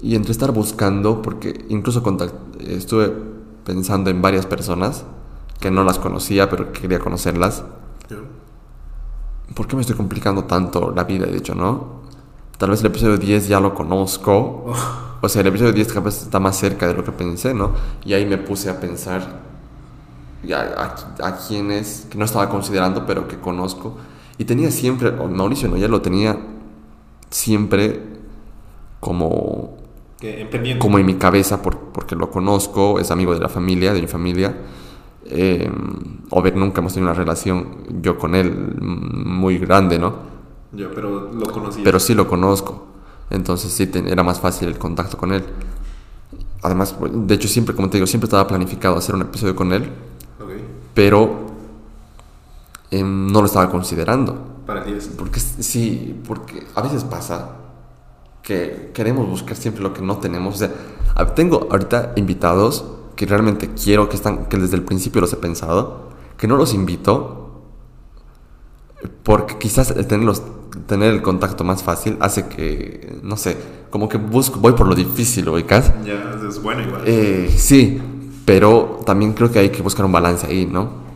Y 0.01 0.15
entre 0.15 0.31
estar 0.31 0.51
buscando, 0.51 1.21
porque 1.21 1.65
incluso 1.69 2.01
contact- 2.01 2.31
estuve 2.65 3.13
pensando 3.70 4.09
en 4.09 4.20
varias 4.20 4.47
personas 4.47 5.05
que 5.59 5.70
no 5.70 5.84
las 5.84 5.99
conocía, 5.99 6.49
pero 6.49 6.72
que 6.72 6.82
quería 6.82 6.97
conocerlas. 6.97 7.63
¿Por 9.53 9.67
qué 9.67 9.76
me 9.76 9.82
estoy 9.82 9.95
complicando 9.95 10.45
tanto 10.45 10.91
la 10.91 11.03
vida? 11.03 11.28
He 11.28 11.32
dicho, 11.32 11.53
¿no? 11.53 11.99
Tal 12.57 12.72
vez 12.72 12.80
el 12.80 12.88
episodio 12.88 13.17
10 13.17 13.47
ya 13.47 13.59
lo 13.59 13.76
conozco. 13.76 14.74
O 15.22 15.28
sea, 15.28 15.41
el 15.41 15.47
episodio 15.47 15.74
10 15.74 15.93
capaz 15.93 16.24
está 16.24 16.39
más 16.39 16.55
cerca 16.55 16.88
de 16.88 16.93
lo 16.93 17.03
que 17.03 17.11
pensé, 17.11 17.53
¿no? 17.53 17.74
Y 18.05 18.13
ahí 18.13 18.26
me 18.26 18.38
puse 18.38 18.70
a 18.70 18.80
pensar 18.80 19.41
a, 20.49 20.55
a, 20.55 21.28
a 21.28 21.38
quienes 21.38 22.07
que 22.09 22.17
no 22.17 22.24
estaba 22.24 22.47
considerando, 22.49 23.05
pero 23.05 23.28
que 23.28 23.38
conozco. 23.38 23.97
Y 24.38 24.45
tenía 24.45 24.72
siempre, 24.72 25.11
Mauricio 25.11 25.67
no, 25.67 25.76
ya 25.76 25.89
lo 25.89 26.01
tenía 26.01 26.39
siempre 27.30 28.01
como, 29.01 29.78
Que 30.20 30.78
como 30.80 30.99
en 30.99 31.05
mi 31.05 31.15
cabeza 31.15 31.61
por- 31.61 31.78
porque 31.78 32.15
lo 32.15 32.30
conozco, 32.30 32.99
es 32.99 33.09
amigo 33.11 33.34
de 33.34 33.39
la 33.39 33.49
familia, 33.49 33.93
de 33.93 34.01
mi 34.01 34.07
familia. 34.07 34.55
Eh, 35.26 35.70
o 36.32 36.41
ver, 36.41 36.55
nunca 36.57 36.82
hemos 36.82 36.93
tenido 36.93 37.11
una 37.11 37.17
relación 37.20 38.01
yo 38.01 38.17
con 38.17 38.36
él 38.36 38.51
mm, 38.80 39.28
muy 39.39 39.57
grande, 39.59 39.97
¿no? 39.99 40.13
Ya, 40.74 40.88
pero 40.93 41.32
lo 41.32 41.45
conocí. 41.51 41.82
Pero 41.84 41.99
sí 41.99 42.13
lo 42.15 42.28
conozco. 42.28 42.86
Entonces 43.30 43.72
sí 43.72 43.88
te- 43.88 44.11
era 44.11 44.24
más 44.24 44.39
fácil 44.39 44.67
el 44.67 44.78
contacto 44.78 45.17
con 45.17 45.32
él. 45.32 45.43
Además, 46.63 46.95
de 46.99 47.36
hecho, 47.36 47.47
siempre, 47.47 47.74
como 47.76 47.89
te 47.89 47.97
digo, 47.97 48.07
siempre 48.07 48.26
estaba 48.26 48.45
planificado 48.47 48.97
hacer 48.97 49.15
un 49.15 49.22
episodio 49.22 49.55
con 49.55 49.72
él, 49.72 49.84
Ok. 50.43 50.51
pero 50.93 51.47
em, 52.91 53.28
no 53.32 53.39
lo 53.41 53.45
estaba 53.45 53.70
considerando. 53.70 54.36
Para 54.65 54.82
el 54.84 54.88
10. 54.93 55.09
Porque 55.17 55.39
sí, 55.39 56.20
porque 56.28 56.65
a 56.76 56.82
veces 56.82 57.03
pasa 57.03 57.55
que 58.43 58.91
queremos 58.93 59.27
buscar 59.27 59.55
siempre 59.55 59.83
lo 59.83 59.93
que 59.93 60.01
no 60.01 60.17
tenemos. 60.17 60.55
O 60.55 60.57
sea, 60.57 60.71
tengo 61.35 61.67
ahorita 61.69 62.13
invitados 62.15 62.85
que 63.15 63.25
realmente 63.25 63.69
quiero, 63.81 64.09
que 64.09 64.15
están, 64.15 64.45
que 64.45 64.57
desde 64.57 64.75
el 64.75 64.83
principio 64.83 65.21
los 65.21 65.33
he 65.33 65.37
pensado, 65.37 66.09
que 66.37 66.47
no 66.47 66.55
los 66.55 66.73
invito 66.73 67.39
porque 69.23 69.57
quizás 69.57 69.91
el 69.91 70.07
tenerlos, 70.07 70.41
tener 70.87 71.13
el 71.13 71.21
contacto 71.21 71.63
más 71.63 71.83
fácil 71.83 72.17
hace 72.19 72.47
que, 72.47 73.19
no 73.23 73.37
sé, 73.37 73.57
como 73.89 74.09
que 74.09 74.17
busco, 74.17 74.59
voy 74.59 74.73
por 74.73 74.87
lo 74.87 74.95
difícil, 74.95 75.47
ubicas. 75.49 75.91
Ya, 76.05 76.35
es 76.47 76.61
bueno 76.61 76.81
igual. 76.81 77.01
Eh, 77.05 77.53
sí, 77.55 78.01
pero 78.45 78.99
también 79.05 79.33
creo 79.33 79.51
que 79.51 79.59
hay 79.59 79.69
que 79.69 79.81
buscar 79.81 80.05
un 80.05 80.11
balance 80.11 80.47
ahí, 80.47 80.65
¿no? 80.65 81.09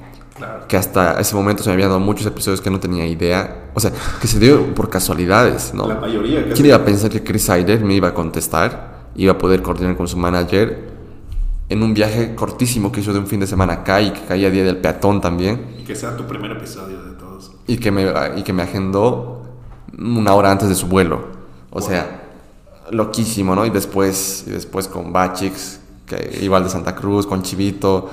Que 0.67 0.77
hasta 0.77 1.19
ese 1.19 1.35
momento 1.35 1.63
se 1.63 1.69
me 1.69 1.73
habían 1.73 1.89
dado 1.89 1.99
muchos 1.99 2.25
episodios 2.25 2.61
que 2.61 2.69
no 2.69 2.79
tenía 2.79 3.05
idea. 3.05 3.71
O 3.73 3.79
sea, 3.79 3.91
que 4.21 4.27
se 4.27 4.39
dio 4.39 4.73
por 4.73 4.89
casualidades, 4.89 5.73
¿no? 5.73 5.87
La 5.87 5.95
mayoría 5.95 6.41
casi. 6.41 6.53
¿Quién 6.53 6.65
iba 6.67 6.75
a 6.75 6.85
pensar 6.85 7.09
que 7.09 7.23
Chris 7.23 7.43
Sider 7.43 7.83
me 7.83 7.93
iba 7.93 8.09
a 8.09 8.13
contestar? 8.13 9.07
Iba 9.15 9.33
a 9.33 9.37
poder 9.37 9.61
coordinar 9.61 9.95
con 9.95 10.07
su 10.07 10.17
manager 10.17 10.93
en 11.69 11.81
un 11.81 11.93
viaje 11.93 12.35
cortísimo 12.35 12.91
que 12.91 12.99
hizo 12.99 13.13
de 13.13 13.19
un 13.19 13.27
fin 13.27 13.39
de 13.39 13.47
semana 13.47 13.73
acá 13.73 14.01
y 14.01 14.11
que 14.11 14.21
caía 14.21 14.49
día 14.49 14.63
del 14.63 14.77
peatón 14.77 15.21
también. 15.21 15.75
Y 15.79 15.83
que 15.83 15.95
sea 15.95 16.15
tu 16.15 16.25
primer 16.25 16.51
episodio 16.51 17.01
de 17.03 17.13
todos. 17.13 17.51
Y 17.67 17.77
que 17.77 17.91
me, 17.91 18.05
y 18.35 18.43
que 18.43 18.53
me 18.53 18.63
agendó 18.63 19.43
una 19.97 20.33
hora 20.33 20.51
antes 20.51 20.69
de 20.69 20.75
su 20.75 20.87
vuelo. 20.87 21.27
O 21.71 21.81
sea, 21.81 22.23
loquísimo, 22.91 23.55
¿no? 23.55 23.65
Y 23.65 23.69
después, 23.69 24.43
y 24.47 24.51
después 24.51 24.87
con 24.87 25.11
Bachix, 25.11 25.79
que 26.05 26.39
iba 26.41 26.57
al 26.57 26.63
de 26.63 26.69
Santa 26.69 26.95
Cruz, 26.95 27.25
con 27.25 27.41
Chivito, 27.41 28.09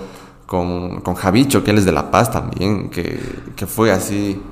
con, 0.51 1.01
con 1.03 1.15
Javicho, 1.15 1.63
que 1.63 1.71
él 1.71 1.79
es 1.79 1.85
de 1.85 1.93
La 1.93 2.11
Paz 2.11 2.33
también, 2.33 2.91
que, 2.91 3.21
que 3.55 3.67
fue 3.69 3.93
así. 3.93 4.43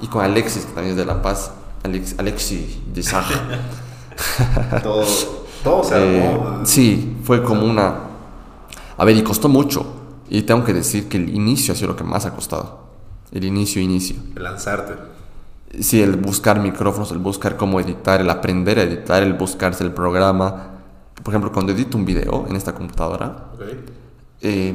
Y 0.00 0.06
con 0.06 0.24
Alexis, 0.24 0.64
que 0.64 0.72
también 0.72 0.92
es 0.92 0.96
de 0.96 1.04
La 1.04 1.20
Paz. 1.20 1.50
Alex, 1.82 2.14
Alexis 2.16 2.78
de 2.94 3.02
Saja. 3.02 3.34
Todo, 4.82 5.04
todo 5.62 5.84
se 5.84 5.96
Eh, 5.96 6.26
armó. 6.26 6.64
sí, 6.64 7.18
fue 7.24 7.42
como 7.42 7.66
una... 7.66 7.94
A 8.96 9.04
ver, 9.04 9.16
y 9.16 9.22
costó 9.22 9.48
mucho. 9.50 9.84
Y 10.30 10.42
tengo 10.42 10.64
que 10.64 10.72
decir 10.72 11.08
que 11.08 11.18
el 11.18 11.28
inicio 11.34 11.74
ha 11.74 11.76
sido 11.76 11.88
lo 11.88 11.96
que 11.96 12.04
más 12.04 12.24
ha 12.24 12.30
costado. 12.34 12.84
El 13.32 13.44
inicio, 13.44 13.82
inicio. 13.82 14.16
Lanzarte. 14.36 14.94
Sí, 15.80 16.00
el 16.00 16.16
buscar 16.16 16.58
micrófonos, 16.60 17.10
el 17.12 17.18
buscar 17.18 17.56
cómo 17.58 17.80
editar, 17.80 18.20
el 18.22 18.30
aprender 18.30 18.78
a 18.78 18.82
editar, 18.84 19.22
el 19.22 19.34
buscarse 19.34 19.84
el 19.84 19.90
programa. 19.92 20.70
Por 21.22 21.32
ejemplo, 21.34 21.52
cuando 21.52 21.72
edito 21.72 21.98
un 21.98 22.04
video 22.06 22.46
en 22.48 22.56
esta 22.56 22.72
computadora, 22.74 23.48
Ok. 23.54 23.60
eh, 24.42 24.72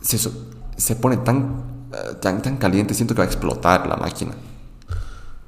se, 0.00 0.18
se 0.76 0.96
pone 0.96 1.18
tan, 1.18 1.62
eh, 1.92 2.14
tan, 2.20 2.42
tan 2.42 2.56
caliente, 2.56 2.94
siento 2.94 3.14
que 3.14 3.18
va 3.18 3.24
a 3.24 3.28
explotar 3.28 3.86
la 3.86 3.96
máquina. 3.96 4.32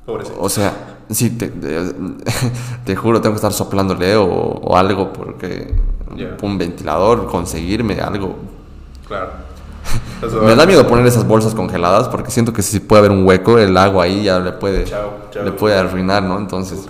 Pobrecito. 0.06 0.40
O 0.40 0.48
sea, 0.48 0.98
sí, 1.10 1.30
te, 1.30 1.48
te- 1.48 1.94
te 2.84 2.96
juro, 2.96 3.20
tengo 3.20 3.34
que 3.34 3.38
estar 3.38 3.52
soplándole 3.52 4.16
o, 4.16 4.24
o 4.26 4.76
algo 4.76 5.12
porque 5.12 5.74
un 6.42 6.58
ventilador, 6.58 7.26
conseguirme 7.28 8.00
algo. 8.00 8.36
Claro. 9.06 9.30
Me 10.44 10.54
da 10.54 10.66
miedo 10.66 10.86
poner 10.86 11.06
esas 11.06 11.26
bolsas 11.26 11.54
congeladas 11.54 12.08
porque 12.08 12.30
siento 12.30 12.52
que 12.52 12.62
si 12.62 12.80
puede 12.80 13.00
haber 13.00 13.10
un 13.12 13.24
hueco, 13.26 13.58
el 13.58 13.76
agua 13.76 14.04
ahí 14.04 14.24
ya 14.24 14.38
le 14.38 14.52
puede, 14.52 14.84
Chao, 14.84 15.12
chao. 15.30 15.44
le 15.44 15.52
puede 15.52 15.76
arruinar, 15.78 16.22
¿no? 16.22 16.38
Entonces, 16.38 16.86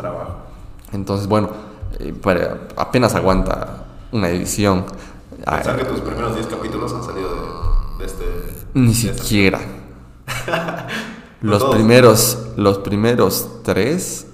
entonces 0.92 1.26
bueno, 1.28 1.50
eh, 1.98 2.12
apenas 2.76 3.14
aguanta 3.14 3.84
una 4.12 4.28
edición. 4.30 4.84
Pensar 5.44 5.76
que 5.76 5.84
tus 5.84 6.00
primeros 6.00 6.34
10 6.34 6.46
capítulos 6.46 6.92
han 6.92 7.02
salido 7.04 7.28
de, 7.34 7.98
de 7.98 8.06
este. 8.06 8.24
Ni 8.74 8.88
de 8.88 8.94
siquiera. 8.94 9.60
Los 11.40 11.60
todos. 11.60 11.74
primeros, 11.74 12.38
los 12.56 12.78
primeros 12.78 13.48
tres 13.62 14.26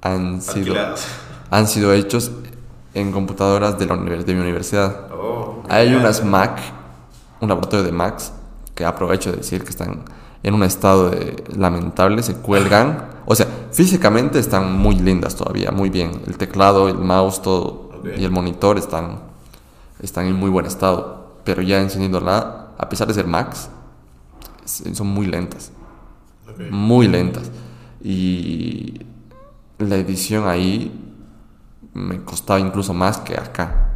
han 0.00 0.40
sido, 0.40 0.76
han 1.50 1.66
sido 1.66 1.92
hechos 1.92 2.30
en 2.94 3.10
computadoras 3.10 3.78
de, 3.78 3.86
la 3.86 3.96
de 3.96 4.34
mi 4.34 4.40
universidad. 4.40 5.08
Oh, 5.12 5.62
Hay 5.68 5.92
unas 5.92 6.24
Mac, 6.24 6.60
un 7.40 7.48
laboratorio 7.48 7.84
de 7.84 7.90
Macs, 7.90 8.32
que 8.76 8.84
aprovecho 8.84 9.32
de 9.32 9.38
decir 9.38 9.64
que 9.64 9.70
están 9.70 10.04
en 10.44 10.54
un 10.54 10.62
estado 10.62 11.10
de 11.10 11.42
lamentable, 11.56 12.22
se 12.22 12.34
cuelgan. 12.34 13.10
O 13.24 13.36
sea, 13.36 13.46
físicamente 13.70 14.40
están 14.40 14.76
muy 14.76 14.96
lindas 14.96 15.36
todavía, 15.36 15.70
muy 15.70 15.90
bien. 15.90 16.22
El 16.26 16.36
teclado, 16.36 16.88
el 16.88 16.98
mouse, 16.98 17.40
todo, 17.40 17.90
y 18.16 18.24
el 18.24 18.32
monitor 18.32 18.78
están, 18.78 19.20
están 20.02 20.26
en 20.26 20.34
muy 20.36 20.50
buen 20.50 20.66
estado. 20.66 21.38
Pero 21.44 21.62
ya 21.62 21.80
encendiéndola, 21.80 22.68
a 22.78 22.88
pesar 22.88 23.08
de 23.08 23.14
ser 23.14 23.26
s- 24.64 24.94
son 24.94 25.06
muy 25.08 25.26
lentas 25.26 25.72
Ok. 26.48 26.60
muy 26.70 27.08
lentas. 27.08 27.50
Y 28.02 29.00
la 29.78 29.96
edición 29.96 30.48
ahí 30.48 30.98
me 31.94 32.22
costaba 32.24 32.60
incluso 32.60 32.92
más 32.94 33.18
que 33.18 33.34
acá. 33.34 33.94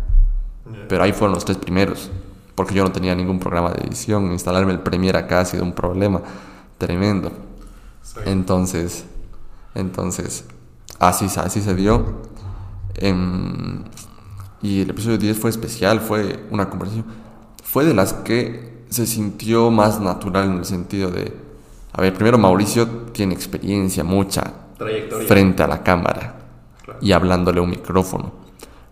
Pero 0.88 1.02
ahí 1.04 1.12
fueron 1.12 1.34
los 1.34 1.44
tres 1.44 1.58
primeros. 1.58 2.10
Porque 2.54 2.74
yo 2.74 2.82
no 2.84 2.90
tenía 2.92 3.14
ningún 3.14 3.38
programa 3.38 3.70
de 3.70 3.86
edición. 3.86 4.32
Instalarme 4.32 4.72
el 4.72 4.80
Premiere 4.80 5.18
acá 5.18 5.40
ha 5.40 5.44
sido 5.44 5.62
un 5.62 5.72
problema 5.72 6.22
tremendo. 6.78 7.30
Sí. 8.02 8.20
Entonces, 8.24 9.04
entonces, 9.74 10.44
así, 10.98 11.26
así 11.38 11.60
se 11.60 11.74
dio. 11.74 12.22
Em, 12.94 13.84
y 14.66 14.80
el 14.82 14.90
episodio 14.90 15.18
10 15.18 15.38
fue 15.38 15.50
especial, 15.50 16.00
fue 16.00 16.44
una 16.50 16.68
conversación. 16.68 17.04
Fue 17.62 17.84
de 17.84 17.94
las 17.94 18.12
que 18.12 18.84
se 18.88 19.06
sintió 19.06 19.70
más 19.70 20.00
natural 20.00 20.46
en 20.50 20.58
el 20.58 20.64
sentido 20.64 21.10
de, 21.10 21.32
a 21.92 22.00
ver, 22.00 22.14
primero 22.14 22.38
Mauricio 22.38 22.86
tiene 23.12 23.34
experiencia 23.34 24.02
mucha 24.04 24.52
Trayectoria. 24.78 25.26
frente 25.28 25.62
a 25.62 25.66
la 25.66 25.82
cámara 25.82 26.34
Claro. 26.84 26.98
y 27.02 27.12
hablándole 27.12 27.58
a 27.58 27.62
un 27.62 27.70
micrófono. 27.70 28.32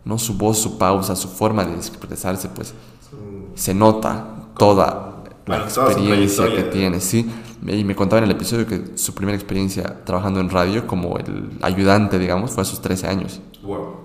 No 0.04 0.18
su 0.18 0.34
voz, 0.36 0.58
su 0.58 0.76
pausa, 0.78 1.16
su 1.16 1.28
forma 1.28 1.64
de 1.64 1.74
expresarse, 1.74 2.48
pues 2.48 2.74
Su- 3.08 3.48
se 3.54 3.72
nota 3.74 4.48
toda 4.58 5.22
la 5.46 5.58
Bueno, 5.58 5.64
experiencia 5.64 6.54
que 6.54 6.62
tiene, 6.64 7.00
sí. 7.00 7.30
Y 7.66 7.84
me 7.84 7.94
contaba 7.94 8.18
en 8.18 8.24
el 8.24 8.32
episodio 8.32 8.66
que 8.66 8.96
su 8.98 9.14
primera 9.14 9.36
experiencia 9.36 10.04
trabajando 10.04 10.40
en 10.40 10.50
radio 10.50 10.86
como 10.86 11.16
el 11.18 11.50
ayudante, 11.62 12.18
digamos, 12.18 12.50
fue 12.50 12.62
a 12.62 12.64
sus 12.66 12.80
13 12.82 13.06
años. 13.06 13.40
Wow. 13.62 14.03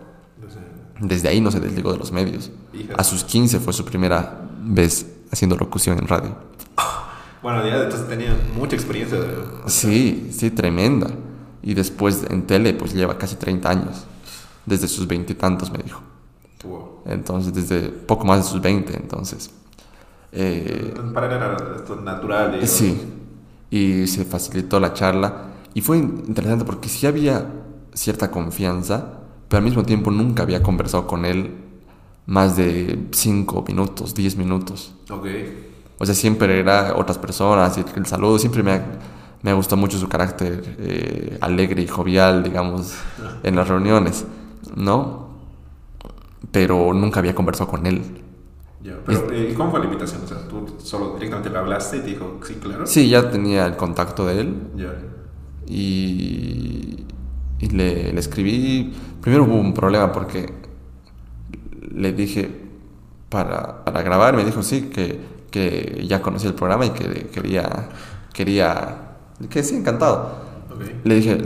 Entonces, 1.00 1.24
Desde 1.24 1.30
ahí 1.30 1.40
no 1.40 1.50
se 1.50 1.60
desligó 1.60 1.94
de 1.94 1.98
los 1.98 2.12
medios. 2.12 2.52
Hija. 2.74 2.94
A 2.98 3.04
sus 3.04 3.24
15 3.24 3.60
fue 3.60 3.72
su 3.72 3.86
primera 3.86 4.42
vez 4.62 5.06
haciendo 5.32 5.56
locución 5.56 5.98
en 5.98 6.08
radio. 6.08 6.36
Bueno, 7.42 7.66
ya 7.66 7.84
entonces 7.84 8.08
tenía 8.10 8.36
mucha 8.58 8.76
experiencia. 8.76 9.18
De... 9.18 9.38
Sí, 9.68 10.30
sí, 10.32 10.52
tremenda. 10.52 11.10
Y 11.62 11.74
después 11.74 12.26
en 12.30 12.46
tele, 12.46 12.74
pues 12.74 12.94
lleva 12.94 13.18
casi 13.18 13.38
30 13.38 13.70
años. 13.70 14.06
Desde 14.66 14.90
sus 14.90 15.08
veintitantos, 15.08 15.72
me 15.72 15.80
dijo. 15.80 16.02
Wow. 16.66 17.04
Entonces, 17.06 17.54
desde 17.54 17.90
poco 17.90 18.26
más 18.26 18.40
de 18.40 18.44
sus 18.44 18.62
20, 18.62 18.94
entonces. 18.94 19.52
Eh, 20.34 20.94
Para 21.14 21.28
él 21.28 21.34
era 21.34 21.58
esto 21.78 21.96
natural. 21.96 22.68
Sí, 22.68 23.02
y 23.70 24.06
se 24.08 24.26
facilitó 24.26 24.80
la 24.80 24.94
charla. 24.94 25.46
Y 25.74 25.82
fue 25.82 25.98
interesante 25.98 26.66
porque 26.66 26.90
sí 26.90 27.08
había 27.08 27.46
cierta 27.94 28.30
confianza, 28.30 29.19
pero 29.50 29.58
al 29.58 29.66
mismo 29.66 29.84
tiempo 29.84 30.12
nunca 30.12 30.44
había 30.44 30.64
conversado 30.64 31.08
con 31.08 31.26
él 31.26 31.52
más 32.28 32.56
de 32.56 33.08
5 33.12 33.66
minutos, 33.68 34.14
10 34.14 34.38
minutos. 34.38 34.94
Ok. 35.10 35.26
O 35.98 36.06
sea, 36.06 36.16
siempre 36.16 36.60
era 36.60 36.96
otras 36.96 37.18
personas 37.18 37.78
y 37.78 37.84
el 37.96 38.06
saludo. 38.06 38.40
Siempre 38.40 38.64
me 38.64 38.72
ha, 38.72 38.86
me 39.42 39.52
gustado 39.54 39.78
mucho 39.78 39.98
su 39.98 40.08
carácter 40.08 40.76
eh, 40.78 41.38
alegre 41.42 41.82
y 41.82 41.88
jovial, 41.88 42.44
digamos, 42.44 42.94
en 43.44 43.56
las 43.56 43.68
reuniones, 43.68 44.26
¿no? 44.76 45.30
Pero 46.52 46.94
nunca 46.94 47.20
había 47.20 47.34
conversado 47.36 47.70
con 47.70 47.86
él. 47.88 48.02
Ya. 48.82 48.98
Pero, 49.06 49.32
eh, 49.32 49.50
¿y 49.52 49.56
¿cómo 49.56 49.72
fue 49.72 49.80
la 49.80 49.86
invitación? 49.88 50.22
O 50.24 50.28
sea, 50.28 50.48
tú 50.48 50.68
solo 50.82 51.16
directamente 51.16 51.50
le 51.50 51.58
hablaste 51.58 51.98
y 51.98 52.00
te 52.02 52.08
dijo, 52.08 52.40
sí, 52.46 52.54
claro. 52.62 52.86
Sí, 52.88 53.10
ya 53.10 53.30
tenía 53.30 53.66
el 53.66 53.76
contacto 53.76 54.26
de 54.26 54.40
él, 54.40 54.56
Ya. 54.78 54.94
y, 55.68 57.06
y 57.60 57.68
le, 57.70 58.14
le 58.14 58.20
escribí. 58.20 58.94
Primero 59.22 59.44
hubo 59.46 59.56
un 59.56 59.74
problema 59.74 60.12
porque 60.12 60.52
le 61.92 62.14
dije 62.14 62.50
para, 63.30 63.84
para 63.84 64.02
grabar, 64.02 64.36
me 64.36 64.44
dijo 64.46 64.64
sí, 64.64 64.84
que, 64.94 65.20
que 65.52 66.06
ya 66.08 66.22
conocía 66.22 66.50
el 66.50 66.56
programa 66.56 66.86
y 66.86 66.90
que 66.92 67.28
quería, 67.28 67.90
quería, 68.34 68.98
que 69.50 69.64
sí, 69.64 69.76
encantado. 69.76 70.48
Le 71.04 71.16
dije, 71.16 71.38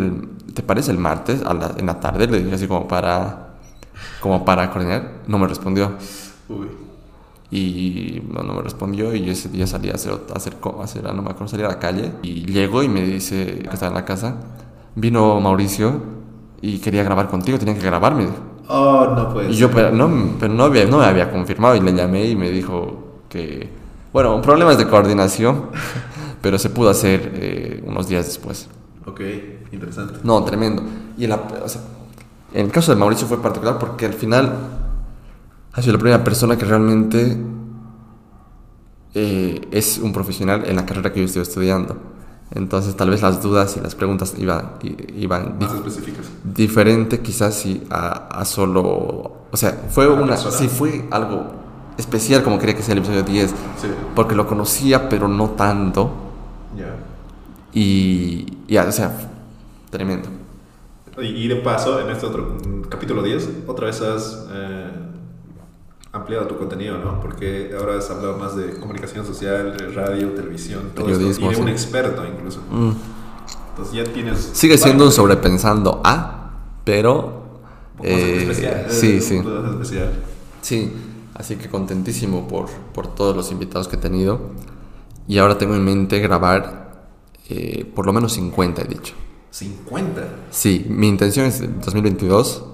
¿te 0.53 0.61
parece 0.61 0.91
el 0.91 0.98
martes 0.99 1.41
a 1.44 1.53
la- 1.53 1.73
en 1.77 1.85
la 1.88 1.99
tarde? 1.99 2.27
Le 2.27 2.44
dije 2.44 2.56
así 2.56 2.68
como 2.68 2.88
para, 2.88 3.56
como 4.22 4.45
para 4.45 4.69
coordinar. 4.69 5.22
No 5.27 5.40
me 5.40 5.48
respondió. 5.48 5.94
Uy. 6.49 6.68
Y 7.52 8.22
no, 8.31 8.41
no 8.44 8.53
me 8.56 8.61
respondió 8.64 9.14
y 9.14 9.23
yo 9.26 9.31
ese 9.31 9.48
día 9.49 9.68
salí 9.68 9.90
a 9.90 9.94
hacer, 9.95 10.14
a 10.34 10.38
hacer, 10.38 10.56
a 10.80 10.84
hacer- 10.84 11.03
no 11.03 11.22
me 11.22 11.30
acuerdo, 11.30 11.48
salí 11.48 11.64
a 11.64 11.68
la 11.68 11.80
calle 11.80 12.11
y 12.23 12.45
llegó 12.52 12.81
y 12.84 12.90
me 12.90 13.02
dice 13.03 13.60
que 13.64 13.69
estaba 13.73 13.90
en 13.90 13.95
la 13.95 14.06
casa. 14.06 14.35
Vino 14.95 15.40
Mauricio 15.40 16.02
y 16.61 16.80
quería 16.80 17.03
grabar 17.03 17.28
contigo, 17.30 17.57
tenía 17.60 17.76
que 17.76 17.82
grabarme. 17.86 18.28
Oh, 18.68 19.14
no 19.15 19.30
puede 19.34 19.52
Y 19.52 19.56
yo, 19.56 19.70
pero 19.72 19.91
no, 19.91 20.10
pero 20.40 20.53
no, 20.53 20.64
había, 20.64 20.86
no 20.86 20.99
me 20.99 21.06
había 21.06 21.30
confirmado 21.32 21.76
y 21.76 21.82
le 21.82 21.94
llamé 21.94 22.26
y 22.26 22.36
me 22.36 22.49
dijo 22.49 23.22
que, 23.30 23.70
bueno, 24.14 24.41
problemas 24.41 24.78
de 24.78 24.88
coordinación, 24.88 25.65
pero 26.41 26.57
se 26.57 26.70
pudo 26.70 26.90
hacer 26.90 27.32
eh, 27.36 27.84
unos 27.86 28.07
días 28.07 28.26
después. 28.26 28.70
Ok, 29.06 29.22
interesante. 29.72 30.20
No, 30.24 30.44
tremendo. 30.44 30.84
Y, 31.18 31.26
el 31.26 31.32
ap- 31.34 31.64
o 31.64 31.68
sea, 31.68 31.82
En 32.53 32.65
el 32.68 32.72
caso 32.72 32.94
de 32.94 32.99
Mauricio 32.99 33.28
fue 33.28 33.41
particular 33.41 33.78
porque 33.80 34.06
al 34.06 34.14
final 34.14 34.53
ha 35.74 35.82
sido 35.82 35.94
la 35.94 35.99
primera 35.99 36.24
persona 36.24 36.56
que 36.57 36.65
realmente 36.65 37.38
eh, 39.14 39.61
es 39.72 39.98
un 39.98 40.14
profesional 40.14 40.64
en 40.68 40.76
la 40.76 40.86
carrera 40.86 41.11
que 41.11 41.20
yo 41.20 41.26
estoy 41.26 41.41
estudiando. 41.41 41.98
Entonces 42.55 42.95
tal 42.95 43.09
vez 43.09 43.21
las 43.21 43.41
dudas 43.41 43.75
y 43.77 43.80
las 43.81 43.95
preguntas 43.95 44.35
iban, 44.38 44.73
iban 45.15 45.57
Más 45.59 45.73
específicas. 45.73 46.27
diferente 46.43 47.19
quizás 47.21 47.55
sí 47.55 47.84
a, 47.89 48.27
a 48.27 48.45
solo... 48.45 48.84
O 49.51 49.57
sea, 49.57 49.71
fue 49.89 50.07
una... 50.07 50.38
Sí, 50.38 50.67
fue 50.67 51.05
algo 51.09 51.51
especial 51.97 52.43
como 52.43 52.59
quería 52.59 52.75
que 52.75 52.84
sea 52.84 52.93
el 52.93 52.99
episodio 52.99 53.23
10. 53.23 53.49
Sí. 53.49 53.55
Porque 54.15 54.35
lo 54.35 54.45
conocía, 54.47 55.09
pero 55.09 55.27
no 55.27 55.51
tanto. 55.51 56.11
Ya. 56.77 56.95
Y... 57.73 58.45
y, 58.67 58.77
o 58.77 58.91
sea, 58.91 59.11
tremendo. 59.89 60.30
Y, 61.19 61.25
y 61.25 61.47
de 61.47 61.57
paso, 61.57 61.99
en 61.99 62.09
este 62.09 62.25
otro 62.25 62.57
mm, 62.65 62.81
capítulo 62.89 63.21
10, 63.23 63.49
otra 63.67 63.88
vez 63.88 64.01
has 64.01 64.45
eh, 64.51 64.91
ampliado 66.14 66.45
tu 66.45 66.57
contenido, 66.57 66.99
¿no? 66.99 67.19
Porque 67.19 67.72
ahora 67.77 67.98
has 67.98 68.10
hablado 68.11 68.38
más 68.38 68.56
de 68.56 68.80
comunicación 68.80 69.26
social, 69.26 69.76
radio, 69.95 70.30
televisión, 70.30 70.91
todo 70.94 71.07
esto, 71.07 71.18
Periodismo, 71.18 71.52
y 71.52 71.56
de 71.56 71.61
un 71.61 71.68
sí. 71.68 71.73
experto 71.73 72.23
incluso. 72.26 72.61
Mm. 72.69 72.91
Entonces 73.69 73.94
ya 73.95 74.14
tienes... 74.14 74.52
Sigue 74.53 74.77
siendo 74.77 75.06
un 75.06 75.11
sobrepensando 75.11 76.02
A, 76.03 76.52
pero... 76.84 77.61
poco 77.98 78.10
más 78.10 78.19
eh, 78.19 78.38
especial, 78.44 78.85
sí, 78.90 79.18
eh, 79.18 79.22
sí. 79.22 79.40
más 79.40 79.72
especial. 79.72 80.14
Sí, 80.61 80.94
así 81.34 81.56
que 81.56 81.68
contentísimo 81.68 82.48
por, 82.48 82.69
por 82.94 83.07
todos 83.07 83.35
los 83.35 83.52
invitados 83.52 83.88
que 83.88 83.95
he 83.95 83.99
tenido. 83.99 84.52
Y 85.27 85.40
ahora 85.40 85.57
tengo 85.57 85.73
en 85.73 85.84
mente 85.84 86.19
grabar 86.19 87.07
eh, 87.49 87.91
por 87.95 88.06
lo 88.06 88.14
menos 88.14 88.34
50, 88.34 88.84
he 88.84 88.85
dicho. 88.85 89.15
50. 89.49 90.22
Sí, 90.52 90.85
mi 90.90 91.07
intención 91.07 91.48
es 91.48 91.60
en 91.61 91.81
2022 91.81 92.65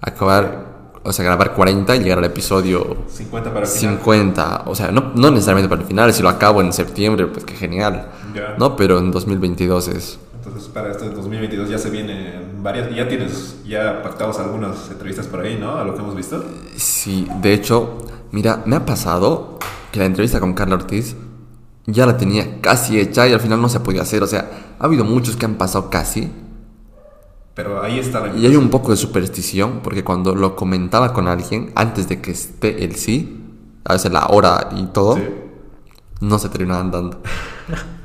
acabar, 0.00 0.69
o 1.02 1.12
sea, 1.12 1.24
grabar 1.24 1.54
40 1.54 1.96
y 1.96 2.00
llegar 2.00 2.18
al 2.18 2.24
episodio 2.24 2.96
50 3.08 3.52
para 3.52 3.66
el 3.66 3.72
final. 3.72 3.94
50. 3.96 4.62
O 4.66 4.74
sea, 4.74 4.90
no, 4.90 5.12
no 5.14 5.30
necesariamente 5.30 5.68
para 5.68 5.82
el 5.82 5.88
final, 5.88 6.12
si 6.12 6.22
lo 6.22 6.28
acabo 6.28 6.60
en 6.60 6.72
septiembre, 6.72 7.26
pues 7.26 7.44
qué 7.44 7.54
genial. 7.54 8.10
Ya. 8.34 8.54
No, 8.58 8.76
pero 8.76 8.98
en 8.98 9.10
2022 9.10 9.88
es... 9.88 10.18
Entonces 10.34 10.68
para 10.68 10.90
este 10.90 11.10
2022 11.10 11.68
ya 11.68 11.78
se 11.78 11.90
vienen 11.90 12.62
varias... 12.62 12.94
Ya 12.94 13.08
tienes 13.08 13.56
ya 13.66 14.02
pactados 14.02 14.38
algunas 14.38 14.90
entrevistas 14.90 15.26
por 15.26 15.40
ahí, 15.40 15.56
¿no? 15.58 15.76
A 15.76 15.84
lo 15.84 15.94
que 15.94 16.00
hemos 16.00 16.14
visto. 16.14 16.44
Sí, 16.76 17.26
de 17.40 17.54
hecho, 17.54 17.98
mira, 18.30 18.62
me 18.66 18.76
ha 18.76 18.84
pasado 18.84 19.58
que 19.92 20.00
la 20.00 20.06
entrevista 20.06 20.40
con 20.40 20.54
Carla 20.54 20.76
Ortiz 20.76 21.16
ya 21.86 22.06
la 22.06 22.16
tenía 22.16 22.60
casi 22.60 23.00
hecha 23.00 23.26
y 23.26 23.32
al 23.32 23.40
final 23.40 23.60
no 23.60 23.68
se 23.68 23.80
podía 23.80 24.02
hacer. 24.02 24.22
O 24.22 24.26
sea, 24.26 24.50
ha 24.78 24.84
habido 24.84 25.04
muchos 25.04 25.36
que 25.36 25.46
han 25.46 25.54
pasado 25.54 25.90
casi. 25.90 26.30
Pero 27.62 27.82
ahí 27.82 27.98
está 27.98 28.20
la... 28.20 28.34
Y 28.36 28.46
hay 28.46 28.56
un 28.56 28.70
poco 28.70 28.90
de 28.90 28.96
superstición 28.96 29.80
porque 29.82 30.02
cuando 30.04 30.34
lo 30.34 30.56
comentaba 30.56 31.12
con 31.12 31.28
alguien, 31.28 31.72
antes 31.74 32.08
de 32.08 32.20
que 32.20 32.30
esté 32.30 32.84
el 32.84 32.94
sí, 32.96 33.44
a 33.84 33.92
veces 33.94 34.10
la 34.12 34.26
hora 34.28 34.68
y 34.76 34.84
todo, 34.86 35.16
Sí. 35.16 35.22
no 36.20 36.38
se 36.38 36.48
terminaban 36.48 36.90
dando. 36.90 37.20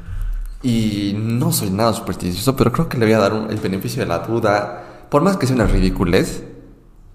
Y 0.64 1.14
no 1.16 1.52
soy 1.52 1.70
nada 1.70 1.94
supersticioso, 1.94 2.56
pero 2.56 2.72
creo 2.72 2.90
que 2.90 2.98
le 2.98 3.06
voy 3.06 3.14
a 3.14 3.20
dar 3.20 3.34
un- 3.34 3.52
el 3.52 3.58
beneficio 3.58 4.02
de 4.02 4.08
la 4.08 4.20
duda. 4.20 5.06
Por 5.12 5.22
más 5.22 5.38
que 5.38 5.46
sea 5.46 5.56
una 5.56 5.68
ridiculez, 5.68 6.44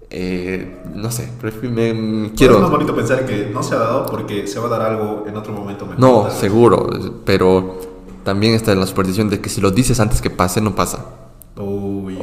eh, 0.09 0.81
no 0.95 1.11
sé, 1.11 1.29
prefi- 1.41 1.69
me, 1.69 2.31
Quiero... 2.31 2.55
Es 2.55 2.61
más 2.61 2.71
bonito 2.71 2.95
pensar 2.95 3.25
que 3.25 3.49
no 3.53 3.61
se 3.61 3.75
ha 3.75 3.79
dado 3.79 4.05
porque 4.05 4.47
se 4.47 4.57
va 4.59 4.67
a 4.67 4.69
dar 4.69 4.81
algo 4.83 5.25
en 5.27 5.35
otro 5.35 5.51
momento 5.53 5.85
mejor. 5.85 5.99
No, 5.99 6.29
seguro, 6.31 6.89
pero 7.25 7.77
también 8.23 8.53
está 8.53 8.73
la 8.73 8.85
superstición 8.87 9.29
de 9.29 9.41
que 9.41 9.49
si 9.49 9.59
lo 9.59 9.71
dices 9.71 9.99
antes 9.99 10.21
que 10.21 10.29
pase, 10.29 10.61
no 10.61 10.73
pasa. 10.73 11.05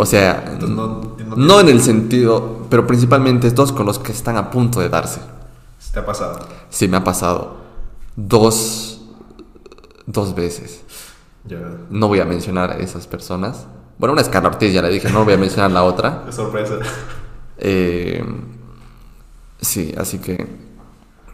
O 0.00 0.06
sea, 0.06 0.56
no, 0.60 0.66
no, 0.68 1.36
no 1.36 1.60
en 1.60 1.68
el 1.68 1.82
sentido, 1.82 2.66
pero 2.70 2.86
principalmente 2.86 3.48
estos 3.48 3.72
con 3.72 3.84
los 3.84 3.98
que 3.98 4.12
están 4.12 4.36
a 4.36 4.48
punto 4.48 4.78
de 4.78 4.88
darse. 4.88 5.20
Te 5.92 5.98
ha 5.98 6.06
pasado. 6.06 6.46
Sí, 6.70 6.86
me 6.86 6.98
ha 6.98 7.02
pasado 7.02 7.56
dos, 8.14 9.00
dos 10.06 10.36
veces. 10.36 10.82
No 11.90 12.06
voy 12.06 12.20
a 12.20 12.24
mencionar 12.24 12.70
a 12.70 12.76
esas 12.76 13.08
personas. 13.08 13.66
Bueno, 13.98 14.12
una 14.12 14.22
es 14.22 14.28
Carla 14.28 14.50
Ortiz, 14.50 14.72
ya 14.72 14.82
le 14.82 14.90
dije, 14.90 15.10
no 15.10 15.24
voy 15.24 15.34
a 15.34 15.36
mencionar 15.36 15.72
la 15.72 15.82
otra. 15.82 16.22
Qué 16.26 16.32
sorpresa. 16.32 16.74
Eh, 17.58 18.24
sí, 19.60 19.92
así 19.98 20.18
que 20.20 20.46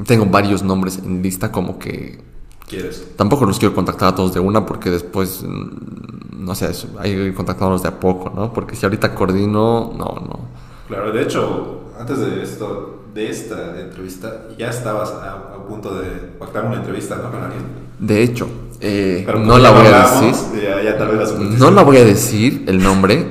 tengo 0.07 0.25
varios 0.25 0.63
nombres 0.63 0.97
en 0.97 1.23
lista 1.23 1.53
como 1.53 1.79
que 1.79 2.25
¿Quieres? 2.69 3.07
Tampoco 3.17 3.45
los 3.45 3.59
quiero 3.59 3.75
contactar 3.75 4.09
a 4.09 4.15
todos 4.15 4.33
de 4.35 4.41
una 4.41 4.65
porque 4.65 4.91
después, 4.91 5.43
mm, 5.47 6.45
no 6.45 6.55
sé, 6.55 6.71
hay 6.99 7.15
que 7.15 7.25
ir 7.27 7.35
contactándolos 7.35 7.83
de 7.83 7.89
a 7.89 8.01
poco, 8.01 8.31
¿no? 8.35 8.53
Porque 8.53 8.75
si 8.77 8.87
ahorita 8.87 9.15
coordino, 9.15 9.93
no, 9.97 10.05
no. 10.05 10.41
Claro, 10.89 11.13
de 11.13 11.23
hecho, 11.23 11.83
antes 11.99 12.19
de 12.19 12.43
esto, 12.43 13.05
de 13.15 13.31
esta 13.31 13.81
entrevista, 13.81 14.47
ya 14.59 14.71
estabas 14.71 15.11
a, 15.11 15.55
a 15.55 15.67
punto 15.69 15.95
de 15.99 16.09
pactar 16.39 16.65
una 16.67 16.77
entrevista, 16.77 17.17
¿no? 17.17 17.31
Con 17.31 17.43
alguien. 17.43 17.63
De 17.99 18.23
hecho, 18.23 18.49
eh, 18.81 19.27
no 19.45 19.59
la 19.59 19.71
voy 19.71 19.87
a 19.87 19.99
decir. 20.01 20.63
Ya, 20.63 20.83
ya 20.83 20.99
tal 20.99 21.09
vez 21.09 21.19
la 21.19 21.27
superstición- 21.27 21.59
No 21.59 21.71
la 21.71 21.83
voy 21.83 21.99
a 21.99 22.05
decir 22.05 22.65
el 22.67 22.83
nombre 22.83 23.27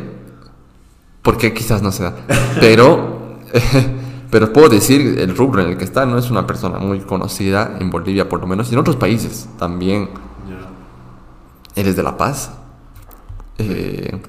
porque 1.22 1.53
quizás 1.53 1.81
no 1.81 1.91
se 1.91 2.03
da. 2.03 2.15
Pero, 2.60 3.38
pero 4.34 4.51
puedo 4.51 4.68
decir 4.68 5.19
el 5.19 5.38
rubro 5.38 5.61
en 5.61 5.69
el 5.69 5.77
que 5.77 5.84
está. 5.84 6.07
No 6.07 6.18
es 6.18 6.31
una 6.31 6.47
persona 6.47 6.80
muy 6.80 7.01
conocida 7.01 7.77
en 7.80 7.91
Bolivia, 7.91 8.27
por 8.27 8.41
lo 8.41 8.47
menos, 8.47 8.68
y 8.72 8.73
en 8.73 8.80
otros 8.80 8.95
países 8.95 9.47
también. 9.60 10.10
Él 11.76 11.88
es 11.88 11.95
de 11.95 12.01
La 12.01 12.18
Paz, 12.18 12.51
eh, 13.60 14.19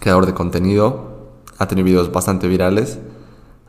creador 0.00 0.26
de 0.26 0.34
contenido, 0.34 1.30
ha 1.56 1.66
tenido 1.66 1.86
videos 1.86 2.12
bastante 2.12 2.46
virales. 2.46 2.98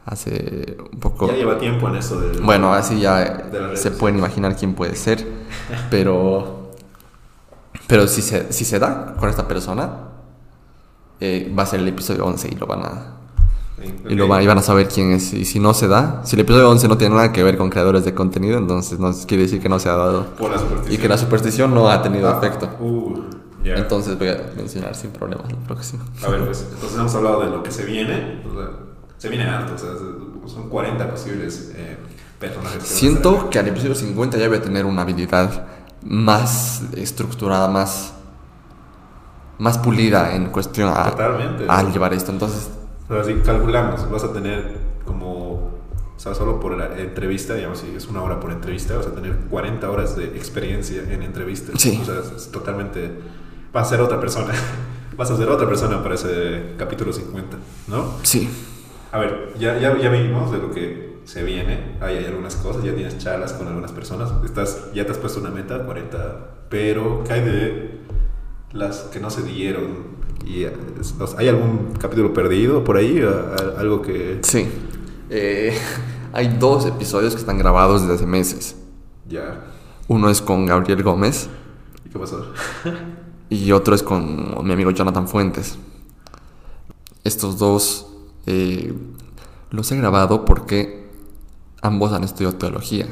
Hace 0.05 0.75
un 0.91 0.99
poco. 0.99 1.27
Ya 1.27 1.35
lleva 1.35 1.57
tiempo 1.57 1.87
en 1.87 1.95
eso 1.95 2.19
del... 2.19 2.41
Bueno, 2.41 2.73
así 2.73 2.99
ya 2.99 3.49
se 3.75 3.91
pueden 3.91 4.17
imaginar 4.17 4.57
quién 4.57 4.73
puede 4.73 4.97
ser, 4.97 5.25
pero. 5.89 6.73
Pero 7.87 8.07
si 8.07 8.21
se, 8.21 8.51
si 8.51 8.65
se 8.65 8.79
da 8.79 9.15
con 9.17 9.29
esta 9.29 9.47
persona, 9.47 10.09
eh, 11.21 11.53
va 11.57 11.63
a 11.63 11.65
ser 11.65 11.79
el 11.79 11.87
episodio 11.87 12.25
11 12.25 12.49
y 12.49 12.55
lo 12.55 12.67
van 12.67 12.81
a. 12.81 13.22
Y, 14.09 14.15
lo 14.15 14.25
y 14.41 14.47
van 14.47 14.57
a 14.57 14.61
saber 14.61 14.87
quién 14.87 15.11
es. 15.11 15.33
Y 15.33 15.45
si 15.45 15.59
no 15.59 15.73
se 15.73 15.87
da, 15.87 16.21
si 16.25 16.35
el 16.35 16.41
episodio 16.41 16.69
11 16.69 16.87
no 16.87 16.97
tiene 16.97 17.15
nada 17.15 17.31
que 17.31 17.43
ver 17.43 17.57
con 17.57 17.69
creadores 17.69 18.05
de 18.05 18.13
contenido, 18.13 18.57
entonces 18.57 18.99
no 18.99 19.11
quiere 19.27 19.43
decir 19.43 19.61
que 19.61 19.69
no 19.69 19.79
se 19.79 19.89
ha 19.89 19.95
dado. 19.95 20.25
Por 20.37 20.51
la 20.51 20.59
superstición. 20.59 20.93
Y 20.93 21.01
que 21.01 21.07
la 21.09 21.17
superstición 21.17 21.73
no 21.73 21.89
ha 21.89 22.01
tenido 22.01 22.29
Ah, 22.29 22.37
efecto. 22.37 22.69
Uh. 22.79 23.21
Entonces 23.63 24.17
voy 24.19 24.27
a 24.27 24.51
mencionar 24.57 24.93
sin 24.93 25.11
problemas 25.11 25.49
el 25.49 25.55
próximo. 25.57 26.03
A 26.25 26.29
ver, 26.29 26.45
pues, 26.45 26.67
entonces 26.73 26.99
hemos 26.99 27.15
hablado 27.15 27.41
de 27.41 27.49
lo 27.49 27.63
que 27.63 27.71
se 27.71 27.85
viene. 27.85 28.43
o 28.45 28.53
sea, 28.57 28.69
se 29.17 29.29
viene 29.29 29.45
harto, 29.45 29.73
o 29.75 29.77
sea, 29.77 29.89
son 30.53 30.67
40 30.69 31.09
posibles 31.09 31.71
eh, 31.75 31.97
personajes. 32.39 32.79
que 32.79 32.89
Siento 32.89 33.49
que 33.49 33.59
al 33.59 33.67
episodio 33.69 33.95
50 33.95 34.37
ya 34.37 34.49
voy 34.49 34.57
a 34.57 34.61
tener 34.61 34.85
una 34.85 35.03
habilidad 35.03 35.65
más 36.03 36.81
estructurada, 36.97 37.69
más, 37.69 38.13
más 39.59 39.77
pulida 39.77 40.35
en 40.35 40.47
cuestión 40.47 40.89
a, 40.89 41.13
al 41.69 41.93
llevar 41.93 42.13
esto. 42.13 42.33
Entonces, 42.33 42.69
O 43.13 43.23
sea, 43.23 43.33
si 43.33 43.39
calculamos, 43.41 44.09
vas 44.09 44.23
a 44.23 44.33
tener 44.33 44.75
como, 45.05 45.51
o 46.15 46.19
sea, 46.19 46.33
solo 46.33 46.59
por 46.59 46.75
la 46.75 46.97
entrevista, 46.97 47.53
digamos, 47.53 47.79
si 47.79 47.95
es 47.95 48.07
una 48.07 48.23
hora 48.23 48.39
por 48.39 48.51
entrevista, 48.51 48.95
vas 48.97 49.05
a 49.05 49.13
tener 49.13 49.35
40 49.49 49.89
horas 49.89 50.15
de 50.15 50.25
experiencia 50.25 51.03
en 51.03 51.21
entrevistas. 51.21 51.79
Sí. 51.79 51.99
O 52.01 52.05
sea, 52.05 52.15
es, 52.35 52.51
totalmente, 52.51 53.11
vas 53.71 53.87
a 53.87 53.89
ser 53.91 54.01
otra 54.01 54.19
persona. 54.19 54.53
vas 55.17 55.29
a 55.29 55.37
ser 55.37 55.47
otra 55.49 55.67
persona 55.67 56.01
para 56.01 56.15
ese 56.15 56.73
capítulo 56.77 57.13
50, 57.13 57.57
¿no? 57.87 58.15
sí. 58.23 58.49
A 59.11 59.19
ver, 59.19 59.53
ya, 59.59 59.77
ya, 59.77 59.95
ya 59.95 60.09
vimos 60.09 60.51
de 60.51 60.57
lo 60.57 60.71
que 60.71 61.19
se 61.25 61.43
viene. 61.43 61.97
Hay, 62.01 62.17
hay 62.17 62.25
algunas 62.25 62.55
cosas, 62.55 62.83
ya 62.83 62.95
tienes 62.95 63.19
charlas 63.19 63.53
con 63.53 63.67
algunas 63.67 63.91
personas. 63.91 64.31
Estás, 64.43 64.91
ya 64.95 65.05
te 65.05 65.11
has 65.11 65.19
puesto 65.19 65.39
una 65.39 65.51
meta, 65.51 65.85
40. 65.85 66.65
Pero, 66.67 67.23
¿qué 67.23 67.33
hay 67.33 67.41
de 67.41 67.99
las 68.71 69.01
que 69.13 69.19
no 69.19 69.29
se 69.29 69.43
dieron? 69.43 70.12
Y, 70.45 70.63
eh, 70.63 70.73
es- 70.99 71.15
o 71.19 71.27
sea, 71.27 71.39
¿Hay 71.39 71.47
algún 71.47 71.93
capítulo 71.99 72.33
perdido 72.33 72.83
por 72.83 72.97
ahí? 72.97 73.21
Algo 73.77 74.01
que. 74.01 74.39
Sí. 74.43 74.67
Eh, 75.29 75.75
hay 76.33 76.47
dos 76.59 76.85
episodios 76.85 77.33
que 77.33 77.39
están 77.39 77.57
grabados 77.57 78.01
desde 78.01 78.15
hace 78.15 78.25
meses. 78.25 78.75
Ya. 79.27 79.65
Uno 80.07 80.29
es 80.29 80.41
con 80.41 80.65
Gabriel 80.65 81.01
Gómez 81.01 81.47
¿Y 82.05 82.09
qué 82.09 82.19
pasó? 82.19 82.45
y 83.49 83.71
otro 83.71 83.95
es 83.95 84.03
con 84.03 84.65
mi 84.65 84.73
amigo 84.73 84.91
Jonathan 84.91 85.27
Fuentes. 85.29 85.77
Estos 87.23 87.57
dos 87.57 88.07
eh, 88.45 88.93
los 89.71 89.89
he 89.91 89.95
grabado 89.97 90.43
porque 90.43 91.09
ambos 91.81 92.11
han 92.11 92.23
estudiado 92.25 92.57
teología. 92.57 93.07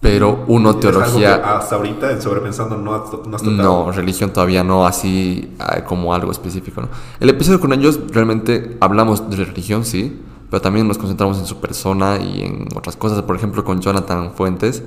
Pero 0.00 0.44
uno 0.46 0.70
¿Es 0.70 0.76
algo 0.76 0.80
que 0.80 0.92
teología... 0.92 1.56
hasta 1.56 1.76
ahorita, 1.76 2.12
en 2.12 2.22
sobrepensando, 2.22 2.76
no 2.76 2.94
has, 2.94 3.12
no 3.26 3.36
has 3.36 3.42
tocado? 3.42 3.62
No, 3.62 3.92
religión 3.92 4.30
todavía 4.30 4.62
no 4.62 4.86
así 4.86 5.54
ah, 5.58 5.84
como 5.84 6.14
algo 6.14 6.30
específico. 6.30 6.82
¿no? 6.82 6.88
El 7.18 7.30
episodio 7.30 7.60
con 7.60 7.72
ellos 7.72 7.98
realmente 8.12 8.76
hablamos 8.80 9.28
de 9.30 9.44
religión, 9.44 9.84
sí, 9.84 10.20
pero 10.50 10.60
también 10.60 10.86
nos 10.86 10.98
concentramos 10.98 11.38
en 11.38 11.46
su 11.46 11.60
persona 11.60 12.18
y 12.18 12.42
en 12.42 12.68
otras 12.76 12.96
cosas. 12.96 13.22
Por 13.22 13.36
ejemplo, 13.36 13.64
con 13.64 13.80
Jonathan 13.80 14.32
Fuentes, 14.32 14.82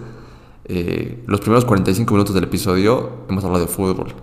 eh, 0.66 1.24
los 1.26 1.42
primeros 1.42 1.66
45 1.66 2.14
minutos 2.14 2.36
del 2.36 2.44
episodio 2.46 3.10
hemos 3.28 3.44
hablado 3.44 3.66
de 3.66 3.72
fútbol. 3.72 4.14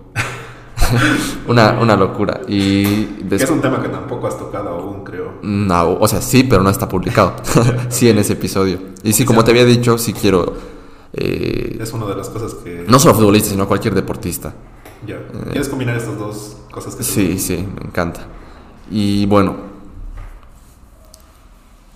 una, 1.47 1.77
una 1.79 1.95
locura. 1.95 2.41
Y 2.47 3.09
es 3.29 3.49
un 3.49 3.61
tema 3.61 3.81
que 3.81 3.89
tampoco 3.89 4.27
has 4.27 4.37
tocado 4.37 4.69
aún, 4.69 5.03
creo. 5.03 5.33
No, 5.41 5.93
o 5.99 6.07
sea, 6.07 6.21
sí, 6.21 6.43
pero 6.43 6.63
no 6.63 6.69
está 6.69 6.87
publicado. 6.87 7.35
sí, 7.89 8.09
en 8.09 8.17
ese 8.17 8.33
episodio. 8.33 8.79
Y 9.03 9.13
sí, 9.13 9.25
como 9.25 9.43
te 9.43 9.51
había 9.51 9.65
dicho, 9.65 9.97
sí 9.97 10.13
quiero. 10.13 10.76
Eh, 11.13 11.77
Es 11.81 11.93
una 11.93 12.05
de 12.05 12.15
las 12.15 12.29
cosas 12.29 12.53
que... 12.55 12.85
no 12.87 12.99
solo 12.99 13.15
futbolista, 13.15 13.49
sino 13.49 13.67
cualquier 13.67 13.93
deportista. 13.95 14.53
Ya. 15.05 15.19
¿Quieres 15.51 15.69
combinar 15.69 15.95
estas 15.97 16.17
dos 16.17 16.57
cosas 16.71 16.93
que 16.95 17.03
te 17.03 17.09
Sí, 17.09 17.37
sí, 17.39 17.67
me 17.79 17.87
encanta. 17.87 18.21
Y 18.89 19.25
bueno. 19.27 19.67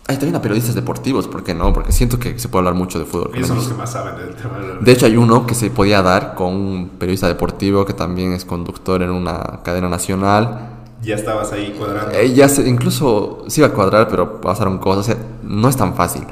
Hay 0.08 0.18
también 0.18 0.36
a 0.36 0.42
periodistas 0.42 0.76
deportivos, 0.76 1.28
¿por 1.28 1.42
qué 1.44 1.54
no? 1.54 1.72
Porque 1.72 1.94
siento 1.94 2.20
que 2.20 2.38
se 2.38 2.50
puede 2.50 2.62
hablar 2.62 2.74
mucho 2.74 3.00
de 3.00 3.06
fútbol. 3.06 3.32
Ellos 3.34 3.48
son 3.48 3.58
los 3.58 3.68
que 3.68 3.74
más 3.76 3.94
saben 3.94 4.18
del 4.18 4.36
tema. 4.36 4.58
De 4.82 4.92
hecho, 4.92 5.06
hay 5.06 5.16
uno 5.16 5.46
que 5.46 5.56
se 5.56 5.70
podía 5.70 6.02
dar 6.02 6.36
con 6.36 6.54
un 6.54 6.90
periodista 7.00 7.28
deportivo 7.30 7.86
que 7.86 7.94
también 7.94 8.34
es 8.34 8.44
conductor 8.44 9.02
en 9.04 9.10
una 9.12 9.62
cadena 9.64 9.88
nacional. 9.88 10.70
Ya 11.02 11.16
estabas 11.16 11.54
ahí 11.54 11.74
cuadrando. 11.78 12.12
Eh, 12.12 12.34
ya 12.34 12.50
se- 12.50 12.68
incluso 12.68 13.46
sí 13.48 13.62
iba 13.62 13.68
a 13.70 13.74
cuadrar, 13.74 14.10
pero 14.10 14.42
pasaron 14.42 14.80
cosas. 14.80 15.00
O 15.08 15.12
sea, 15.14 15.18
no 15.44 15.70
es 15.70 15.78
tan 15.78 15.96
fácil. 15.96 16.24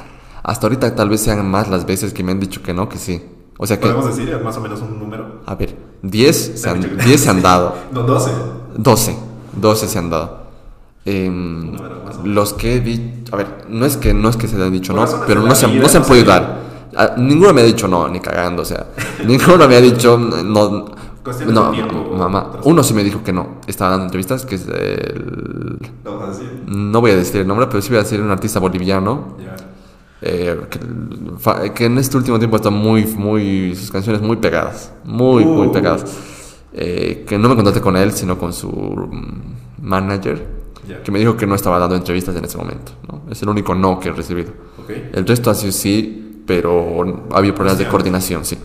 Hasta 0.50 0.66
ahorita 0.68 0.96
tal 0.96 1.10
vez 1.10 1.22
sean 1.22 1.50
más 1.50 1.70
las 1.70 1.86
veces 1.86 2.12
que 2.14 2.24
me 2.24 2.32
han 2.32 2.40
dicho 2.40 2.64
que 2.64 2.74
no, 2.74 2.90
que 2.90 2.98
sí. 2.98 3.22
O 3.60 3.68
sea 3.68 3.78
que, 3.80 3.88
Podemos 3.88 4.08
decir 4.16 4.36
más 4.44 4.58
o 4.58 4.62
menos 4.62 4.82
un 4.82 4.98
número. 5.00 5.42
a 5.46 5.54
ver, 5.56 5.76
10 6.02 6.36
se 6.62 6.70
han, 6.70 6.80
Te 6.80 6.86
han 6.88 6.92
dicho 6.92 6.98
que- 7.04 7.10
10 7.10 7.22
se 7.22 7.30
han 7.30 7.42
dado. 7.42 7.76
No, 7.92 8.02
12. 8.04 8.32
12. 8.76 9.18
12 9.54 9.88
se 9.88 10.00
han 10.00 10.10
dado. 10.10 10.40
Número, 11.06 11.96
menos. 12.06 12.26
los 12.26 12.54
que 12.54 12.76
he 12.76 12.80
dicho, 12.82 13.34
a 13.34 13.38
ver, 13.38 13.66
no 13.70 13.86
es 13.86 13.98
que 13.98 14.14
no 14.14 14.30
es 14.30 14.38
que 14.38 14.48
se 14.48 14.58
le 14.58 14.66
han 14.66 14.72
dicho 14.72 14.94
no, 14.94 15.06
pero 15.28 15.42
no 15.42 15.54
se, 15.56 15.66
han- 15.66 15.80
no 15.80 15.88
se 15.90 15.98
han 15.98 16.04
podido 16.04 16.26
dar. 16.26 16.60
Ah, 16.96 17.12
ninguno 17.18 17.54
me 17.54 17.62
ha 17.62 17.64
dicho 17.66 17.88
no, 17.88 18.08
ni 18.08 18.20
cagando, 18.20 18.62
o 18.64 18.66
sea, 18.66 18.88
ninguno 19.26 19.68
me 19.68 19.76
ha 19.76 19.82
dicho 19.82 20.18
no. 20.18 20.86
Cuestiones 21.24 21.54
No, 21.54 21.66
de 21.72 21.78
tiempo, 21.78 22.16
mamá. 22.18 22.52
Uno 22.64 22.82
sí 22.82 22.94
me 22.94 23.04
dijo 23.04 23.22
que 23.24 23.34
no. 23.34 23.58
Estaba 23.68 23.92
dando 23.92 24.06
entrevistas, 24.06 24.46
que 24.46 24.56
es 24.56 24.66
el. 24.68 25.78
¿Lo 26.06 26.18
vas 26.18 26.30
a 26.30 26.32
decir? 26.32 26.64
No 26.68 27.02
voy 27.02 27.12
a 27.12 27.16
decir 27.18 27.42
el 27.42 27.48
nombre, 27.48 27.68
pero 27.68 27.82
sí 27.82 27.90
voy 27.90 27.98
a 28.00 28.04
decir 28.04 28.22
un 28.22 28.32
artista 28.32 28.60
boliviano. 28.60 29.36
Ya. 29.44 29.56
Eh, 30.22 30.60
que, 30.70 31.74
que 31.74 31.86
en 31.86 31.98
este 31.98 32.18
último 32.18 32.38
tiempo 32.40 32.56
está 32.58 32.70
muy, 32.70 33.06
muy. 33.06 33.76
Sus 33.76 33.92
canciones 33.92 34.22
muy 34.22 34.38
pegadas. 34.38 34.92
Muy, 35.04 35.46
muy 35.46 35.68
Uh. 35.68 35.72
pegadas. 35.72 36.06
Eh, 36.74 37.26
que 37.28 37.38
no 37.38 37.50
me 37.50 37.56
contacté 37.56 37.82
con 37.82 37.96
él, 37.98 38.12
sino 38.12 38.38
con 38.38 38.54
su 38.54 38.70
manager. 39.82 40.46
Ya. 40.88 41.02
Que 41.04 41.12
me 41.12 41.20
dijo 41.20 41.36
que 41.38 41.46
no 41.46 41.56
estaba 41.56 41.78
dando 41.80 41.96
entrevistas 41.96 42.36
en 42.36 42.46
ese 42.46 42.58
momento. 42.58 42.92
¿no? 43.08 43.22
Es 43.32 43.42
el 43.42 43.50
único 43.50 43.76
no 43.76 44.00
que 44.00 44.10
he 44.10 44.12
recibido. 44.12 44.52
Ok. 44.82 44.90
El 45.14 45.26
resto 45.26 45.50
ha 45.52 45.56
sido 45.56 45.72
sí, 45.72 46.44
pero 46.46 47.28
había 47.32 47.54
problemas 47.54 47.78
de 47.78 47.86
Cuestiones. 47.86 47.90
coordinación, 47.92 48.46
sí. 48.46 48.58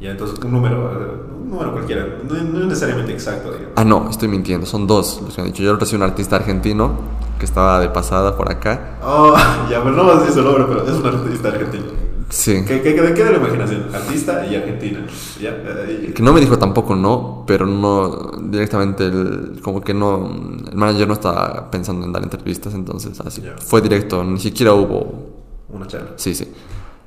Ya, 0.00 0.10
entonces 0.12 0.38
un 0.44 0.52
número, 0.52 0.92
eh, 0.92 1.20
un 1.42 1.50
número 1.50 1.72
cualquiera, 1.72 2.06
no, 2.28 2.34
no 2.34 2.66
necesariamente 2.66 3.12
exacto, 3.12 3.50
digamos. 3.50 3.72
Ah, 3.74 3.84
no, 3.84 4.08
estoy 4.10 4.28
mintiendo. 4.28 4.64
Son 4.66 4.86
dos 4.86 5.20
los 5.24 5.34
que 5.34 5.40
han 5.40 5.48
dicho. 5.48 5.62
Yo 5.62 5.74
recibí 5.76 5.96
un 5.96 6.08
artista 6.08 6.36
argentino 6.36 6.92
que 7.38 7.44
estaba 7.44 7.80
de 7.80 7.88
pasada 7.88 8.36
por 8.36 8.50
acá. 8.50 8.98
Oh, 9.02 9.34
ya, 9.70 9.82
pues 9.82 9.94
no 9.94 10.04
vas 10.04 10.16
a 10.16 10.20
decir 10.20 10.34
su 10.34 10.42
nombre, 10.42 10.64
pero 10.68 10.84
es 10.86 10.92
un 10.92 11.06
artista 11.06 11.48
argentino. 11.48 12.08
Sí. 12.30 12.62
¿Qué, 12.66 12.82
qué, 12.82 12.94
qué, 12.94 13.14
qué 13.14 13.24
de 13.24 13.32
la 13.32 13.38
imaginación? 13.38 13.86
Artista 13.94 14.44
y 14.46 14.54
argentina. 14.54 15.06
Ya, 15.40 15.50
eh, 15.50 16.12
Que 16.14 16.22
no 16.22 16.34
me 16.34 16.40
dijo 16.40 16.58
tampoco 16.58 16.94
no, 16.94 17.44
pero 17.46 17.64
no 17.64 18.32
directamente 18.42 19.06
el, 19.06 19.60
como 19.62 19.80
que 19.80 19.94
no 19.94 20.26
el 20.70 20.76
manager 20.76 21.08
no 21.08 21.14
estaba 21.14 21.70
pensando 21.70 22.04
en 22.04 22.12
dar 22.12 22.22
entrevistas, 22.22 22.74
entonces 22.74 23.18
así 23.20 23.42
fue 23.64 23.80
directo, 23.80 24.22
ni 24.24 24.38
siquiera 24.38 24.74
hubo 24.74 25.30
una 25.70 25.86
charla. 25.86 26.10
sí, 26.16 26.34
sí. 26.34 26.52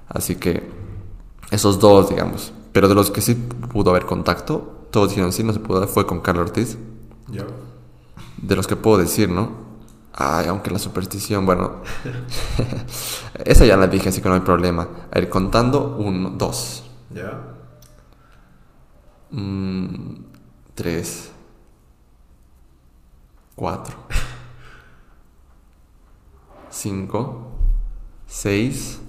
Así 0.08 0.36
que 0.36 0.70
esos 1.52 1.80
dos, 1.80 2.10
digamos, 2.10 2.52
pero 2.72 2.88
de 2.88 2.96
los 2.96 3.12
que 3.12 3.22
sí 3.22 3.36
pudo 3.72 3.92
haber 3.92 4.06
contacto, 4.06 4.88
todos 4.90 5.10
dijeron 5.10 5.32
sí, 5.32 5.44
no 5.44 5.54
se 5.54 5.60
pudo 5.60 5.80
dar, 5.82 5.88
fue 5.88 6.06
con 6.08 6.22
Carlos 6.22 6.50
Ortiz. 6.50 6.78
Ya. 7.30 7.46
De 8.42 8.56
los 8.56 8.66
que 8.68 8.76
puedo 8.76 8.98
decir, 8.98 9.30
¿no? 9.30 9.50
Ay, 10.14 10.48
aunque 10.48 10.72
la 10.72 10.80
superstición, 10.80 11.46
bueno. 11.46 11.82
Esa 13.46 13.66
ya 13.66 13.78
la 13.78 13.88
dije, 13.88 14.10
así 14.10 14.22
que 14.22 14.30
no 14.30 14.36
hay 14.36 14.42
problema. 14.42 14.88
A 15.12 15.20
ir 15.20 15.30
contando, 15.30 15.96
uno, 15.98 16.32
dos. 16.32 16.84
Ya. 17.10 17.40
Mm, 19.32 20.16
tres. 20.76 21.32
Cuatro. 23.56 23.96
Cinco. 26.70 27.52
Seis. 28.28 29.00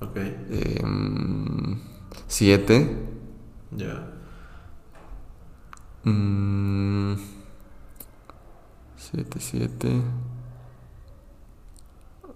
Ok. 0.00 0.16
em, 0.16 1.78
siete. 2.26 3.06
Ya. 3.70 4.06
mm, 6.04 7.14
siete, 9.10 9.38
siete. 9.40 10.00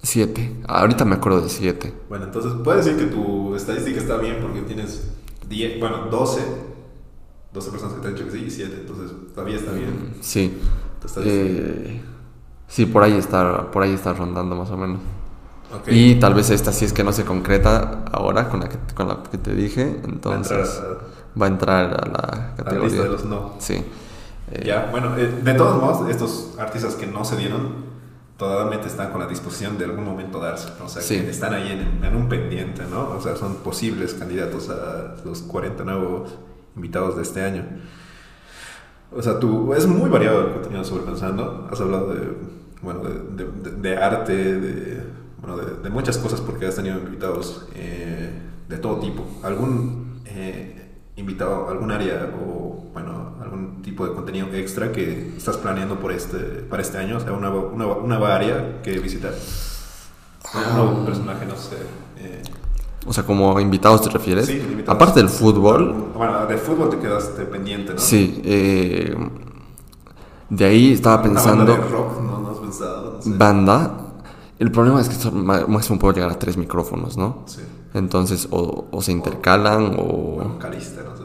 Siete. 0.03 0.55
Ahorita 0.69 1.05
me 1.05 1.15
acuerdo 1.15 1.41
de 1.41 1.49
siete. 1.49 1.95
Bueno, 2.09 2.27
entonces 2.27 2.53
puedes 2.63 2.85
decir 2.85 3.01
que 3.01 3.07
tu 3.15 3.55
estadística 3.55 3.99
está 3.99 4.17
bien 4.19 4.39
porque 4.43 4.61
tienes 4.63 5.11
10, 5.49 5.81
bueno, 5.81 6.09
12, 6.11 6.43
12 7.53 7.71
personas 7.71 7.95
que 7.95 8.01
te 8.03 8.09
han 8.09 8.15
dicho 8.15 8.27
que 8.27 8.33
sí 8.33 8.45
y 8.47 8.51
7, 8.51 8.77
entonces 8.81 9.11
todavía 9.35 9.57
está 9.57 9.73
bien. 9.73 10.15
Sí. 10.21 10.59
Tu 11.01 11.07
estadística. 11.07 11.43
Eh, 11.47 12.01
sí, 12.69 12.85
por 12.87 13.03
ahí 13.03 13.15
está, 13.17 13.71
por 13.71 13.83
ahí 13.83 13.95
está 13.95 14.13
rondando 14.13 14.55
más 14.57 14.71
o 14.71 14.77
menos. 14.77 15.01
Y 15.89 16.17
tal 16.17 16.35
vez 16.35 16.51
esta 16.51 16.71
sí 16.73 16.85
es 16.85 16.93
que 16.93 17.03
no 17.03 17.13
se 17.13 17.25
concreta 17.25 18.05
ahora 18.13 18.49
con 18.49 18.61
la 18.61 18.69
que, 18.69 18.79
con 18.95 19.09
la 19.09 19.23
que 19.29 19.39
te 19.39 19.55
dije, 19.55 19.85
Va 19.85 19.91
a 19.91 19.95
entrar 20.13 20.37
entonces 20.37 20.81
a- 20.81 21.41
va 21.41 21.47
a 21.47 21.49
entrar 21.49 21.85
a 21.87 22.07
la 22.09 22.19
a 22.19 22.31
la 22.31 22.43
lista 22.47 22.65
categoría. 22.65 23.03
de 23.03 23.09
los 23.09 23.25
no. 23.25 23.55
Sí. 23.59 23.83
Eh, 24.55 24.63
Ya, 24.65 24.89
bueno, 24.91 25.17
eh, 25.19 25.27
de 25.43 25.55
todos 25.55 25.81
modos, 25.81 26.09
estos 26.11 26.55
artistas 26.59 26.95
que 26.95 27.07
no 27.07 27.25
se 27.25 27.37
dieron, 27.37 27.85
totalmente 28.37 28.89
están 28.89 29.11
con 29.13 29.21
la 29.21 29.27
disposición 29.27 29.79
de 29.79 29.85
algún 29.85 30.05
momento 30.05 30.39
darse. 30.41 30.69
O 30.83 30.89
sea, 30.89 31.03
Sí. 31.03 31.21
que 31.21 31.31
están 31.31 31.55
ahí 31.55 31.71
en, 31.71 32.05
en 32.05 32.17
un 32.17 32.29
pendiente, 32.29 32.83
¿no? 32.91 33.11
O 33.11 33.21
sea, 33.21 33.37
son 33.37 33.57
posibles 33.57 34.15
candidatos 34.15 34.71
a 34.71 35.15
los 35.25 35.43
40 35.43 35.85
nuevos 35.85 36.35
invitados 36.77 37.17
de 37.17 37.23
este 37.23 37.43
año. 37.45 37.65
O 39.13 39.23
sea, 39.23 39.39
tú, 39.39 39.73
es 39.75 39.87
muy 39.87 40.11
variado 40.11 40.41
el 40.49 40.53
contenido 40.55 40.83
sobre 40.85 41.05
Pensando. 41.05 41.69
Has 41.71 41.81
hablado 41.81 42.13
de, 42.15 42.29
bueno, 42.83 43.01
de, 43.01 43.45
de- 43.45 43.71
de- 43.71 43.77
de 43.91 43.97
arte, 43.97 44.33
de, 44.35 45.03
bueno, 45.41 45.57
de, 45.57 45.83
de 45.83 45.91
muchas 45.91 46.19
cosas 46.19 46.41
porque 46.41 46.67
has 46.67 46.75
tenido 46.75 46.99
invitados 46.99 47.69
eh, 47.77 48.31
de 48.69 48.79
todo 48.79 48.99
tipo. 48.99 49.25
¿Algún 49.45 50.21
eh, 50.27 50.84
invitado, 51.17 51.69
algún 51.69 51.91
área 51.91 52.31
o, 52.45 52.85
bueno, 52.93 53.35
algún 53.43 53.83
tipo 53.83 54.07
de 54.07 54.15
contenido 54.15 54.49
extra 54.53 54.91
que 54.93 55.35
estás 55.37 55.57
planeando 55.57 55.99
por 56.01 56.13
este, 56.13 56.39
para 56.39 56.83
este 56.83 56.99
año? 56.99 57.19
O 57.19 57.21
sea, 57.21 57.33
una, 57.33 57.51
una, 57.51 57.87
una 57.87 58.19
nueva 58.19 58.35
área 58.35 58.83
que 58.83 58.99
visitar. 58.99 59.33
Un 60.55 60.77
nuevo 60.77 61.05
personaje, 61.07 61.47
no 61.47 61.57
sé. 61.57 61.77
eh, 62.19 62.43
O 63.07 63.13
sea, 63.13 63.25
como 63.25 63.59
invitados 63.61 64.03
te 64.03 64.11
refieres. 64.11 64.47
Sí, 64.47 64.53
invitados. 64.59 64.95
Aparte 64.97 65.21
del 65.21 65.29
fútbol, 65.29 65.95
Bueno, 66.17 66.47
de 66.47 66.57
fútbol 66.59 66.91
te 66.91 66.99
quedaste 66.99 67.45
pendiente, 67.45 67.95
¿no? 67.95 67.99
sí. 67.99 68.41
eh, 68.45 69.17
de 70.51 70.65
ahí 70.65 70.93
estaba 70.93 71.23
pensando 71.23 71.65
banda 71.65 71.85
de 71.85 71.91
rock, 71.91 72.21
¿no? 72.23 72.39
¿No 72.41 72.51
has 72.51 72.59
pensado? 72.59 73.13
No 73.15 73.23
sé. 73.23 73.31
banda. 73.37 74.01
El 74.59 74.71
problema 74.71 75.01
es 75.01 75.09
que 75.09 75.31
máximo 75.31 75.99
puedo 75.99 76.15
llegar 76.15 76.31
a 76.31 76.39
tres 76.39 76.57
micrófonos, 76.57 77.17
¿no? 77.17 77.43
Sí. 77.47 77.63
Entonces, 77.95 78.49
o, 78.51 78.87
o 78.91 79.03
se 79.03 79.13
intercalan 79.13 79.95
o... 79.97 80.35
Bueno, 80.35 80.59
calista, 80.59 81.03
no 81.03 81.17
sé. 81.17 81.23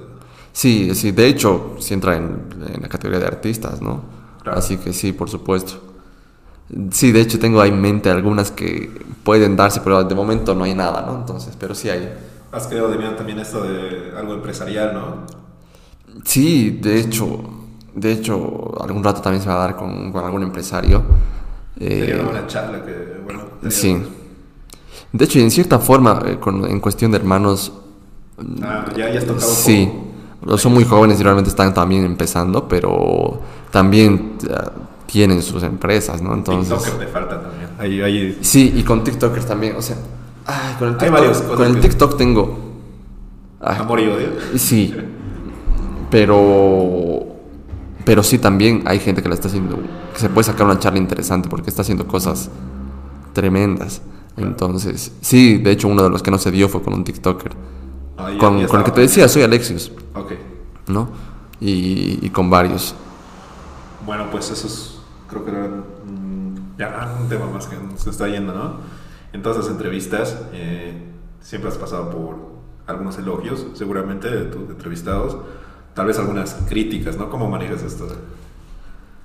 Sí, 0.53 0.93
sí, 0.95 1.11
de 1.11 1.27
hecho, 1.27 1.75
sí 1.79 1.93
entra 1.93 2.15
en, 2.15 2.43
en 2.75 2.81
la 2.81 2.87
categoría 2.87 3.19
de 3.19 3.25
artistas, 3.27 3.81
¿no? 3.81 4.01
Claro. 4.43 4.59
Así 4.59 4.77
que 4.77 4.93
sí, 4.93 5.11
por 5.11 5.29
supuesto. 5.29 5.73
Sí, 6.91 7.11
de 7.11 7.21
hecho 7.21 7.39
tengo 7.39 7.59
ahí 7.61 7.69
en 7.69 7.81
mente 7.81 8.11
algunas 8.11 8.51
que 8.51 9.03
pueden 9.23 9.55
darse, 9.55 9.81
pero 9.81 10.03
de 10.03 10.13
momento 10.13 10.53
no 10.53 10.63
hay 10.65 10.75
nada, 10.75 11.01
¿no? 11.01 11.15
Entonces, 11.15 11.55
pero 11.59 11.73
sí 11.73 11.89
hay. 11.89 12.13
Has 12.51 12.67
creado 12.67 12.89
de 12.89 12.97
bien 12.97 13.15
también 13.15 13.39
esto 13.39 13.63
de 13.63 14.13
algo 14.15 14.35
empresarial, 14.35 14.93
¿no? 14.93 15.25
Sí, 16.23 16.77
de 16.81 16.99
hecho, 16.99 17.41
de 17.95 18.11
hecho, 18.11 18.79
algún 18.81 19.03
rato 19.03 19.21
también 19.21 19.41
se 19.41 19.49
va 19.49 19.55
a 19.55 19.59
dar 19.67 19.75
con, 19.75 20.11
con 20.11 20.23
algún 20.23 20.43
empresario. 20.43 21.01
Eh, 21.79 22.01
Sería 22.01 22.15
una 22.15 22.23
buena 22.25 22.47
charla 22.47 22.85
que, 22.85 23.21
bueno... 23.23 23.41
sí. 23.69 23.97
De 25.11 25.25
hecho, 25.25 25.39
y 25.39 25.41
en 25.41 25.51
cierta 25.51 25.79
forma, 25.79 26.21
eh, 26.25 26.37
con- 26.39 26.65
en 26.65 26.79
cuestión 26.79 27.11
de 27.11 27.17
hermanos, 27.17 27.73
Ah, 28.63 28.85
ya, 28.95 29.09
ya 29.11 29.19
has 29.19 29.25
tocado 29.25 29.47
sí, 29.51 29.91
poco. 30.39 30.57
son 30.57 30.73
muy 30.73 30.85
jóvenes 30.85 31.19
y 31.19 31.23
realmente 31.23 31.49
están 31.49 31.73
también 31.73 32.05
empezando, 32.05 32.67
pero 32.69 33.41
también 33.71 34.37
ya, 34.39 34.71
tienen 35.07 35.41
sus 35.41 35.61
empresas, 35.63 36.21
¿no? 36.21 36.33
Entonces... 36.33 36.73
TikToker 36.77 37.05
te 37.05 37.11
falta 37.11 37.41
también. 37.41 37.69
Ahí, 37.77 38.01
ahí... 38.01 38.37
Sí, 38.41 38.71
y 38.75 38.83
con 38.83 39.03
TikTokers 39.03 39.45
también, 39.45 39.75
o 39.75 39.81
sea, 39.81 39.97
ay, 40.45 40.75
con 40.79 40.87
el 40.89 40.93
Hay 40.93 40.99
TikTok, 40.99 41.13
varias 41.19 41.41
cosas 41.41 41.57
con 41.57 41.67
el 41.67 41.79
TikTok 41.81 42.17
tengo, 42.17 42.59
ay, 43.59 43.77
Amor 43.79 43.99
y 43.99 44.07
odio. 44.07 44.27
sí, 44.55 44.95
pero, 46.09 47.19
pero 48.05 48.23
sí 48.23 48.37
también 48.39 48.83
hay 48.85 48.99
gente 48.99 49.21
que 49.21 49.29
la 49.29 49.35
está 49.35 49.47
haciendo, 49.47 49.77
que 50.13 50.19
se 50.19 50.29
puede 50.29 50.45
sacar 50.45 50.65
una 50.65 50.79
charla 50.79 50.99
interesante 50.99 51.49
porque 51.49 51.69
está 51.69 51.81
haciendo 51.81 52.07
cosas 52.07 52.49
tremendas. 53.33 54.01
Entonces, 54.43 55.11
sí, 55.21 55.57
de 55.57 55.71
hecho 55.71 55.87
uno 55.87 56.03
de 56.03 56.09
los 56.09 56.21
que 56.23 56.31
no 56.31 56.37
se 56.37 56.51
dio 56.51 56.69
fue 56.69 56.81
con 56.81 56.93
un 56.93 57.03
TikToker, 57.03 57.51
Ah, 58.17 58.31
ya- 58.31 58.37
con, 58.37 58.59
ya 58.59 58.67
con 58.67 58.79
el 58.79 58.85
que 58.85 58.91
te 58.91 59.01
decía, 59.01 59.27
soy 59.29 59.43
Alexius, 59.43 59.91
Ok. 60.15 60.33
¿no? 60.87 61.09
y, 61.61 62.19
y 62.25 62.29
con 62.29 62.49
varios. 62.49 62.95
Bueno, 64.05 64.29
pues 64.31 64.49
eso 64.49 64.67
es, 64.67 64.99
creo 65.29 65.43
que 65.45 65.51
era 65.51 65.67
mm, 65.67 66.77
ya 66.77 67.17
un 67.21 67.27
tema 67.29 67.47
más 67.47 67.67
que 67.67 67.75
se 67.97 68.09
está 68.09 68.27
yendo, 68.27 68.53
¿no? 68.53 68.77
En 69.33 69.41
todas 69.41 69.57
las 69.59 69.67
entrevistas 69.67 70.37
eh, 70.53 71.03
siempre 71.41 71.69
has 71.69 71.77
pasado 71.77 72.09
por 72.09 72.37
algunos 72.87 73.17
elogios, 73.17 73.65
seguramente, 73.73 74.29
de 74.29 74.45
tus 74.45 74.69
entrevistados, 74.69 75.37
tal 75.93 76.07
vez 76.07 76.17
algunas 76.17 76.55
críticas, 76.67 77.17
¿no? 77.17 77.29
¿Cómo 77.29 77.49
manejas 77.49 77.83
esto? 77.83 78.07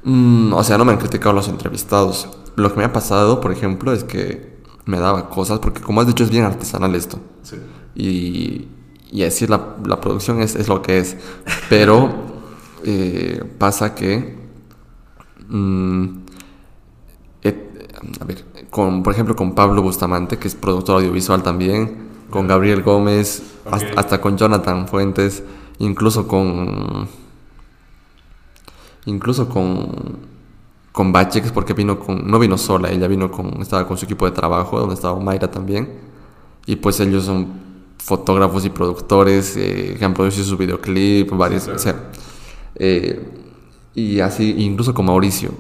Mm, 0.02 0.52
o 0.52 0.62
sea, 0.64 0.76
no 0.76 0.84
me 0.84 0.92
han 0.92 0.98
criticado 0.98 1.34
los 1.34 1.48
entrevistados. 1.48 2.28
Lo 2.56 2.70
que 2.72 2.78
me 2.78 2.84
ha 2.84 2.92
pasado, 2.92 3.40
por 3.40 3.52
ejemplo, 3.52 3.92
es 3.92 4.04
que 4.04 4.53
me 4.86 4.98
daba 4.98 5.28
cosas, 5.30 5.58
porque 5.58 5.80
como 5.80 6.00
has 6.00 6.06
dicho, 6.06 6.24
es 6.24 6.30
bien 6.30 6.44
artesanal 6.44 6.94
esto. 6.94 7.18
Sí. 7.42 7.56
Y, 7.94 8.68
y 9.10 9.22
así 9.24 9.46
la, 9.46 9.76
la 9.84 10.00
producción 10.00 10.40
es, 10.40 10.54
es 10.56 10.68
lo 10.68 10.82
que 10.82 10.98
es. 10.98 11.16
Pero 11.68 12.12
eh, 12.84 13.42
pasa 13.58 13.94
que, 13.94 14.36
mm, 15.48 16.08
a 18.20 18.24
ver, 18.24 18.44
con, 18.70 19.02
por 19.02 19.12
ejemplo, 19.12 19.36
con 19.36 19.54
Pablo 19.54 19.82
Bustamante, 19.82 20.38
que 20.38 20.48
es 20.48 20.54
productor 20.54 20.96
audiovisual 20.96 21.42
también, 21.42 22.08
con 22.30 22.46
Gabriel 22.46 22.82
Gómez, 22.82 23.42
hasta, 23.70 24.00
hasta 24.00 24.20
con 24.20 24.36
Jonathan 24.36 24.88
Fuentes, 24.88 25.42
incluso 25.78 26.26
con, 26.26 27.08
incluso 29.06 29.48
con, 29.48 30.33
con 30.94 31.12
Bachex, 31.12 31.50
porque 31.50 31.72
vino 31.72 31.98
con, 31.98 32.30
no 32.30 32.38
vino 32.38 32.56
sola, 32.56 32.88
ella 32.88 33.08
vino 33.08 33.28
con, 33.28 33.60
estaba 33.60 33.84
con 33.84 33.96
su 33.96 34.04
equipo 34.04 34.26
de 34.26 34.30
trabajo, 34.30 34.78
donde 34.78 34.94
estaba 34.94 35.18
Mayra 35.18 35.50
también. 35.50 35.92
Y 36.66 36.76
pues 36.76 37.00
ellos 37.00 37.24
son 37.24 37.48
fotógrafos 37.98 38.64
y 38.64 38.70
productores 38.70 39.56
eh, 39.56 39.96
que 39.98 40.04
han 40.04 40.14
producido 40.14 40.44
su 40.44 40.56
videoclip, 40.56 41.32
varios, 41.32 41.64
claro. 41.64 41.76
o 41.76 41.82
sea, 41.82 42.10
eh, 42.76 43.28
y 43.92 44.20
así, 44.20 44.54
incluso 44.56 44.94
con 44.94 45.06
Mauricio, 45.06 45.50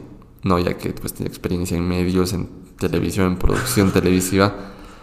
no, 0.44 0.60
ya 0.60 0.78
que 0.78 0.90
pues 0.90 1.12
tiene 1.14 1.30
experiencia 1.30 1.76
en 1.76 1.88
medios, 1.88 2.32
en 2.32 2.48
televisión, 2.78 3.26
en 3.32 3.36
producción 3.36 3.90
televisiva, 3.92 4.54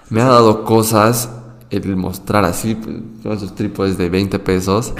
me 0.09 0.21
ha 0.21 0.27
dado 0.27 0.63
cosas 0.63 1.29
el 1.69 1.97
mostrar 1.97 2.45
así, 2.45 2.75
pues, 2.75 2.95
con 3.21 3.33
esos 3.33 3.53
trípodes 3.53 3.97
de 3.97 4.07
20 4.07 4.39
pesos 4.39 4.93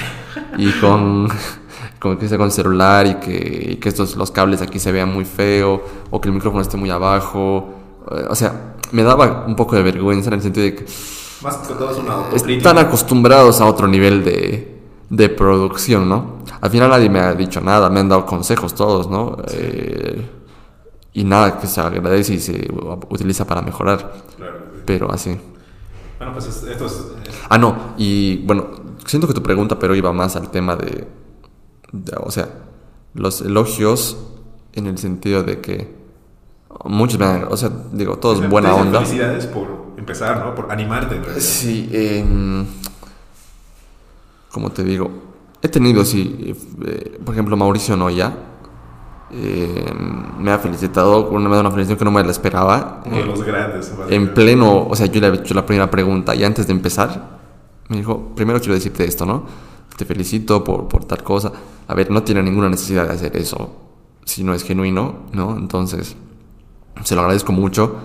y 0.58 0.70
con, 0.82 1.30
con 2.02 2.18
que 2.18 2.28
sea 2.28 2.38
con 2.40 2.50
celular 2.52 3.06
y 3.06 3.16
que, 3.16 3.68
y 3.74 3.76
que 3.78 3.88
estos, 3.90 4.16
los 4.16 4.32
cables 4.32 4.62
aquí 4.62 4.80
se 4.80 4.92
vean 4.92 5.14
muy 5.14 5.24
feo 5.24 5.82
o 6.10 6.20
que 6.20 6.30
el 6.30 6.34
micrófono 6.36 6.62
esté 6.62 6.76
muy 6.76 6.90
abajo. 6.90 7.70
eh, 8.12 8.26
O 8.30 8.36
sea, 8.36 8.74
me 8.92 9.04
daba 9.04 9.46
un 9.48 9.56
poco 9.56 9.76
de 9.76 9.84
vergüenza 9.84 10.30
en 10.30 10.34
el 10.34 10.42
sentido 10.42 10.66
de 10.66 10.76
que 10.76 10.86
Más 11.44 11.58
que 11.58 11.74
todo 11.76 11.92
es 11.92 11.98
una 11.98 12.54
están 12.58 12.78
acostumbrados 12.80 13.62
a 13.62 13.66
otro 13.68 13.88
nivel 13.88 14.24
de, 14.24 14.82
de 15.10 15.30
producción, 15.30 16.10
¿no? 16.10 16.40
Al 16.60 16.70
final 16.72 16.90
nadie 16.90 17.08
me 17.10 17.20
ha 17.20 17.34
dicho 17.36 17.62
nada, 17.62 17.90
me 17.90 18.00
han 18.00 18.10
dado 18.10 18.26
consejos 18.26 18.74
todos, 18.74 19.08
¿no? 19.10 19.38
Eh, 19.54 20.28
y 21.14 21.24
nada 21.24 21.60
que 21.60 21.68
se 21.68 21.82
agradece 21.82 22.34
y 22.34 22.40
se 22.40 22.68
utiliza 23.10 23.46
para 23.46 23.62
mejorar, 23.62 24.12
Claro. 24.38 24.54
pero 24.86 25.12
así. 25.12 25.38
Bueno, 26.18 26.34
pues 26.34 26.48
es- 26.48 26.64
esto 26.64 26.86
es... 26.88 26.94
eh, 26.94 27.32
Ah, 27.50 27.58
no, 27.58 27.94
y 27.98 28.38
bueno, 28.46 28.68
siento 29.06 29.28
que 29.28 29.34
tu 29.34 29.44
pregunta, 29.44 29.78
pero 29.78 29.94
iba 29.96 30.12
más 30.14 30.36
al 30.36 30.50
tema 30.50 30.76
de- 30.76 31.08
o 32.24 32.32
sea, 32.32 32.50
los 33.14 33.42
elogios 33.42 34.18
en 34.74 34.88
el 34.88 34.98
sentido 34.98 35.44
de 35.44 35.60
que 35.60 35.94
muchos 36.86 37.20
me 37.20 37.26
han, 37.26 37.44
o 37.50 37.58
sea, 37.58 37.70
digo, 37.92 38.18
todos 38.18 38.48
buena 38.50 38.74
onda. 38.74 39.00
Felicidades 39.02 39.48
por 39.48 39.68
empezar, 39.98 40.44
¿no? 40.44 40.56
Por 40.56 40.72
animarte. 40.72 41.16
en. 41.16 41.42
Sí, 41.42 41.90
em, 41.92 42.66
como 44.52 44.72
te 44.72 44.84
digo, 44.84 45.10
he 45.62 45.68
tenido, 45.68 46.04
sí, 46.06 46.56
eh, 46.86 47.20
por 47.24 47.34
ejemplo, 47.34 47.56
Mauricio 47.56 47.96
Noya 47.96 48.34
eh, 49.34 49.94
me 50.40 50.52
ha 50.52 50.60
felicitado, 50.60 51.30
una, 51.30 51.48
ha 51.48 51.50
dado 51.50 51.62
una 51.62 51.72
felicitación 51.72 52.00
que 52.00 52.06
no 52.06 52.12
me 52.12 52.24
la 52.24 52.32
esperaba. 52.32 53.02
Uno 53.06 53.16
de 53.16 53.22
eh, 53.22 53.26
los 53.26 53.44
grandes. 53.44 53.94
en 54.10 54.34
pleno, 54.34 54.88
o 54.90 54.96
sea, 54.96 55.06
yo 55.06 55.22
le 55.22 55.28
había 55.28 55.40
hecho 55.40 55.54
la 55.54 55.66
primera 55.66 55.90
pregunta 55.90 56.36
y 56.36 56.44
antes 56.44 56.68
de 56.68 56.74
empezar, 56.74 57.40
me 57.88 57.98
dijo, 57.98 58.32
primero 58.36 58.60
quiero 58.60 58.74
decirte 58.74 59.06
esto, 59.06 59.26
¿no? 59.26 59.46
Te 59.96 60.06
felicito 60.06 60.64
por, 60.64 60.88
por 60.88 61.06
tal 61.06 61.24
cosa. 61.24 61.52
A 61.92 61.94
ver, 61.94 62.10
no 62.10 62.24
tiene 62.24 62.42
ninguna 62.42 62.70
necesidad 62.70 63.06
de 63.08 63.14
hacer 63.14 63.36
eso 63.36 63.76
si 64.24 64.44
no 64.46 64.54
es 64.54 64.64
genuino, 64.64 65.26
¿no? 65.34 65.58
Entonces, 65.58 66.16
se 67.04 67.16
lo 67.16 67.22
agradezco 67.22 67.52
mucho. 67.52 67.96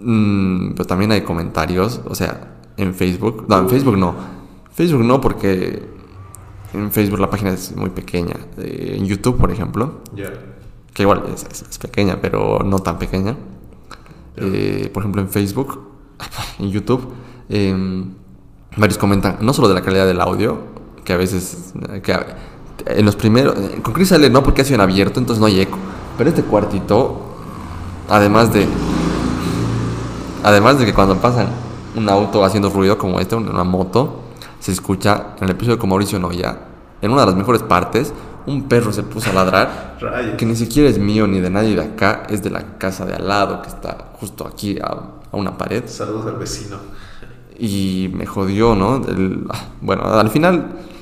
Mm, 0.00 0.70
pero 0.72 0.86
también 0.86 1.12
hay 1.12 1.22
comentarios, 1.22 2.00
o 2.06 2.14
sea, 2.14 2.56
en 2.76 2.94
Facebook. 2.94 3.44
No, 3.48 3.58
en 3.58 3.68
Facebook 3.68 3.96
no. 3.98 4.14
Facebook 4.72 5.04
no 5.04 5.20
porque 5.20 5.82
en 6.72 6.90
Facebook 6.92 7.18
la 7.18 7.28
página 7.28 7.50
es 7.50 7.74
muy 7.76 7.90
pequeña. 7.90 8.36
Eh, 8.58 8.96
en 8.98 9.06
YouTube, 9.06 9.36
por 9.36 9.50
ejemplo, 9.50 10.00
Ya. 10.14 10.30
que 10.94 11.02
igual 11.02 11.24
es, 11.34 11.44
es- 11.50 11.62
es 11.68 11.78
pequeña, 11.78 12.18
pero 12.22 12.60
no 12.64 12.78
tan 12.78 12.98
pequeña. 12.98 13.36
Eh, 14.36 14.88
por 14.94 15.02
ejemplo, 15.02 15.20
en 15.20 15.28
Facebook, 15.28 15.80
en 16.60 16.70
YouTube, 16.70 17.08
eh, 17.48 18.04
varios 18.76 18.98
comentan, 18.98 19.38
no 19.40 19.52
solo 19.52 19.68
de 19.68 19.74
la 19.74 19.82
calidad 19.82 20.06
del 20.06 20.20
audio, 20.20 20.58
que 21.04 21.12
a 21.12 21.16
veces, 21.16 21.74
que 22.02 22.12
a- 22.12 22.36
en 22.86 23.04
los 23.04 23.16
primeros, 23.16 23.54
con 23.82 23.92
Chris 23.94 24.12
L 24.12 24.28
no, 24.30 24.42
porque 24.42 24.62
ha 24.62 24.64
sido 24.64 24.76
en 24.76 24.80
abierto, 24.82 25.20
entonces 25.20 25.40
no 25.40 25.46
hay 25.46 25.60
eco. 25.60 25.78
Pero 26.16 26.30
este 26.30 26.42
cuartito, 26.42 27.20
además 28.08 28.52
de, 28.52 28.66
además 30.44 30.78
de 30.78 30.86
que 30.86 30.94
cuando 30.94 31.16
pasan 31.16 31.48
un 31.96 32.08
auto 32.08 32.44
haciendo 32.44 32.70
ruido 32.70 32.96
como 32.98 33.20
este, 33.20 33.36
una 33.36 33.64
moto, 33.64 34.20
se 34.60 34.72
escucha 34.72 35.28
en 35.38 35.44
el 35.44 35.50
episodio 35.50 35.78
con 35.78 35.88
Mauricio 35.90 36.18
Noya, 36.18 36.58
en 37.00 37.10
una 37.10 37.22
de 37.22 37.26
las 37.28 37.36
mejores 37.36 37.62
partes, 37.62 38.12
un 38.46 38.64
perro 38.64 38.92
se 38.92 39.02
puso 39.02 39.30
a 39.30 39.34
ladrar 39.34 39.98
que 40.38 40.46
ni 40.46 40.56
siquiera 40.56 40.88
es 40.88 40.98
mío 40.98 41.26
ni 41.26 41.38
de 41.40 41.50
nadie 41.50 41.74
de 41.74 41.82
acá, 41.82 42.24
es 42.30 42.42
de 42.42 42.50
la 42.50 42.78
casa 42.78 43.04
de 43.04 43.14
al 43.14 43.28
lado 43.28 43.60
que 43.62 43.68
está 43.68 44.12
justo 44.18 44.46
aquí 44.46 44.78
a, 44.80 44.86
a 44.86 45.36
una 45.36 45.56
pared. 45.56 45.84
Saludos 45.86 46.26
al 46.26 46.36
vecino. 46.36 46.76
Y 47.58 48.10
me 48.14 48.24
jodió, 48.24 48.74
¿no? 48.74 48.96
El- 49.06 49.44
ah, 49.50 49.58
bueno, 49.80 50.04
al 50.04 50.30
final, 50.30 50.54
al 50.54 50.97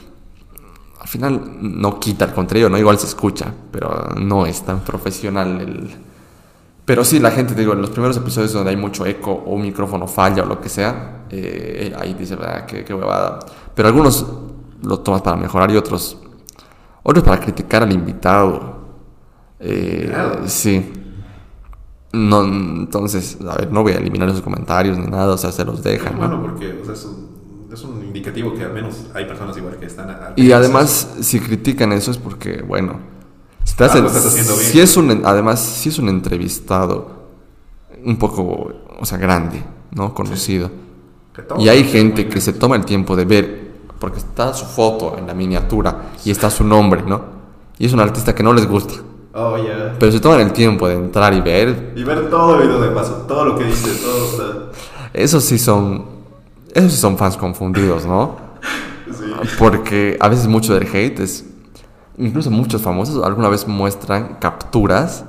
final 1.16 1.56
no 1.60 1.98
quita, 1.98 2.24
al 2.26 2.34
contrario, 2.34 2.68
¿no? 2.68 2.78
Igual 2.78 2.98
se 2.98 3.06
escucha, 3.06 3.52
pero 3.70 4.09
no 4.20 4.47
es 4.47 4.62
tan 4.62 4.80
profesional 4.80 5.60
el... 5.60 5.90
Pero 6.84 7.05
sí, 7.05 7.18
la 7.18 7.32
gente, 7.32 7.55
digo, 7.55 7.72
en 7.72 7.80
los 7.80 7.90
primeros 7.90 8.16
episodios 8.16 8.52
donde 8.52 8.70
hay 8.70 8.76
mucho 8.76 9.05
eco 9.06 9.32
o 9.32 9.55
un 9.55 9.62
micrófono 9.62 10.06
falla 10.06 10.44
o 10.44 10.47
lo 10.47 10.60
que 10.60 10.68
sea, 10.68 11.24
eh, 11.30 11.93
ahí 11.98 12.14
dice, 12.14 12.36
"Ah, 12.40 12.64
qué, 12.64 12.84
qué 12.84 12.94
huevada. 12.94 13.40
Pero 13.74 13.88
algunos 13.88 14.24
lo 14.84 15.01
tomas 15.01 15.20
para 15.22 15.36
mejorar 15.36 15.70
y 15.72 15.76
otros, 15.76 16.16
otros 17.02 17.24
para 17.24 17.40
criticar 17.40 17.82
al 17.82 17.93
invitado. 17.93 18.76
Eh, 19.59 20.06
Claro. 20.09 20.43
Sí. 20.47 20.93
No, 22.12 22.44
entonces, 22.44 23.36
a 23.47 23.56
ver, 23.56 23.72
no 23.72 23.82
voy 23.82 23.93
a 23.93 23.97
eliminar 23.97 24.28
esos 24.28 24.40
comentarios 24.43 24.97
ni 24.97 25.06
nada, 25.06 25.34
o 25.34 25.38
sea, 25.38 25.51
se 25.52 25.64
los 25.64 25.82
dejan. 25.82 26.12
¿no? 26.14 26.18
Bueno, 26.20 26.40
porque 26.43 26.78
o 26.80 26.84
sea, 26.84 26.94
es, 26.94 27.05
un, 27.05 27.26
es 27.77 27.85
un 27.85 28.03
indicativo 28.05 28.55
que 28.55 28.65
al 28.65 28.73
menos 28.73 29.07
hay 29.15 29.24
personas 29.27 29.57
igual 29.57 29.77
que 29.77 29.86
están... 29.86 30.11
a- 30.11 30.32
Y 30.36 30.53
además, 30.53 31.16
si 31.20 31.39
critican 31.40 31.93
eso 31.93 32.11
es 32.11 32.19
porque, 32.19 32.62
bueno, 32.62 32.98
si, 33.65 33.77
te 33.77 33.85
Algo 33.85 33.94
hacen- 33.94 34.07
estás 34.07 34.27
haciendo 34.27 34.57
bien. 34.57 34.70
si 34.70 34.81
es 34.81 34.97
un, 34.97 35.23
además, 35.24 35.61
si 35.61 35.89
es 35.90 35.98
un 35.98 36.09
entrevistado 36.09 37.27
un 38.05 38.16
poco, 38.19 38.73
o 39.01 39.05
sea, 39.05 39.19
grande, 39.19 39.62
¿no? 39.93 40.15
Conocido. 40.15 40.70
todo 41.48 41.61
Y 41.61 41.69
hay 41.69 41.85
gente 41.85 42.28
que 42.28 42.40
se 42.40 42.53
toma 42.53 42.77
el 42.77 42.85
tiempo 42.85 43.15
de 43.16 43.24
ver, 43.24 43.66
porque 43.98 44.19
está 44.19 44.53
su 44.55 44.65
foto 44.66 45.16
en 45.19 45.27
la 45.27 45.35
miniatura 45.35 46.11
y 46.24 46.31
está 46.31 46.51
su 46.51 46.65
nombre, 46.65 47.03
¿no? 47.07 47.20
Y 47.78 47.86
es 47.86 47.93
un 47.93 48.01
artista 48.01 48.35
que 48.35 48.43
no 48.43 48.53
les 48.53 48.66
gusta. 48.66 48.94
Oh, 49.35 49.57
ya. 49.59 49.94
Pero 49.98 50.12
se 50.12 50.20
toman 50.20 50.40
el 50.40 50.53
tiempo 50.53 50.89
de 50.89 50.94
entrar 50.94 51.35
y 51.35 51.40
ver, 51.43 51.93
Y 51.94 52.05
ver 52.05 52.31
todo 52.31 52.55
el 52.59 52.66
video 52.69 52.81
de 52.81 52.89
paso, 52.89 53.24
todo 53.28 53.44
lo 53.44 53.59
que 53.59 53.65
dice, 53.65 53.90
todo 54.03 54.24
está... 54.24 54.70
esos 55.12 55.44
sí 55.44 55.59
son, 55.59 56.05
esos 56.77 56.93
sí 56.93 56.98
son 56.98 57.16
fans 57.16 57.36
confundidos, 57.36 58.07
¿no? 58.07 58.36
Sí. 59.07 59.24
Porque 59.57 60.16
a 60.19 60.28
veces 60.28 60.48
mucho 60.48 60.74
del 60.74 60.89
hate 60.93 61.20
es. 61.20 61.44
Incluso 62.19 62.51
muchos 62.51 62.82
famosos 62.82 63.24
alguna 63.24 63.48
vez 63.48 63.69
muestran 63.69 64.39
capturas 64.40 65.24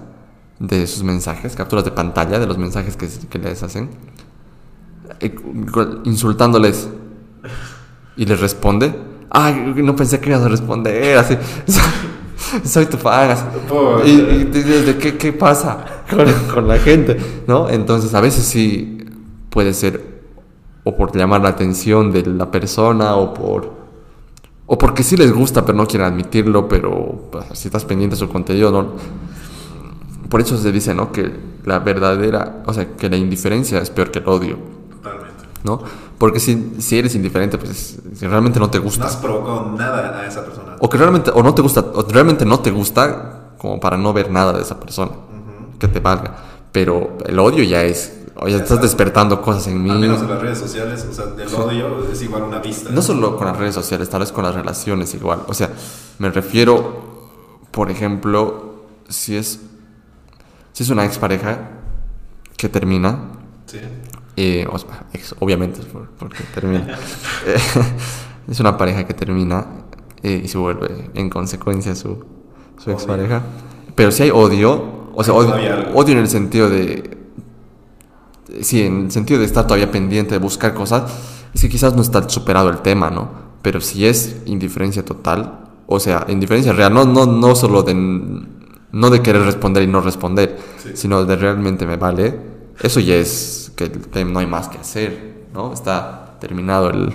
de 0.57 0.87
sus 0.87 1.03
mensajes, 1.03 1.55
capturas 1.55 1.85
de 1.85 1.91
pantalla 1.91 2.39
de 2.39 2.47
los 2.47 2.57
mensajes 2.57 2.97
que, 2.97 3.07
que 3.29 3.37
les 3.37 3.61
hacen, 3.61 3.89
insultándoles. 6.05 6.89
Y 8.17 8.25
les 8.25 8.39
responde. 8.39 8.95
Ay, 9.29 9.73
no 9.75 9.95
pensé 9.95 10.19
que 10.19 10.29
ibas 10.29 10.41
a 10.41 10.47
responder. 10.47 11.19
Así. 11.19 11.37
Soy 12.65 12.87
tu 12.87 12.97
fan. 12.97 13.37
Y, 14.05 14.09
y 14.09 14.43
dices, 14.45 14.87
¿de 14.87 14.97
qué, 14.97 15.17
qué 15.17 15.33
pasa 15.33 15.85
con, 16.09 16.25
con 16.51 16.67
la 16.67 16.79
gente? 16.79 17.15
¿No? 17.45 17.69
Entonces, 17.69 18.15
a 18.15 18.21
veces 18.21 18.43
sí 18.43 19.05
puede 19.51 19.75
ser 19.75 20.16
o 20.87 20.95
por 20.95 21.15
llamar 21.15 21.41
la 21.41 21.49
atención 21.49 22.11
de 22.11 22.25
la 22.25 22.49
persona 22.49 23.15
o 23.15 23.33
por 23.33 23.73
o 24.65 24.77
porque 24.77 25.03
sí 25.03 25.17
les 25.17 25.33
gusta 25.33 25.65
pero 25.65 25.77
no 25.77 25.85
quieren 25.85 26.07
admitirlo 26.07 26.67
pero 26.67 27.29
pues, 27.29 27.45
si 27.53 27.67
estás 27.67 27.83
pendiente 27.83 28.15
de 28.15 28.19
su 28.19 28.29
contenido 28.29 28.71
no 28.71 28.93
por 30.29 30.39
eso 30.39 30.57
se 30.57 30.71
dice 30.71 30.93
no 30.93 31.11
que 31.11 31.29
la 31.65 31.79
verdadera 31.79 32.63
o 32.65 32.73
sea 32.73 32.95
que 32.95 33.09
la 33.09 33.17
indiferencia 33.17 33.79
es 33.79 33.89
peor 33.89 34.11
que 34.11 34.19
el 34.19 34.27
odio 34.29 34.57
Totalmente. 34.89 35.43
¿no? 35.63 35.81
Porque 36.17 36.39
si, 36.39 36.75
si 36.79 36.97
eres 36.97 37.13
indiferente, 37.15 37.57
pues 37.57 37.99
si 38.15 38.25
realmente 38.25 38.59
no 38.59 38.69
te 38.69 38.79
No 38.79 38.85
gusta, 38.85 39.05
has 39.05 39.17
provocado 39.17 39.71
nada 39.77 40.19
a 40.19 40.25
esa 40.25 40.43
persona. 40.43 40.75
o 40.79 40.89
que 40.89 40.97
realmente, 40.97 41.31
o 41.31 41.43
no 41.43 41.53
te 41.53 41.61
gusta, 41.61 41.81
o 41.93 42.03
realmente 42.09 42.43
no 42.43 42.59
te 42.59 42.71
gusta, 42.71 43.51
como 43.59 43.79
para 43.79 43.97
no 43.97 44.13
ver 44.13 44.31
nada 44.31 44.53
de 44.53 44.63
esa 44.63 44.79
persona, 44.79 45.11
que 45.77 45.87
te 45.87 45.99
valga. 45.99 46.35
Pero 46.71 47.17
el 47.25 47.37
odio 47.37 47.63
ya 47.63 47.83
es, 47.83 48.17
oye, 48.39 48.51
Ya 48.53 48.57
estás 48.57 48.71
está. 48.71 48.81
despertando 48.83 49.41
cosas 49.41 49.67
en 49.67 49.83
mí. 49.83 49.89
Al 49.89 49.99
menos 49.99 50.21
en 50.21 50.29
las 50.29 50.41
redes 50.41 50.57
sociales, 50.57 51.05
o 51.09 51.13
sea, 51.13 51.25
el 51.37 51.53
odio 51.55 52.05
es 52.11 52.21
igual 52.21 52.43
una 52.43 52.59
vista. 52.59 52.89
No 52.91 53.01
solo 53.01 53.35
con 53.37 53.47
las 53.47 53.57
redes 53.57 53.75
sociales, 53.75 54.09
tal 54.09 54.21
vez 54.21 54.31
con 54.31 54.43
las 54.43 54.55
relaciones 54.55 55.13
igual. 55.13 55.41
O 55.47 55.53
sea, 55.53 55.71
me 56.19 56.29
refiero, 56.29 57.29
por 57.71 57.89
ejemplo, 57.91 58.85
si 59.09 59.35
es, 59.35 59.59
si 60.73 60.83
es 60.83 60.89
una 60.89 61.05
expareja 61.05 61.69
que 62.57 62.69
termina, 62.69 63.19
Sí. 63.65 63.79
eh, 64.37 64.65
o 64.71 64.77
sea, 64.79 65.05
ex- 65.13 65.35
obviamente 65.39 65.81
porque 66.17 66.43
termina. 66.53 66.97
Eh, 67.45 67.57
es 68.47 68.59
una 68.59 68.77
pareja 68.77 69.05
que 69.05 69.13
termina 69.13 69.65
eh, 70.23 70.41
y 70.43 70.47
se 70.47 70.57
vuelve 70.57 71.09
en 71.13 71.29
consecuencia 71.29 71.95
su, 71.95 72.23
su 72.83 72.91
expareja. 72.91 73.41
Pero 73.95 74.11
si 74.11 74.23
hay 74.23 74.29
odio, 74.31 75.09
o 75.13 75.23
sea, 75.23 75.33
odio, 75.33 75.53
odio 75.95 76.13
en 76.13 76.19
el 76.19 76.27
sentido 76.29 76.69
de... 76.69 77.16
Sí, 78.61 78.81
en 78.83 79.05
el 79.05 79.11
sentido 79.11 79.39
de 79.39 79.45
estar 79.45 79.65
todavía 79.67 79.91
pendiente 79.91 80.31
de 80.35 80.39
buscar 80.39 80.73
cosas, 80.73 81.03
es 81.53 81.61
que 81.61 81.69
quizás 81.69 81.95
no 81.95 82.01
está 82.01 82.27
superado 82.29 82.69
el 82.69 82.79
tema, 82.79 83.09
¿no? 83.09 83.29
Pero 83.61 83.81
si 83.81 84.05
es 84.05 84.37
indiferencia 84.45 85.03
total, 85.03 85.65
o 85.87 85.99
sea, 85.99 86.25
indiferencia 86.29 86.71
real, 86.73 86.93
no, 86.93 87.05
no, 87.05 87.25
no 87.25 87.55
solo 87.55 87.83
de, 87.83 87.93
no 87.93 89.09
de 89.09 89.21
querer 89.21 89.41
responder 89.43 89.83
y 89.83 89.87
no 89.87 90.01
responder, 90.01 90.57
Sí. 90.77 90.91
sino 90.93 91.25
de 91.25 91.35
realmente 91.35 91.85
me 91.85 91.97
vale, 91.97 92.39
eso 92.81 92.99
ya 92.99 93.15
es 93.15 93.71
que 93.75 93.91
no 94.25 94.39
hay 94.39 94.47
más 94.47 94.69
que 94.69 94.77
hacer, 94.77 95.47
¿no? 95.53 95.73
Está 95.73 96.37
terminado 96.39 96.89
el, 96.89 97.13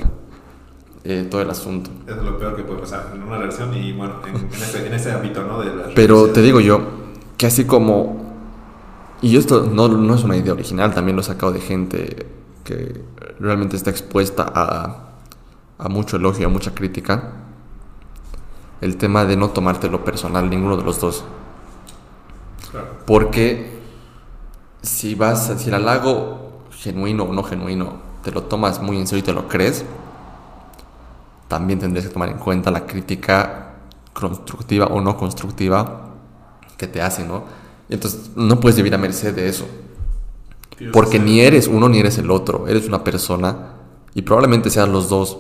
eh, 1.04 1.26
todo 1.30 1.40
el 1.42 1.50
asunto. 1.50 1.90
Es 2.06 2.16
lo 2.16 2.38
peor 2.38 2.56
que 2.56 2.62
puede 2.62 2.80
pasar 2.80 3.12
en 3.14 3.22
una 3.22 3.38
relación 3.38 3.72
y 3.74 3.92
bueno, 3.92 4.16
en, 4.26 4.36
en 4.36 4.52
ese, 4.52 4.86
en 4.86 4.94
ese 4.94 5.12
ámbito, 5.12 5.42
¿no? 5.44 5.60
De 5.60 5.70
Pero 5.94 6.28
te 6.28 6.42
digo 6.42 6.60
yo, 6.60 6.80
que 7.38 7.46
así 7.46 7.64
como... 7.64 8.21
Y 9.22 9.36
esto 9.36 9.70
no, 9.72 9.88
no 9.88 10.14
es 10.14 10.24
una 10.24 10.36
idea 10.36 10.52
original, 10.52 10.92
también 10.92 11.16
lo 11.16 11.22
he 11.22 11.24
sacado 11.24 11.52
de 11.52 11.60
gente 11.60 12.26
que 12.64 13.02
realmente 13.38 13.76
está 13.76 13.90
expuesta 13.90 14.50
a, 14.52 15.12
a 15.78 15.88
mucho 15.88 16.16
elogio, 16.16 16.46
a 16.46 16.50
mucha 16.50 16.74
crítica. 16.74 17.32
El 18.80 18.96
tema 18.96 19.24
de 19.24 19.36
no 19.36 19.50
tomártelo 19.50 20.04
personal, 20.04 20.50
ninguno 20.50 20.76
de 20.76 20.82
los 20.82 21.00
dos. 21.00 21.24
Claro. 22.72 22.88
Porque 23.06 23.80
si 24.82 25.14
vas, 25.14 25.52
si 25.56 25.68
el 25.68 25.74
halago 25.74 26.64
genuino 26.72 27.22
o 27.22 27.32
no 27.32 27.44
genuino 27.44 28.02
te 28.24 28.32
lo 28.32 28.42
tomas 28.42 28.82
muy 28.82 28.98
en 28.98 29.06
serio 29.06 29.20
y 29.20 29.26
te 29.26 29.32
lo 29.32 29.46
crees, 29.46 29.84
también 31.46 31.78
tendrías 31.78 32.06
que 32.06 32.12
tomar 32.12 32.28
en 32.28 32.38
cuenta 32.38 32.70
la 32.70 32.86
crítica 32.86 33.74
constructiva 34.12 34.86
o 34.86 35.00
no 35.00 35.16
constructiva 35.16 36.08
que 36.76 36.86
te 36.86 37.00
hacen, 37.00 37.28
¿no? 37.28 37.61
Entonces 37.93 38.31
no 38.35 38.59
puedes 38.59 38.77
vivir 38.77 38.94
a 38.94 38.98
merced 38.98 39.35
de 39.35 39.48
eso. 39.48 39.66
Porque 40.93 41.19
ni 41.19 41.40
eres 41.40 41.69
uno 41.69 41.89
ni 41.89 41.98
eres 41.98 42.19
el 42.19 42.31
otro. 42.31 42.66
Eres 42.66 42.89
una 42.89 43.05
persona 43.05 43.74
y 44.14 44.23
probablemente 44.23 44.70
seas 44.70 44.89
los 44.89 45.09
dos. 45.09 45.39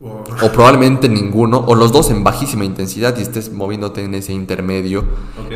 Wow. 0.00 0.24
O 0.42 0.50
probablemente 0.50 1.08
ninguno, 1.08 1.58
o 1.64 1.76
los 1.76 1.92
dos 1.92 2.10
en 2.10 2.24
bajísima 2.24 2.64
intensidad 2.64 3.16
y 3.16 3.22
estés 3.22 3.52
moviéndote 3.52 4.02
en 4.02 4.14
ese 4.14 4.32
intermedio 4.32 5.04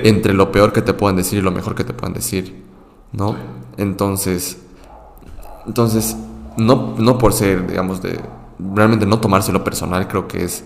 entre 0.04 0.34
lo 0.34 0.52
peor 0.52 0.72
que 0.72 0.82
te 0.82 0.94
puedan 0.94 1.16
decir 1.16 1.40
y 1.40 1.42
lo 1.42 1.50
mejor 1.50 1.74
que 1.74 1.82
te 1.82 1.92
puedan 1.92 2.14
decir, 2.14 2.62
¿no? 3.10 3.34
Entonces, 3.76 4.58
entonces 5.66 6.16
no, 6.56 6.94
no 6.96 7.18
por 7.18 7.32
ser, 7.32 7.66
digamos, 7.66 8.00
de 8.00 8.20
realmente 8.72 9.04
no 9.04 9.18
tomárselo 9.18 9.64
personal, 9.64 10.06
creo 10.06 10.28
que 10.28 10.44
es 10.44 10.62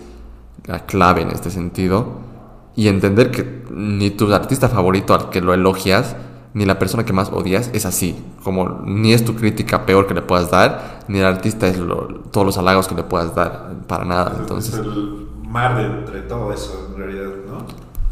la 0.65 0.85
clave 0.85 1.23
en 1.23 1.31
este 1.31 1.49
sentido 1.49 2.30
y 2.75 2.87
entender 2.87 3.31
que 3.31 3.63
ni 3.71 4.09
tu 4.11 4.33
artista 4.33 4.69
favorito 4.69 5.13
al 5.13 5.29
que 5.29 5.41
lo 5.41 5.53
elogias 5.53 6.15
ni 6.53 6.65
la 6.65 6.77
persona 6.79 7.05
que 7.05 7.13
más 7.13 7.29
odias 7.31 7.69
es 7.73 7.85
así, 7.85 8.15
como 8.43 8.81
ni 8.85 9.13
es 9.13 9.23
tu 9.23 9.35
crítica 9.35 9.85
peor 9.85 10.05
que 10.07 10.13
le 10.13 10.21
puedas 10.21 10.51
dar, 10.51 10.99
ni 11.07 11.19
el 11.19 11.25
artista 11.25 11.67
es 11.67 11.77
lo- 11.77 12.07
todos 12.31 12.45
los 12.45 12.57
halagos 12.57 12.87
que 12.89 12.95
le 12.95 13.03
puedas 13.03 13.33
dar, 13.35 13.73
para 13.87 14.03
nada. 14.03 14.31
Es- 14.33 14.39
Entonces, 14.41 14.73
es 14.73 14.79
el 14.81 15.27
mar 15.47 15.77
de 15.77 15.83
entre 15.85 16.21
todo 16.23 16.51
eso, 16.51 16.89
en 16.93 16.97
realidad, 17.01 17.29
¿no? 17.47 17.65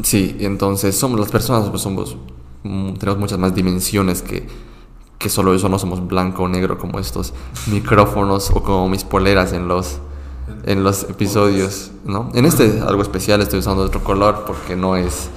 Sí, 0.04 0.38
y 0.40 0.46
entonces 0.46 0.98
somos 0.98 1.20
las 1.20 1.30
personas, 1.30 1.70
pues 1.70 1.82
somos, 1.82 2.16
mm, 2.64 2.94
tenemos 2.94 3.20
muchas 3.20 3.38
más 3.40 3.54
dimensiones 3.54 4.22
que, 4.22 4.48
que 5.18 5.28
solo 5.28 5.54
eso, 5.54 5.68
no 5.68 5.78
somos 5.78 6.08
blanco 6.08 6.44
o 6.44 6.48
negro 6.48 6.78
como 6.78 6.98
estos 7.00 7.34
micrófonos 7.68 8.52
o 8.52 8.64
como 8.64 8.88
mis 8.88 9.04
poleras 9.04 9.52
en 9.52 9.68
los, 9.68 10.00
en 10.64 10.84
los 10.84 11.04
episodios, 11.04 11.92
¿no? 12.06 12.30
En 12.34 12.46
este 12.46 12.82
algo 12.86 13.02
especial 13.02 13.42
estoy 13.42 13.60
usando 13.60 13.84
otro 13.84 14.04
color 14.04 14.44
porque 14.46 14.76
no 14.76 14.96
es, 14.96 15.30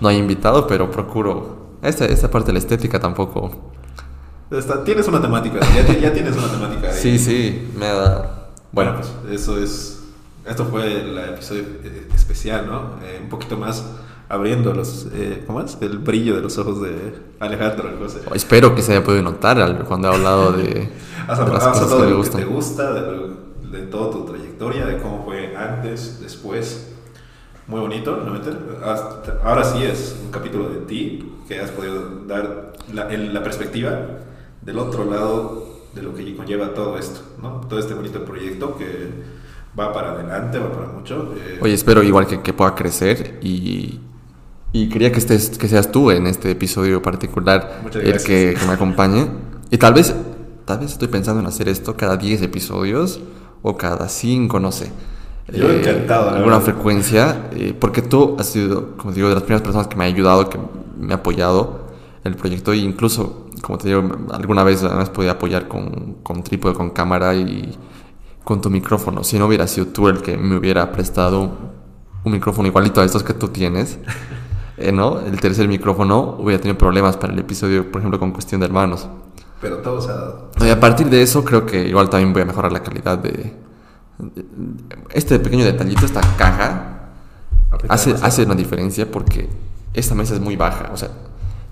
no 0.00 0.08
hay 0.08 0.16
invitado, 0.18 0.66
pero 0.66 0.90
procuro, 0.90 1.56
esta, 1.82 2.04
esta 2.06 2.30
parte 2.30 2.48
de 2.48 2.52
la 2.54 2.58
estética 2.60 2.98
tampoco. 3.00 3.50
Está- 4.50 4.82
tienes 4.84 5.06
una 5.08 5.20
temática, 5.20 5.58
ya, 5.74 5.98
ya 5.98 6.12
tienes 6.12 6.36
una 6.36 6.48
temática. 6.50 6.88
ahí. 6.88 6.94
Sí, 6.98 7.18
sí, 7.18 7.70
me 7.78 7.86
da... 7.86 8.48
Bueno, 8.72 8.94
pues 8.96 9.40
eso 9.40 9.58
es. 9.62 9.94
Esto 10.46 10.64
fue 10.66 11.00
el 11.02 11.18
episodio 11.18 11.62
eh, 11.84 12.08
especial, 12.14 12.66
¿no? 12.66 12.92
Eh, 13.04 13.20
un 13.22 13.28
poquito 13.28 13.56
más 13.58 13.84
abriendo 14.30 14.72
los. 14.72 15.06
Eh, 15.12 15.44
¿Cómo 15.46 15.60
es? 15.60 15.76
El 15.82 15.98
brillo 15.98 16.34
de 16.36 16.40
los 16.42 16.56
ojos 16.58 16.80
de 16.82 17.14
Alejandro. 17.40 17.90
José. 17.98 18.20
Espero 18.34 18.74
que 18.74 18.80
se 18.82 18.92
haya 18.92 19.04
podido 19.04 19.22
notar 19.22 19.84
cuando 19.86 20.08
he 20.10 20.14
hablado 20.14 20.52
de, 20.52 20.88
Has 21.28 21.38
de 21.38 21.52
las 21.52 21.62
has 21.64 21.68
cosas 21.78 21.82
hablado 21.92 21.98
que 22.00 22.06
de 22.06 22.10
lo 22.12 22.22
que 22.22 22.30
te 22.30 22.44
gusta, 22.44 22.92
de, 22.94 23.00
lo- 23.12 23.47
de 23.70 23.82
toda 23.82 24.10
tu 24.10 24.24
trayectoria, 24.24 24.86
de 24.86 24.98
cómo 24.98 25.24
fue 25.24 25.56
antes, 25.56 26.20
después. 26.20 26.92
Muy 27.66 27.80
bonito, 27.80 28.16
realmente. 28.16 28.50
Hasta- 28.84 29.40
Ahora 29.44 29.62
sí 29.64 29.82
es 29.82 30.16
un 30.24 30.30
capítulo 30.30 30.68
de 30.70 30.80
ti 30.86 31.32
que 31.46 31.60
has 31.60 31.70
podido 31.70 32.24
dar 32.26 32.72
la, 32.94 33.08
el- 33.12 33.32
la 33.34 33.42
perspectiva 33.42 33.98
del 34.62 34.78
otro 34.78 35.04
lado 35.04 35.66
de 35.94 36.02
lo 36.02 36.14
que 36.14 36.34
conlleva 36.36 36.72
todo 36.74 36.98
esto, 36.98 37.20
¿no? 37.42 37.60
Todo 37.68 37.78
este 37.78 37.94
bonito 37.94 38.24
proyecto 38.24 38.76
que 38.76 39.10
va 39.78 39.92
para 39.92 40.12
adelante, 40.12 40.58
va 40.58 40.72
para 40.72 40.86
mucho. 40.88 41.34
eh, 41.36 41.58
Oye, 41.60 41.74
espero 41.74 42.02
igual 42.02 42.26
que, 42.26 42.40
que 42.40 42.52
pueda 42.52 42.74
crecer 42.74 43.38
y, 43.42 44.00
y 44.72 44.88
quería 44.88 45.12
que 45.12 45.18
estés, 45.18 45.56
que 45.58 45.68
seas 45.68 45.90
tú 45.92 46.10
en 46.10 46.26
este 46.26 46.50
episodio 46.50 47.00
particular 47.02 47.82
el 47.94 48.12
que, 48.24 48.54
que 48.58 48.66
me 48.66 48.72
acompañe. 48.72 49.28
Y 49.70 49.76
tal 49.78 49.92
vez, 49.94 50.14
tal 50.64 50.78
vez 50.78 50.92
estoy 50.92 51.08
pensando 51.08 51.40
en 51.40 51.46
hacer 51.46 51.68
esto 51.68 51.96
cada 51.96 52.16
10 52.16 52.40
episodios 52.42 53.20
o 53.62 53.76
cada 53.76 54.08
5, 54.08 54.60
no 54.60 54.72
sé. 54.72 54.86
Eh, 55.48 55.58
Yo 55.58 55.70
encantado, 55.70 56.30
la 56.30 56.38
Alguna 56.38 56.60
frecuencia, 56.60 57.48
eh, 57.52 57.74
porque 57.78 58.02
tú 58.02 58.36
has 58.38 58.46
sido, 58.46 58.96
como 58.96 59.12
digo, 59.12 59.28
de 59.28 59.34
las 59.34 59.42
primeras 59.44 59.62
personas 59.62 59.86
que 59.88 59.96
me 59.96 60.04
ha 60.04 60.06
ayudado, 60.06 60.48
que 60.48 60.58
me 60.98 61.12
ha 61.12 61.16
apoyado 61.16 61.88
en 62.24 62.32
el 62.32 62.38
proyecto 62.38 62.72
e 62.72 62.78
incluso, 62.78 63.46
como 63.62 63.78
te 63.78 63.88
digo, 63.88 64.02
alguna 64.32 64.64
vez 64.64 64.82
me 64.82 64.88
has 64.90 65.10
podido 65.10 65.32
apoyar 65.32 65.68
con, 65.68 66.16
con 66.22 66.42
trípode, 66.42 66.74
con 66.74 66.90
cámara 66.90 67.34
y 67.34 67.76
con 68.44 68.60
tu 68.60 68.70
micrófono. 68.70 69.24
Si 69.24 69.38
no 69.38 69.46
hubiera 69.46 69.66
sido 69.66 69.88
tú 69.88 70.08
el 70.08 70.22
que 70.22 70.36
me 70.36 70.56
hubiera 70.56 70.90
prestado 70.92 71.50
un 72.24 72.32
micrófono 72.32 72.68
igualito 72.68 73.00
a 73.00 73.04
estos 73.04 73.22
que 73.22 73.34
tú 73.34 73.48
tienes, 73.48 73.98
eh, 74.76 74.92
¿no? 74.92 75.20
El 75.20 75.40
tercer 75.40 75.68
micrófono 75.68 76.36
hubiera 76.38 76.60
tenido 76.60 76.78
problemas 76.78 77.16
para 77.16 77.32
el 77.32 77.38
episodio, 77.38 77.90
por 77.90 78.00
ejemplo, 78.00 78.18
con 78.18 78.32
cuestión 78.32 78.60
de 78.60 78.66
hermanos. 78.66 79.08
Pero 79.60 79.78
todo 79.78 80.00
se 80.00 80.10
ha 80.10 80.14
dado. 80.14 80.50
Y 80.60 80.68
a 80.68 80.78
partir 80.78 81.08
de 81.08 81.22
eso 81.22 81.44
creo 81.44 81.66
que 81.66 81.88
igual 81.88 82.08
también 82.10 82.32
voy 82.32 82.42
a 82.42 82.44
mejorar 82.44 82.72
la 82.72 82.82
calidad 82.82 83.18
de... 83.18 83.54
Este 85.10 85.38
pequeño 85.38 85.64
detallito, 85.64 86.04
esta 86.04 86.20
caja, 86.36 87.10
hace, 87.88 88.10
demasiado. 88.10 88.24
hace 88.26 88.42
una 88.44 88.54
diferencia 88.54 89.10
porque 89.10 89.48
esta 89.94 90.14
mesa 90.14 90.34
es 90.34 90.40
muy 90.40 90.56
baja, 90.56 90.90
o 90.92 90.96
sea, 90.96 91.10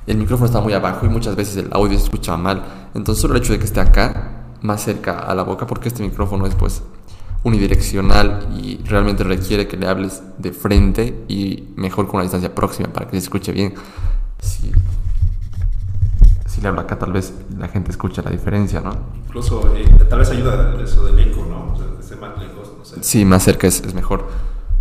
el 0.06 0.16
micrófono 0.16 0.46
está 0.46 0.60
muy 0.60 0.72
abajo 0.72 1.04
y 1.06 1.08
muchas 1.08 1.34
veces 1.34 1.56
el 1.56 1.68
audio 1.72 1.98
se 1.98 2.04
escucha 2.04 2.36
mal. 2.36 2.62
Entonces 2.94 3.20
solo 3.20 3.34
el 3.34 3.42
hecho 3.42 3.52
de 3.52 3.58
que 3.58 3.64
esté 3.64 3.80
acá, 3.80 4.30
más 4.62 4.82
cerca 4.82 5.18
a 5.18 5.34
la 5.34 5.42
boca, 5.42 5.66
porque 5.66 5.88
este 5.88 6.02
micrófono 6.02 6.46
es 6.46 6.54
pues 6.54 6.82
unidireccional 7.42 8.48
y 8.56 8.78
realmente 8.84 9.24
requiere 9.24 9.68
que 9.68 9.76
le 9.76 9.86
hables 9.86 10.22
de 10.38 10.52
frente 10.52 11.24
y 11.28 11.68
mejor 11.76 12.06
con 12.06 12.16
una 12.16 12.22
distancia 12.22 12.54
próxima 12.54 12.92
para 12.92 13.06
que 13.06 13.12
se 13.12 13.24
escuche 13.24 13.52
bien. 13.52 13.74
Si 14.40 14.72
le 16.60 16.68
hablo 16.68 16.80
acá 16.80 16.98
tal 16.98 17.12
vez 17.12 17.34
la 17.58 17.68
gente 17.68 17.90
escucha 17.90 18.22
la 18.22 18.30
diferencia, 18.30 18.80
¿no? 18.80 18.92
Incluso 19.26 19.74
eh, 19.76 19.86
tal 20.08 20.20
vez 20.20 20.30
ayuda 20.30 20.74
eso 20.82 21.04
del 21.04 21.18
eco, 21.18 21.46
¿no? 21.48 21.72
O 21.72 21.76
sea, 21.76 21.86
esté 22.00 22.16
más 22.16 22.38
lejos, 22.38 22.72
no 22.78 22.84
sé. 22.84 22.96
Sí, 23.02 23.24
más 23.24 23.42
cerca 23.42 23.66
es, 23.66 23.80
es 23.80 23.94
mejor. 23.94 24.26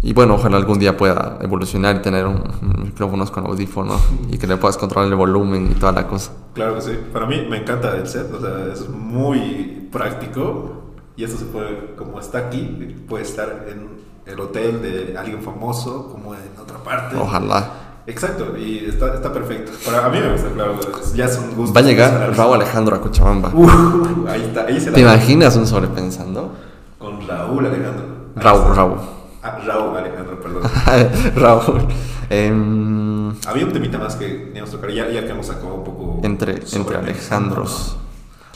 Y 0.02 0.14
bueno, 0.14 0.35
ojalá 0.35 0.57
algún 0.57 0.77
día 0.77 0.95
pueda 0.95 1.39
evolucionar 1.41 1.95
y 1.95 1.99
tener 1.99 2.27
un, 2.27 2.43
un 2.61 2.84
micrófonos 2.84 3.31
con 3.31 3.45
audífono 3.45 3.99
y 4.31 4.38
que 4.38 4.47
le 4.47 4.57
puedas 4.57 4.77
controlar 4.77 5.10
el 5.10 5.15
volumen 5.15 5.72
y 5.72 5.76
toda 5.76 5.91
la 5.91 6.07
cosa. 6.07 6.31
Claro 6.53 6.76
que 6.76 6.81
sí. 6.81 6.99
Para 7.11 7.26
mí 7.26 7.45
me 7.49 7.57
encanta 7.57 7.95
el 7.97 8.07
set, 8.07 8.31
o 8.34 8.39
sea, 8.39 8.72
es 8.72 8.88
muy 8.89 9.89
práctico 9.91 10.84
y 11.18 11.23
esto 11.23 11.38
se 11.38 11.45
puede, 11.45 11.95
como 11.95 12.19
está 12.19 12.39
aquí, 12.39 12.95
puede 13.07 13.23
estar 13.23 13.65
en 13.69 13.95
el 14.26 14.39
hotel 14.39 14.81
de 14.81 15.18
alguien 15.18 15.41
famoso, 15.41 16.10
como 16.11 16.34
en 16.34 16.60
otra 16.60 16.77
parte. 16.80 17.15
Ojalá. 17.15 17.72
Exacto, 18.07 18.56
y 18.56 18.86
está, 18.88 19.15
está 19.15 19.34
perfecto. 19.34 19.72
Para 19.84 20.06
a 20.06 20.10
mí 20.10 20.19
me 20.19 20.32
gusta, 20.32 20.49
claro, 20.52 20.80
ya 21.15 21.26
es 21.26 21.38
un 21.40 21.56
gusto. 21.56 21.73
Va 21.73 21.82
a 21.82 21.84
llegar 21.84 22.34
Raúl 22.38 22.56
Alejandro 22.56 22.95
a 22.95 23.02
Cochabamba. 23.02 23.49
Uh, 23.53 24.27
ahí 24.27 24.44
está, 24.44 24.65
ahí 24.65 24.80
se 24.80 24.91
la 24.91 24.95
¿Te 24.95 25.02
imaginas 25.02 25.56
un 25.56 25.65
sobrepensando? 25.65 26.53
Con 26.99 27.27
Raúl 27.27 27.65
Alejandro. 27.65 28.06
Raúl. 28.36 28.76
Raúl. 28.76 28.98
Ah, 29.41 29.57
Raúl 29.65 29.98
Alejandro, 29.98 30.40
perdón. 30.40 30.64
Raúl. 31.36 31.88
Em, 32.30 33.30
Había 33.48 33.65
un 33.65 33.73
temita 33.73 33.98
más 33.98 34.15
que 34.15 34.27
teníamos 34.27 34.69
que 34.69 34.76
tocar, 34.77 34.91
ya, 34.91 35.10
ya 35.10 35.23
que 35.26 35.32
hemos 35.32 35.48
sacado 35.48 35.73
un 35.73 35.84
poco. 35.84 36.19
entre, 36.23 36.61
entre 36.73 36.98
Alejandros. 36.98 37.98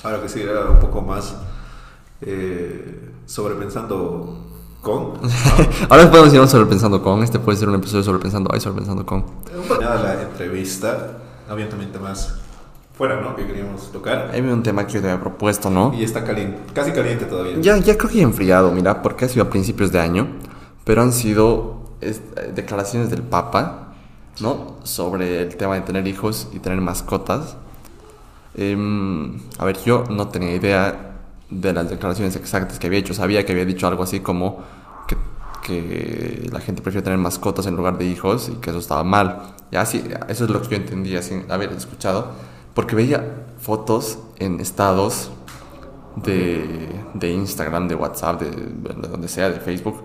¿no? 0.04 0.10
Ahora 0.10 0.22
que 0.22 0.30
sí, 0.30 0.42
era 0.42 0.70
un 0.70 0.80
poco 0.80 1.02
más 1.02 1.36
eh, 2.22 3.12
sobrepensando 3.26 4.49
con. 4.82 5.14
Ahora 5.90 6.10
podemos 6.10 6.34
ir 6.34 6.40
a 6.40 6.48
sobrepensando 6.48 7.02
con. 7.02 7.24
Este 7.24 7.40
puede 7.40 7.58
ser 7.58 7.70
un 7.70 7.76
episodio 7.76 8.00
de 8.00 8.06
sobrepensando. 8.06 8.50
Ay, 8.54 8.60
sobrepensando 8.60 9.06
con. 9.06 9.26
Nada 9.80 10.02
la 10.02 10.22
entrevista. 10.22 11.18
Había 11.50 11.68
temita 11.68 12.00
más 12.00 12.36
fuera, 13.00 13.22
¿no? 13.22 13.36
Que 13.36 13.48
queríamos 13.48 13.92
tocar. 13.92 14.30
Hay 14.34 14.42
un 14.42 14.62
tema 14.62 14.86
que 14.86 14.94
yo 14.94 15.02
te 15.02 15.10
había 15.10 15.22
propuesto, 15.22 15.70
¿no? 15.70 15.94
Y 15.94 16.04
está 16.04 16.24
caliente, 16.24 16.60
casi 16.74 16.92
caliente 16.92 17.26
todavía. 17.26 17.56
Ya, 17.62 17.78
ya 17.78 17.98
creo 17.98 18.12
que 18.12 18.20
ha 18.20 18.24
enfriado, 18.24 18.72
mira, 18.72 19.02
porque 19.02 19.26
ha 19.26 19.30
sido 19.30 19.46
a 19.46 19.50
principios 19.50 19.92
de 19.92 20.00
año, 20.00 20.28
pero 20.84 21.02
han 21.02 21.14
sido 21.14 21.80
eh, 22.02 22.20
declaraciones 22.54 23.10
del 23.10 23.22
Papa, 23.22 23.94
¿no? 24.42 24.76
Sobre 24.84 25.44
el 25.44 25.56
tema 25.56 25.76
de 25.76 25.82
tener 25.82 26.08
hijos 26.08 26.50
y 26.52 26.60
tener 26.60 26.82
mascotas. 26.82 27.56
Em, 28.56 29.40
a 29.58 29.64
ver, 29.64 29.78
yo 29.84 30.04
no 30.10 30.28
tenía 30.28 30.54
idea 30.54 31.09
de 31.50 31.74
las 31.74 31.90
declaraciones 31.90 32.36
exactas 32.36 32.80
que 32.80 32.88
había 32.88 33.00
hecho. 33.00 33.14
Sabía 33.14 33.46
que 33.46 33.52
había 33.54 33.66
dicho 33.66 33.88
algo 33.88 34.04
así 34.04 34.20
como 34.20 34.60
que, 35.08 35.18
que 35.66 36.50
la 36.52 36.60
gente 36.60 36.82
prefiere 36.82 37.04
tener 37.04 37.20
mascotas 37.20 37.66
en 37.66 37.76
lugar 37.76 37.98
de 37.98 38.06
hijos 38.06 38.50
y 38.50 38.54
que 38.62 38.70
eso 38.70 38.80
estaba 38.80 39.04
mal. 39.04 39.42
Ya, 39.72 39.86
sí, 39.86 40.04
eso 40.28 40.46
es 40.46 40.50
lo 40.50 40.62
que 40.62 40.70
yo 40.70 40.76
entendía 40.78 41.22
sin 41.22 41.52
haber 41.52 41.72
escuchado, 41.74 42.32
porque 42.74 42.96
veía 42.96 43.24
fotos 43.60 44.20
en 44.40 44.60
estados 44.60 45.32
de, 46.16 46.90
de 47.14 47.32
Instagram, 47.32 47.88
de 47.88 47.96
WhatsApp, 47.96 48.42
de, 48.42 48.52
de 48.52 49.08
donde 49.08 49.28
sea, 49.28 49.50
de 49.50 49.60
Facebook, 49.60 50.04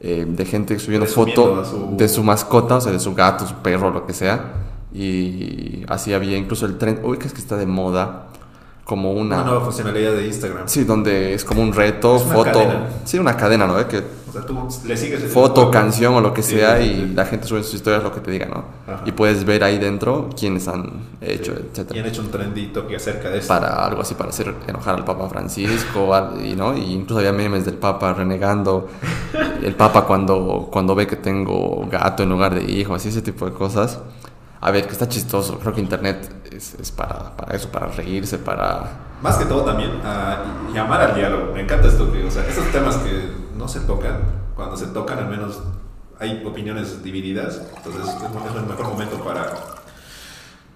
eh, 0.00 0.24
de 0.26 0.44
gente 0.44 0.78
subiendo 0.78 1.06
Presumiendo 1.06 1.44
foto 1.44 1.60
a 1.60 1.64
su- 1.64 1.96
de 1.96 2.08
su 2.08 2.22
mascota, 2.24 2.76
o 2.76 2.80
sea, 2.80 2.92
de 2.92 3.00
su 3.00 3.14
gato, 3.14 3.46
su 3.46 3.54
perro, 3.56 3.90
lo 3.90 4.06
que 4.06 4.12
sea. 4.14 4.54
Y 4.92 5.84
así 5.88 6.12
había 6.12 6.36
incluso 6.36 6.66
el 6.66 6.78
tren, 6.78 7.00
uy, 7.04 7.18
que 7.18 7.26
es 7.26 7.32
que 7.32 7.40
está 7.40 7.56
de 7.56 7.66
moda, 7.66 8.28
como 8.84 9.12
una... 9.12 9.36
Una 9.36 9.44
nueva 9.44 9.60
funcionalidad 9.64 10.12
de 10.12 10.26
Instagram. 10.26 10.68
Sí, 10.68 10.84
donde 10.84 11.34
es 11.34 11.44
como 11.44 11.62
un 11.62 11.72
reto, 11.72 12.16
Es 12.16 12.22
una 12.22 12.34
foto. 12.34 12.52
cadena. 12.52 12.86
Sí, 13.04 13.18
una 13.18 13.36
cadena, 13.36 13.66
¿no? 13.66 13.88
Que 13.88 13.98
O 14.28 14.32
sea, 14.32 14.46
tú 14.46 14.58
le 14.86 14.96
sigues 14.96 15.22
el 15.22 15.28
foto, 15.28 15.70
canción 15.70 16.14
o 16.14 16.20
lo 16.20 16.32
que 16.34 16.42
Sí, 16.42 16.56
sea 16.56 16.78
sí, 16.78 16.84
y 16.84 16.94
sí. 16.94 17.12
la 17.14 17.24
gente 17.26 17.46
sube 17.46 17.62
sus 17.62 17.74
historias 17.74 18.02
lo 18.02 18.12
que 18.12 18.20
te 18.20 18.30
diga, 18.30 18.46
¿no? 18.46 18.64
Ajá. 18.92 19.02
Y 19.06 19.12
puedes 19.12 19.44
ver 19.44 19.62
ahí 19.62 19.78
dentro 19.78 20.30
quiénes 20.38 20.66
han 20.68 20.90
hecho, 21.20 21.52
Sí. 21.54 21.60
Y 21.62 21.70
etcétera. 21.70 22.00
han 22.00 22.06
hecho 22.06 22.22
un 22.22 22.30
trendito 22.30 22.86
que 22.88 22.96
acerca 22.96 23.28
de 23.30 23.38
esto. 23.38 23.48
Para 23.48 23.84
algo 23.86 24.00
así, 24.02 24.14
para 24.14 24.30
hacer 24.30 24.52
enojar 24.66 24.94
al 24.96 25.04
Papa 25.04 25.28
Francisco, 25.28 26.10
y, 26.42 26.54
¿no? 26.56 26.76
Y 26.76 26.92
incluso 26.92 27.18
había 27.20 27.32
memes 27.32 27.64
del 27.64 27.74
Papa 27.74 28.14
renegando. 28.14 28.88
El 29.62 29.74
Papa 29.76 30.06
cuando, 30.06 30.68
cuando 30.72 30.94
ve 30.94 31.06
que 31.06 31.16
tengo 31.16 31.86
gato 31.90 32.22
en 32.24 32.30
lugar 32.30 32.54
de 32.54 32.64
hijo, 32.70 32.94
así 32.94 33.10
ese 33.10 33.22
tipo 33.22 33.44
de 33.46 33.52
cosas. 33.52 34.00
A 34.62 34.70
ver, 34.70 34.86
que 34.86 34.92
está 34.92 35.08
chistoso. 35.08 35.58
Creo 35.58 35.74
que 35.74 35.80
Internet 35.80 36.46
es, 36.52 36.74
es 36.74 36.92
para, 36.92 37.36
para 37.36 37.56
eso, 37.56 37.68
para 37.68 37.88
reírse, 37.88 38.38
para... 38.38 39.08
Más 39.20 39.36
que 39.36 39.44
todo 39.44 39.64
también 39.64 39.90
a 40.04 40.44
llamar 40.72 41.00
al 41.00 41.14
diálogo. 41.16 41.52
Me 41.52 41.62
encanta 41.62 41.88
esto 41.88 42.12
que, 42.12 42.24
o 42.24 42.30
sea, 42.30 42.46
esos 42.46 42.70
temas 42.70 42.96
que 42.98 43.28
no 43.56 43.66
se 43.66 43.80
tocan, 43.80 44.20
cuando 44.54 44.76
se 44.76 44.86
tocan 44.86 45.18
al 45.18 45.28
menos 45.28 45.60
hay 46.20 46.44
opiniones 46.46 47.02
divididas, 47.02 47.60
entonces 47.76 48.02
es 48.06 48.54
el 48.54 48.66
mejor 48.66 48.86
momento 48.86 49.16
para 49.24 49.52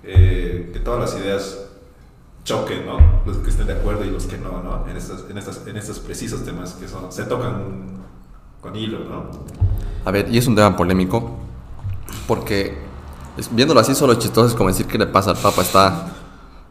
eh, 0.03 0.71
que 0.73 0.81
todas 0.81 1.01
las 1.01 1.23
ideas 1.23 1.59
choquen, 2.43 2.87
¿no? 2.87 2.99
Los 3.25 3.37
que 3.37 3.51
estén 3.51 3.69
de 3.69 3.75
acuerdo 3.75 4.05
y 4.05 4.11
los 4.11 4.27
que 4.27 4.39
no, 4.39 4.63
¿no? 4.65 4.85
En, 4.89 4.97
estas, 4.97 5.25
en, 5.31 5.39
estas, 5.39 5.65
en 5.65 5.77
estos 5.77 6.01
precisos 6.01 6.45
temas 6.45 6.73
que 6.73 6.89
son, 6.89 7.13
se 7.13 7.25
tocan 7.25 8.03
con 8.61 8.75
hilo, 8.75 8.99
¿no? 9.05 9.31
A 10.05 10.11
ver, 10.11 10.29
y 10.29 10.39
es 10.39 10.49
un 10.49 10.57
tema 10.57 10.77
polémico, 10.77 11.37
porque 12.27 12.86
viéndolo 13.53 13.81
así 13.81 13.95
solo 13.95 14.15
chistoso 14.15 14.49
es 14.49 14.55
como 14.55 14.69
decir 14.71 14.87
qué 14.87 14.99
le 14.99 15.07
pasa 15.07 15.31
al 15.33 15.37
Papa, 15.39 15.63
está... 15.63 16.07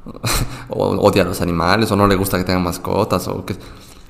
o 0.69 0.87
odia 0.97 1.23
a 1.23 1.25
los 1.25 1.41
animales, 1.41 1.91
o 1.91 1.95
no 1.95 2.07
le 2.07 2.15
gusta 2.15 2.37
que 2.37 2.43
tengan 2.43 2.63
mascotas, 2.63 3.27
o 3.27 3.45
que... 3.45 3.55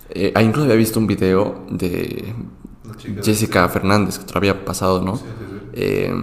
Eh, 0.10 0.32
ah, 0.36 0.41
incluso 0.44 0.65
había 0.65 0.76
visto 0.76 0.99
un 0.99 1.07
video 1.07 1.64
de 1.69 2.34
Jessica 3.23 3.68
Fernández, 3.69 4.19
que 4.19 4.26
te 4.26 4.34
lo 4.34 4.38
había 4.38 4.65
pasado, 4.65 5.02
¿no? 5.02 5.18
Sí, 5.18 5.23
sí, 5.23 5.45
sí. 5.49 5.56
Eh, 5.73 6.14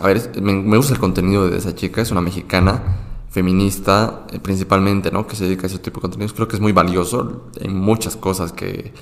a 0.00 0.06
ver, 0.06 0.32
me, 0.42 0.52
me 0.54 0.76
gusta 0.76 0.92
el 0.94 0.98
contenido 1.00 1.48
de 1.48 1.56
esa 1.58 1.74
chica, 1.74 2.00
es 2.02 2.10
una 2.10 2.20
mexicana, 2.20 2.82
feminista, 3.30 4.26
eh, 4.32 4.38
principalmente, 4.40 5.10
¿no? 5.10 5.26
Que 5.26 5.36
se 5.36 5.44
dedica 5.44 5.64
a 5.64 5.66
ese 5.66 5.78
tipo 5.78 5.96
de 5.98 6.02
contenidos. 6.02 6.32
Creo 6.32 6.48
que 6.48 6.56
es 6.56 6.62
muy 6.62 6.72
valioso 6.72 7.46
en 7.60 7.76
muchas 7.78 8.16
cosas 8.16 8.52
que, 8.52 8.92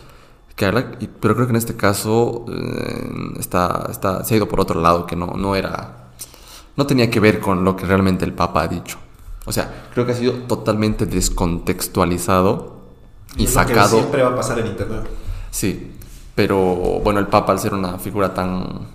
que 0.55 0.67
habla, 0.67 0.93
y- 1.01 1.07
pero 1.09 1.35
creo 1.35 1.47
que 1.47 1.53
en 1.53 1.57
este 1.57 1.77
caso 1.77 2.45
eh, 2.49 3.11
está, 3.39 3.87
está, 3.91 4.25
se 4.25 4.35
ha 4.35 4.37
ido 4.37 4.49
por 4.49 4.61
otro 4.61 4.81
lado, 4.81 5.07
que 5.07 5.17
no, 5.17 5.29
no 5.37 5.57
era, 5.57 6.06
no 6.77 6.87
tenía 6.87 7.11
que 7.11 7.21
ver 7.21 7.41
con 7.41 7.65
lo 7.65 7.75
que 7.77 7.87
realmente 7.87 8.25
el 8.25 8.33
Papa 8.33 8.63
ha 8.63 8.69
dicho. 8.69 8.99
O 9.47 9.53
sea, 9.53 9.89
creo 9.93 10.05
que 10.05 10.13
ha 10.13 10.15
sido 10.15 10.33
totalmente 10.33 11.07
descontextualizado 11.07 12.77
y 13.37 13.45
que 13.45 13.51
sacado. 13.51 13.99
siempre 13.99 14.23
va 14.23 14.31
a 14.31 14.37
pasar 14.37 14.59
en 14.59 14.67
internet. 14.67 15.07
Sí, 15.51 15.93
pero 16.35 17.01
bueno, 17.03 17.21
el 17.21 17.29
Papa 17.29 17.53
al 17.53 17.59
ser 17.59 17.73
una 17.75 17.99
figura 17.99 18.35
tan... 18.35 18.95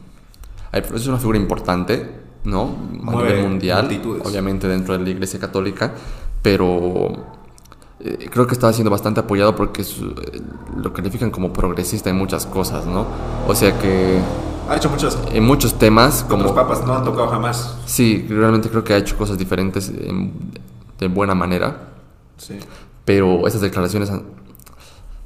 Es 0.74 1.08
una 1.08 1.18
figura 1.18 1.38
importante, 1.38 2.22
¿no? 2.44 2.62
A 2.64 3.12
Mueve 3.12 3.30
nivel 3.30 3.50
mundial, 3.50 3.86
multitudes. 3.86 4.26
obviamente 4.26 4.68
dentro 4.68 4.98
de 4.98 5.04
la 5.04 5.10
Iglesia 5.10 5.40
Católica, 5.40 5.92
pero 6.42 7.12
eh, 8.00 8.30
creo 8.32 8.48
que 8.48 8.54
estaba 8.54 8.72
siendo 8.74 8.90
bastante 8.90 9.20
apoyado 9.20 9.56
porque 9.56 9.82
eh, 9.82 10.42
lo 10.82 10.94
califican 10.94 11.30
como 11.30 11.52
progresista 11.52 12.10
en 12.10 12.18
muchas 12.18 12.46
cosas, 12.46 12.86
¿no? 12.86 13.06
O 13.48 13.54
sea 13.54 13.78
que 13.80 14.20
Ha 14.72 14.78
hecho 14.78 14.90
muchas 14.90 15.18
en 15.34 15.44
muchos 15.44 15.78
temas, 15.78 16.24
como 16.28 16.44
los 16.44 16.52
papas 16.54 16.86
no 16.86 16.94
han 16.96 17.04
tocado 17.04 17.28
jamás. 17.28 17.78
Sí, 17.86 18.26
realmente 18.30 18.70
creo 18.70 18.84
que 18.84 18.94
ha 18.94 18.98
hecho 18.98 19.18
cosas 19.18 19.38
diferentes 19.38 19.90
en- 19.90 20.32
de 20.98 21.08
buena 21.08 21.36
manera 21.36 21.90
Sí. 22.38 22.58
pero 23.06 23.48
esas 23.48 23.62
declaraciones 23.62 24.10
han, 24.10 24.24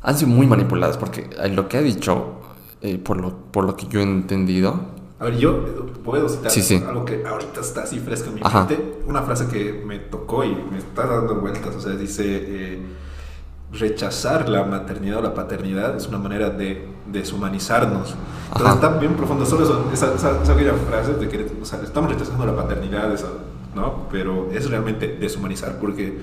han 0.02 0.18
sido 0.18 0.30
muy 0.32 0.48
manipuladas 0.48 0.98
porque 0.98 1.30
lo 1.52 1.68
que 1.70 1.78
ha 1.78 1.82
dicho, 1.82 2.40
eh, 2.82 2.98
por, 2.98 3.18
lo, 3.18 3.36
por 3.52 3.66
lo 3.66 3.76
que 3.76 3.86
yo 3.88 4.00
he 4.00 4.04
entendido, 4.04 4.80
A 5.20 5.26
ver, 5.26 5.38
yo 5.38 5.86
puedo 6.04 6.28
citar 6.28 6.52
Sí, 6.52 6.62
sí. 6.62 6.84
algo 6.86 7.06
que 7.06 7.24
ahorita 7.26 7.62
está 7.62 7.84
así 7.84 8.00
fresco 8.00 8.30
en 8.30 8.36
mi 8.36 8.42
Ajá. 8.44 8.66
mente. 8.66 9.00
Una 9.08 9.22
frase 9.22 9.48
que 9.48 9.82
me 9.86 10.00
tocó 10.00 10.44
y 10.44 10.54
me 10.72 10.78
está 10.78 11.06
dando 11.06 11.36
vueltas. 11.40 11.74
O 11.76 11.80
sea, 11.80 11.94
dice: 11.94 12.24
eh, 12.26 12.82
rechazar 13.72 14.48
la 14.50 14.64
maternidad 14.64 15.20
o 15.20 15.22
la 15.22 15.34
paternidad 15.34 15.96
es 15.98 16.08
una 16.08 16.18
manera 16.18 16.50
de 16.50 16.88
deshumanizarnos. 17.12 18.16
Entonces 18.48 18.76
está 18.76 18.90
bien 18.98 19.16
profundo. 19.16 19.46
Solo 19.46 19.64
eso- 19.66 19.90
esa, 19.94 20.14
esa, 20.14 20.42
esa 20.42 20.54
aquella 20.54 20.74
frase 20.74 21.14
de 21.16 21.28
que 21.28 21.52
o 21.62 21.66
sea, 21.66 21.82
estamos 21.84 22.12
rechazando 22.12 22.46
la 22.46 22.56
paternidad, 22.56 23.12
eso, 23.14 23.28
¿no? 23.76 24.08
Pero 24.12 24.50
es 24.52 24.70
realmente 24.70 25.18
deshumanizar 25.20 25.78
porque 25.80 26.20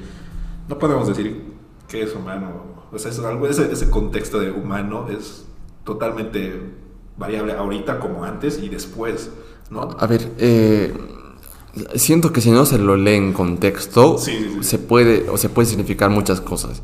no 0.69 0.79
podemos 0.79 1.09
decir 1.09 1.45
que 1.89 2.03
es 2.03 2.15
humano. 2.15 2.73
O 2.93 2.99
sea, 2.99 3.11
es 3.11 3.19
algo, 3.21 3.47
ese, 3.47 3.71
ese 3.73 3.91
contexto 3.91 4.39
de 4.39 4.51
humano 4.51 5.07
es 5.11 5.45
totalmente 5.85 6.71
variable 7.19 7.53
ahorita 7.53 7.99
como 7.99 8.25
antes 8.25 8.59
y 8.63 8.69
después, 8.69 9.31
¿no? 9.71 9.83
a 9.99 10.07
ver, 10.07 10.31
eh, 10.39 10.95
siento 11.95 12.33
que 12.33 12.41
si 12.41 12.51
no 12.51 12.65
se 12.67 12.79
lo 12.79 12.97
lee 12.97 13.15
en 13.15 13.33
contexto, 13.33 14.17
Sí, 14.19 14.31
sí, 14.33 14.51
sí. 14.59 14.65
se 14.65 14.79
puede 14.79 15.29
o 15.29 15.37
se 15.37 15.49
puede 15.49 15.67
significar 15.69 16.11
muchas 16.11 16.41
cosas. 16.41 16.83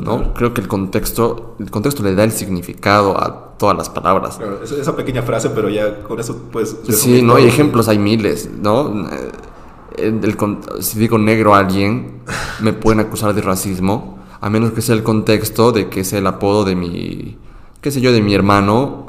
¿No? 0.00 0.34
Creo 0.34 0.52
que 0.54 0.60
el 0.60 0.68
contexto, 0.68 1.56
el 1.60 1.70
contexto 1.70 2.02
le 2.02 2.14
da 2.14 2.24
el 2.24 2.32
significado 2.32 3.16
a 3.18 3.54
todas 3.58 3.76
las 3.76 3.88
palabras. 3.90 4.36
Claro, 4.38 4.60
esa, 4.62 4.96
pequeña 4.96 5.22
frase, 5.22 5.50
pero 5.50 5.68
ya 5.68 6.02
con 6.02 6.18
eso 6.20 6.36
puedes... 6.50 6.76
Sí, 6.90 7.22
no, 7.22 7.36
hay 7.36 7.46
ejemplos, 7.46 7.88
hay 7.88 7.98
miles, 7.98 8.50
¿no? 8.60 9.08
Eh, 9.10 9.30
el- 9.96 10.24
el 10.24 10.36
con- 10.36 10.60
si 10.80 10.98
digo 10.98 11.18
negro 11.18 11.54
a 11.54 11.58
alguien, 11.60 12.20
me 12.60 12.72
pueden 12.72 13.00
acusar 13.00 13.32
de 13.34 13.42
racismo, 13.42 14.18
a 14.40 14.50
menos 14.50 14.72
que 14.72 14.82
sea 14.82 14.94
el 14.96 15.02
contexto 15.02 15.70
de 15.72 15.88
que 15.88 16.02
sea 16.04 16.18
el 16.18 16.26
apodo 16.26 16.64
de 16.64 16.74
mi, 16.74 17.38
qué 17.80 17.90
sé 17.90 18.00
yo, 18.00 18.12
de 18.12 18.20
mi 18.20 18.34
hermano, 18.34 19.06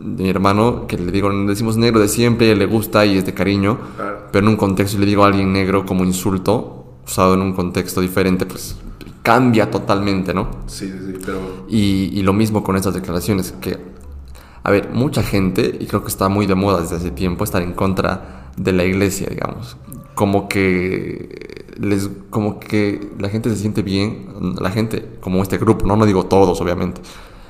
de 0.00 0.24
mi 0.24 0.30
hermano, 0.30 0.86
que 0.88 0.96
le 0.98 1.12
digo, 1.12 1.28
le 1.30 1.46
decimos 1.46 1.76
negro 1.76 2.00
de 2.00 2.08
siempre, 2.08 2.56
le 2.56 2.66
gusta 2.66 3.04
y 3.06 3.18
es 3.18 3.26
de 3.26 3.34
cariño, 3.34 3.78
Claro. 3.96 4.18
pero 4.32 4.46
en 4.46 4.52
un 4.52 4.56
contexto 4.56 4.98
le 4.98 5.06
digo 5.06 5.22
a 5.22 5.26
alguien 5.28 5.52
negro 5.52 5.84
como 5.86 6.02
insulto, 6.04 6.86
usado 7.06 7.34
en 7.34 7.42
un 7.42 7.52
contexto 7.52 8.00
diferente, 8.00 8.46
pues 8.46 8.74
cambia 9.22 9.70
totalmente, 9.70 10.34
¿no? 10.34 10.48
Sí, 10.66 10.86
sí, 10.86 10.98
sí, 11.06 11.18
pero... 11.24 11.66
Y, 11.68 12.10
y 12.12 12.22
lo 12.22 12.32
mismo 12.32 12.62
con 12.62 12.76
estas 12.76 12.94
declaraciones, 12.94 13.54
que, 13.60 13.78
a 14.62 14.70
ver, 14.70 14.90
mucha 14.92 15.22
gente, 15.22 15.76
y 15.80 15.86
creo 15.86 16.02
que 16.02 16.08
está 16.08 16.28
muy 16.28 16.46
de 16.46 16.54
moda 16.54 16.80
desde 16.80 16.96
hace 16.96 17.10
tiempo, 17.10 17.44
estar 17.44 17.62
en 17.62 17.72
contra 17.72 18.50
de 18.56 18.72
la 18.72 18.84
iglesia, 18.84 19.28
digamos. 19.30 19.76
Como 20.14 20.48
que, 20.48 21.66
les, 21.78 22.10
como 22.30 22.60
que 22.60 23.10
la 23.18 23.28
gente 23.28 23.48
se 23.50 23.56
siente 23.56 23.82
bien, 23.82 24.54
la 24.60 24.70
gente, 24.70 25.08
como 25.20 25.42
este 25.42 25.58
grupo, 25.58 25.86
no, 25.86 25.96
no 25.96 26.04
digo 26.04 26.26
todos, 26.26 26.60
obviamente, 26.60 27.00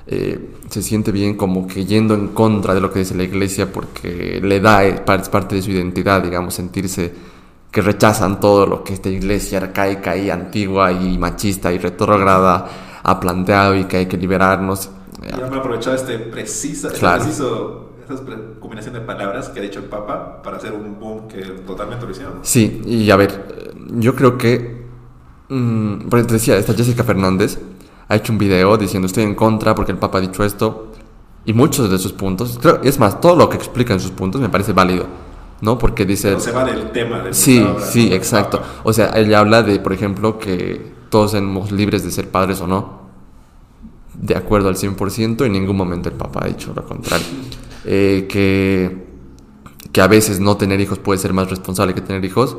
eh, 0.06 0.50
se 0.68 0.82
siente 0.82 1.12
bien 1.12 1.36
como 1.36 1.66
que 1.66 1.84
yendo 1.84 2.14
en 2.14 2.28
contra 2.28 2.74
de 2.74 2.80
lo 2.80 2.92
que 2.92 2.98
dice 3.00 3.14
la 3.14 3.22
iglesia 3.22 3.72
porque 3.72 4.40
le 4.42 4.58
da, 4.60 4.84
es 4.84 5.28
parte 5.28 5.54
de 5.54 5.62
su 5.62 5.70
identidad, 5.70 6.22
digamos, 6.22 6.54
sentirse 6.54 7.12
que 7.72 7.80
rechazan 7.80 8.38
todo 8.38 8.66
lo 8.66 8.84
que 8.84 8.92
esta 8.92 9.08
iglesia 9.08 9.58
arcaica 9.58 10.14
y 10.14 10.28
antigua 10.28 10.92
y 10.92 11.16
machista 11.16 11.72
y 11.72 11.78
retrógrada 11.78 12.68
ha 13.02 13.18
planteado 13.18 13.74
y 13.74 13.84
que 13.84 13.96
hay 13.96 14.06
que 14.06 14.18
liberarnos. 14.18 14.90
Ya 15.22 15.46
me 15.46 15.56
he 15.56 15.58
aprovechado 15.58 15.96
este 15.96 16.18
preciso, 16.18 16.88
este 16.88 17.00
preciso 17.00 17.88
esa 18.04 18.22
combinación 18.60 18.94
de 18.94 19.00
palabras 19.00 19.48
que 19.48 19.60
ha 19.60 19.62
dicho 19.62 19.78
el 19.78 19.86
Papa 19.86 20.42
para 20.42 20.58
hacer 20.58 20.72
un 20.72 20.98
boom 21.00 21.28
que 21.28 21.42
totalmente 21.66 22.04
lo 22.04 22.12
hicieron. 22.12 22.34
Sí, 22.42 22.82
y 22.84 23.10
a 23.10 23.16
ver, 23.16 23.74
yo 23.94 24.14
creo 24.14 24.36
que, 24.36 24.84
mmm, 25.48 26.08
te 26.08 26.22
decía, 26.24 26.58
esta 26.58 26.74
Jessica 26.74 27.04
Fernández 27.04 27.58
ha 28.08 28.16
hecho 28.16 28.32
un 28.32 28.38
video 28.38 28.76
diciendo 28.76 29.06
estoy 29.06 29.24
en 29.24 29.34
contra 29.34 29.74
porque 29.74 29.92
el 29.92 29.98
Papa 29.98 30.18
ha 30.18 30.20
dicho 30.20 30.44
esto 30.44 30.92
y 31.46 31.54
muchos 31.54 31.90
de 31.90 31.98
sus 31.98 32.12
puntos, 32.12 32.58
creo, 32.60 32.80
es 32.82 32.98
más, 32.98 33.20
todo 33.20 33.34
lo 33.34 33.48
que 33.48 33.56
explica 33.56 33.94
en 33.94 34.00
sus 34.00 34.10
puntos 34.10 34.40
me 34.40 34.50
parece 34.50 34.72
válido. 34.72 35.31
¿No? 35.62 35.78
Porque 35.78 36.04
dice... 36.04 36.38
se 36.40 36.50
va 36.50 36.64
del 36.64 36.90
tema. 36.90 37.20
Del 37.20 37.32
sí, 37.32 37.64
sí, 37.78 38.12
exacto. 38.12 38.60
O 38.82 38.92
sea, 38.92 39.06
él 39.10 39.32
habla 39.34 39.62
de, 39.62 39.78
por 39.78 39.92
ejemplo, 39.92 40.38
que 40.38 40.92
todos 41.08 41.30
somos 41.30 41.70
libres 41.70 42.04
de 42.04 42.10
ser 42.10 42.28
padres 42.28 42.60
o 42.60 42.66
no. 42.66 43.00
De 44.12 44.36
acuerdo 44.36 44.68
al 44.68 44.76
100% 44.76 45.42
y 45.42 45.44
en 45.44 45.52
ningún 45.52 45.76
momento 45.76 46.08
el 46.08 46.16
Papa 46.16 46.40
ha 46.42 46.48
dicho 46.48 46.72
lo 46.74 46.84
contrario. 46.84 47.26
Eh, 47.84 48.26
que, 48.28 49.06
que 49.92 50.00
a 50.00 50.08
veces 50.08 50.40
no 50.40 50.56
tener 50.56 50.80
hijos 50.80 50.98
puede 50.98 51.18
ser 51.18 51.32
más 51.32 51.48
responsable 51.48 51.94
que 51.94 52.00
tener 52.00 52.24
hijos. 52.24 52.56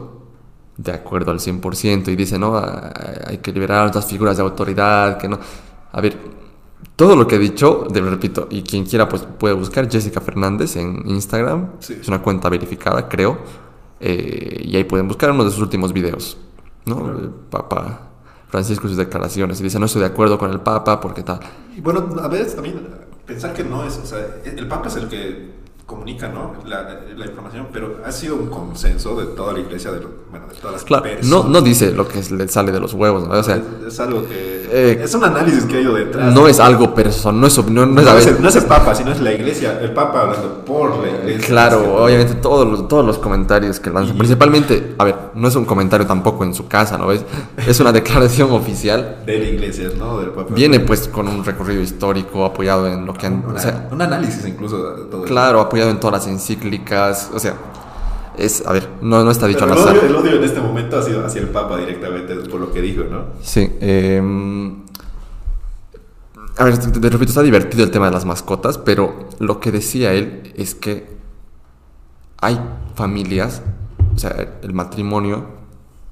De 0.78 0.94
acuerdo 0.94 1.32
al 1.32 1.40
100%. 1.40 2.08
Y 2.08 2.16
dice, 2.16 2.40
no, 2.40 2.58
hay 2.58 3.40
que 3.40 3.52
liberar 3.52 3.86
otras 3.86 4.06
figuras 4.06 4.38
de 4.38 4.44
autoridad, 4.44 5.18
que 5.18 5.28
no... 5.28 5.38
A 5.92 6.00
ver, 6.00 6.18
todo 6.96 7.16
lo 7.16 7.28
que 7.28 7.36
he 7.36 7.40
dicho, 7.40 7.88
de, 7.90 8.02
repito, 8.02 8.48
y 8.50 8.62
quien 8.62 8.86
quiera 8.86 9.10
pues 9.10 9.24
puede 9.40 9.56
buscar 9.56 9.90
Jessica 9.90 10.22
Fernández 10.22 10.76
en 10.76 11.04
Instagram, 11.08 11.72
es 11.80 12.08
una 12.08 12.22
cuenta 12.22 12.50
verificada, 12.50 13.10
creo, 13.10 13.38
eh, 14.00 14.62
y 14.64 14.76
ahí 14.76 14.84
pueden 14.84 15.08
buscar 15.08 15.32
uno 15.32 15.44
de 15.44 15.52
sus 15.52 15.60
últimos 15.60 15.92
videos, 15.94 16.38
¿no? 16.86 17.10
El 17.10 17.30
Papa 17.50 18.10
Francisco 18.50 18.86
y 18.86 18.90
sus 18.90 18.98
declaraciones, 18.98 19.60
y 19.60 19.64
dice, 19.64 19.80
no 19.80 19.88
estoy 19.88 20.02
de 20.02 20.08
acuerdo 20.08 20.38
con 20.38 20.52
el 20.52 20.60
Papa, 20.60 21.02
porque 21.02 21.24
tal. 21.24 21.40
Y 21.76 21.82
bueno, 21.82 22.08
a 22.22 22.28
veces 22.28 22.56
también 22.56 22.88
pensar 23.26 23.54
que 23.54 23.64
no 23.64 23.84
es, 23.84 23.98
o 23.98 24.06
sea, 24.06 24.20
el 24.46 24.68
Papa 24.68 24.90
es 24.90 24.96
el 24.96 25.08
que 25.08 25.63
comunica 25.86 26.30
¿no? 26.30 26.54
la, 26.66 27.02
la, 27.16 27.26
información, 27.26 27.68
pero 27.72 27.98
ha 28.06 28.12
sido 28.12 28.36
un 28.36 28.48
consenso 28.48 29.20
de 29.20 29.28
toda 29.36 29.52
la 29.52 29.60
iglesia, 29.60 29.92
de, 29.92 30.00
bueno, 30.32 30.48
de 30.48 30.56
todas 30.56 30.74
las 30.74 30.84
claro, 30.84 31.06
No, 31.24 31.44
no 31.44 31.62
dice 31.62 31.92
lo 31.92 32.08
que 32.08 32.22
le 32.32 32.48
sale 32.48 32.72
de 32.72 32.80
los 32.80 32.94
huevos, 32.94 33.28
¿no? 33.28 33.34
o 33.34 33.44
sea, 33.44 33.62
es, 33.86 34.00
algo 34.00 34.26
que... 34.28 34.64
Eh, 34.72 35.02
es 35.04 35.14
un 35.14 35.26
análisis 35.26 35.66
que 35.66 35.78
ha 35.78 35.82
ido 35.82 35.94
detrás. 35.94 36.34
No, 36.34 36.48
es 36.48 36.60
algo 36.60 36.96
personal, 36.96 37.42
no 37.42 37.48
es... 37.48 37.58
No, 37.68 37.86
no, 37.86 38.18
es, 38.18 38.28
el, 38.28 38.42
no 38.42 38.48
es 38.48 38.56
el 38.56 38.64
Papa, 38.64 38.96
sino 38.96 39.12
es 39.12 39.20
la 39.20 39.34
iglesia, 39.34 39.80
el 39.82 39.92
Papa 39.92 40.22
hablando 40.22 40.64
por 40.66 40.98
la 41.00 41.10
iglesia. 41.10 41.48
Claro, 41.48 42.04
obviamente 42.04 42.36
todos 42.36 42.66
los, 42.66 42.88
todos 42.88 43.06
los 43.06 43.18
comentarios 43.18 43.80
que 43.80 43.90
lanzan, 43.90 44.18
principalmente, 44.18 44.96
a 44.98 45.04
ver, 45.04 45.16
no 45.36 45.48
es 45.50 45.56
un 45.56 45.66
comentario 45.66 46.08
tampoco 46.08 46.46
en 46.46 46.54
su 46.54 46.68
casa, 46.68 46.98
¿no 46.98 47.08
ves? 47.08 47.24
Es 47.68 47.80
una 47.80 47.92
declaración 47.92 48.52
oficial. 48.52 49.18
De 49.26 49.38
la 49.38 49.46
iglesia, 49.46 49.90
¿no? 49.98 50.20
Del 50.20 50.30
Papa. 50.30 50.54
Viene 50.54 50.80
pues 50.80 51.08
con 51.08 51.28
un 51.28 51.44
recorrido 51.44 51.82
histórico 51.82 52.46
apoyado 52.46 52.88
en 52.88 53.06
lo 53.06 53.14
que 53.14 53.28
han... 53.28 53.44
o 53.46 53.60
sea, 53.60 53.90
un 53.92 54.02
análisis 54.02 54.46
incluso. 54.46 54.78
Todo 55.10 55.24
claro, 55.24 55.60
apoyado 55.74 55.90
en 55.90 56.00
todas 56.00 56.24
las 56.24 56.28
encíclicas, 56.32 57.32
o 57.34 57.40
sea, 57.40 57.56
es, 58.38 58.64
a 58.66 58.74
ver, 58.74 58.88
no, 59.02 59.24
no 59.24 59.32
está 59.32 59.48
dicho 59.48 59.64
al 59.64 59.72
azar. 59.72 59.98
El 59.98 60.16
odio 60.16 60.36
en 60.36 60.44
este 60.44 60.62
momento 60.62 61.00
ha 61.00 61.02
sido 61.02 61.26
hacia 61.26 61.42
el 61.42 61.50
Papa 61.50 61.78
directamente, 61.78 62.36
por 62.36 62.60
lo 62.60 62.72
que 62.72 62.82
dijo, 62.82 63.04
¿no? 63.06 63.26
Sí. 63.42 63.72
Eh, 63.82 64.22
a 66.58 66.64
ver, 66.64 66.78
te, 66.78 67.10
repito, 67.10 67.32
está 67.32 67.42
divertido 67.42 67.84
el 67.84 67.90
tema 67.90 68.06
de 68.06 68.12
las 68.12 68.26
mascotas, 68.26 68.78
pero 68.78 69.30
lo 69.40 69.60
que 69.60 69.72
decía 69.72 70.14
él 70.14 70.54
es 70.56 70.76
que 70.76 71.08
hay 72.40 72.60
familias, 72.94 73.64
o 74.16 74.20
sea, 74.20 74.60
el 74.62 74.74
matrimonio, 74.74 75.46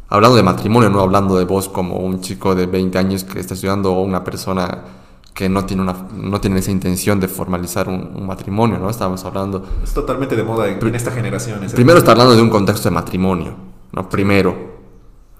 hablando 0.09 0.37
de 0.37 0.43
matrimonio, 0.43 0.89
no 0.89 1.01
hablando 1.01 1.37
de 1.37 1.45
vos 1.45 1.69
como 1.69 1.97
un 1.97 2.21
chico 2.21 2.55
de 2.55 2.65
20 2.65 2.97
años 2.97 3.23
que 3.23 3.39
está 3.39 3.53
estudiando 3.53 3.93
o 3.93 4.01
una 4.01 4.23
persona 4.23 5.00
que 5.33 5.47
no 5.49 5.65
tiene, 5.65 5.83
una, 5.83 5.95
no 6.13 6.41
tiene 6.41 6.59
esa 6.59 6.71
intención 6.71 7.19
de 7.19 7.27
formalizar 7.27 7.87
un, 7.87 8.25
matrimonio, 8.25 8.77
¿no? 8.77 8.89
Estábamos 8.89 9.23
hablando... 9.25 9.65
Es 9.83 9.93
totalmente 9.93 10.35
de 10.35 10.43
moda 10.43 10.67
en, 10.67 10.95
esta 10.95 11.11
generación. 11.11 11.59
Primero 11.73 11.99
está 11.99 12.11
hablando 12.11 12.35
de 12.35 12.41
un 12.41 12.49
contexto 12.49 12.89
de 12.89 12.95
matrimonio, 12.95 13.55
¿no? 13.93 14.09
Primero. 14.09 14.71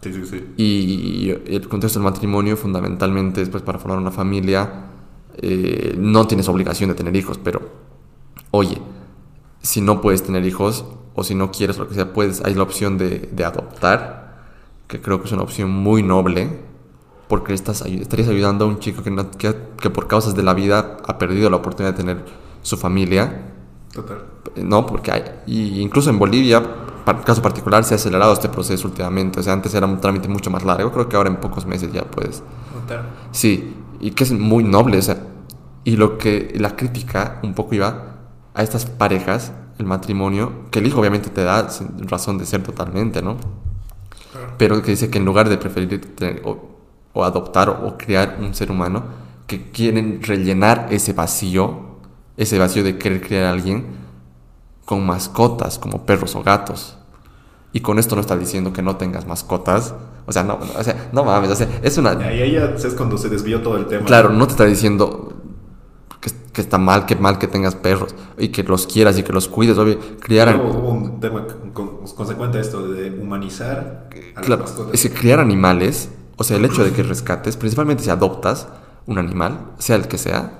Sí, 0.01 0.13
sí, 0.13 0.25
sí. 0.25 0.53
Y 0.57 1.29
el 1.29 1.67
contexto 1.67 1.99
del 1.99 2.05
matrimonio 2.05 2.57
fundamentalmente 2.57 3.41
es 3.41 3.49
pues, 3.49 3.63
para 3.63 3.79
formar 3.79 3.99
una 3.99 4.11
familia. 4.11 4.87
Eh, 5.37 5.95
no 5.97 6.25
tienes 6.25 6.47
obligación 6.47 6.89
de 6.89 6.95
tener 6.95 7.15
hijos, 7.15 7.37
pero 7.37 7.61
oye, 8.51 8.81
si 9.61 9.81
no 9.81 10.01
puedes 10.01 10.23
tener 10.23 10.45
hijos 10.45 10.85
o 11.13 11.23
si 11.23 11.35
no 11.35 11.51
quieres 11.51 11.77
lo 11.77 11.87
que 11.87 11.95
sea, 11.95 12.13
puedes, 12.13 12.41
hay 12.43 12.55
la 12.55 12.63
opción 12.63 12.97
de, 12.97 13.29
de 13.31 13.45
adoptar, 13.45 14.39
que 14.87 15.01
creo 15.01 15.19
que 15.19 15.27
es 15.27 15.31
una 15.33 15.43
opción 15.43 15.69
muy 15.69 16.01
noble 16.01 16.70
porque 17.31 17.53
estás, 17.53 17.81
estarías 17.85 18.27
ayudando 18.27 18.65
a 18.65 18.67
un 18.67 18.79
chico 18.79 19.01
que, 19.03 19.55
que, 19.79 19.89
por 19.89 20.07
causas 20.09 20.35
de 20.35 20.43
la 20.43 20.53
vida 20.53 20.97
ha 21.07 21.17
perdido 21.17 21.49
la 21.49 21.55
oportunidad 21.55 21.93
de 21.93 21.97
tener 21.97 22.25
su 22.61 22.75
familia. 22.75 23.53
Total. 23.93 24.17
No, 24.57 24.85
porque 24.85 25.13
hay, 25.13 25.23
y 25.47 25.79
incluso 25.79 26.09
en 26.09 26.19
Bolivia, 26.19 26.61
para 27.05 27.21
caso 27.21 27.41
particular, 27.41 27.85
se 27.85 27.93
ha 27.93 27.95
acelerado 27.95 28.33
este 28.33 28.49
proceso 28.49 28.85
últimamente. 28.85 29.39
O 29.39 29.43
sea, 29.43 29.53
antes 29.53 29.73
era 29.73 29.85
un 29.85 30.01
trámite 30.01 30.27
mucho 30.27 30.51
más 30.51 30.65
largo, 30.65 30.91
creo 30.91 31.07
que 31.07 31.15
ahora 31.15 31.29
en 31.29 31.37
pocos 31.37 31.65
meses 31.65 31.93
ya 31.93 32.03
puedes. 32.03 32.43
Total. 32.73 33.05
Sí, 33.31 33.77
y 34.01 34.11
que 34.11 34.25
es 34.25 34.33
muy 34.33 34.65
noble, 34.65 34.97
o 34.97 35.01
sea, 35.01 35.23
y 35.85 35.95
lo 35.95 36.17
que 36.17 36.53
la 36.59 36.75
crítica 36.75 37.39
un 37.43 37.53
poco 37.53 37.75
iba 37.75 38.17
a 38.53 38.61
estas 38.61 38.85
parejas, 38.85 39.53
el 39.79 39.85
matrimonio, 39.85 40.65
que 40.69 40.79
el 40.79 40.87
hijo 40.87 40.99
obviamente 40.99 41.29
te 41.29 41.45
da 41.45 41.65
razón 41.99 42.37
de 42.37 42.45
ser 42.45 42.61
totalmente, 42.61 43.21
¿no? 43.21 43.37
Pero 44.57 44.81
que 44.81 44.91
dice 44.91 45.09
que 45.09 45.17
en 45.17 45.23
lugar 45.23 45.47
de 45.47 45.57
preferir 45.57 46.13
tener, 46.13 46.41
o 46.43 46.70
adoptar 47.13 47.69
o 47.69 47.97
crear 47.97 48.37
un 48.39 48.53
ser 48.53 48.71
humano 48.71 49.03
que 49.47 49.69
quieren 49.71 50.21
rellenar 50.23 50.87
ese 50.91 51.11
vacío, 51.11 51.97
ese 52.37 52.57
vacío 52.57 52.83
de 52.83 52.97
querer 52.97 53.21
crear 53.21 53.45
a 53.45 53.51
alguien 53.51 53.85
con 54.85 55.05
mascotas 55.05 55.77
como 55.77 56.05
perros 56.05 56.35
o 56.35 56.43
gatos. 56.43 56.97
Y 57.73 57.81
con 57.81 57.99
esto 57.99 58.15
no 58.15 58.21
está 58.21 58.37
diciendo 58.37 58.73
que 58.73 58.81
no 58.81 58.95
tengas 58.95 59.25
mascotas. 59.25 59.93
O 60.25 60.31
sea, 60.31 60.43
no, 60.43 60.59
o 60.77 60.83
sea, 60.83 61.09
no 61.11 61.23
mames, 61.23 61.51
o 61.51 61.55
sea, 61.55 61.67
es 61.81 61.97
una... 61.97 62.13
Y 62.13 62.41
ahí 62.41 62.51
ya 62.53 62.75
es 62.75 62.93
cuando 62.95 63.17
se 63.17 63.27
desvió 63.27 63.61
todo 63.61 63.77
el 63.77 63.87
tema. 63.87 64.05
Claro, 64.05 64.29
no 64.29 64.45
te 64.45 64.51
está 64.51 64.65
diciendo 64.65 65.33
que, 66.19 66.31
que, 66.53 66.61
está 66.61 66.77
mal, 66.77 67.05
que 67.05 67.15
mal 67.15 67.37
que 67.37 67.47
tengas 67.47 67.75
perros 67.75 68.15
y 68.37 68.49
que 68.49 68.63
los 68.63 68.87
quieras 68.87 69.17
y 69.17 69.23
que 69.23 69.33
los 69.33 69.47
cuides, 69.47 69.77
obvio, 69.77 69.99
criar... 70.19 70.55
Hubo 70.55 70.89
un 70.89 71.19
tema 71.19 71.45
consecuente 72.15 72.57
a 72.57 72.61
esto 72.61 72.87
de 72.87 73.09
humanizar 73.09 74.09
a 74.35 74.41
claro, 74.41 74.61
las 74.63 74.71
mascotas. 74.71 74.93
Es 74.93 75.01
que 75.01 75.11
criar 75.17 75.39
animales 75.39 76.09
o 76.37 76.43
sea, 76.43 76.57
el 76.57 76.65
hecho 76.65 76.83
de 76.83 76.91
que 76.91 77.03
rescates, 77.03 77.57
principalmente 77.57 78.03
si 78.03 78.09
adoptas 78.09 78.67
un 79.05 79.17
animal, 79.17 79.59
sea 79.77 79.95
el 79.95 80.07
que 80.07 80.17
sea, 80.17 80.51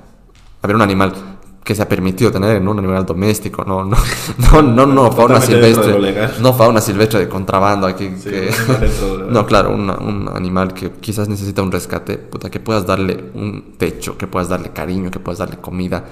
a 0.62 0.68
ver, 0.68 0.76
un 0.76 0.82
animal 0.82 1.14
que 1.64 1.76
se 1.76 1.82
ha 1.82 1.88
permitido 1.88 2.32
tener, 2.32 2.62
no 2.62 2.72
un 2.72 2.80
animal 2.80 3.06
doméstico, 3.06 3.64
no, 3.64 3.86
no, 3.86 3.96
no, 4.52 4.62
no, 4.62 4.86
no 4.86 5.12
fauna 5.12 5.40
silvestre, 5.40 6.32
no 6.40 6.54
fauna 6.54 6.82
silvestre 6.82 7.20
de 7.20 7.30
contrabando 7.30 7.86
aquí. 7.88 8.10
no, 9.30 9.46
claro, 9.46 9.72
un 9.72 10.30
animal 10.34 10.74
que 10.74 10.92
quizás 10.92 11.30
necesita 11.30 11.62
un 11.62 11.72
rescate, 11.72 12.18
puta, 12.18 12.50
que 12.50 12.60
puedas 12.60 12.86
darle 12.86 13.32
un 13.36 13.76
techo, 13.78 14.18
que 14.18 14.28
puedas 14.28 14.50
darle 14.50 14.72
cariño, 14.72 15.12
que 15.12 15.20
puedas 15.20 15.40
darle 15.40 15.58
comida, 15.58 16.04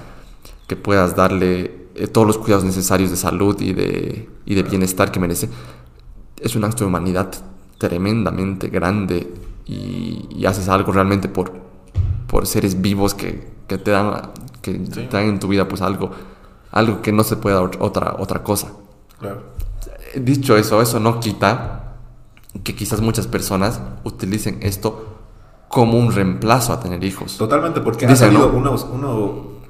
que 0.66 0.76
puedas 0.76 1.16
darle 1.16 1.88
eh, 1.96 2.06
todos 2.06 2.26
los 2.26 2.38
cuidados 2.38 2.64
necesarios 2.64 3.10
de 3.10 3.16
salud 3.16 3.60
y 3.60 3.72
de, 3.72 4.28
y 4.46 4.54
de 4.54 4.62
bienestar 4.62 5.10
que 5.10 5.18
merece, 5.18 5.48
es 6.40 6.54
un 6.54 6.64
acto 6.64 6.84
de 6.84 6.86
humanidad 6.86 7.30
tremendamente 7.78 8.68
grande 8.68 9.32
y, 9.70 10.44
haces 10.46 10.68
algo 10.68 10.92
realmente 10.92 11.28
por, 11.28 11.52
por 12.26 12.46
seres 12.46 12.80
vivos 12.80 13.14
que, 13.14 13.46
que 13.68 13.78
te 13.78 13.90
dan 13.90 14.30
que 14.62 14.74
te 14.74 15.06
dan 15.06 15.24
en 15.24 15.38
tu 15.38 15.48
vida 15.48 15.68
pues 15.68 15.80
algo 15.80 16.10
algo 16.72 17.02
que 17.02 17.12
no 17.12 17.24
se 17.24 17.36
puede 17.36 17.56
dar 17.56 17.70
otra 17.78 18.16
otra 18.18 18.42
cosa 18.42 18.72
claro. 19.18 19.42
dicho 20.16 20.56
eso 20.56 20.82
eso 20.82 20.98
no 20.98 21.20
quita 21.20 21.94
que 22.64 22.74
quizás 22.74 23.00
muchas 23.00 23.26
personas 23.26 23.80
utilicen 24.02 24.58
esto 24.62 25.18
como 25.68 25.98
un 25.98 26.12
reemplazo 26.12 26.72
a 26.72 26.80
tener 26.80 27.04
hijos 27.04 27.36
totalmente 27.36 27.80
porque 27.80 28.06
ha 28.06 28.16
salido 28.16 28.48
uno, 28.48 28.76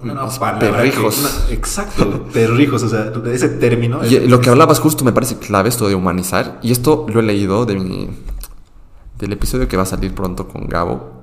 una 0.03 0.59
perrijos. 0.59 1.47
exacto, 1.51 2.25
perrijos, 2.33 2.83
o 2.83 2.89
sea, 2.89 3.13
ese 3.33 3.51
término. 3.51 4.01
Y 4.07 4.21
lo 4.21 4.41
que 4.41 4.49
hablabas 4.49 4.81
justo 4.81 5.05
me 5.05 5.13
parece 5.13 5.37
clave, 5.37 5.69
esto 5.69 5.89
de 5.89 5.95
humanizar. 5.95 6.59
Y 6.63 6.73
esto 6.73 7.05
lo 7.07 7.21
he 7.21 7.23
leído 7.23 7.67
de 7.67 7.77
mi, 7.77 8.09
del 9.21 9.33
episodio 9.33 9.69
que 9.69 9.77
va 9.77 9.85
a 9.85 9.87
salir 9.87 10.15
pronto 10.15 10.49
con 10.49 10.67
Gabo, 10.67 11.23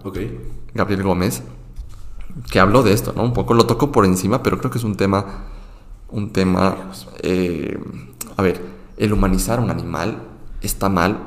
Gabriel 0.73 1.03
Gómez, 1.03 1.43
que 2.51 2.59
habló 2.59 2.83
de 2.83 2.93
esto, 2.93 3.13
¿no? 3.15 3.23
Un 3.23 3.33
poco 3.33 3.53
lo 3.53 3.65
tocó 3.65 3.91
por 3.91 4.05
encima, 4.05 4.43
pero 4.43 4.57
creo 4.59 4.71
que 4.71 4.77
es 4.77 4.83
un 4.83 4.95
tema, 4.95 5.25
un 6.11 6.31
tema, 6.31 6.91
eh, 7.23 7.77
a 8.37 8.41
ver, 8.41 8.61
el 8.97 9.11
humanizar 9.11 9.59
a 9.59 9.61
un 9.61 9.71
animal 9.71 10.21
está 10.61 10.87
mal. 10.89 11.17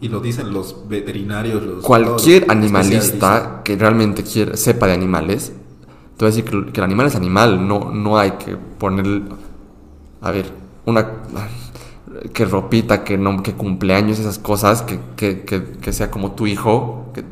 Y 0.00 0.08
lo 0.08 0.20
dicen 0.20 0.52
los 0.52 0.88
veterinarios. 0.88 1.62
Los, 1.62 1.84
Cualquier 1.84 2.50
animalista 2.50 3.62
que 3.64 3.76
realmente 3.76 4.22
quiera, 4.22 4.56
sepa 4.56 4.86
de 4.86 4.94
animales 4.94 5.52
te 6.18 6.24
voy 6.24 6.32
a 6.32 6.34
decir 6.34 6.44
que, 6.44 6.72
que 6.72 6.80
el 6.80 6.84
animal 6.84 7.06
es 7.06 7.14
animal, 7.14 7.68
no, 7.68 7.92
no 7.92 8.18
hay 8.18 8.32
que 8.32 8.56
poner, 8.56 9.22
a 10.20 10.32
ver, 10.32 10.50
una, 10.84 11.06
que 12.32 12.44
ropita, 12.44 13.04
que, 13.04 13.16
no, 13.18 13.42
que 13.42 13.54
cumpleaños, 13.54 14.18
esas 14.18 14.38
cosas, 14.38 14.82
que, 14.82 14.98
que, 15.16 15.42
que, 15.44 15.62
que 15.80 15.92
sea 15.92 16.10
como 16.10 16.32
tu 16.32 16.46
hijo. 16.46 17.10
que- 17.14 17.24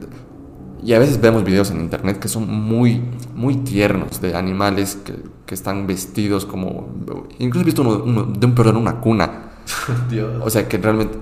y 0.83 0.93
a 0.95 0.99
veces 1.01 1.21
vemos 1.21 1.43
videos 1.43 1.71
en 1.73 1.81
internet 1.81 2.19
que 2.21 2.29
son 2.29 2.49
muy, 2.49 3.03
muy 3.35 3.57
tiernos 3.57 4.21
de 4.21 4.37
animales 4.37 4.97
que, 5.05 5.15
que 5.45 5.55
están 5.55 5.87
vestidos 5.87 6.45
como... 6.47 6.89
Incluso 7.41 7.63
he 7.63 7.65
visto 7.65 7.83
uno, 7.83 8.03
uno 8.05 8.23
de 8.25 8.47
un 8.47 8.55
perro 8.55 8.71
en 8.71 8.77
una 8.77 9.01
cuna. 9.01 9.51
Dios. 10.11 10.41
O 10.45 10.49
sea, 10.51 10.69
que 10.69 10.79
realmente... 10.79 11.19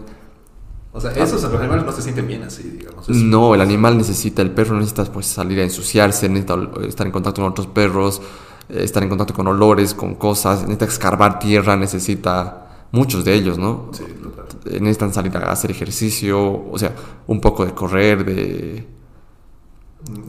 O 0.93 1.01
sea, 1.01 1.11
esos 1.13 1.43
los 1.43 1.55
animales 1.61 1.85
no 1.87 1.93
se 1.93 2.03
sienten 2.03 2.27
bien 2.29 2.43
así, 2.43 2.63
digamos. 2.79 3.09
Es- 3.09 3.17
No, 3.17 3.55
el 3.55 3.61
animal 3.63 3.97
necesita, 3.97 4.43
el 4.43 4.51
perro 4.51 4.77
necesita 4.77 5.05
pues 5.05 5.27
salir 5.27 5.59
a 5.61 5.63
ensuciarse, 5.65 6.29
necesita 6.29 6.57
estar 6.87 7.07
en 7.07 7.13
contacto 7.13 7.41
con 7.43 7.51
otros 7.51 7.67
perros, 7.67 8.21
eh, 8.69 8.81
estar 8.85 9.03
en 9.03 9.09
contacto 9.09 9.33
con 9.35 9.47
olores, 9.47 9.95
con 9.95 10.15
cosas, 10.15 10.61
necesita 10.63 10.85
escarbar 10.85 11.39
tierra, 11.39 11.77
necesita 11.77 12.61
muchos 12.95 13.25
de 13.25 13.35
ellos, 13.35 13.59
¿no? 13.59 13.91
Sí, 13.93 14.05
total. 14.23 14.47
Necesitan 14.81 15.13
salir 15.13 15.37
a 15.37 15.51
hacer 15.53 15.71
ejercicio, 15.71 16.41
o 16.71 16.79
sea, 16.79 16.93
un 17.27 17.41
poco 17.41 17.65
de 17.67 17.73
correr, 17.75 18.25
de... 18.25 18.87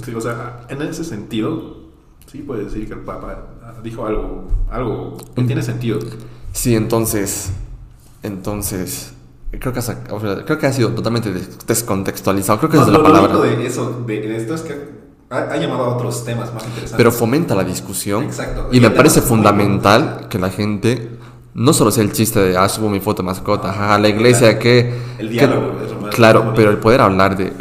Sí, 0.03 0.13
o 0.15 0.21
sea, 0.21 0.65
en 0.69 0.81
ese 0.81 1.03
sentido, 1.03 1.77
sí 2.31 2.39
puede 2.39 2.65
decir 2.65 2.87
que 2.87 2.93
el 2.93 3.01
Papa 3.01 3.43
dijo 3.83 4.05
algo, 4.05 4.45
algo 4.71 5.17
que 5.35 5.43
tiene 5.43 5.61
sentido. 5.61 5.99
Sí, 6.53 6.75
entonces, 6.75 7.51
entonces, 8.23 9.13
creo 9.59 9.73
que, 9.73 9.79
ha 9.79 10.45
creo 10.45 10.57
que 10.57 10.73
sido 10.73 10.89
totalmente 10.91 11.31
des- 11.31 11.57
descontextualizado, 11.67 12.59
creo 12.59 12.71
que 12.71 12.77
No, 12.77 12.83
es 12.83 12.87
lo, 12.87 12.93
la 12.93 12.97
lo 12.99 13.03
palabra, 13.03 13.35
bonito 13.37 13.57
de 13.61 13.67
eso, 13.67 14.03
de, 14.07 14.21
de 14.21 14.37
esto 14.37 14.55
es 14.55 14.61
que 14.61 14.73
ha, 15.29 15.37
ha 15.39 15.57
llamado 15.57 15.83
a 15.85 15.95
otros 15.95 16.23
temas 16.23 16.53
más 16.53 16.63
interesantes. 16.63 16.95
pero 16.97 17.11
fomenta 17.11 17.53
la 17.55 17.63
discusión 17.65 18.23
Exacto. 18.23 18.69
y 18.71 18.77
Y 18.77 18.79
me 18.79 18.91
parece 18.91 19.21
fundamental 19.21 20.27
que 20.29 20.39
la 20.39 20.49
gente 20.51 21.14
no 21.55 21.73
solo 21.73 21.89
sea 21.91 22.03
el 22.03 22.11
chiste 22.11 22.39
de, 22.39 22.57
ah, 22.57 22.69
subo 22.69 22.89
mi 22.89 22.99
foto 22.99 23.23
mascota, 23.23 23.71
jaja, 23.73 23.97
la 23.97 24.09
iglesia 24.09 24.59
que... 24.59 24.93
El 25.17 25.27
que- 25.27 25.33
diálogo, 25.33 25.79
es 25.83 25.91
lo 25.91 26.01
más 26.01 26.13
claro, 26.13 26.39
bonito. 26.41 26.55
pero 26.55 26.69
el 26.71 26.77
poder 26.77 27.01
hablar 27.01 27.35
de... 27.37 27.53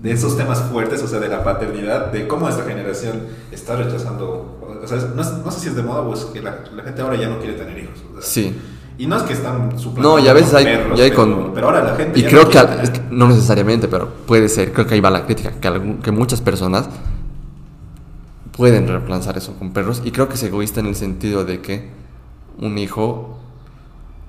de 0.00 0.10
esos 0.12 0.36
temas 0.36 0.60
fuertes, 0.62 1.02
o 1.02 1.08
sea, 1.08 1.18
de 1.18 1.28
la 1.28 1.42
paternidad, 1.44 2.12
de 2.12 2.26
cómo 2.28 2.48
esta 2.48 2.62
generación 2.64 3.22
está 3.52 3.76
rechazando, 3.76 4.58
o 4.82 4.86
sea, 4.86 4.98
no, 5.14 5.20
es- 5.22 5.32
no 5.44 5.50
sé 5.50 5.60
si 5.60 5.68
es 5.68 5.74
de 5.76 5.82
moda 5.82 6.00
o 6.02 6.14
es 6.14 6.24
que 6.26 6.40
la, 6.40 6.60
la 6.74 6.82
gente 6.84 7.02
ahora 7.02 7.16
ya 7.16 7.28
no 7.28 7.38
quiere 7.40 7.54
tener 7.54 7.76
hijos. 7.78 7.98
o 8.10 8.20
sea, 8.20 8.30
Sí. 8.30 8.56
Y 9.00 9.06
no 9.06 9.16
es 9.16 9.22
que 9.22 9.32
están 9.32 9.70
No, 9.96 10.18
y 10.18 10.26
a 10.26 10.32
veces 10.32 10.52
hay, 10.54 10.64
perros, 10.64 10.98
y 10.98 11.02
hay 11.02 11.10
pero, 11.10 11.22
con... 11.22 11.52
pero 11.54 11.66
ahora 11.68 11.84
la 11.84 11.94
gente 11.94 12.18
Y 12.18 12.22
ya 12.22 12.28
creo 12.30 12.42
no 12.44 12.48
que, 12.50 12.58
al- 12.58 12.80
es 12.80 12.90
que 12.90 13.00
no 13.10 13.28
necesariamente, 13.28 13.86
pero 13.86 14.08
puede 14.26 14.48
ser, 14.48 14.72
creo 14.72 14.86
que 14.88 14.94
ahí 14.94 15.00
va 15.00 15.10
la 15.10 15.24
crítica, 15.24 15.52
que, 15.60 15.68
algún- 15.68 15.98
que 15.98 16.10
muchas 16.10 16.40
personas 16.40 16.88
pueden 18.56 18.88
reemplazar 18.88 19.36
eso 19.38 19.54
con 19.54 19.72
perros 19.72 20.02
y 20.04 20.10
creo 20.10 20.28
que 20.28 20.34
es 20.34 20.42
egoísta 20.42 20.80
en 20.80 20.86
el 20.86 20.96
sentido 20.96 21.44
de 21.44 21.60
que 21.60 21.90
un 22.58 22.78
hijo 22.78 23.38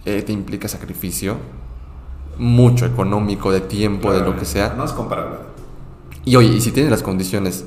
eh, 0.05 0.21
te 0.21 0.31
implica 0.31 0.67
sacrificio 0.67 1.37
mucho 2.37 2.85
económico, 2.85 3.51
de 3.51 3.61
tiempo, 3.61 4.13
de 4.13 4.21
lo 4.21 4.35
que 4.35 4.45
sea. 4.45 4.73
No 4.75 4.85
es 4.85 4.93
comparable. 4.93 5.37
Y 6.25 6.35
oye, 6.35 6.49
y 6.55 6.61
si 6.61 6.71
tienes 6.71 6.89
las 6.91 7.03
condiciones 7.03 7.65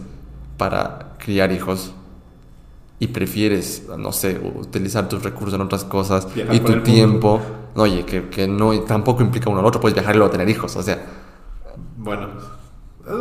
para 0.56 1.14
criar 1.18 1.52
hijos 1.52 1.92
y 2.98 3.08
prefieres, 3.08 3.84
no 3.98 4.12
sé, 4.12 4.40
utilizar 4.54 5.08
tus 5.08 5.22
recursos 5.22 5.54
en 5.54 5.60
otras 5.60 5.84
cosas 5.84 6.32
Viajar 6.34 6.54
y 6.54 6.60
tu 6.60 6.82
tiempo, 6.82 7.40
no, 7.74 7.82
oye, 7.82 8.04
que, 8.04 8.28
que 8.28 8.46
no, 8.48 8.78
tampoco 8.80 9.22
implica 9.22 9.50
uno 9.50 9.60
al 9.60 9.66
otro, 9.66 9.80
puedes 9.80 9.94
viajar 9.94 10.14
y 10.14 10.18
luego 10.18 10.30
tener 10.30 10.48
hijos, 10.48 10.74
o 10.76 10.82
sea, 10.82 11.04
Bueno, 11.98 12.28
eh, 13.06 13.12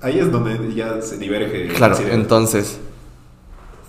ahí 0.00 0.18
es 0.18 0.32
donde 0.32 0.74
ya 0.74 1.00
se 1.02 1.18
diverge. 1.18 1.68
claro, 1.68 1.96
entonces, 2.10 2.80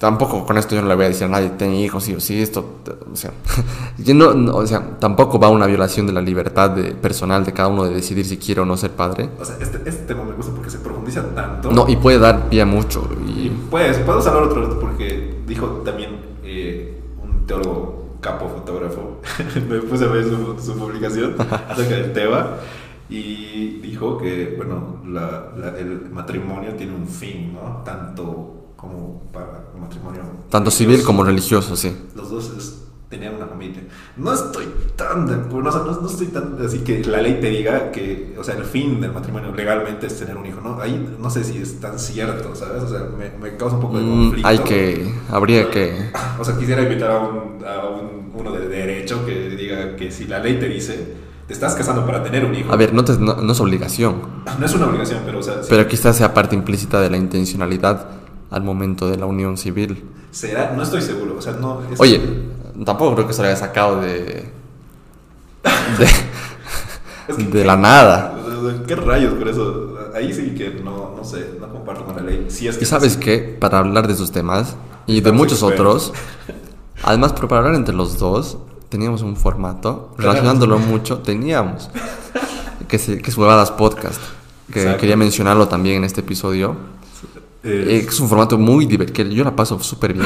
tampoco 0.02 0.44
con 0.46 0.58
esto 0.58 0.74
yo 0.76 0.82
no 0.82 0.88
le 0.88 0.96
voy 0.96 1.06
a 1.06 1.10
decir 1.10 1.26
a 1.26 1.30
nadie, 1.30 1.50
ten 1.52 1.74
hijos, 1.76 2.04
sí 2.04 2.16
o 2.16 2.20
sí, 2.20 2.42
esto, 2.42 2.80
o 3.12 3.16
sea, 3.16 3.32
yo 4.00 4.16
no, 4.16 4.34
no, 4.34 4.56
o 4.56 4.66
sea, 4.66 4.98
tampoco 5.00 5.40
va 5.40 5.50
una 5.50 5.68
violación 5.68 6.08
de 6.08 6.14
la 6.14 6.22
libertad 6.22 6.72
de, 6.72 6.94
personal 6.96 7.46
de 7.46 7.54
cada 7.54 7.70
uno 7.70 7.84
de 7.84 7.94
decidir 7.94 8.26
si 8.26 8.38
quiere 8.38 8.62
o 8.62 8.66
no 8.66 8.76
ser 8.78 8.90
padre. 8.92 9.30
O 9.40 9.46
sea, 9.46 9.58
este, 9.62 9.78
este 9.88 10.06
tema 10.08 10.24
me 10.24 10.34
gusta 10.34 10.52
porque 10.54 10.72
se 10.72 10.80
profundiza 10.80 11.24
tanto. 11.36 11.72
No, 11.72 11.88
y 11.88 11.96
puede 11.98 12.18
dar 12.18 12.50
pie 12.50 12.64
a 12.64 12.66
mucho, 12.66 13.08
y 13.28 13.50
Pues, 13.70 14.00
podemos 14.00 14.26
hablar 14.26 14.44
otro 14.44 14.64
rato 14.64 14.80
porque 14.80 15.36
dijo 15.46 15.68
también 15.86 16.18
eh, 16.44 17.00
un 17.24 17.46
teólogo 17.46 18.16
capo 18.22 18.50
fotógrafo, 18.50 19.22
me 19.70 19.78
puse 19.82 20.06
a 20.06 20.08
ver 20.08 20.24
su, 20.26 20.60
su 20.60 20.78
publicación 20.80 21.36
acerca 21.70 21.96
del 21.96 22.12
tema 22.12 22.48
y 23.10 23.80
dijo 23.82 24.18
que, 24.18 24.56
bueno, 24.58 24.98
la- 25.06 25.52
la- 25.58 25.78
el 25.78 26.10
matrimonio 26.12 26.72
tiene 26.74 26.96
un 26.96 27.08
fin, 27.08 27.54
¿no? 27.54 27.82
Tanto 27.84 28.61
como 28.82 29.22
para 29.32 29.64
matrimonio. 29.80 30.22
tanto 30.50 30.72
civil 30.72 30.96
religioso. 30.96 31.08
como 31.08 31.24
religioso, 31.24 31.76
sí. 31.76 31.96
Los 32.16 32.30
dos 32.32 32.52
es 32.58 32.78
tener 33.10 33.34
una 33.34 33.46
familia. 33.46 33.84
No 34.16 34.34
estoy 34.34 34.66
tan 34.96 35.28
de 35.28 35.36
acuerdo, 35.36 35.70
o 35.70 35.72
sea, 35.74 35.82
no, 35.82 36.00
no 36.02 36.08
estoy 36.08 36.28
tan 36.28 36.58
así 36.66 36.80
que 36.80 37.04
la 37.04 37.22
ley 37.22 37.40
te 37.42 37.50
diga 37.50 37.92
que, 37.92 38.36
o 38.40 38.44
sea, 38.44 38.56
el 38.56 38.64
fin 38.64 39.02
del 39.02 39.12
matrimonio 39.12 39.54
legalmente 39.54 40.08
es 40.08 40.18
tener 40.18 40.38
un 40.38 40.46
hijo, 40.46 40.62
¿no? 40.62 40.80
Ahí 40.82 41.14
no 41.20 41.30
sé 41.30 41.44
si 41.44 41.58
es 41.58 41.80
tan 41.82 42.00
cierto, 42.00 42.56
¿sabes? 42.56 42.84
O 42.84 42.88
sea, 42.88 43.02
me, 43.18 43.30
me 43.38 43.58
causa 43.58 43.76
un 43.76 43.82
poco 43.82 43.98
de 43.98 44.04
Mm, 44.06 44.24
conflicto. 44.24 44.48
hay 44.48 44.60
que, 44.60 45.14
habría 45.30 45.70
que... 45.70 46.10
O 46.40 46.44
sea, 46.46 46.58
quisiera 46.58 46.82
invitar 46.84 47.12
a, 47.12 47.20
un, 47.20 47.64
a 47.66 47.86
un- 47.88 48.32
uno 48.34 48.52
de 48.54 48.68
derecho 48.70 49.26
que 49.26 49.50
diga 49.58 49.96
que 49.98 50.10
si 50.10 50.26
la 50.26 50.40
ley 50.40 50.58
te 50.58 50.70
dice, 50.70 51.14
te 51.48 51.54
estás 51.54 51.76
casando 51.76 52.06
para 52.06 52.24
tener 52.24 52.46
un 52.46 52.56
hijo. 52.56 52.72
A 52.72 52.78
ver, 52.78 52.94
no, 52.94 53.04
te- 53.04 53.18
no, 53.20 53.36
no 53.36 53.52
es 53.52 53.60
obligación, 53.60 54.22
No 54.58 54.66
es 54.66 54.74
una 54.74 54.88
obligación, 54.88 55.20
pero, 55.26 55.40
o 55.40 55.44
sea, 55.44 55.56
sí, 55.62 55.68
pero 55.70 55.86
quizás 55.86 56.16
sea 56.16 56.34
parte 56.34 56.56
implícita 56.56 57.02
de 57.02 57.10
la 57.10 57.18
intencionalidad 57.18 58.08
al 58.52 58.64
momento 58.64 59.10
de 59.10 59.18
la 59.18 59.26
unión 59.26 59.58
civil. 59.58 60.04
será, 60.32 60.74
no 60.76 60.84
estoy 60.84 61.02
seguro, 61.02 61.36
o 61.38 61.42
sea, 61.42 61.54
no. 61.54 61.82
es- 61.92 62.00
Oye, 62.00 62.22
tampoco 62.86 63.16
creo 63.16 63.28
que 63.28 63.34
se 63.34 63.42
lo 63.42 63.48
haya 63.48 63.58
sacado 63.58 64.00
de... 64.02 64.50
de, 65.98 66.06
es 67.28 67.36
que- 67.38 67.44
de 67.44 67.66
la 67.66 67.76
nada. 67.76 68.38
¿Qué 68.88 68.96
rayos 68.96 69.34
por 69.34 69.48
eso? 69.48 69.98
Ahí 70.14 70.34
sí 70.34 70.54
que 70.56 70.70
no, 70.84 71.16
no 71.16 71.24
sé, 71.24 71.56
no 71.60 71.68
comparto 71.72 72.06
con 72.06 72.16
la 72.18 72.22
ley. 72.24 72.46
Si 72.50 72.68
es 72.68 72.78
que 72.78 72.84
Y 72.84 72.88
sabes 72.88 73.18
qué, 73.18 73.40
para 73.60 73.80
hablar 73.80 74.08
de 74.08 74.14
esos 74.14 74.32
temas 74.32 74.76
y 75.08 75.14
de 75.14 75.18
Estamos 75.20 75.38
muchos 75.40 75.62
expertos. 75.64 76.10
otros, 76.10 76.14
además 77.04 77.34
para 77.34 77.58
hablar 77.58 77.76
entre 77.76 77.96
los 77.96 78.20
dos, 78.20 78.58
teníamos 78.90 79.22
un 79.24 79.36
formato, 79.38 80.14
relacionándolo 80.18 80.78
mucho, 80.80 81.20
teníamos, 81.20 81.90
que, 82.88 83.00
se, 83.00 83.20
que 83.22 83.30
es 83.32 83.38
Huevadas 83.38 83.72
Podcast, 83.72 84.22
que 84.72 84.82
Exacto. 84.82 85.00
quería 85.00 85.16
mencionarlo 85.18 85.68
también 85.68 85.98
en 85.98 86.04
este 86.04 86.22
episodio. 86.22 86.76
Eh, 87.64 88.06
es 88.08 88.20
un 88.20 88.28
formato 88.28 88.58
muy 88.58 88.86
divertido, 88.86 89.30
yo 89.30 89.44
la 89.44 89.56
paso 89.56 89.80
súper 89.80 90.14
bien. 90.14 90.26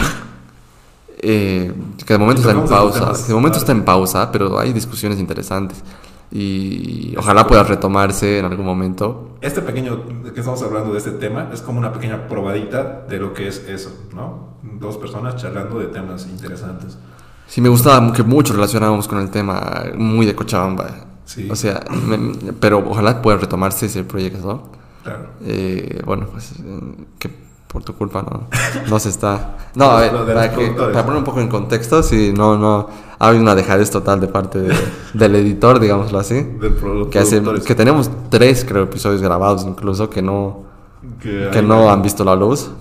Eh, 1.27 1.73
que 2.05 2.13
de 2.13 2.17
momento 2.19 2.41
está 2.41 2.51
en 2.53 2.67
pausa, 2.67 3.13
de 3.27 3.33
momento 3.33 3.57
está 3.57 3.71
en 3.71 3.83
pausa, 3.83 4.31
pero 4.31 4.59
hay 4.59 4.73
discusiones 4.73 5.19
interesantes. 5.19 5.83
Y 6.31 7.15
ojalá 7.17 7.47
pueda 7.47 7.63
retomarse 7.63 8.39
en 8.39 8.45
algún 8.45 8.65
momento. 8.65 9.37
este 9.41 9.61
pequeño, 9.61 10.03
que 10.33 10.39
estamos 10.39 10.61
hablando 10.63 10.91
de 10.91 10.97
este 10.97 11.11
tema, 11.11 11.49
es 11.53 11.61
como 11.61 11.79
una 11.79 11.93
pequeña 11.93 12.27
probadita 12.27 13.05
de 13.07 13.19
lo 13.19 13.33
que 13.33 13.47
es 13.47 13.63
eso, 13.67 13.91
¿no? 14.13 14.55
Dos 14.63 14.97
personas 14.97 15.35
charlando 15.37 15.79
de 15.79 15.85
temas 15.87 16.25
interesantes. 16.27 16.97
Sí, 17.47 17.61
me 17.61 17.69
gustaba 17.69 18.11
que 18.11 18.23
mucho 18.23 18.53
relacionábamos 18.53 19.07
con 19.07 19.19
el 19.19 19.29
tema 19.29 19.83
muy 19.95 20.25
de 20.25 20.35
Cochabamba. 20.35 20.87
Sí. 21.25 21.47
O 21.49 21.55
sea, 21.55 21.83
me- 21.89 22.53
pero 22.53 22.83
ojalá 22.89 23.21
pueda 23.21 23.37
retomarse 23.37 23.85
ese 23.85 24.03
proyecto. 24.03 24.45
¿no? 24.47 24.84
Claro. 25.05 25.27
Eh, 25.45 26.01
bueno, 26.05 26.27
pues 26.31 26.51
eh, 26.59 27.05
que 27.19 27.29
por 27.67 27.83
tu 27.83 27.93
culpa 27.93 28.21
no, 28.23 28.47
no 28.89 28.99
se 28.99 29.09
está... 29.09 29.57
No, 29.75 29.85
a 29.85 29.99
ver, 30.01 30.11
de 30.11 30.17
los 30.19 30.27
para, 30.33 30.51
que- 30.51 30.67
para 30.71 31.03
poner 31.05 31.17
un 31.19 31.23
poco 31.23 31.39
en 31.41 31.47
contexto, 31.47 32.01
si 32.03 32.33
no, 32.33 32.57
no, 32.57 32.87
ha 33.19 33.27
habido 33.27 33.41
una 33.43 33.53
dejadez 33.55 33.89
total 33.91 34.19
de 34.19 34.27
parte 34.27 34.59
de- 34.59 34.75
del 35.13 35.35
editor, 35.35 35.79
digámoslo 35.79 36.17
así. 36.19 36.35
Del 36.35 36.75
Que, 37.11 37.19
hace, 37.19 37.41
que 37.65 37.75
tenemos 37.75 38.09
tres, 38.29 38.65
creo, 38.67 38.83
episodios 38.83 39.21
grabados 39.21 39.63
incluso 39.65 40.09
que 40.09 40.21
no, 40.21 40.63
Que 41.21 41.49
que 41.51 41.59
hay- 41.59 41.65
no 41.65 41.89
han 41.89 42.01
visto 42.01 42.23
la 42.25 42.35
luz. 42.35 42.71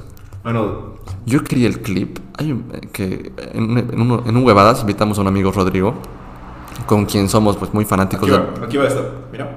Bueno, 0.42 0.94
Yo 1.26 1.42
quería 1.44 1.68
el 1.68 1.80
clip. 1.80 2.18
Hay 2.38 2.52
un, 2.52 2.66
eh, 2.72 2.88
que 2.92 3.32
en, 3.52 3.64
un- 3.70 3.78
en, 3.78 4.01
uno- 4.01 4.22
en 4.26 4.36
un 4.36 4.44
huevadas 4.46 4.80
invitamos 4.80 5.18
a 5.18 5.20
un 5.22 5.26
amigo 5.28 5.51
Rodrigo, 5.52 5.94
con 6.86 7.05
quien 7.06 7.28
somos 7.28 7.56
pues 7.56 7.72
muy 7.74 7.84
fanáticos 7.84 8.28
aquí 8.30 8.32
de... 8.32 8.60
va, 8.60 8.66
aquí 8.66 8.76
va 8.76 8.86
esto. 8.86 9.05
Mira, 9.32 9.51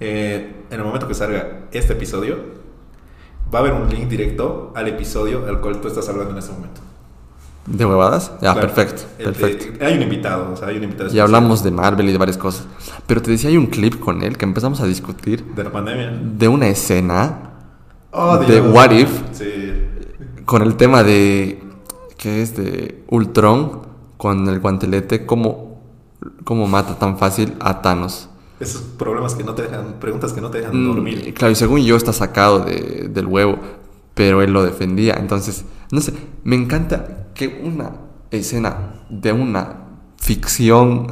Eh, 0.00 0.63
en 0.74 0.80
el 0.80 0.86
momento 0.86 1.06
que 1.08 1.14
salga 1.14 1.60
este 1.72 1.92
episodio, 1.92 2.36
va 3.54 3.58
a 3.60 3.62
haber 3.62 3.72
un 3.74 3.88
link 3.88 4.08
directo 4.08 4.72
al 4.74 4.88
episodio 4.88 5.46
al 5.48 5.60
cual 5.60 5.80
tú 5.80 5.88
estás 5.88 6.08
hablando 6.08 6.32
en 6.32 6.38
este 6.38 6.52
momento. 6.52 6.80
¿De 7.66 7.84
huevadas? 7.86 8.32
Ya, 8.42 8.52
Claro. 8.52 8.60
perfecto, 8.60 9.02
El 9.18 9.24
perfecto. 9.32 9.84
hay 9.84 9.96
un 9.96 10.02
invitado, 10.02 10.52
o 10.52 10.56
sea, 10.56 10.68
hay 10.68 10.76
un 10.76 10.84
invitado. 10.84 11.14
Y 11.14 11.18
hablamos 11.18 11.62
de 11.62 11.70
Marvel 11.70 12.08
y 12.08 12.12
de 12.12 12.18
varias 12.18 12.36
cosas. 12.36 12.66
Pero 13.06 13.22
te 13.22 13.30
decía, 13.30 13.48
hay 13.48 13.56
un 13.56 13.66
clip 13.68 13.98
con 14.00 14.22
él 14.22 14.36
que 14.36 14.44
empezamos 14.44 14.80
a 14.80 14.86
discutir 14.86 15.44
De 15.54 15.64
la 15.64 15.72
pandemia. 15.72 16.10
de 16.22 16.48
una 16.48 16.66
escena 16.68 17.50
Oh, 18.10 18.36
de. 18.38 18.60
What 18.60 18.90
If 18.92 19.10
Sí. 19.32 19.44
con 20.44 20.62
el 20.62 20.76
tema 20.76 21.02
de... 21.02 21.62
que 22.18 22.42
es 22.42 22.54
de 22.56 23.02
Ultron 23.08 23.82
con 24.18 24.46
el 24.48 24.60
guantelete, 24.60 25.24
cómo, 25.26 25.80
cómo 26.44 26.66
mata 26.66 26.98
tan 26.98 27.16
fácil 27.18 27.54
a 27.60 27.80
Thanos. 27.82 28.28
Esos 28.60 28.82
problemas 28.82 29.34
que 29.34 29.42
no 29.44 29.54
te 29.54 29.62
dejan, 29.62 29.94
preguntas 30.00 30.32
que 30.32 30.40
no 30.40 30.50
te 30.50 30.58
dejan 30.58 30.74
Mm, 30.82 30.86
dormir. 30.94 31.34
Claro, 31.34 31.52
y 31.52 31.56
según 31.56 31.80
yo 31.84 31.96
está 31.96 32.12
sacado 32.12 32.60
de- 32.60 33.08
del 33.10 33.26
huevo, 33.26 33.58
pero 34.14 34.42
él 34.42 34.52
lo 34.52 34.62
defendía. 34.62 35.14
Entonces, 35.18 35.64
No 35.90 36.00
sé, 36.00 36.12
me 36.44 36.56
encanta 36.56 37.28
que 37.34 37.60
una 37.62 37.92
escena 38.30 39.04
de 39.10 39.32
una 39.32 39.76
ficción 40.16 41.06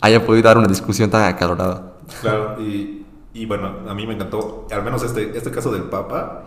haya 0.00 0.24
podido 0.26 0.42
dar 0.48 0.58
una 0.58 0.66
discusión 0.66 1.08
tan 1.10 1.22
acalorada. 1.32 1.92
Claro, 2.20 2.60
y, 2.60 3.06
y 3.32 3.46
bueno, 3.46 3.70
a 3.88 3.94
mí 3.94 4.06
me 4.06 4.14
encantó, 4.14 4.66
al 4.72 4.82
menos 4.82 5.02
este, 5.04 5.36
este 5.36 5.50
caso 5.52 5.70
del 5.70 5.84
Papa. 5.84 6.44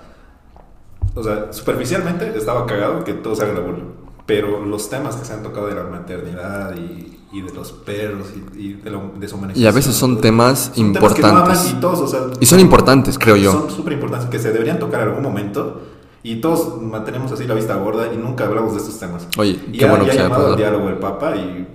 O 1.16 1.24
sea, 1.24 1.52
superficialmente 1.54 2.38
estaba 2.38 2.66
cagado 2.66 3.04
que 3.04 3.14
todos 3.14 3.40
hagan 3.42 3.56
la 3.56 3.62
burla. 3.62 3.84
Pero 4.26 4.66
los 4.66 4.90
temas 4.90 5.16
que 5.16 5.24
se 5.26 5.34
han 5.34 5.44
tocado 5.44 5.68
de 5.68 5.76
la 5.76 5.84
maternidad 5.84 6.76
y, 6.76 7.17
y 7.32 7.42
de 7.42 7.54
los 7.54 7.72
perros 7.74 8.28
y, 8.56 8.60
y 8.60 8.74
de 8.74 8.90
la 8.90 9.02
deshumanización. 9.20 9.64
Y 9.64 9.68
a 9.68 9.72
veces 9.72 9.96
son 9.96 10.22
temas 10.22 10.72
son 10.74 10.94
temas 10.94 11.14
que 11.14 11.22
no 11.22 11.28
importantes. 11.30 11.72
y 11.72 11.74
todos, 11.82 12.00
o 12.00 12.08
sea, 12.08 12.20
Y 12.40 12.46
son 12.46 12.60
importantes, 12.60 13.18
creo 13.20 13.36
yo. 13.36 13.52
Son 13.52 13.70
súper 13.70 13.94
importantes 13.94 14.30
que 14.30 14.40
se 14.40 14.52
deberían 14.52 14.80
tocar 14.80 15.02
en 15.02 15.08
algún 15.10 15.24
momento. 15.24 15.82
Y 16.24 16.38
todos 16.42 16.82
mantenemos 16.82 17.32
así 17.32 17.46
la 17.46 17.54
vista 17.54 17.76
gorda 17.76 18.12
y 18.14 18.18
nunca 18.18 18.46
hablamos 18.46 18.74
de 18.74 18.80
estos 18.80 18.98
temas. 19.00 19.28
Oye, 19.38 19.60
y 19.72 19.78
qué 19.78 19.86
ha, 19.86 19.90
bueno 19.90 20.06
que 20.06 20.12
ha 20.12 20.16
llamado 20.16 20.48
al 20.48 20.58
diálogo 20.58 20.90
el 20.90 20.98
Papa 20.98 21.36
y 21.36 21.68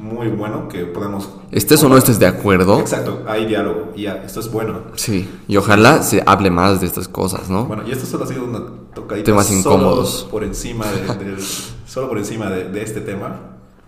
muy 0.00 0.28
bueno 0.28 0.68
que 0.68 0.84
podamos... 0.84 1.30
Estés 1.50 1.82
o 1.82 1.88
no 1.88 1.96
estés 1.96 2.18
de 2.18 2.26
acuerdo, 2.26 2.78
Exacto, 2.80 3.22
hay 3.26 3.46
diálogo 3.46 3.92
y 3.96 4.02
ya, 4.02 4.22
esto 4.24 4.40
es 4.40 4.50
bueno. 4.52 4.80
sí. 4.96 5.28
Y 5.48 5.56
ojalá 5.56 6.02
se 6.02 6.22
hable 6.26 6.50
más 6.50 6.80
de 6.80 6.86
estas 6.86 7.08
cosas, 7.08 7.48
¿no? 7.48 7.64
Bueno, 7.66 7.82
y 7.86 7.92
esto 7.92 8.04
solo 8.06 8.24
ha 8.24 8.26
sido 8.26 8.44
una 8.44 8.60
tocadita 8.94 9.24
Temas 9.26 9.46
solo 9.46 9.58
incómodos. 9.58 10.28
por 10.30 10.44
encima 10.44 10.84
de, 10.90 11.24
del- 11.24 11.42
solo 11.86 12.08
por 12.08 12.18
encima 12.18 12.50
de, 12.50 12.68
de 12.68 12.82
este 12.82 13.00
tema. 13.00 13.36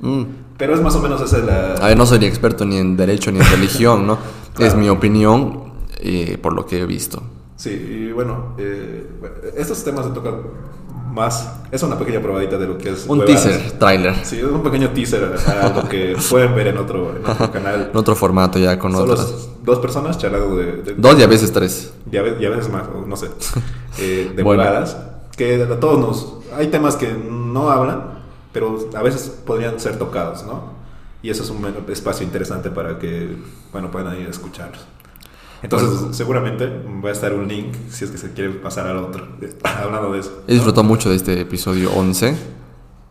Mm. 0.01 0.22
Pero 0.59 0.74
es 0.74 0.80
más 0.82 0.94
o 0.97 1.01
menos 1.01 1.20
esa 1.22 1.39
la... 1.39 1.74
A 1.74 1.86
ver, 1.89 1.97
no 1.97 2.05
soy 2.05 2.24
experto 2.26 2.64
ni 2.66 2.76
en 2.76 2.97
derecho 2.97 3.30
ni 3.32 3.39
en 3.39 3.47
religión, 3.51 4.06
¿no? 4.06 4.18
Claro. 4.55 4.72
Es 4.72 4.76
mi 4.76 4.89
opinión 4.89 5.72
eh, 6.01 6.36
por 6.43 6.52
lo 6.52 6.66
que 6.66 6.80
he 6.80 6.86
visto. 6.86 7.22
Sí, 7.55 7.70
y 7.70 8.12
bueno, 8.12 8.55
eh, 8.59 9.06
estos 9.56 9.85
temas 9.85 10.05
se 10.06 10.10
tocan 10.10 10.35
más. 11.12 11.48
Es 11.70 11.82
una 11.85 11.97
pequeña 11.97 12.20
probadita 12.20 12.59
de 12.59 12.66
lo 12.66 12.76
que 12.76 12.90
es. 12.90 13.06
Un 13.06 13.20
huevadas. 13.20 13.44
teaser, 13.44 13.72
trailer. 13.78 14.16
Sí, 14.24 14.39
es 14.39 14.44
un 14.44 14.62
pequeño 14.64 14.90
teaser 14.90 15.32
a 15.47 15.68
lo 15.80 15.89
que 15.89 16.16
pueden 16.30 16.56
ver 16.56 16.66
en 16.68 16.78
otro, 16.78 17.14
en 17.16 17.24
otro 17.24 17.52
canal. 17.52 17.90
En 17.93 17.97
otro 17.97 18.16
formato 18.16 18.59
ya 18.59 18.78
con 18.80 18.90
Solo 18.93 19.12
otras. 19.12 19.48
dos 19.62 19.78
personas 19.78 20.18
charlando 20.18 20.56
de. 20.56 20.72
de- 20.82 20.94
Dos 20.94 21.16
y 21.18 21.22
a 21.22 21.26
veces 21.28 21.52
tres. 21.52 21.93
y 22.10 22.16
a 22.16 22.26
y 22.36 22.44
a 22.44 22.51
veces 22.51 22.68
más, 22.72 22.82
no 23.06 23.16
sé. 23.16 23.28
eh, 23.98 24.32
de 24.35 24.43
Bueno. 24.43 24.62
huevadas. 24.62 24.97
Que 25.36 25.62
a 25.62 25.78
todos 25.78 26.01
nos. 26.01 26.35
Hay 26.56 26.66
temas 26.66 26.97
que 26.97 27.12
no 27.12 27.70
hablan, 27.70 28.18
pero 28.59 28.90
a 28.97 29.02
veces 29.02 29.28
podrían 29.47 29.78
ser 29.78 29.98
tocados, 29.98 30.43
¿no? 30.44 30.72
Y 31.22 31.30
eso 31.30 31.44
es 31.44 31.51
un 31.51 31.64
espacio 31.89 32.24
interesante 32.26 32.70
para 32.70 32.98
que, 32.98 33.36
bueno, 33.72 33.90
puedan 33.90 34.18
ir 34.20 34.26
a 34.26 34.30
escucharlos. 34.30 34.80
Entonces, 35.62 36.16
seguramente 36.16 36.66
va 37.05 37.09
a 37.10 37.12
estar 37.12 37.32
un 37.35 37.47
link 37.48 37.74
si 37.90 38.05
es 38.05 38.10
que 38.10 38.18
se 38.18 38.32
quiere 38.32 38.51
pasar 38.55 38.86
al 38.89 38.97
otro, 38.98 39.26
hablando 39.64 40.12
de 40.12 40.20
eso. 40.20 40.43
He 40.48 40.55
disfrutado 40.55 40.85
mucho 40.85 41.10
de 41.10 41.16
este 41.16 41.40
episodio 41.40 41.93
11. 41.93 42.36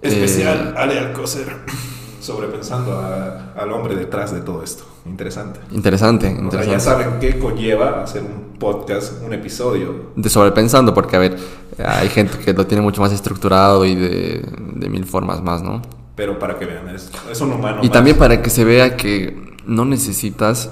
Especial 0.02 0.74
Ale 0.78 1.00
Alcocer, 1.00 1.48
sobrepensando 2.22 2.94
a- 2.98 3.54
al 3.58 3.72
hombre 3.72 3.96
detrás 3.96 4.32
de 4.34 4.42
todo 4.42 4.64
esto. 4.64 4.84
Interesante. 5.10 5.60
Interesante, 5.72 6.28
O 6.28 6.30
sea, 6.32 6.40
interesante. 6.44 6.72
ya 6.72 6.80
saben 6.80 7.20
qué 7.20 7.40
conlleva 7.40 8.04
hacer 8.04 8.22
un 8.24 8.58
podcast, 8.60 9.24
un 9.24 9.34
episodio. 9.34 10.12
de 10.16 10.30
sobrepensando, 10.30 10.94
porque 10.94 11.16
a 11.16 11.20
ver, 11.20 11.38
hay 11.84 12.10
gente 12.10 12.38
que 12.40 12.54
lo 12.54 12.66
tiene 12.68 12.82
mucho 12.82 13.02
más 13.02 13.12
estructurado 13.12 13.86
y 13.86 13.96
de, 13.96 14.42
de 14.76 14.90
mil 14.90 15.06
formas 15.06 15.42
más, 15.42 15.62
¿no? 15.62 15.82
Pero 16.16 16.40
para 16.40 16.58
que 16.58 16.66
vean, 16.66 16.90
es, 16.90 17.12
es 17.32 17.42
un 17.42 17.52
humano. 17.54 17.80
Y 17.82 17.88
más. 17.88 17.92
también 17.94 18.18
para 18.18 18.42
que 18.42 18.50
se 18.50 18.64
vea 18.64 18.98
que 18.98 19.56
no 19.66 19.86
necesitas 19.86 20.72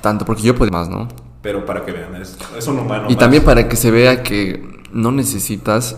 tanto, 0.00 0.24
porque 0.24 0.42
yo 0.42 0.54
puedo 0.54 0.70
más, 0.70 0.88
¿no? 0.88 1.08
Pero 1.42 1.64
para 1.66 1.84
que 1.84 1.92
vean, 1.92 2.14
es, 2.16 2.38
es 2.56 2.66
un 2.68 2.78
humano. 2.78 3.04
Y 3.08 3.14
más. 3.14 3.18
también 3.18 3.44
para 3.44 3.68
que 3.68 3.76
se 3.76 3.90
vea 3.90 4.22
que 4.22 4.82
no 4.92 5.10
necesitas 5.12 5.96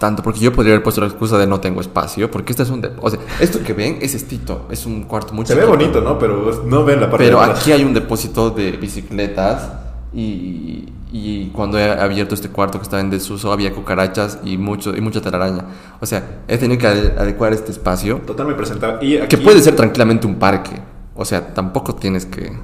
tanto, 0.00 0.22
porque 0.24 0.40
yo 0.40 0.52
podría 0.52 0.72
haber 0.72 0.82
puesto 0.82 1.00
la 1.00 1.06
excusa 1.06 1.38
de 1.38 1.46
no 1.46 1.60
tengo 1.60 1.80
espacio, 1.80 2.28
porque 2.30 2.52
este 2.52 2.64
es 2.64 2.70
un... 2.70 2.84
o 3.00 3.10
sea, 3.10 3.20
esto 3.38 3.62
que 3.62 3.72
ven 3.74 3.98
es 4.00 4.14
estito, 4.14 4.66
es 4.70 4.86
un 4.86 5.04
cuarto 5.04 5.32
muy 5.34 5.46
Se 5.46 5.54
ve 5.54 5.64
bonito, 5.64 6.00
¿no? 6.00 6.18
Pero 6.18 6.64
no 6.64 6.84
ven 6.84 7.00
la 7.00 7.08
parte 7.10 7.26
Pero 7.26 7.38
de 7.38 7.44
aquí 7.52 7.70
hay 7.70 7.84
un 7.84 7.94
depósito 7.94 8.50
de 8.50 8.72
bicicletas 8.72 9.70
y, 10.12 10.88
y 11.12 11.50
cuando 11.54 11.78
he 11.78 11.88
abierto 11.88 12.34
este 12.34 12.48
cuarto 12.48 12.78
que 12.78 12.84
estaba 12.84 13.00
en 13.02 13.10
desuso 13.10 13.52
había 13.52 13.72
cucarachas 13.74 14.38
y 14.42 14.56
mucho 14.56 14.96
y 14.96 15.00
mucha 15.00 15.20
telaraña. 15.20 15.66
O 16.00 16.06
sea, 16.06 16.40
he 16.48 16.56
tenido 16.58 16.80
que 16.80 16.88
ade- 16.88 17.18
adecuar 17.18 17.52
este 17.52 17.70
espacio 17.70 18.16
Totalmente 18.26 18.56
presentable. 18.56 19.06
Y 19.06 19.18
aquí, 19.18 19.28
que 19.28 19.38
puede 19.38 19.60
ser 19.60 19.76
tranquilamente 19.76 20.26
un 20.26 20.36
parque. 20.36 20.80
O 21.14 21.24
sea, 21.24 21.52
tampoco 21.52 21.94
tienes 21.94 22.24
que... 22.26 22.58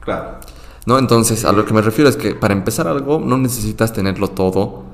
Claro. 0.00 0.36
¿No? 0.86 0.98
Entonces, 0.98 1.44
a 1.44 1.52
lo 1.52 1.64
que 1.64 1.74
me 1.74 1.82
refiero 1.82 2.08
es 2.08 2.16
que 2.16 2.34
para 2.34 2.54
empezar 2.54 2.86
algo 2.86 3.20
no 3.20 3.36
necesitas 3.36 3.92
tenerlo 3.92 4.28
todo 4.28 4.91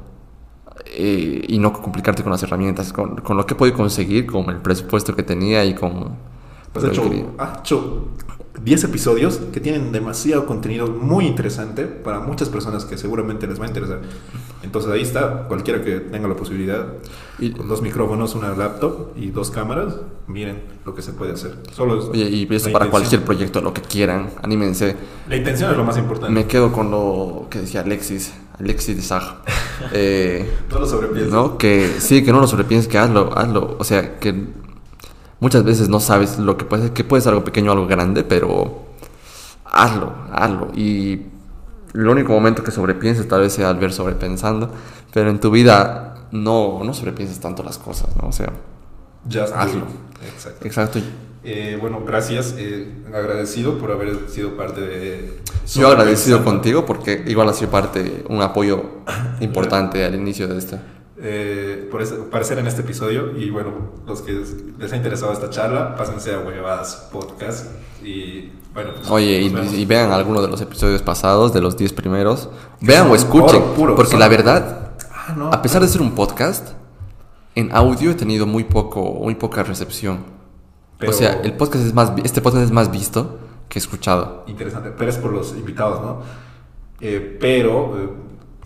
eh, 0.86 1.44
y 1.48 1.58
no 1.58 1.72
complicarte 1.72 2.22
con 2.22 2.32
las 2.32 2.42
herramientas, 2.42 2.92
con, 2.92 3.16
con 3.16 3.36
lo 3.36 3.46
que 3.46 3.54
he 3.54 3.56
podido 3.56 3.76
conseguir, 3.76 4.26
con 4.26 4.48
el 4.50 4.56
presupuesto 4.58 5.14
que 5.14 5.22
tenía 5.22 5.64
y 5.64 5.74
con... 5.74 6.16
Pues 6.72 6.84
hecho, 6.84 7.10
hecho 7.60 8.08
10 8.62 8.84
episodios 8.84 9.36
que 9.52 9.60
tienen 9.60 9.92
demasiado 9.92 10.44
contenido 10.46 10.86
muy 10.88 11.26
interesante 11.26 11.84
para 11.84 12.20
muchas 12.20 12.48
personas 12.48 12.84
que 12.84 12.98
seguramente 12.98 13.46
les 13.46 13.60
va 13.60 13.64
a 13.64 13.68
interesar. 13.68 14.00
Entonces 14.62 14.90
ahí 14.90 15.02
está, 15.02 15.44
cualquiera 15.48 15.82
que 15.82 16.00
tenga 16.00 16.28
la 16.28 16.34
posibilidad, 16.34 16.86
Y- 17.38 17.50
con 17.52 17.68
dos 17.68 17.80
micrófonos, 17.82 18.34
una 18.34 18.54
laptop 18.54 19.16
y 19.16 19.28
dos 19.30 19.50
cámaras, 19.50 19.94
miren 20.26 20.60
lo 20.84 20.94
que 20.94 21.02
se 21.02 21.12
puede 21.12 21.32
hacer. 21.32 21.56
Solo 21.72 21.98
es 22.00 22.04
Oye, 22.06 22.28
y 22.28 22.42
esto 22.42 22.72
para 22.72 22.86
intención. 22.86 22.90
cualquier 22.90 23.24
proyecto, 23.24 23.60
lo 23.60 23.72
que 23.72 23.80
quieran, 23.82 24.30
anímense. 24.42 24.96
La 25.28 25.36
intención 25.36 25.70
es 25.70 25.76
lo 25.76 25.84
más 25.84 25.96
importante. 25.96 26.34
Me 26.34 26.46
quedo 26.46 26.72
con 26.72 26.90
lo 26.90 27.46
que 27.50 27.60
decía 27.60 27.82
Alexis, 27.82 28.34
Alexis 28.60 28.96
de 28.96 29.02
Sag. 29.02 29.22
Eh, 29.92 30.58
No 30.70 30.80
lo 30.80 30.86
sobrepienses. 30.86 31.32
¿no? 31.32 31.56
Que 31.56 31.96
sí, 32.00 32.24
que 32.24 32.32
no 32.32 32.40
lo 32.40 32.48
sobrepienses, 32.48 32.90
que 32.90 32.98
hazlo, 32.98 33.30
hazlo. 33.38 33.76
O 33.78 33.84
sea, 33.84 34.18
que 34.18 34.48
muchas 35.38 35.62
veces 35.62 35.88
no 35.88 36.00
sabes 36.00 36.38
lo 36.38 36.56
que 36.56 36.64
puede 36.64 36.84
ser, 36.84 36.92
que 36.92 37.04
puede 37.04 37.22
ser 37.22 37.30
algo 37.32 37.44
pequeño 37.44 37.70
o 37.70 37.74
algo 37.74 37.86
grande, 37.86 38.24
pero 38.24 38.86
hazlo, 39.64 40.12
hazlo. 40.32 40.72
Y 40.74 41.22
el 41.94 42.08
único 42.08 42.32
momento 42.32 42.64
que 42.64 42.70
sobrepienses 42.72 43.28
tal 43.28 43.42
vez 43.42 43.52
sea 43.52 43.70
al 43.70 43.76
ver 43.78 43.92
sobrepensando, 43.92 44.70
pero 45.12 45.30
en 45.30 45.38
tu 45.38 45.50
vida 45.52 46.26
no, 46.32 46.82
no 46.82 46.92
sobrepienses 46.92 47.38
tanto 47.40 47.62
las 47.62 47.78
cosas, 47.78 48.14
¿no? 48.20 48.28
O 48.28 48.32
sea, 48.32 48.52
Just 49.30 49.54
hazlo. 49.54 49.84
Exacto. 50.34 50.66
exacto. 50.66 50.98
Eh, 51.50 51.78
bueno, 51.80 52.02
gracias. 52.06 52.54
eh, 52.58 52.86
agradecido 53.14 53.78
por 53.78 53.90
haber 53.90 54.28
sido 54.28 54.56
parte 54.56 54.80
de. 54.82 55.38
Yo 55.74 55.88
agradecido 55.88 56.44
contigo 56.44 56.84
porque 56.84 57.24
igual 57.26 57.48
ha 57.48 57.52
sido 57.54 57.70
parte, 57.70 58.24
un 58.28 58.42
apoyo 58.42 58.82
importante 59.40 60.04
al 60.04 60.14
inicio 60.14 60.46
de 60.48 60.58
esta. 60.58 60.82
eh, 61.20 61.88
por 61.90 62.02
aparecer 62.02 62.58
en 62.58 62.66
este 62.66 62.82
episodio. 62.82 63.36
Y 63.36 63.50
bueno, 63.50 63.70
los 64.06 64.20
que 64.22 64.40
les 64.78 64.92
ha 64.92 64.96
interesado 64.96 65.32
esta 65.32 65.48
charla, 65.50 65.96
pásense 65.96 66.32
a 66.34 66.38
Huevadas 66.40 67.08
Podcast. 67.10 67.66
Y 68.04 68.52
bueno, 68.74 68.90
pues, 68.96 69.10
Oye, 69.10 69.40
y, 69.42 69.46
y 69.80 69.84
vean 69.86 70.12
alguno 70.12 70.40
de 70.42 70.48
los 70.48 70.60
episodios 70.60 71.02
pasados, 71.02 71.52
de 71.52 71.60
los 71.60 71.76
10 71.76 71.92
primeros. 71.94 72.48
Vean 72.80 73.10
o 73.10 73.14
escuchen, 73.16 73.60
puro, 73.74 73.96
porque 73.96 74.12
son- 74.12 74.20
la 74.20 74.28
verdad, 74.28 74.92
Ah, 75.10 75.34
no. 75.36 75.50
a 75.52 75.60
pesar 75.62 75.82
de 75.82 75.88
ser 75.88 76.00
un 76.02 76.12
podcast, 76.14 76.68
en 77.56 77.70
audio 77.74 78.10
he 78.12 78.14
tenido 78.14 78.46
muy 78.46 78.64
poco, 78.64 79.02
muy 79.14 79.34
poca 79.34 79.62
recepción. 79.64 80.37
Pero- 80.98 81.12
O 81.12 81.14
sea, 81.14 81.40
el 81.42 81.52
podcast 81.54 81.84
es 81.86 81.94
más, 81.94 82.12
este 82.24 82.40
podcast 82.40 82.64
es 82.64 82.70
más 82.72 82.90
visto 82.90 83.38
que 83.68 83.78
escuchado. 83.78 84.44
Interesante, 84.46 84.92
pero 84.96 85.10
es 85.10 85.16
por 85.18 85.32
los 85.32 85.52
invitados, 85.52 86.00
¿no? 86.00 86.22
Eh, 87.00 87.36
pero 87.40 87.96
eh, 87.98 88.08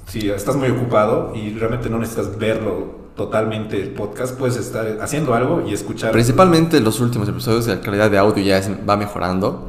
si 0.07 0.31
estás 0.31 0.57
muy 0.57 0.71
ocupado 0.71 1.33
y 1.35 1.53
realmente 1.55 1.91
no 1.91 1.99
necesitas 1.99 2.39
verlo 2.39 3.03
totalmente 3.17 3.81
el 3.83 3.91
podcast, 3.91 4.39
puedes 4.39 4.57
estar 4.57 4.87
haciendo 5.03 5.35
algo 5.35 5.63
y 5.67 5.75
escuchar. 5.75 6.13
Principalmente 6.13 6.81
los 6.81 6.99
últimos 7.01 7.29
episodios, 7.29 7.67
la 7.67 7.81
calidad 7.81 8.11
de 8.11 8.17
audio 8.19 8.43
ya 8.43 8.57
es- 8.59 8.71
va 8.89 8.97
mejorando. 8.97 9.69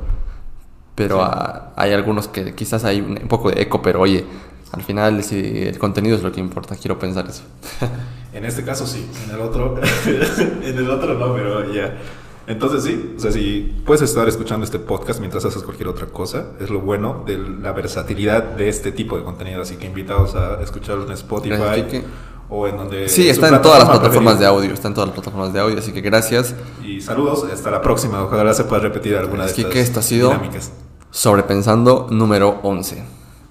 Pero 0.96 1.18
Sí. 1.18 1.22
ah, 1.26 1.74
hay 1.76 1.92
algunos 1.92 2.28
que 2.28 2.54
quizás 2.54 2.86
hay 2.86 3.02
un, 3.02 3.18
un 3.24 3.28
poco 3.28 3.50
de 3.50 3.62
eco, 3.64 3.82
pero 3.82 4.00
oye, 4.00 4.24
al 4.72 4.84
final 4.84 5.24
si 5.24 5.64
el 5.64 5.78
contenido 5.80 6.16
es 6.16 6.22
lo 6.24 6.32
que 6.32 6.40
importa, 6.40 6.76
quiero 6.76 6.98
pensar 7.00 7.26
eso. 7.28 7.44
En 8.34 8.46
este 8.46 8.64
caso 8.64 8.88
sí, 8.88 9.08
en 9.28 9.36
el 9.36 9.42
otro, 9.42 9.76
en 10.08 10.76
el 10.78 10.90
otro 10.90 11.14
no, 11.16 11.36
pero 11.36 11.72
ya. 11.72 11.98
Entonces 12.46 12.84
sí, 12.84 13.14
o 13.16 13.20
sea, 13.20 13.32
si 13.32 13.74
puedes 13.86 14.02
estar 14.02 14.28
escuchando 14.28 14.66
este 14.66 14.80
podcast 14.80 15.20
mientras 15.20 15.46
haces 15.46 15.64
cualquier 15.64 15.88
otra 15.88 16.08
cosa, 16.08 16.48
es 16.60 16.70
lo 16.70 16.82
bueno 16.82 17.24
de 17.26 17.38
la 17.38 17.72
versatilidad 17.72 18.44
de 18.44 18.68
este 18.68 18.92
tipo 18.92 19.18
de 19.18 19.24
contenido, 19.24 19.62
así 19.62 19.78
que 19.78 19.86
invitados 19.86 20.36
a 20.36 20.62
escucharlo 20.62 21.06
en 21.06 21.14
Spotify 21.14 21.56
Gracias, 21.56 22.04
o 22.50 22.68
en 22.68 22.78
donde... 22.78 23.08
Sí, 23.08 23.30
está 23.30 23.48
en 23.48 23.62
todas 23.62 23.80
las 23.80 23.88
plataforma 23.88 24.02
plataformas 24.02 24.40
de 24.40 24.46
audio, 24.46 24.74
está 24.74 24.90
en 24.90 24.94
todas 24.94 25.08
las 25.08 25.16
plataformas 25.16 25.54
de 25.54 25.60
audio, 25.62 25.80
así 25.80 25.94
que 25.94 26.02
gracias. 26.02 26.54
Y 26.84 27.00
saludos, 27.00 27.46
hasta 27.52 27.72
la 27.72 27.82
próxima, 27.82 28.22
ojalá 28.22 28.54
se 28.54 28.66
pueda 28.66 28.82
repetir 28.82 29.16
alguna 29.16 29.46
de 29.46 29.52
estas 29.52 29.76
esto 29.76 30.00
ha 30.02 30.04
sido 30.04 30.30
dinámicas. 30.30 30.72
Sobrepensando 31.12 32.08
número 32.10 32.60
11. 32.64 33.04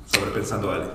Sobrepensando, 0.07 0.71
Ale. 0.71 0.85